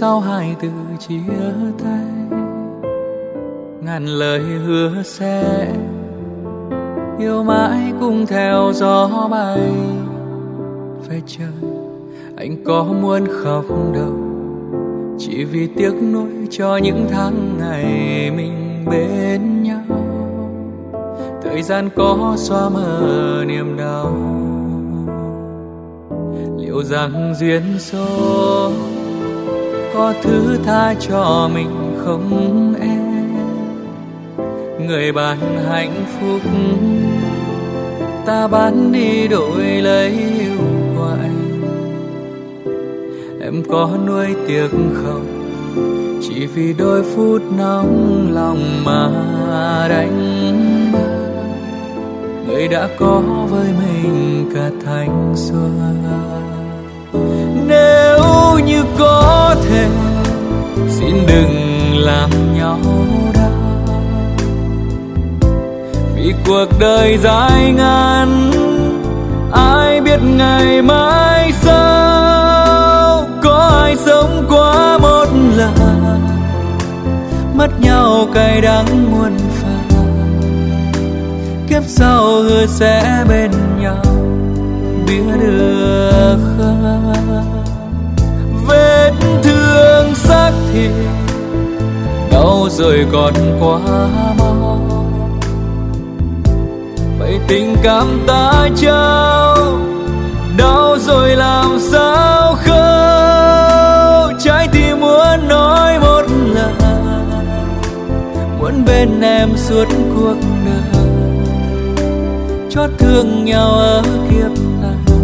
sau 0.00 0.20
hai 0.20 0.56
từ 0.60 0.68
chia 0.98 1.52
tay. 1.84 2.38
Ngàn 3.80 4.06
lời 4.06 4.40
hứa 4.40 5.02
sẽ 5.04 5.68
yêu 7.18 7.42
mãi 7.42 7.92
cùng 8.00 8.26
theo 8.26 8.72
gió 8.74 9.28
bay. 9.30 9.70
Về 11.08 11.22
trời 11.26 11.70
anh 12.36 12.64
có 12.64 12.84
muốn 13.02 13.26
khóc 13.30 13.64
đâu. 13.94 14.12
Chỉ 15.18 15.44
vì 15.44 15.66
tiếc 15.66 15.92
nuối 16.12 16.46
cho 16.50 16.76
những 16.76 17.06
tháng 17.10 17.58
ngày 17.58 18.30
mình 18.30 18.84
bên 18.90 19.62
nhau. 19.62 19.84
Thời 21.42 21.62
gian 21.62 21.88
có 21.96 22.34
xóa 22.36 22.68
mờ 22.68 23.44
niềm 23.46 23.76
đau. 23.76 24.12
Liệu 26.58 26.82
rằng 26.82 27.34
duyên 27.40 27.62
số 27.78 28.06
có 29.96 30.14
thứ 30.22 30.58
tha 30.64 30.94
cho 31.00 31.50
mình 31.54 31.96
không 32.04 32.74
em? 32.80 33.26
Người 34.86 35.12
bạn 35.12 35.38
hạnh 35.68 36.04
phúc, 36.06 36.40
ta 38.26 38.46
bán 38.46 38.92
đi 38.92 39.28
đổi 39.28 39.62
lấy 39.62 40.10
yêu 40.10 40.58
của 40.96 41.16
anh 41.20 41.60
em 43.40 43.62
có 43.68 43.90
nuôi 44.06 44.26
tiếc 44.46 44.68
không? 44.94 45.26
Chỉ 46.22 46.46
vì 46.46 46.74
đôi 46.78 47.02
phút 47.02 47.42
nóng 47.58 48.28
lòng 48.32 48.84
mà 48.84 49.08
đánh 49.88 50.92
mất 50.92 51.16
người 52.46 52.68
đã 52.68 52.88
có 52.98 53.22
với 53.50 53.68
mình 53.78 54.50
cả 54.54 54.70
thanh 54.84 55.34
xuân 55.36 56.55
nếu 58.56 58.66
như 58.66 58.84
có 58.98 59.54
thể. 59.68 59.88
Xin 60.88 61.14
đừng 61.26 61.96
làm 61.98 62.30
nhau 62.54 62.78
đau. 63.34 63.50
Vì 66.14 66.34
cuộc 66.46 66.66
đời 66.78 67.18
dài 67.18 67.72
ngàn, 67.72 68.50
ai 69.52 70.00
biết 70.00 70.18
ngày 70.22 70.82
mai 70.82 71.52
sau? 71.52 73.24
Có 73.42 73.80
ai 73.82 73.96
sống 73.96 74.46
qua 74.48 74.98
một 74.98 75.26
lần? 75.56 75.74
Mất 77.54 77.80
nhau 77.80 78.28
cay 78.34 78.60
đắng 78.60 79.12
muôn 79.12 79.38
phần. 79.38 79.88
Kiếp 81.68 81.82
sau 81.86 82.24
hứa 82.24 82.66
sẽ 82.66 83.24
bên 83.28 83.50
nhau, 83.80 84.02
biết 85.06 85.22
được 85.40 86.05
đau 92.30 92.68
rồi 92.70 93.06
còn 93.12 93.34
quá 93.60 93.78
mau. 94.38 94.80
Vậy 97.18 97.38
tình 97.48 97.76
cảm 97.82 98.20
ta 98.26 98.68
trao, 98.76 99.56
đau 100.58 100.96
rồi 100.98 101.36
làm 101.36 101.78
sao 101.80 102.54
khâu 102.54 104.32
trái 104.44 104.68
tim 104.72 105.00
muốn 105.00 105.48
nói 105.48 105.98
một 106.00 106.22
lần, 106.54 106.74
muốn 108.58 108.84
bên 108.86 109.20
em 109.20 109.48
suốt 109.56 109.84
cuộc 110.16 110.36
đời. 110.66 111.04
Chót 112.70 112.90
thương 112.98 113.44
nhau 113.44 113.70
ở 113.70 114.02
kiếp 114.02 114.50
này. 114.82 115.16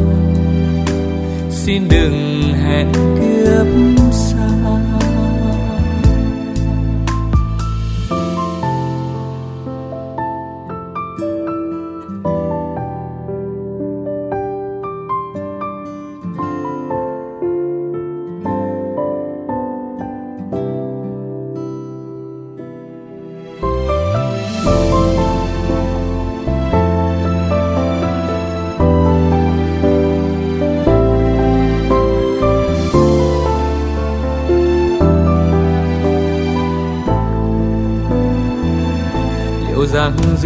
Xin 1.51 1.89
đừng 1.89 2.43
hẹn 2.65 2.93
kiếp 2.93 3.67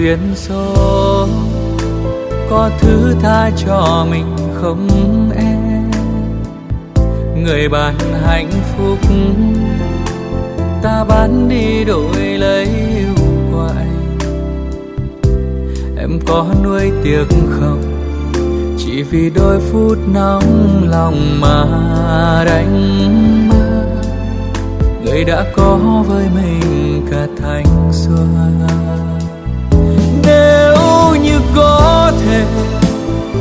duyên 0.07 0.35
số. 0.35 1.27
Có 2.51 2.71
thứ 2.81 3.15
tha 3.21 3.51
cho 3.67 4.07
mình 4.11 4.37
không 4.55 4.89
em? 5.37 5.91
Người 7.45 7.69
bạn 7.69 7.95
hạnh 8.27 8.51
phúc, 8.51 8.99
ta 10.83 11.05
bán 11.05 11.49
đi 11.49 11.85
đổi 11.85 12.17
lấy 12.19 12.65
yêu 12.65 13.15
quại. 13.53 13.87
Em 15.99 16.21
có 16.27 16.47
nuôi 16.65 16.93
tiếc 17.05 17.25
không? 17.61 17.83
Chỉ 18.79 19.03
vì 19.03 19.31
đôi 19.31 19.61
phút 19.61 19.99
nóng 20.15 20.83
lòng 20.89 21.41
mà 21.41 21.65
đánh 22.47 23.49
mất. 23.49 24.03
Người 25.05 25.25
đã 25.25 25.45
có 25.57 25.79
với 26.09 26.27
mình 26.35 27.07
cả 27.11 27.27
thanh 27.43 27.89
xuân 27.93 28.37
có 31.57 32.13
thể. 32.25 32.45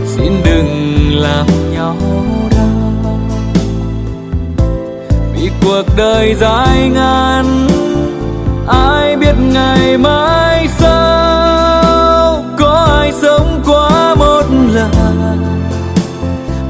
Xin 0.05 0.31
đừng 0.45 0.69
làm 1.15 1.45
nhau 1.71 1.95
đau. 2.51 3.19
Vì 5.33 5.49
cuộc 5.61 5.83
đời 5.97 6.35
dài 6.35 6.89
ngàn, 6.89 7.67
ai 8.67 9.15
biết 9.15 9.35
ngày 9.53 9.97
mai 9.97 10.67
sau 10.79 12.43
có 12.57 12.87
ai 12.99 13.11
sống 13.21 13.63
quá 13.65 14.15
một 14.15 14.43
lần. 14.73 14.91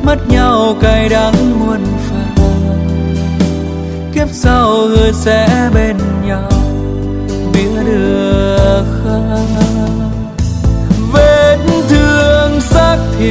Mất 0.03 0.17
nhau 0.29 0.75
cay 0.81 1.09
đắng 1.09 1.59
muôn 1.59 1.79
phần. 2.09 2.45
Kiếp 4.13 4.27
sau 4.31 4.71
hứa 4.71 5.11
sẽ 5.11 5.69
bên 5.73 5.97
nhau 6.25 6.49
biết 7.53 7.69
được 7.85 8.83
không 9.03 9.64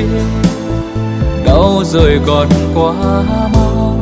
xác 0.03 0.51
đau 1.47 1.83
rồi 1.85 2.21
còn 2.27 2.49
quá 2.75 2.95
mau. 3.55 3.97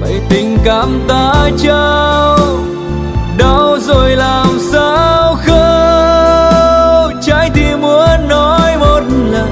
Vậy 0.00 0.20
tình 0.28 0.58
cảm 0.64 1.02
ta 1.08 1.50
trao, 1.58 2.38
đau 3.38 3.76
rồi 3.80 4.16
làm 4.16 4.58
sao 4.72 5.34
khâu 5.46 7.10
trái 7.22 7.50
tim 7.54 7.80
muốn 7.80 8.28
nói 8.28 8.76
một 8.78 9.00
lời, 9.30 9.48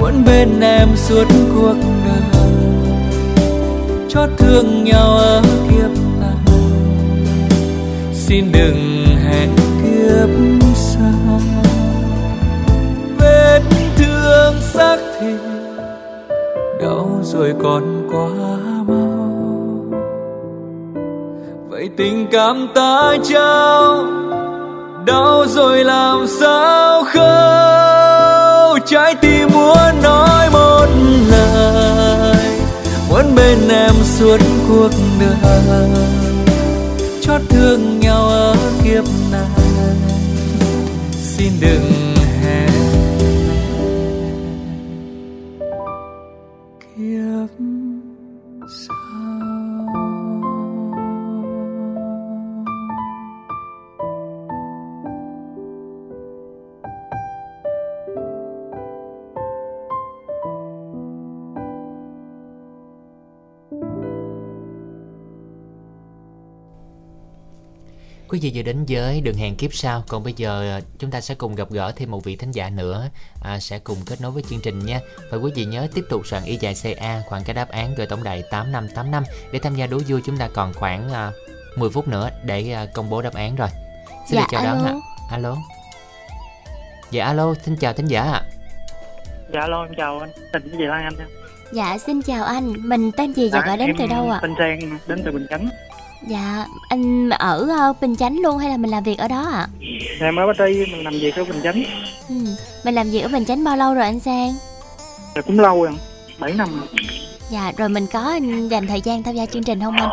muốn 0.00 0.24
bên 0.26 0.60
em 0.60 0.88
suốt 0.96 1.24
cuộc 1.54 1.76
đời. 2.04 2.52
Chót 4.08 4.28
thương 4.38 4.84
nhau 4.84 5.18
ở 5.18 5.42
rồi 17.48 17.56
còn 17.62 18.08
quá 18.10 18.30
mau. 18.86 19.98
Vậy 21.68 21.90
tình 21.96 22.26
cảm 22.32 22.68
ta 22.74 23.16
trao, 23.24 24.04
đau 25.06 25.44
rồi 25.48 25.84
làm 25.84 26.26
sao 26.26 27.04
khâu? 27.04 28.78
Trái 28.86 29.14
tim 29.14 29.48
muốn 29.52 30.02
nói 30.02 30.50
một 30.52 30.86
lời, 31.30 32.60
muốn 33.08 33.34
bên 33.36 33.58
em 33.68 33.94
suốt 34.04 34.38
cuộc 34.68 34.90
đời. 35.20 35.88
Chót 37.20 37.40
thương 37.48 38.00
nhau 38.00 38.28
ở 38.28 38.56
kiếp 38.84 39.04
này. 39.32 39.46
Xin 41.12 41.52
đừng 41.60 41.97
Quý 68.28 68.38
vị 68.42 68.52
vừa 68.54 68.62
đến 68.62 68.84
với 68.88 69.20
đường 69.20 69.36
hẹn 69.36 69.56
kiếp 69.56 69.74
sau. 69.74 70.04
Còn 70.08 70.24
bây 70.24 70.32
giờ 70.36 70.76
à, 70.76 70.80
chúng 70.98 71.10
ta 71.10 71.20
sẽ 71.20 71.34
cùng 71.34 71.54
gặp 71.54 71.70
gỡ 71.70 71.92
thêm 71.96 72.10
một 72.10 72.24
vị 72.24 72.36
thính 72.36 72.50
giả 72.50 72.70
nữa 72.70 73.08
à, 73.42 73.58
Sẽ 73.58 73.78
cùng 73.78 73.98
kết 74.06 74.20
nối 74.20 74.30
với 74.30 74.42
chương 74.50 74.60
trình 74.60 74.78
nha. 74.86 75.00
Và 75.30 75.38
quý 75.38 75.50
vị 75.54 75.64
nhớ 75.64 75.88
tiếp 75.94 76.04
tục 76.10 76.26
soạn 76.26 76.44
y 76.44 76.56
dài 76.56 76.74
CA 76.82 77.22
Khoảng 77.28 77.44
cái 77.44 77.54
đáp 77.54 77.68
án 77.68 77.94
gửi 77.94 78.06
tổng 78.06 78.22
đài 78.24 78.42
8585 78.50 79.24
Để 79.52 79.58
tham 79.58 79.74
gia 79.74 79.86
đố 79.86 79.98
vui. 80.08 80.20
Chúng 80.24 80.36
ta 80.36 80.48
còn 80.54 80.74
khoảng 80.74 81.12
à, 81.12 81.30
10 81.76 81.90
phút 81.90 82.08
nữa 82.08 82.30
để 82.44 82.72
à, 82.72 82.86
công 82.94 83.10
bố 83.10 83.22
đáp 83.22 83.34
án 83.34 83.56
rồi. 83.56 83.68
Xin 84.28 84.36
Dạ, 84.36 84.40
được 84.40 84.46
chào 84.50 84.64
đón 84.64 84.84
alo. 84.84 84.88
ạ. 84.88 84.94
Alo. 85.30 85.56
Dạ 87.10 87.24
alo, 87.24 87.54
xin 87.64 87.76
chào 87.76 87.92
thính 87.92 88.06
giả 88.06 88.22
ạ. 88.22 88.42
Dạ 89.54 89.60
alo 89.60 89.84
em 89.84 89.94
chào 89.96 90.18
anh, 90.18 90.30
tình 90.52 90.70
gì 90.78 90.84
Lan 90.84 91.04
Anh? 91.04 91.14
Nha. 91.18 91.26
Dạ 91.72 91.98
xin 91.98 92.22
chào 92.22 92.44
anh, 92.44 92.72
mình 92.88 93.12
tên 93.12 93.32
gì 93.32 93.50
và 93.52 93.58
Dạ, 93.58 93.66
gọi 93.66 93.76
đến 93.76 93.96
từ 93.98 94.06
đâu 94.06 94.30
ạ? 94.30 94.38
Tên 94.42 94.54
Trang 94.58 94.98
đến 95.06 95.22
từ 95.24 95.32
Bình 95.32 95.46
Chánh. 95.50 95.68
Dạ 96.26 96.66
anh 96.88 97.30
ở 97.30 97.66
ờ, 97.78 97.92
Bình 98.00 98.16
Chánh 98.16 98.38
luôn 98.40 98.58
hay 98.58 98.70
là 98.70 98.76
mình 98.76 98.90
làm 98.90 99.02
việc 99.02 99.18
ở 99.18 99.28
đó 99.28 99.48
ạ? 99.52 99.66
Em 100.20 100.36
ở 100.36 100.46
Bát 100.46 100.56
Tri, 100.58 100.92
mình 100.92 101.04
làm 101.04 101.12
việc 101.12 101.36
ở 101.36 101.44
Bình 101.44 101.60
Chánh. 101.64 101.82
Ừ. 102.28 102.34
Mình 102.84 102.94
làm 102.94 103.10
việc 103.10 103.20
ở 103.20 103.28
Bình 103.28 103.44
Chánh 103.44 103.64
bao 103.64 103.76
lâu 103.76 103.94
rồi 103.94 104.04
anh 104.04 104.20
Sang? 104.20 104.54
Dạ, 105.34 105.40
cũng 105.42 105.60
lâu 105.60 105.84
rồi, 105.84 105.94
7 106.38 106.52
năm 106.52 106.68
rồi. 106.80 106.88
Dạ 107.50 107.72
rồi 107.76 107.88
mình 107.88 108.06
có 108.12 108.38
dành 108.70 108.86
thời 108.86 109.00
gian 109.00 109.22
tham 109.22 109.34
gia 109.34 109.46
chương 109.46 109.62
trình 109.62 109.80
không 109.80 109.96
anh? 109.96 110.08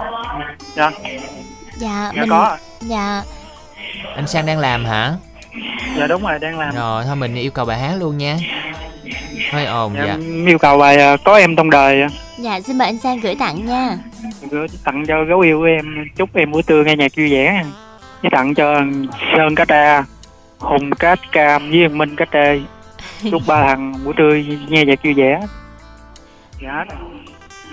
Dạ, 0.75 0.91
Dạ, 1.77 2.11
dạ 2.15 2.21
mình 2.21 2.29
có. 2.29 2.57
Dạ 2.81 3.23
Anh 4.15 4.27
Sang 4.27 4.45
đang 4.45 4.59
làm 4.59 4.85
hả? 4.85 5.13
Dạ 5.97 6.07
đúng 6.07 6.21
rồi, 6.21 6.39
đang 6.39 6.59
làm. 6.59 6.75
Rồi 6.75 7.03
thôi 7.07 7.15
mình 7.15 7.35
yêu 7.35 7.51
cầu 7.51 7.65
bài 7.65 7.79
hát 7.79 7.93
luôn 7.99 8.17
nha 8.17 8.37
Hơi 9.51 9.65
ồn 9.65 9.93
Dạ, 9.95 10.05
dạ 10.05 10.17
yêu 10.47 10.57
cầu 10.57 10.77
bài 10.77 10.97
à, 10.97 11.17
Có 11.25 11.37
em 11.37 11.55
trong 11.55 11.69
đời 11.69 12.01
à. 12.01 12.09
Dạ 12.37 12.61
xin 12.61 12.77
mời 12.77 12.87
anh 12.87 12.97
Sang 12.97 13.19
gửi 13.19 13.35
tặng 13.35 13.65
nha. 13.65 13.97
Gửi 14.51 14.67
tặng 14.83 15.05
cho 15.07 15.23
gấu 15.23 15.39
yêu 15.39 15.59
của 15.59 15.65
em. 15.65 16.09
Chúc 16.15 16.35
em 16.35 16.51
buổi 16.51 16.63
trưa 16.63 16.83
nghe 16.83 16.95
nhạc 16.95 17.11
vui 17.17 17.31
vẻ. 17.31 17.63
Với 18.21 18.31
tặng 18.31 18.53
cho 18.53 18.81
Sơn 19.37 19.55
Cá 19.55 19.65
Tra, 19.65 20.03
Hùng 20.59 20.91
Cá 20.91 21.15
Cam 21.31 21.69
với 21.69 21.89
Minh 21.89 22.15
Cá 22.15 22.25
Trê. 22.33 22.59
Chúc 23.31 23.41
ba 23.47 23.63
thằng 23.63 23.93
buổi 24.05 24.13
trưa 24.17 24.33
nghe 24.69 24.85
nhạc 24.85 25.03
vui 25.03 25.13
vẻ. 25.13 25.39
Dạ. 26.61 26.85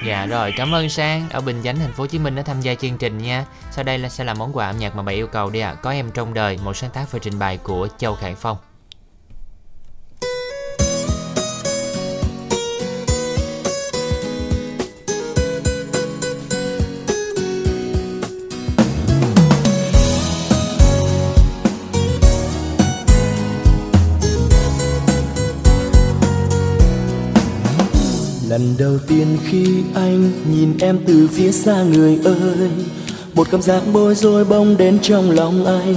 Dạ 0.07 0.27
rồi, 0.27 0.53
cảm 0.57 0.75
ơn 0.75 0.89
Sang 0.89 1.29
ở 1.31 1.41
Bình 1.41 1.61
Chánh, 1.65 1.79
thành 1.79 1.93
phố 1.93 2.03
Hồ 2.03 2.07
Chí 2.07 2.19
Minh 2.19 2.37
đã 2.37 2.43
tham 2.43 2.61
gia 2.61 2.75
chương 2.75 2.99
trình 2.99 3.19
nha. 3.19 3.45
Sau 3.71 3.85
đây 3.85 3.99
là 3.99 4.09
sẽ 4.09 4.25
là 4.25 4.35
món 4.35 4.57
quà 4.57 4.67
âm 4.67 4.79
nhạc 4.79 4.97
mà 4.97 5.03
bạn 5.03 5.15
yêu 5.15 5.27
cầu 5.27 5.51
đi 5.51 5.61
ạ. 5.61 5.75
Có 5.75 5.91
em 5.91 6.11
trong 6.11 6.35
đời, 6.35 6.59
một 6.65 6.77
sáng 6.77 6.91
tác 6.91 7.13
và 7.13 7.19
trình 7.19 7.39
bày 7.39 7.59
của 7.59 7.89
Châu 7.99 8.15
Khải 8.15 8.35
Phong. 8.35 8.57
Lần 28.63 28.75
đầu 28.79 28.99
tiên 29.09 29.39
khi 29.45 29.67
anh 29.95 30.31
nhìn 30.51 30.79
em 30.79 30.99
từ 31.07 31.29
phía 31.33 31.53
xa 31.53 31.83
người 31.83 32.19
ơi, 32.25 32.71
một 33.35 33.47
cảm 33.51 33.63
giác 33.63 33.83
bối 33.93 34.15
rối 34.15 34.45
bỗng 34.45 34.77
đến 34.77 34.99
trong 35.03 35.31
lòng 35.31 35.65
anh. 35.67 35.95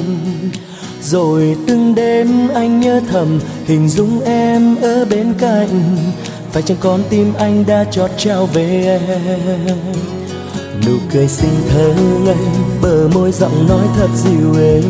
Rồi 1.03 1.55
từng 1.67 1.95
đêm 1.95 2.47
anh 2.53 2.79
nhớ 2.79 3.01
thầm 3.11 3.39
hình 3.65 3.89
dung 3.89 4.21
em 4.21 4.75
ở 4.81 5.05
bên 5.05 5.33
cạnh, 5.39 5.97
phải 6.51 6.63
chăng 6.63 6.77
con 6.79 7.03
tim 7.09 7.33
anh 7.33 7.63
đã 7.67 7.83
chót 7.83 8.11
trao 8.17 8.45
về 8.45 8.99
em? 8.99 9.77
Nụ 10.87 10.93
cười 11.13 11.27
xinh 11.27 11.55
thơ 11.69 11.93
ngây, 12.25 12.35
bờ 12.81 13.07
môi 13.13 13.31
giọng 13.31 13.67
nói 13.69 13.87
thật 13.97 14.09
dịu 14.15 14.63
êm, 14.63 14.83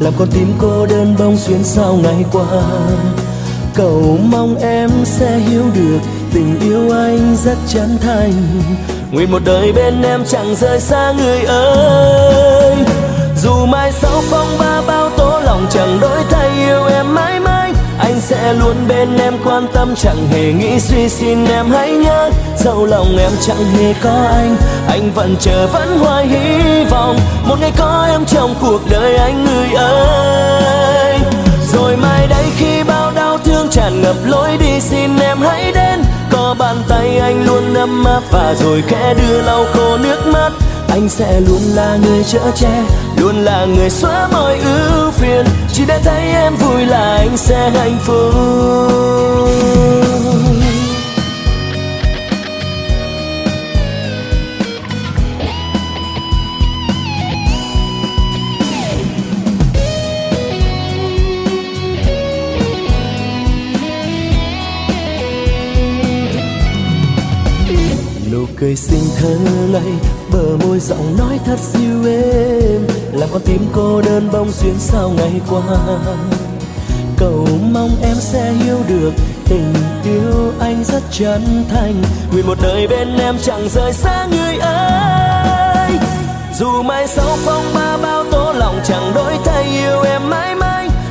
làm 0.00 0.12
con 0.18 0.28
tim 0.34 0.52
cô 0.58 0.86
đơn 0.86 1.14
bông 1.18 1.36
xuyên 1.36 1.64
sao 1.64 1.98
ngày 2.02 2.24
qua. 2.32 2.62
Cầu 3.74 4.18
mong 4.30 4.56
em 4.56 4.90
sẽ 5.04 5.38
hiểu 5.38 5.64
được 5.74 6.00
tình 6.34 6.60
yêu 6.60 6.90
anh 6.90 7.36
rất 7.44 7.56
chân 7.68 7.98
thành. 8.00 8.32
Nguyện 9.10 9.30
một 9.30 9.42
đời 9.44 9.72
bên 9.72 10.02
em 10.02 10.24
chẳng 10.28 10.54
rời 10.54 10.80
xa 10.80 11.12
người 11.12 11.40
ơi. 11.40 12.76
Dù 13.36 13.66
mai 13.66 13.92
sau 13.92 14.22
phong 14.30 14.58
ba 14.58 14.82
bao 14.86 15.10
tố 15.10 15.40
lòng 15.44 15.66
chẳng 15.70 16.00
đổi 16.00 16.18
thay, 16.30 16.50
yêu 16.58 16.84
em 16.84 17.14
mãi 17.14 17.40
mãi. 17.40 17.72
Anh 17.98 18.20
sẽ 18.20 18.54
luôn 18.54 18.76
bên 18.88 19.16
em, 19.18 19.34
quan 19.44 19.66
tâm 19.72 19.94
chẳng 19.96 20.28
hề 20.30 20.52
nghĩ 20.52 20.80
suy 20.80 21.08
xin 21.08 21.44
em 21.44 21.70
hãy 21.70 21.90
nhớ. 21.90 22.30
Dẫu 22.58 22.86
lòng 22.86 23.16
em 23.18 23.32
chẳng 23.46 23.64
hề 23.64 23.94
có 24.02 24.28
anh 24.30 24.56
anh 24.88 25.12
vẫn 25.14 25.36
chờ 25.40 25.66
vẫn 25.66 25.98
hoài 25.98 26.26
hy 26.26 26.84
vọng. 26.84 27.18
Một 27.44 27.56
ngày 27.60 27.72
có 27.78 28.06
em 28.10 28.24
trong 28.24 28.54
cuộc 28.60 28.80
đời 28.90 29.16
anh 29.16 29.44
người 29.44 29.68
ơi. 29.74 31.18
Rồi 31.72 31.96
mai 31.96 32.26
đây 32.26 32.44
khi 32.58 32.82
bao 32.82 33.12
đau 33.14 33.38
thương 33.38 33.68
tràn 33.70 34.02
ngập 34.02 34.16
lối 34.24 34.56
đi, 34.56 34.80
xin 34.80 35.18
em 35.18 35.38
hãy 35.40 35.72
đến 35.72 35.99
bàn 36.70 36.82
tay 36.88 37.18
anh 37.18 37.44
luôn 37.46 37.74
ấm 37.74 38.04
áp 38.04 38.22
và 38.30 38.54
rồi 38.54 38.82
khẽ 38.88 39.14
đưa 39.14 39.42
lau 39.42 39.64
khô 39.72 39.96
nước 39.96 40.26
mắt. 40.26 40.50
Anh 40.88 41.08
sẽ 41.08 41.40
luôn 41.40 41.60
là 41.74 41.98
người 42.02 42.24
chở 42.24 42.50
che, 42.54 42.82
luôn 43.16 43.36
là 43.44 43.64
người 43.64 43.90
xóa 43.90 44.28
mọi 44.32 44.58
ưu 44.58 45.10
phiền. 45.10 45.46
Chỉ 45.72 45.84
để 45.88 46.00
thấy 46.04 46.32
em 46.32 46.56
vui 46.56 46.86
là 46.86 47.16
anh 47.16 47.36
sẽ 47.36 47.70
hạnh 47.70 47.98
phúc. 48.02 48.34
Cười 68.60 68.76
xinh 68.76 69.04
thơ 69.18 69.36
lây, 69.72 69.92
bờ 70.32 70.56
môi 70.66 70.80
giọng 70.80 71.16
nói 71.18 71.38
thật 71.44 71.58
dịu 71.58 72.04
êm. 72.04 72.86
Làm 73.12 73.28
con 73.32 73.42
tim 73.44 73.66
cô 73.72 74.02
đơn 74.02 74.28
bông 74.32 74.52
xuyên 74.52 74.74
sau 74.78 75.10
ngày 75.16 75.40
qua. 75.50 75.62
Cầu 77.16 77.46
mong 77.72 77.90
em 78.02 78.16
sẽ 78.16 78.52
hiểu 78.52 78.78
được, 78.88 79.10
tình 79.44 79.74
yêu 80.04 80.52
anh 80.60 80.84
rất 80.84 81.02
chân 81.10 81.64
thành. 81.70 82.02
Nguyện 82.32 82.46
một 82.46 82.58
đời 82.62 82.86
bên 82.88 83.16
em 83.18 83.36
chẳng 83.42 83.68
rời 83.68 83.92
xa 83.92 84.26
người 84.30 84.56
ơi. 84.58 85.90
Dù 86.58 86.82
mai 86.82 87.06
sau 87.08 87.36
phong 87.44 87.64
ba 87.74 87.96
bao 87.96 88.24
tố 88.30 88.52
lòng 88.52 88.80
chẳng 88.84 89.12
đổi 89.14 89.32
thay 89.44 89.49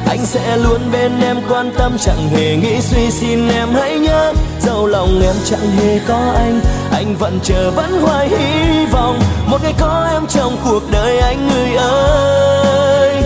anh 0.09 0.25
sẽ 0.25 0.57
luôn 0.57 0.81
bên 0.91 1.11
em, 1.21 1.37
quan 1.49 1.71
tâm 1.77 1.97
chẳng 1.99 2.29
hề 2.29 2.55
nghĩ 2.55 2.81
suy 2.81 3.11
xin 3.11 3.49
em. 3.49 3.69
Hãy 3.73 3.99
nhớ 3.99 4.33
dẫu 4.61 4.87
lòng 4.87 5.21
em 5.23 5.35
chẳng 5.45 5.71
hề 5.77 5.99
có 6.07 6.33
anh. 6.35 6.61
Anh 6.91 7.15
vẫn 7.15 7.39
chờ, 7.43 7.71
vẫn 7.71 8.01
hoài 8.01 8.29
hy 8.29 8.85
vọng. 8.85 9.19
Một 9.45 9.57
ngày 9.63 9.73
có 9.79 10.07
em 10.11 10.27
trong 10.27 10.57
cuộc 10.65 10.83
đời 10.91 11.19
anh 11.19 11.47
người 11.47 11.75
ơi. 11.75 13.23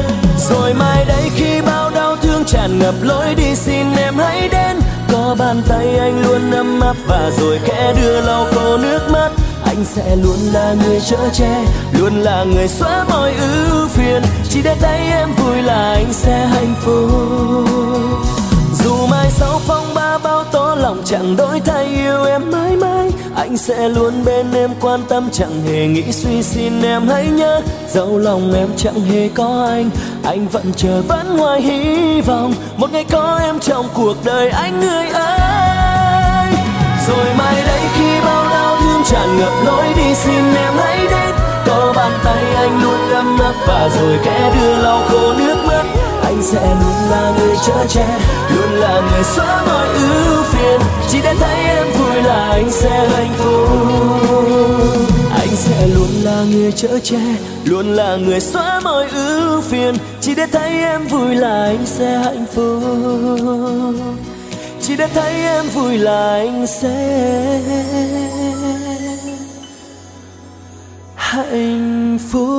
Rồi 0.49 0.73
mai 0.73 1.05
đây 1.05 1.29
khi 1.35 1.61
bao 1.61 1.89
đau 1.89 2.15
thương 2.15 2.43
tràn 2.45 2.79
ngập 2.79 2.95
lối 3.01 3.35
đi, 3.35 3.55
xin 3.55 3.85
em 3.97 4.17
hãy 4.17 4.49
đến. 4.49 4.79
Có 5.11 5.35
bàn 5.39 5.61
tay 5.69 5.97
anh 5.99 6.21
luôn 6.21 6.51
ấm 6.51 6.79
áp 6.81 6.95
và 7.07 7.31
rồi 7.39 7.59
khẽ 7.65 7.93
đưa 8.01 8.21
lau 8.21 8.45
khô 8.51 8.77
nước 8.77 9.09
mắt 9.11 9.31
anh 9.75 9.85
sẽ 9.85 10.15
luôn 10.15 10.37
là 10.53 10.75
người 10.83 10.99
chở 10.99 11.29
che, 11.33 11.65
luôn 11.99 12.13
là 12.13 12.43
người 12.43 12.67
xóa 12.67 13.05
mọi 13.09 13.33
ưu 13.33 13.87
phiền. 13.87 14.21
Chỉ 14.49 14.61
để 14.61 14.75
thấy 14.79 14.99
em 14.99 15.29
vui 15.35 15.61
là 15.61 15.91
anh 15.93 16.13
sẽ 16.13 16.45
hạnh 16.45 16.73
phúc. 16.81 17.09
Dù 18.83 19.07
mai 19.07 19.31
sau 19.31 19.61
phong 19.67 19.93
ba 19.93 20.17
bao 20.17 20.43
tố 20.43 20.75
lòng 20.75 21.01
chẳng 21.05 21.35
đổi 21.35 21.59
thay 21.59 21.85
yêu 21.85 22.23
em 22.23 22.51
mãi 22.51 22.75
mãi, 22.75 23.11
anh 23.35 23.57
sẽ 23.57 23.89
luôn 23.89 24.25
bên 24.25 24.53
em 24.53 24.71
quan 24.81 25.01
tâm, 25.09 25.29
chẳng 25.31 25.61
hề 25.67 25.87
nghĩ 25.87 26.11
suy 26.11 26.43
xin 26.43 26.81
em. 26.81 27.07
Hãy 27.07 27.27
nhớ, 27.27 27.61
dẫu 27.89 28.17
lòng 28.17 28.53
em 28.53 28.67
chẳng 28.77 29.01
hề 29.01 29.29
có 29.35 29.65
anh 29.69 29.89
anh 30.23 30.47
vẫn 30.47 30.73
chờ 30.75 31.01
vẫn 31.07 31.37
hoài 31.37 31.61
hy 31.61 32.21
vọng. 32.21 32.53
Một 32.77 32.91
ngày 32.91 33.05
có 33.11 33.39
em 33.43 33.59
trong 33.59 33.85
cuộc 33.93 34.15
đời 34.25 34.49
anh 34.49 34.79
người 34.79 35.07
ơi. 35.07 36.53
Rồi 37.07 37.33
mai 37.37 37.63
đây 37.65 37.81
khi 37.97 38.12
tràn 39.13 39.37
ngập 39.39 39.53
lối 39.65 39.85
đi 39.95 40.15
xin 40.15 40.55
em 40.55 40.73
hãy 40.77 40.97
đến. 40.97 41.35
Có 41.67 41.93
bàn 41.95 42.11
tay 42.23 42.43
anh 42.55 42.83
luôn 42.83 43.09
ấm 43.13 43.39
áp 43.39 43.53
và 43.67 43.89
rồi 43.99 44.17
kẽ 44.23 44.51
đưa 44.55 44.75
lau 44.75 45.03
khô 45.09 45.33
nước 45.33 45.55
mắt. 45.67 45.83
Anh 46.23 46.43
sẽ 46.43 46.75
luôn 46.81 47.09
là 47.11 47.33
người 47.39 47.55
chở 47.65 47.85
che, 47.89 48.05
luôn 48.55 48.69
là 48.71 49.01
người 49.11 49.23
xóa 49.23 49.63
mọi 49.67 49.87
ưu 49.87 50.43
phiền. 50.43 50.79
Chỉ 51.09 51.21
để 51.23 51.33
thấy 51.39 51.63
em 51.63 51.87
vui 51.91 52.23
là 52.23 52.49
anh 52.51 52.71
sẽ 52.71 53.09
hạnh 53.09 53.33
phúc. 53.37 53.69
Anh 55.39 55.55
sẽ 55.55 55.87
luôn 55.95 56.09
là 56.23 56.43
người 56.51 56.71
chở 56.71 56.99
che, 57.03 57.21
luôn 57.65 57.93
là 57.93 58.15
người 58.15 58.39
xóa 58.39 58.79
mọi 58.83 59.07
ưu 59.09 59.61
phiền. 59.61 59.95
Chỉ 60.21 60.35
để 60.35 60.45
thấy 60.51 60.69
em 60.69 61.07
vui 61.07 61.35
là 61.35 61.63
anh 61.63 61.85
sẽ 61.85 62.17
hạnh 62.17 62.45
phúc. 62.55 62.83
Chỉ 64.81 64.95
để 64.95 65.07
thấy 65.13 65.33
em 65.33 65.65
vui 65.69 65.97
là 65.97 66.29
anh 66.33 66.67
sẽ 66.67 66.93
hạnh 71.33 72.17
phúc 72.29 72.53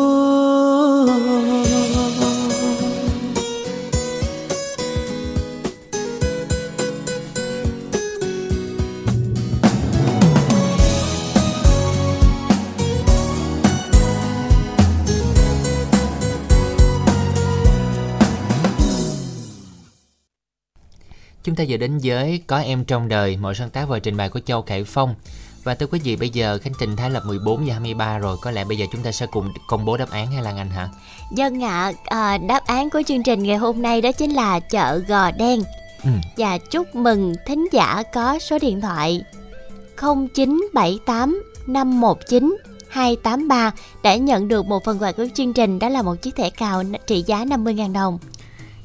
Chúng 21.45 21.57
ta 21.57 21.63
giờ 21.63 21.77
đến 21.77 21.99
với 22.03 22.43
Có 22.47 22.59
Em 22.59 22.85
Trong 22.85 23.09
Đời, 23.09 23.37
một 23.37 23.55
sáng 23.55 23.71
tác 23.71 23.89
và 23.89 23.99
trình 23.99 24.17
bày 24.17 24.29
của 24.29 24.41
Châu 24.41 24.63
Khải 24.63 24.85
Phong. 24.85 25.15
Và 25.65 25.75
thưa 25.75 25.87
quý 25.87 26.01
vị, 26.05 26.17
bây 26.17 26.29
giờ 26.29 26.59
Khánh 26.63 26.73
Trình 26.79 26.97
Thái 26.97 27.11
lập 27.11 27.23
14 27.27 27.67
giờ 27.67 27.73
23 27.73 28.19
rồi, 28.19 28.37
có 28.41 28.51
lẽ 28.51 28.65
bây 28.65 28.79
giờ 28.79 28.87
chúng 28.93 29.03
ta 29.03 29.13
sẽ 29.13 29.27
cùng 29.27 29.53
công 29.69 29.85
bố 29.85 29.97
đáp 29.97 30.11
án 30.11 30.33
hay 30.33 30.43
là 30.43 30.53
Anh 30.57 30.71
hả? 30.71 30.89
Dân 31.33 31.65
ạ, 31.65 31.93
à, 32.05 32.39
đáp 32.39 32.67
án 32.67 32.91
của 32.91 33.03
chương 33.07 33.23
trình 33.23 33.43
ngày 33.43 33.57
hôm 33.57 33.83
nay 33.83 34.01
đó 34.01 34.13
chính 34.13 34.31
là 34.31 34.61
chợ 34.61 35.01
Gò 35.09 35.31
Đen. 35.31 35.63
Ừ. 36.05 36.11
Và 36.37 36.59
chúc 36.59 36.95
mừng 36.95 37.35
thính 37.47 37.69
giả 37.73 38.03
có 38.13 38.39
số 38.39 38.59
điện 38.59 38.81
thoại 38.81 39.23
0978 39.97 41.43
519 41.67 42.57
283 42.89 43.73
để 44.03 44.19
nhận 44.19 44.49
được 44.49 44.67
một 44.67 44.85
phần 44.85 44.99
quà 44.99 45.13
của 45.13 45.27
chương 45.35 45.53
trình 45.53 45.79
đó 45.79 45.89
là 45.89 46.03
một 46.03 46.15
chiếc 46.23 46.37
thẻ 46.37 46.51
cào 46.51 46.83
trị 47.07 47.25
giá 47.27 47.45
50.000 47.45 47.93
đồng. 47.93 48.19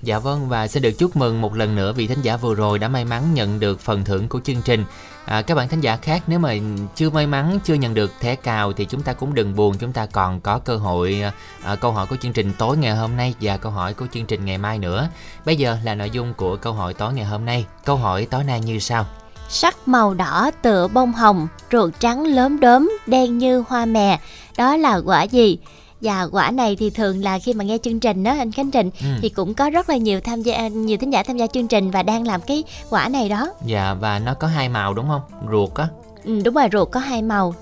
Dạ 0.03 0.19
vâng 0.19 0.49
và 0.49 0.67
xin 0.67 0.83
được 0.83 0.91
chúc 0.91 1.15
mừng 1.15 1.41
một 1.41 1.55
lần 1.55 1.75
nữa 1.75 1.93
vị 1.93 2.07
thính 2.07 2.21
giả 2.21 2.37
vừa 2.37 2.55
rồi 2.55 2.79
đã 2.79 2.87
may 2.87 3.05
mắn 3.05 3.33
nhận 3.33 3.59
được 3.59 3.79
phần 3.79 4.03
thưởng 4.05 4.27
của 4.29 4.39
chương 4.43 4.61
trình. 4.65 4.85
À, 5.29 5.41
các 5.41 5.55
bạn 5.55 5.67
thính 5.67 5.81
giả 5.81 5.97
khác 5.97 6.23
nếu 6.27 6.39
mà 6.39 6.53
chưa 6.95 7.09
may 7.09 7.27
mắn 7.27 7.59
chưa 7.63 7.73
nhận 7.73 7.93
được 7.93 8.11
thẻ 8.19 8.35
cào 8.35 8.73
thì 8.73 8.85
chúng 8.85 9.01
ta 9.01 9.13
cũng 9.13 9.33
đừng 9.33 9.55
buồn 9.55 9.77
chúng 9.79 9.91
ta 9.91 10.05
còn 10.05 10.41
có 10.41 10.59
cơ 10.59 10.75
hội 10.75 11.23
à, 11.63 11.75
câu 11.75 11.91
hỏi 11.91 12.05
của 12.09 12.15
chương 12.21 12.33
trình 12.33 12.53
tối 12.57 12.77
ngày 12.77 12.95
hôm 12.95 13.17
nay 13.17 13.33
và 13.41 13.57
câu 13.57 13.71
hỏi 13.71 13.93
của 13.93 14.05
chương 14.13 14.25
trình 14.25 14.45
ngày 14.45 14.57
mai 14.57 14.79
nữa. 14.79 15.09
Bây 15.45 15.55
giờ 15.55 15.77
là 15.83 15.95
nội 15.95 16.09
dung 16.09 16.33
của 16.33 16.55
câu 16.55 16.73
hỏi 16.73 16.93
tối 16.93 17.13
ngày 17.13 17.25
hôm 17.25 17.45
nay. 17.45 17.65
Câu 17.85 17.95
hỏi 17.95 18.27
tối 18.31 18.43
nay 18.43 18.59
như 18.59 18.79
sau. 18.79 19.05
Sắc 19.49 19.87
màu 19.87 20.13
đỏ 20.13 20.51
tựa 20.61 20.87
bông 20.87 21.13
hồng, 21.13 21.47
ruột 21.71 21.93
trắng 21.99 22.25
lớn 22.25 22.59
đốm, 22.59 22.91
đen 23.07 23.37
như 23.37 23.63
hoa 23.67 23.85
mè. 23.85 24.19
Đó 24.57 24.75
là 24.75 25.01
quả 25.05 25.23
gì? 25.23 25.57
Và 26.01 26.23
quả 26.31 26.51
này 26.51 26.75
thì 26.79 26.89
thường 26.89 27.23
là 27.23 27.39
khi 27.39 27.53
mà 27.53 27.63
nghe 27.63 27.77
chương 27.83 27.99
trình 27.99 28.23
đó 28.23 28.35
anh 28.37 28.51
Khánh 28.51 28.71
Trình 28.71 28.89
Ừ. 29.01 29.07
thì 29.21 29.29
cũng 29.29 29.53
có 29.53 29.69
rất 29.69 29.89
là 29.89 29.97
nhiều 29.97 30.19
tham 30.21 30.41
gia 30.41 30.67
nhiều 30.67 30.97
thính 30.97 31.13
giả 31.13 31.23
tham 31.23 31.37
gia 31.37 31.47
chương 31.47 31.67
trình 31.67 31.91
và 31.91 32.03
đang 32.03 32.27
làm 32.27 32.41
cái 32.41 32.63
quả 32.89 33.09
này 33.09 33.29
đó 33.29 33.53
Dạ 33.65 33.93
và 33.93 34.19
nó 34.19 34.33
có 34.33 34.47
hai 34.47 34.69
màu 34.69 34.93
đúng 34.93 35.07
không? 35.07 35.21
Ruột 35.51 35.73
á, 35.75 35.87
ừ, 36.23 36.41
đúng 36.45 36.53
rồi 36.53 36.67
ruột 36.71 36.91
có 36.91 36.99
hai 36.99 37.21
màu 37.21 37.53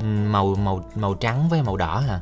ừ, 0.00 0.04
màu 0.06 0.54
màu 0.64 0.84
màu 0.94 1.14
trắng 1.14 1.48
với 1.50 1.62
màu 1.62 1.76
đỏ 1.76 1.98
hả? 2.08 2.20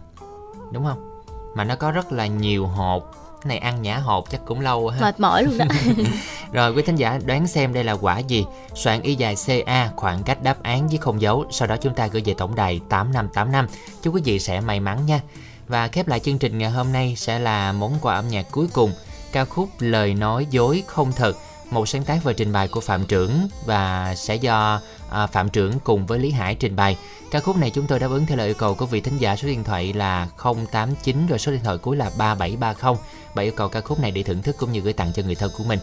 Đúng 0.72 0.84
không? 0.84 1.20
Mà 1.54 1.64
nó 1.64 1.74
có 1.76 1.90
rất 1.90 2.12
là 2.12 2.26
nhiều 2.26 2.66
hộp. 2.66 3.14
Cái 3.42 3.48
này 3.48 3.58
ăn 3.58 3.82
nhả 3.82 3.98
hộp 3.98 4.30
chắc 4.30 4.40
cũng 4.46 4.60
lâu 4.60 4.88
ha. 4.88 5.00
mệt 5.00 5.20
mỏi 5.20 5.44
luôn 5.44 5.58
đó 5.58 5.64
Rồi 6.52 6.72
quý 6.74 6.82
thính 6.82 6.96
giả 6.96 7.20
đoán 7.26 7.46
xem 7.46 7.72
đây 7.72 7.84
là 7.84 7.92
quả 7.92 8.18
gì 8.18 8.44
Soạn 8.74 9.02
y 9.02 9.14
dài 9.14 9.34
CA 9.46 9.90
khoảng 9.96 10.22
cách 10.22 10.42
đáp 10.42 10.62
án 10.62 10.88
với 10.88 10.98
không 10.98 11.20
dấu 11.20 11.44
Sau 11.50 11.68
đó 11.68 11.76
chúng 11.80 11.94
ta 11.94 12.06
gửi 12.06 12.22
về 12.24 12.34
tổng 12.34 12.54
đài 12.54 12.80
8585 12.88 13.66
Chúc 14.02 14.14
quý 14.14 14.20
vị 14.24 14.38
sẽ 14.38 14.60
may 14.60 14.80
mắn 14.80 15.06
nha 15.06 15.20
và 15.68 15.88
khép 15.88 16.08
lại 16.08 16.20
chương 16.20 16.38
trình 16.38 16.58
ngày 16.58 16.70
hôm 16.70 16.92
nay 16.92 17.14
sẽ 17.16 17.38
là 17.38 17.72
món 17.72 17.98
quà 18.00 18.14
âm 18.14 18.28
nhạc 18.28 18.46
cuối 18.50 18.66
cùng 18.72 18.92
Ca 19.32 19.44
khúc 19.44 19.68
Lời 19.78 20.14
nói 20.14 20.46
dối 20.50 20.82
không 20.86 21.12
thật 21.12 21.36
Một 21.70 21.88
sáng 21.88 22.04
tác 22.04 22.24
và 22.24 22.32
trình 22.32 22.52
bày 22.52 22.68
của 22.68 22.80
Phạm 22.80 23.06
Trưởng 23.06 23.48
Và 23.66 24.14
sẽ 24.14 24.34
do 24.34 24.80
à, 25.10 25.26
Phạm 25.26 25.48
Trưởng 25.48 25.78
cùng 25.84 26.06
với 26.06 26.18
Lý 26.18 26.30
Hải 26.30 26.54
trình 26.54 26.76
bày 26.76 26.96
Ca 27.30 27.40
khúc 27.40 27.56
này 27.56 27.70
chúng 27.70 27.86
tôi 27.86 27.98
đáp 27.98 28.10
ứng 28.10 28.26
theo 28.26 28.36
lời 28.36 28.46
yêu 28.46 28.54
cầu 28.54 28.74
của 28.74 28.86
vị 28.86 29.00
thính 29.00 29.18
giả 29.18 29.36
số 29.36 29.48
điện 29.48 29.64
thoại 29.64 29.92
là 29.92 30.28
089 30.72 31.26
Rồi 31.26 31.38
số 31.38 31.52
điện 31.52 31.60
thoại 31.64 31.78
cuối 31.78 31.96
là 31.96 32.10
3730 32.18 33.02
Và 33.34 33.42
yêu 33.42 33.52
cầu 33.56 33.68
ca 33.68 33.80
khúc 33.80 34.00
này 34.00 34.10
để 34.10 34.22
thưởng 34.22 34.42
thức 34.42 34.56
cũng 34.58 34.72
như 34.72 34.80
gửi 34.80 34.92
tặng 34.92 35.12
cho 35.14 35.22
người 35.22 35.34
thân 35.34 35.50
của 35.58 35.64
mình 35.64 35.78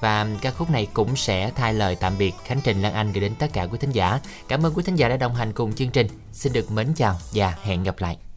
và 0.00 0.26
ca 0.40 0.50
khúc 0.50 0.70
này 0.70 0.88
cũng 0.94 1.16
sẽ 1.16 1.50
thay 1.54 1.74
lời 1.74 1.96
tạm 1.96 2.18
biệt 2.18 2.34
Khánh 2.44 2.60
Trình 2.64 2.82
Lan 2.82 2.94
Anh 2.94 3.12
gửi 3.12 3.20
đến 3.20 3.34
tất 3.38 3.46
cả 3.52 3.66
quý 3.66 3.78
thính 3.78 3.92
giả. 3.92 4.20
Cảm 4.48 4.66
ơn 4.66 4.74
quý 4.74 4.82
thính 4.86 4.96
giả 4.96 5.08
đã 5.08 5.16
đồng 5.16 5.34
hành 5.34 5.52
cùng 5.52 5.72
chương 5.72 5.90
trình. 5.90 6.06
Xin 6.32 6.52
được 6.52 6.70
mến 6.70 6.94
chào 6.96 7.16
và 7.32 7.54
hẹn 7.62 7.82
gặp 7.82 7.94
lại. 7.98 8.27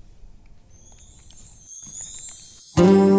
Oh. 2.78 3.11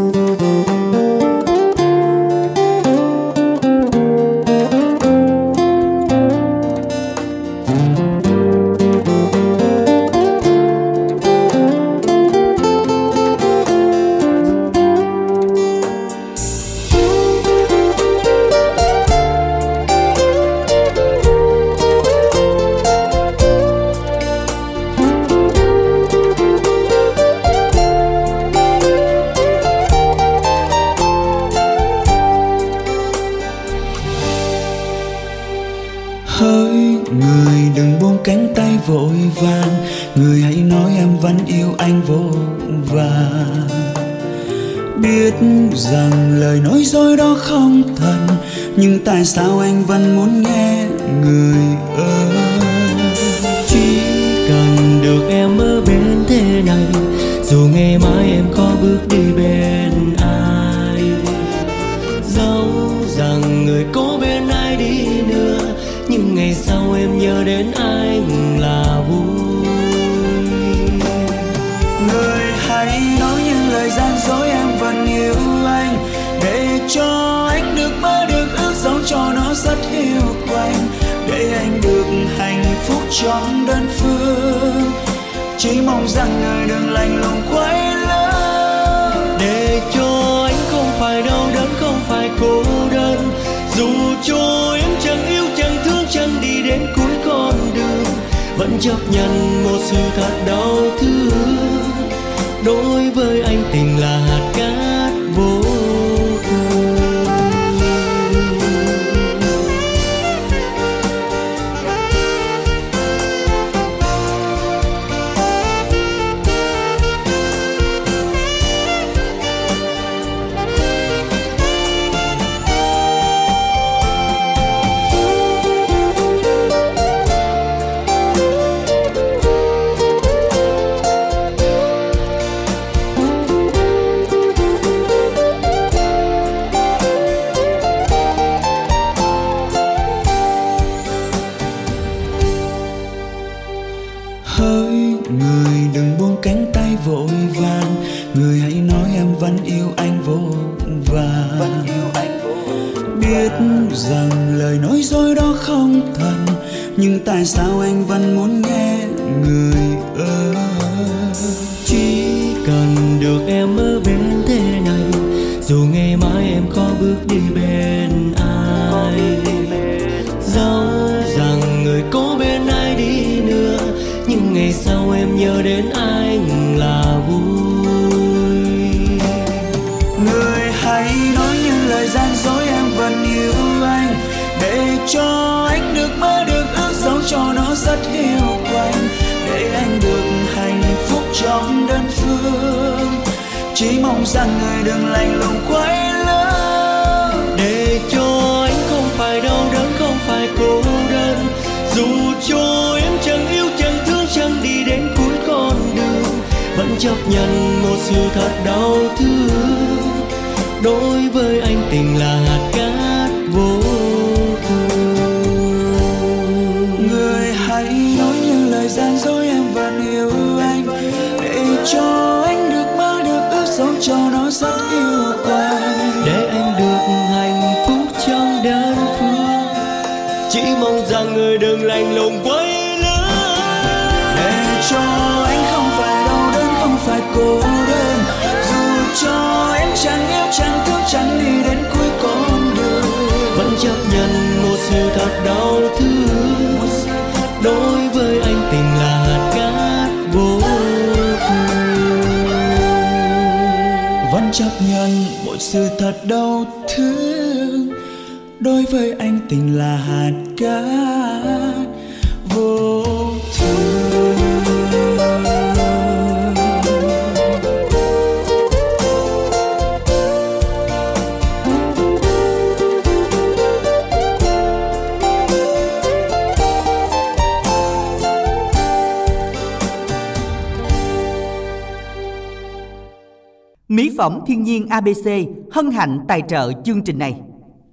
viên 284.72 284.88
ABC 284.88 285.28
hân 285.70 285.90
hạnh 285.90 286.18
tài 286.28 286.42
trợ 286.48 286.72
chương 286.84 287.04
trình 287.04 287.18
này. 287.18 287.40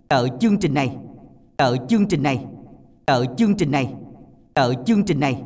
Trợ 0.10 0.28
chương 0.40 0.58
trình 0.58 0.74
này. 0.74 0.96
Trợ 1.58 1.76
chương 1.90 2.06
trình 2.06 2.24
này. 2.24 2.46
Trợ 3.08 3.26
chương 3.38 3.56
trình 3.58 3.72
này. 3.72 3.94
Trợ 4.56 4.74
chương 4.86 5.04
trình 5.06 5.20
này. 5.20 5.42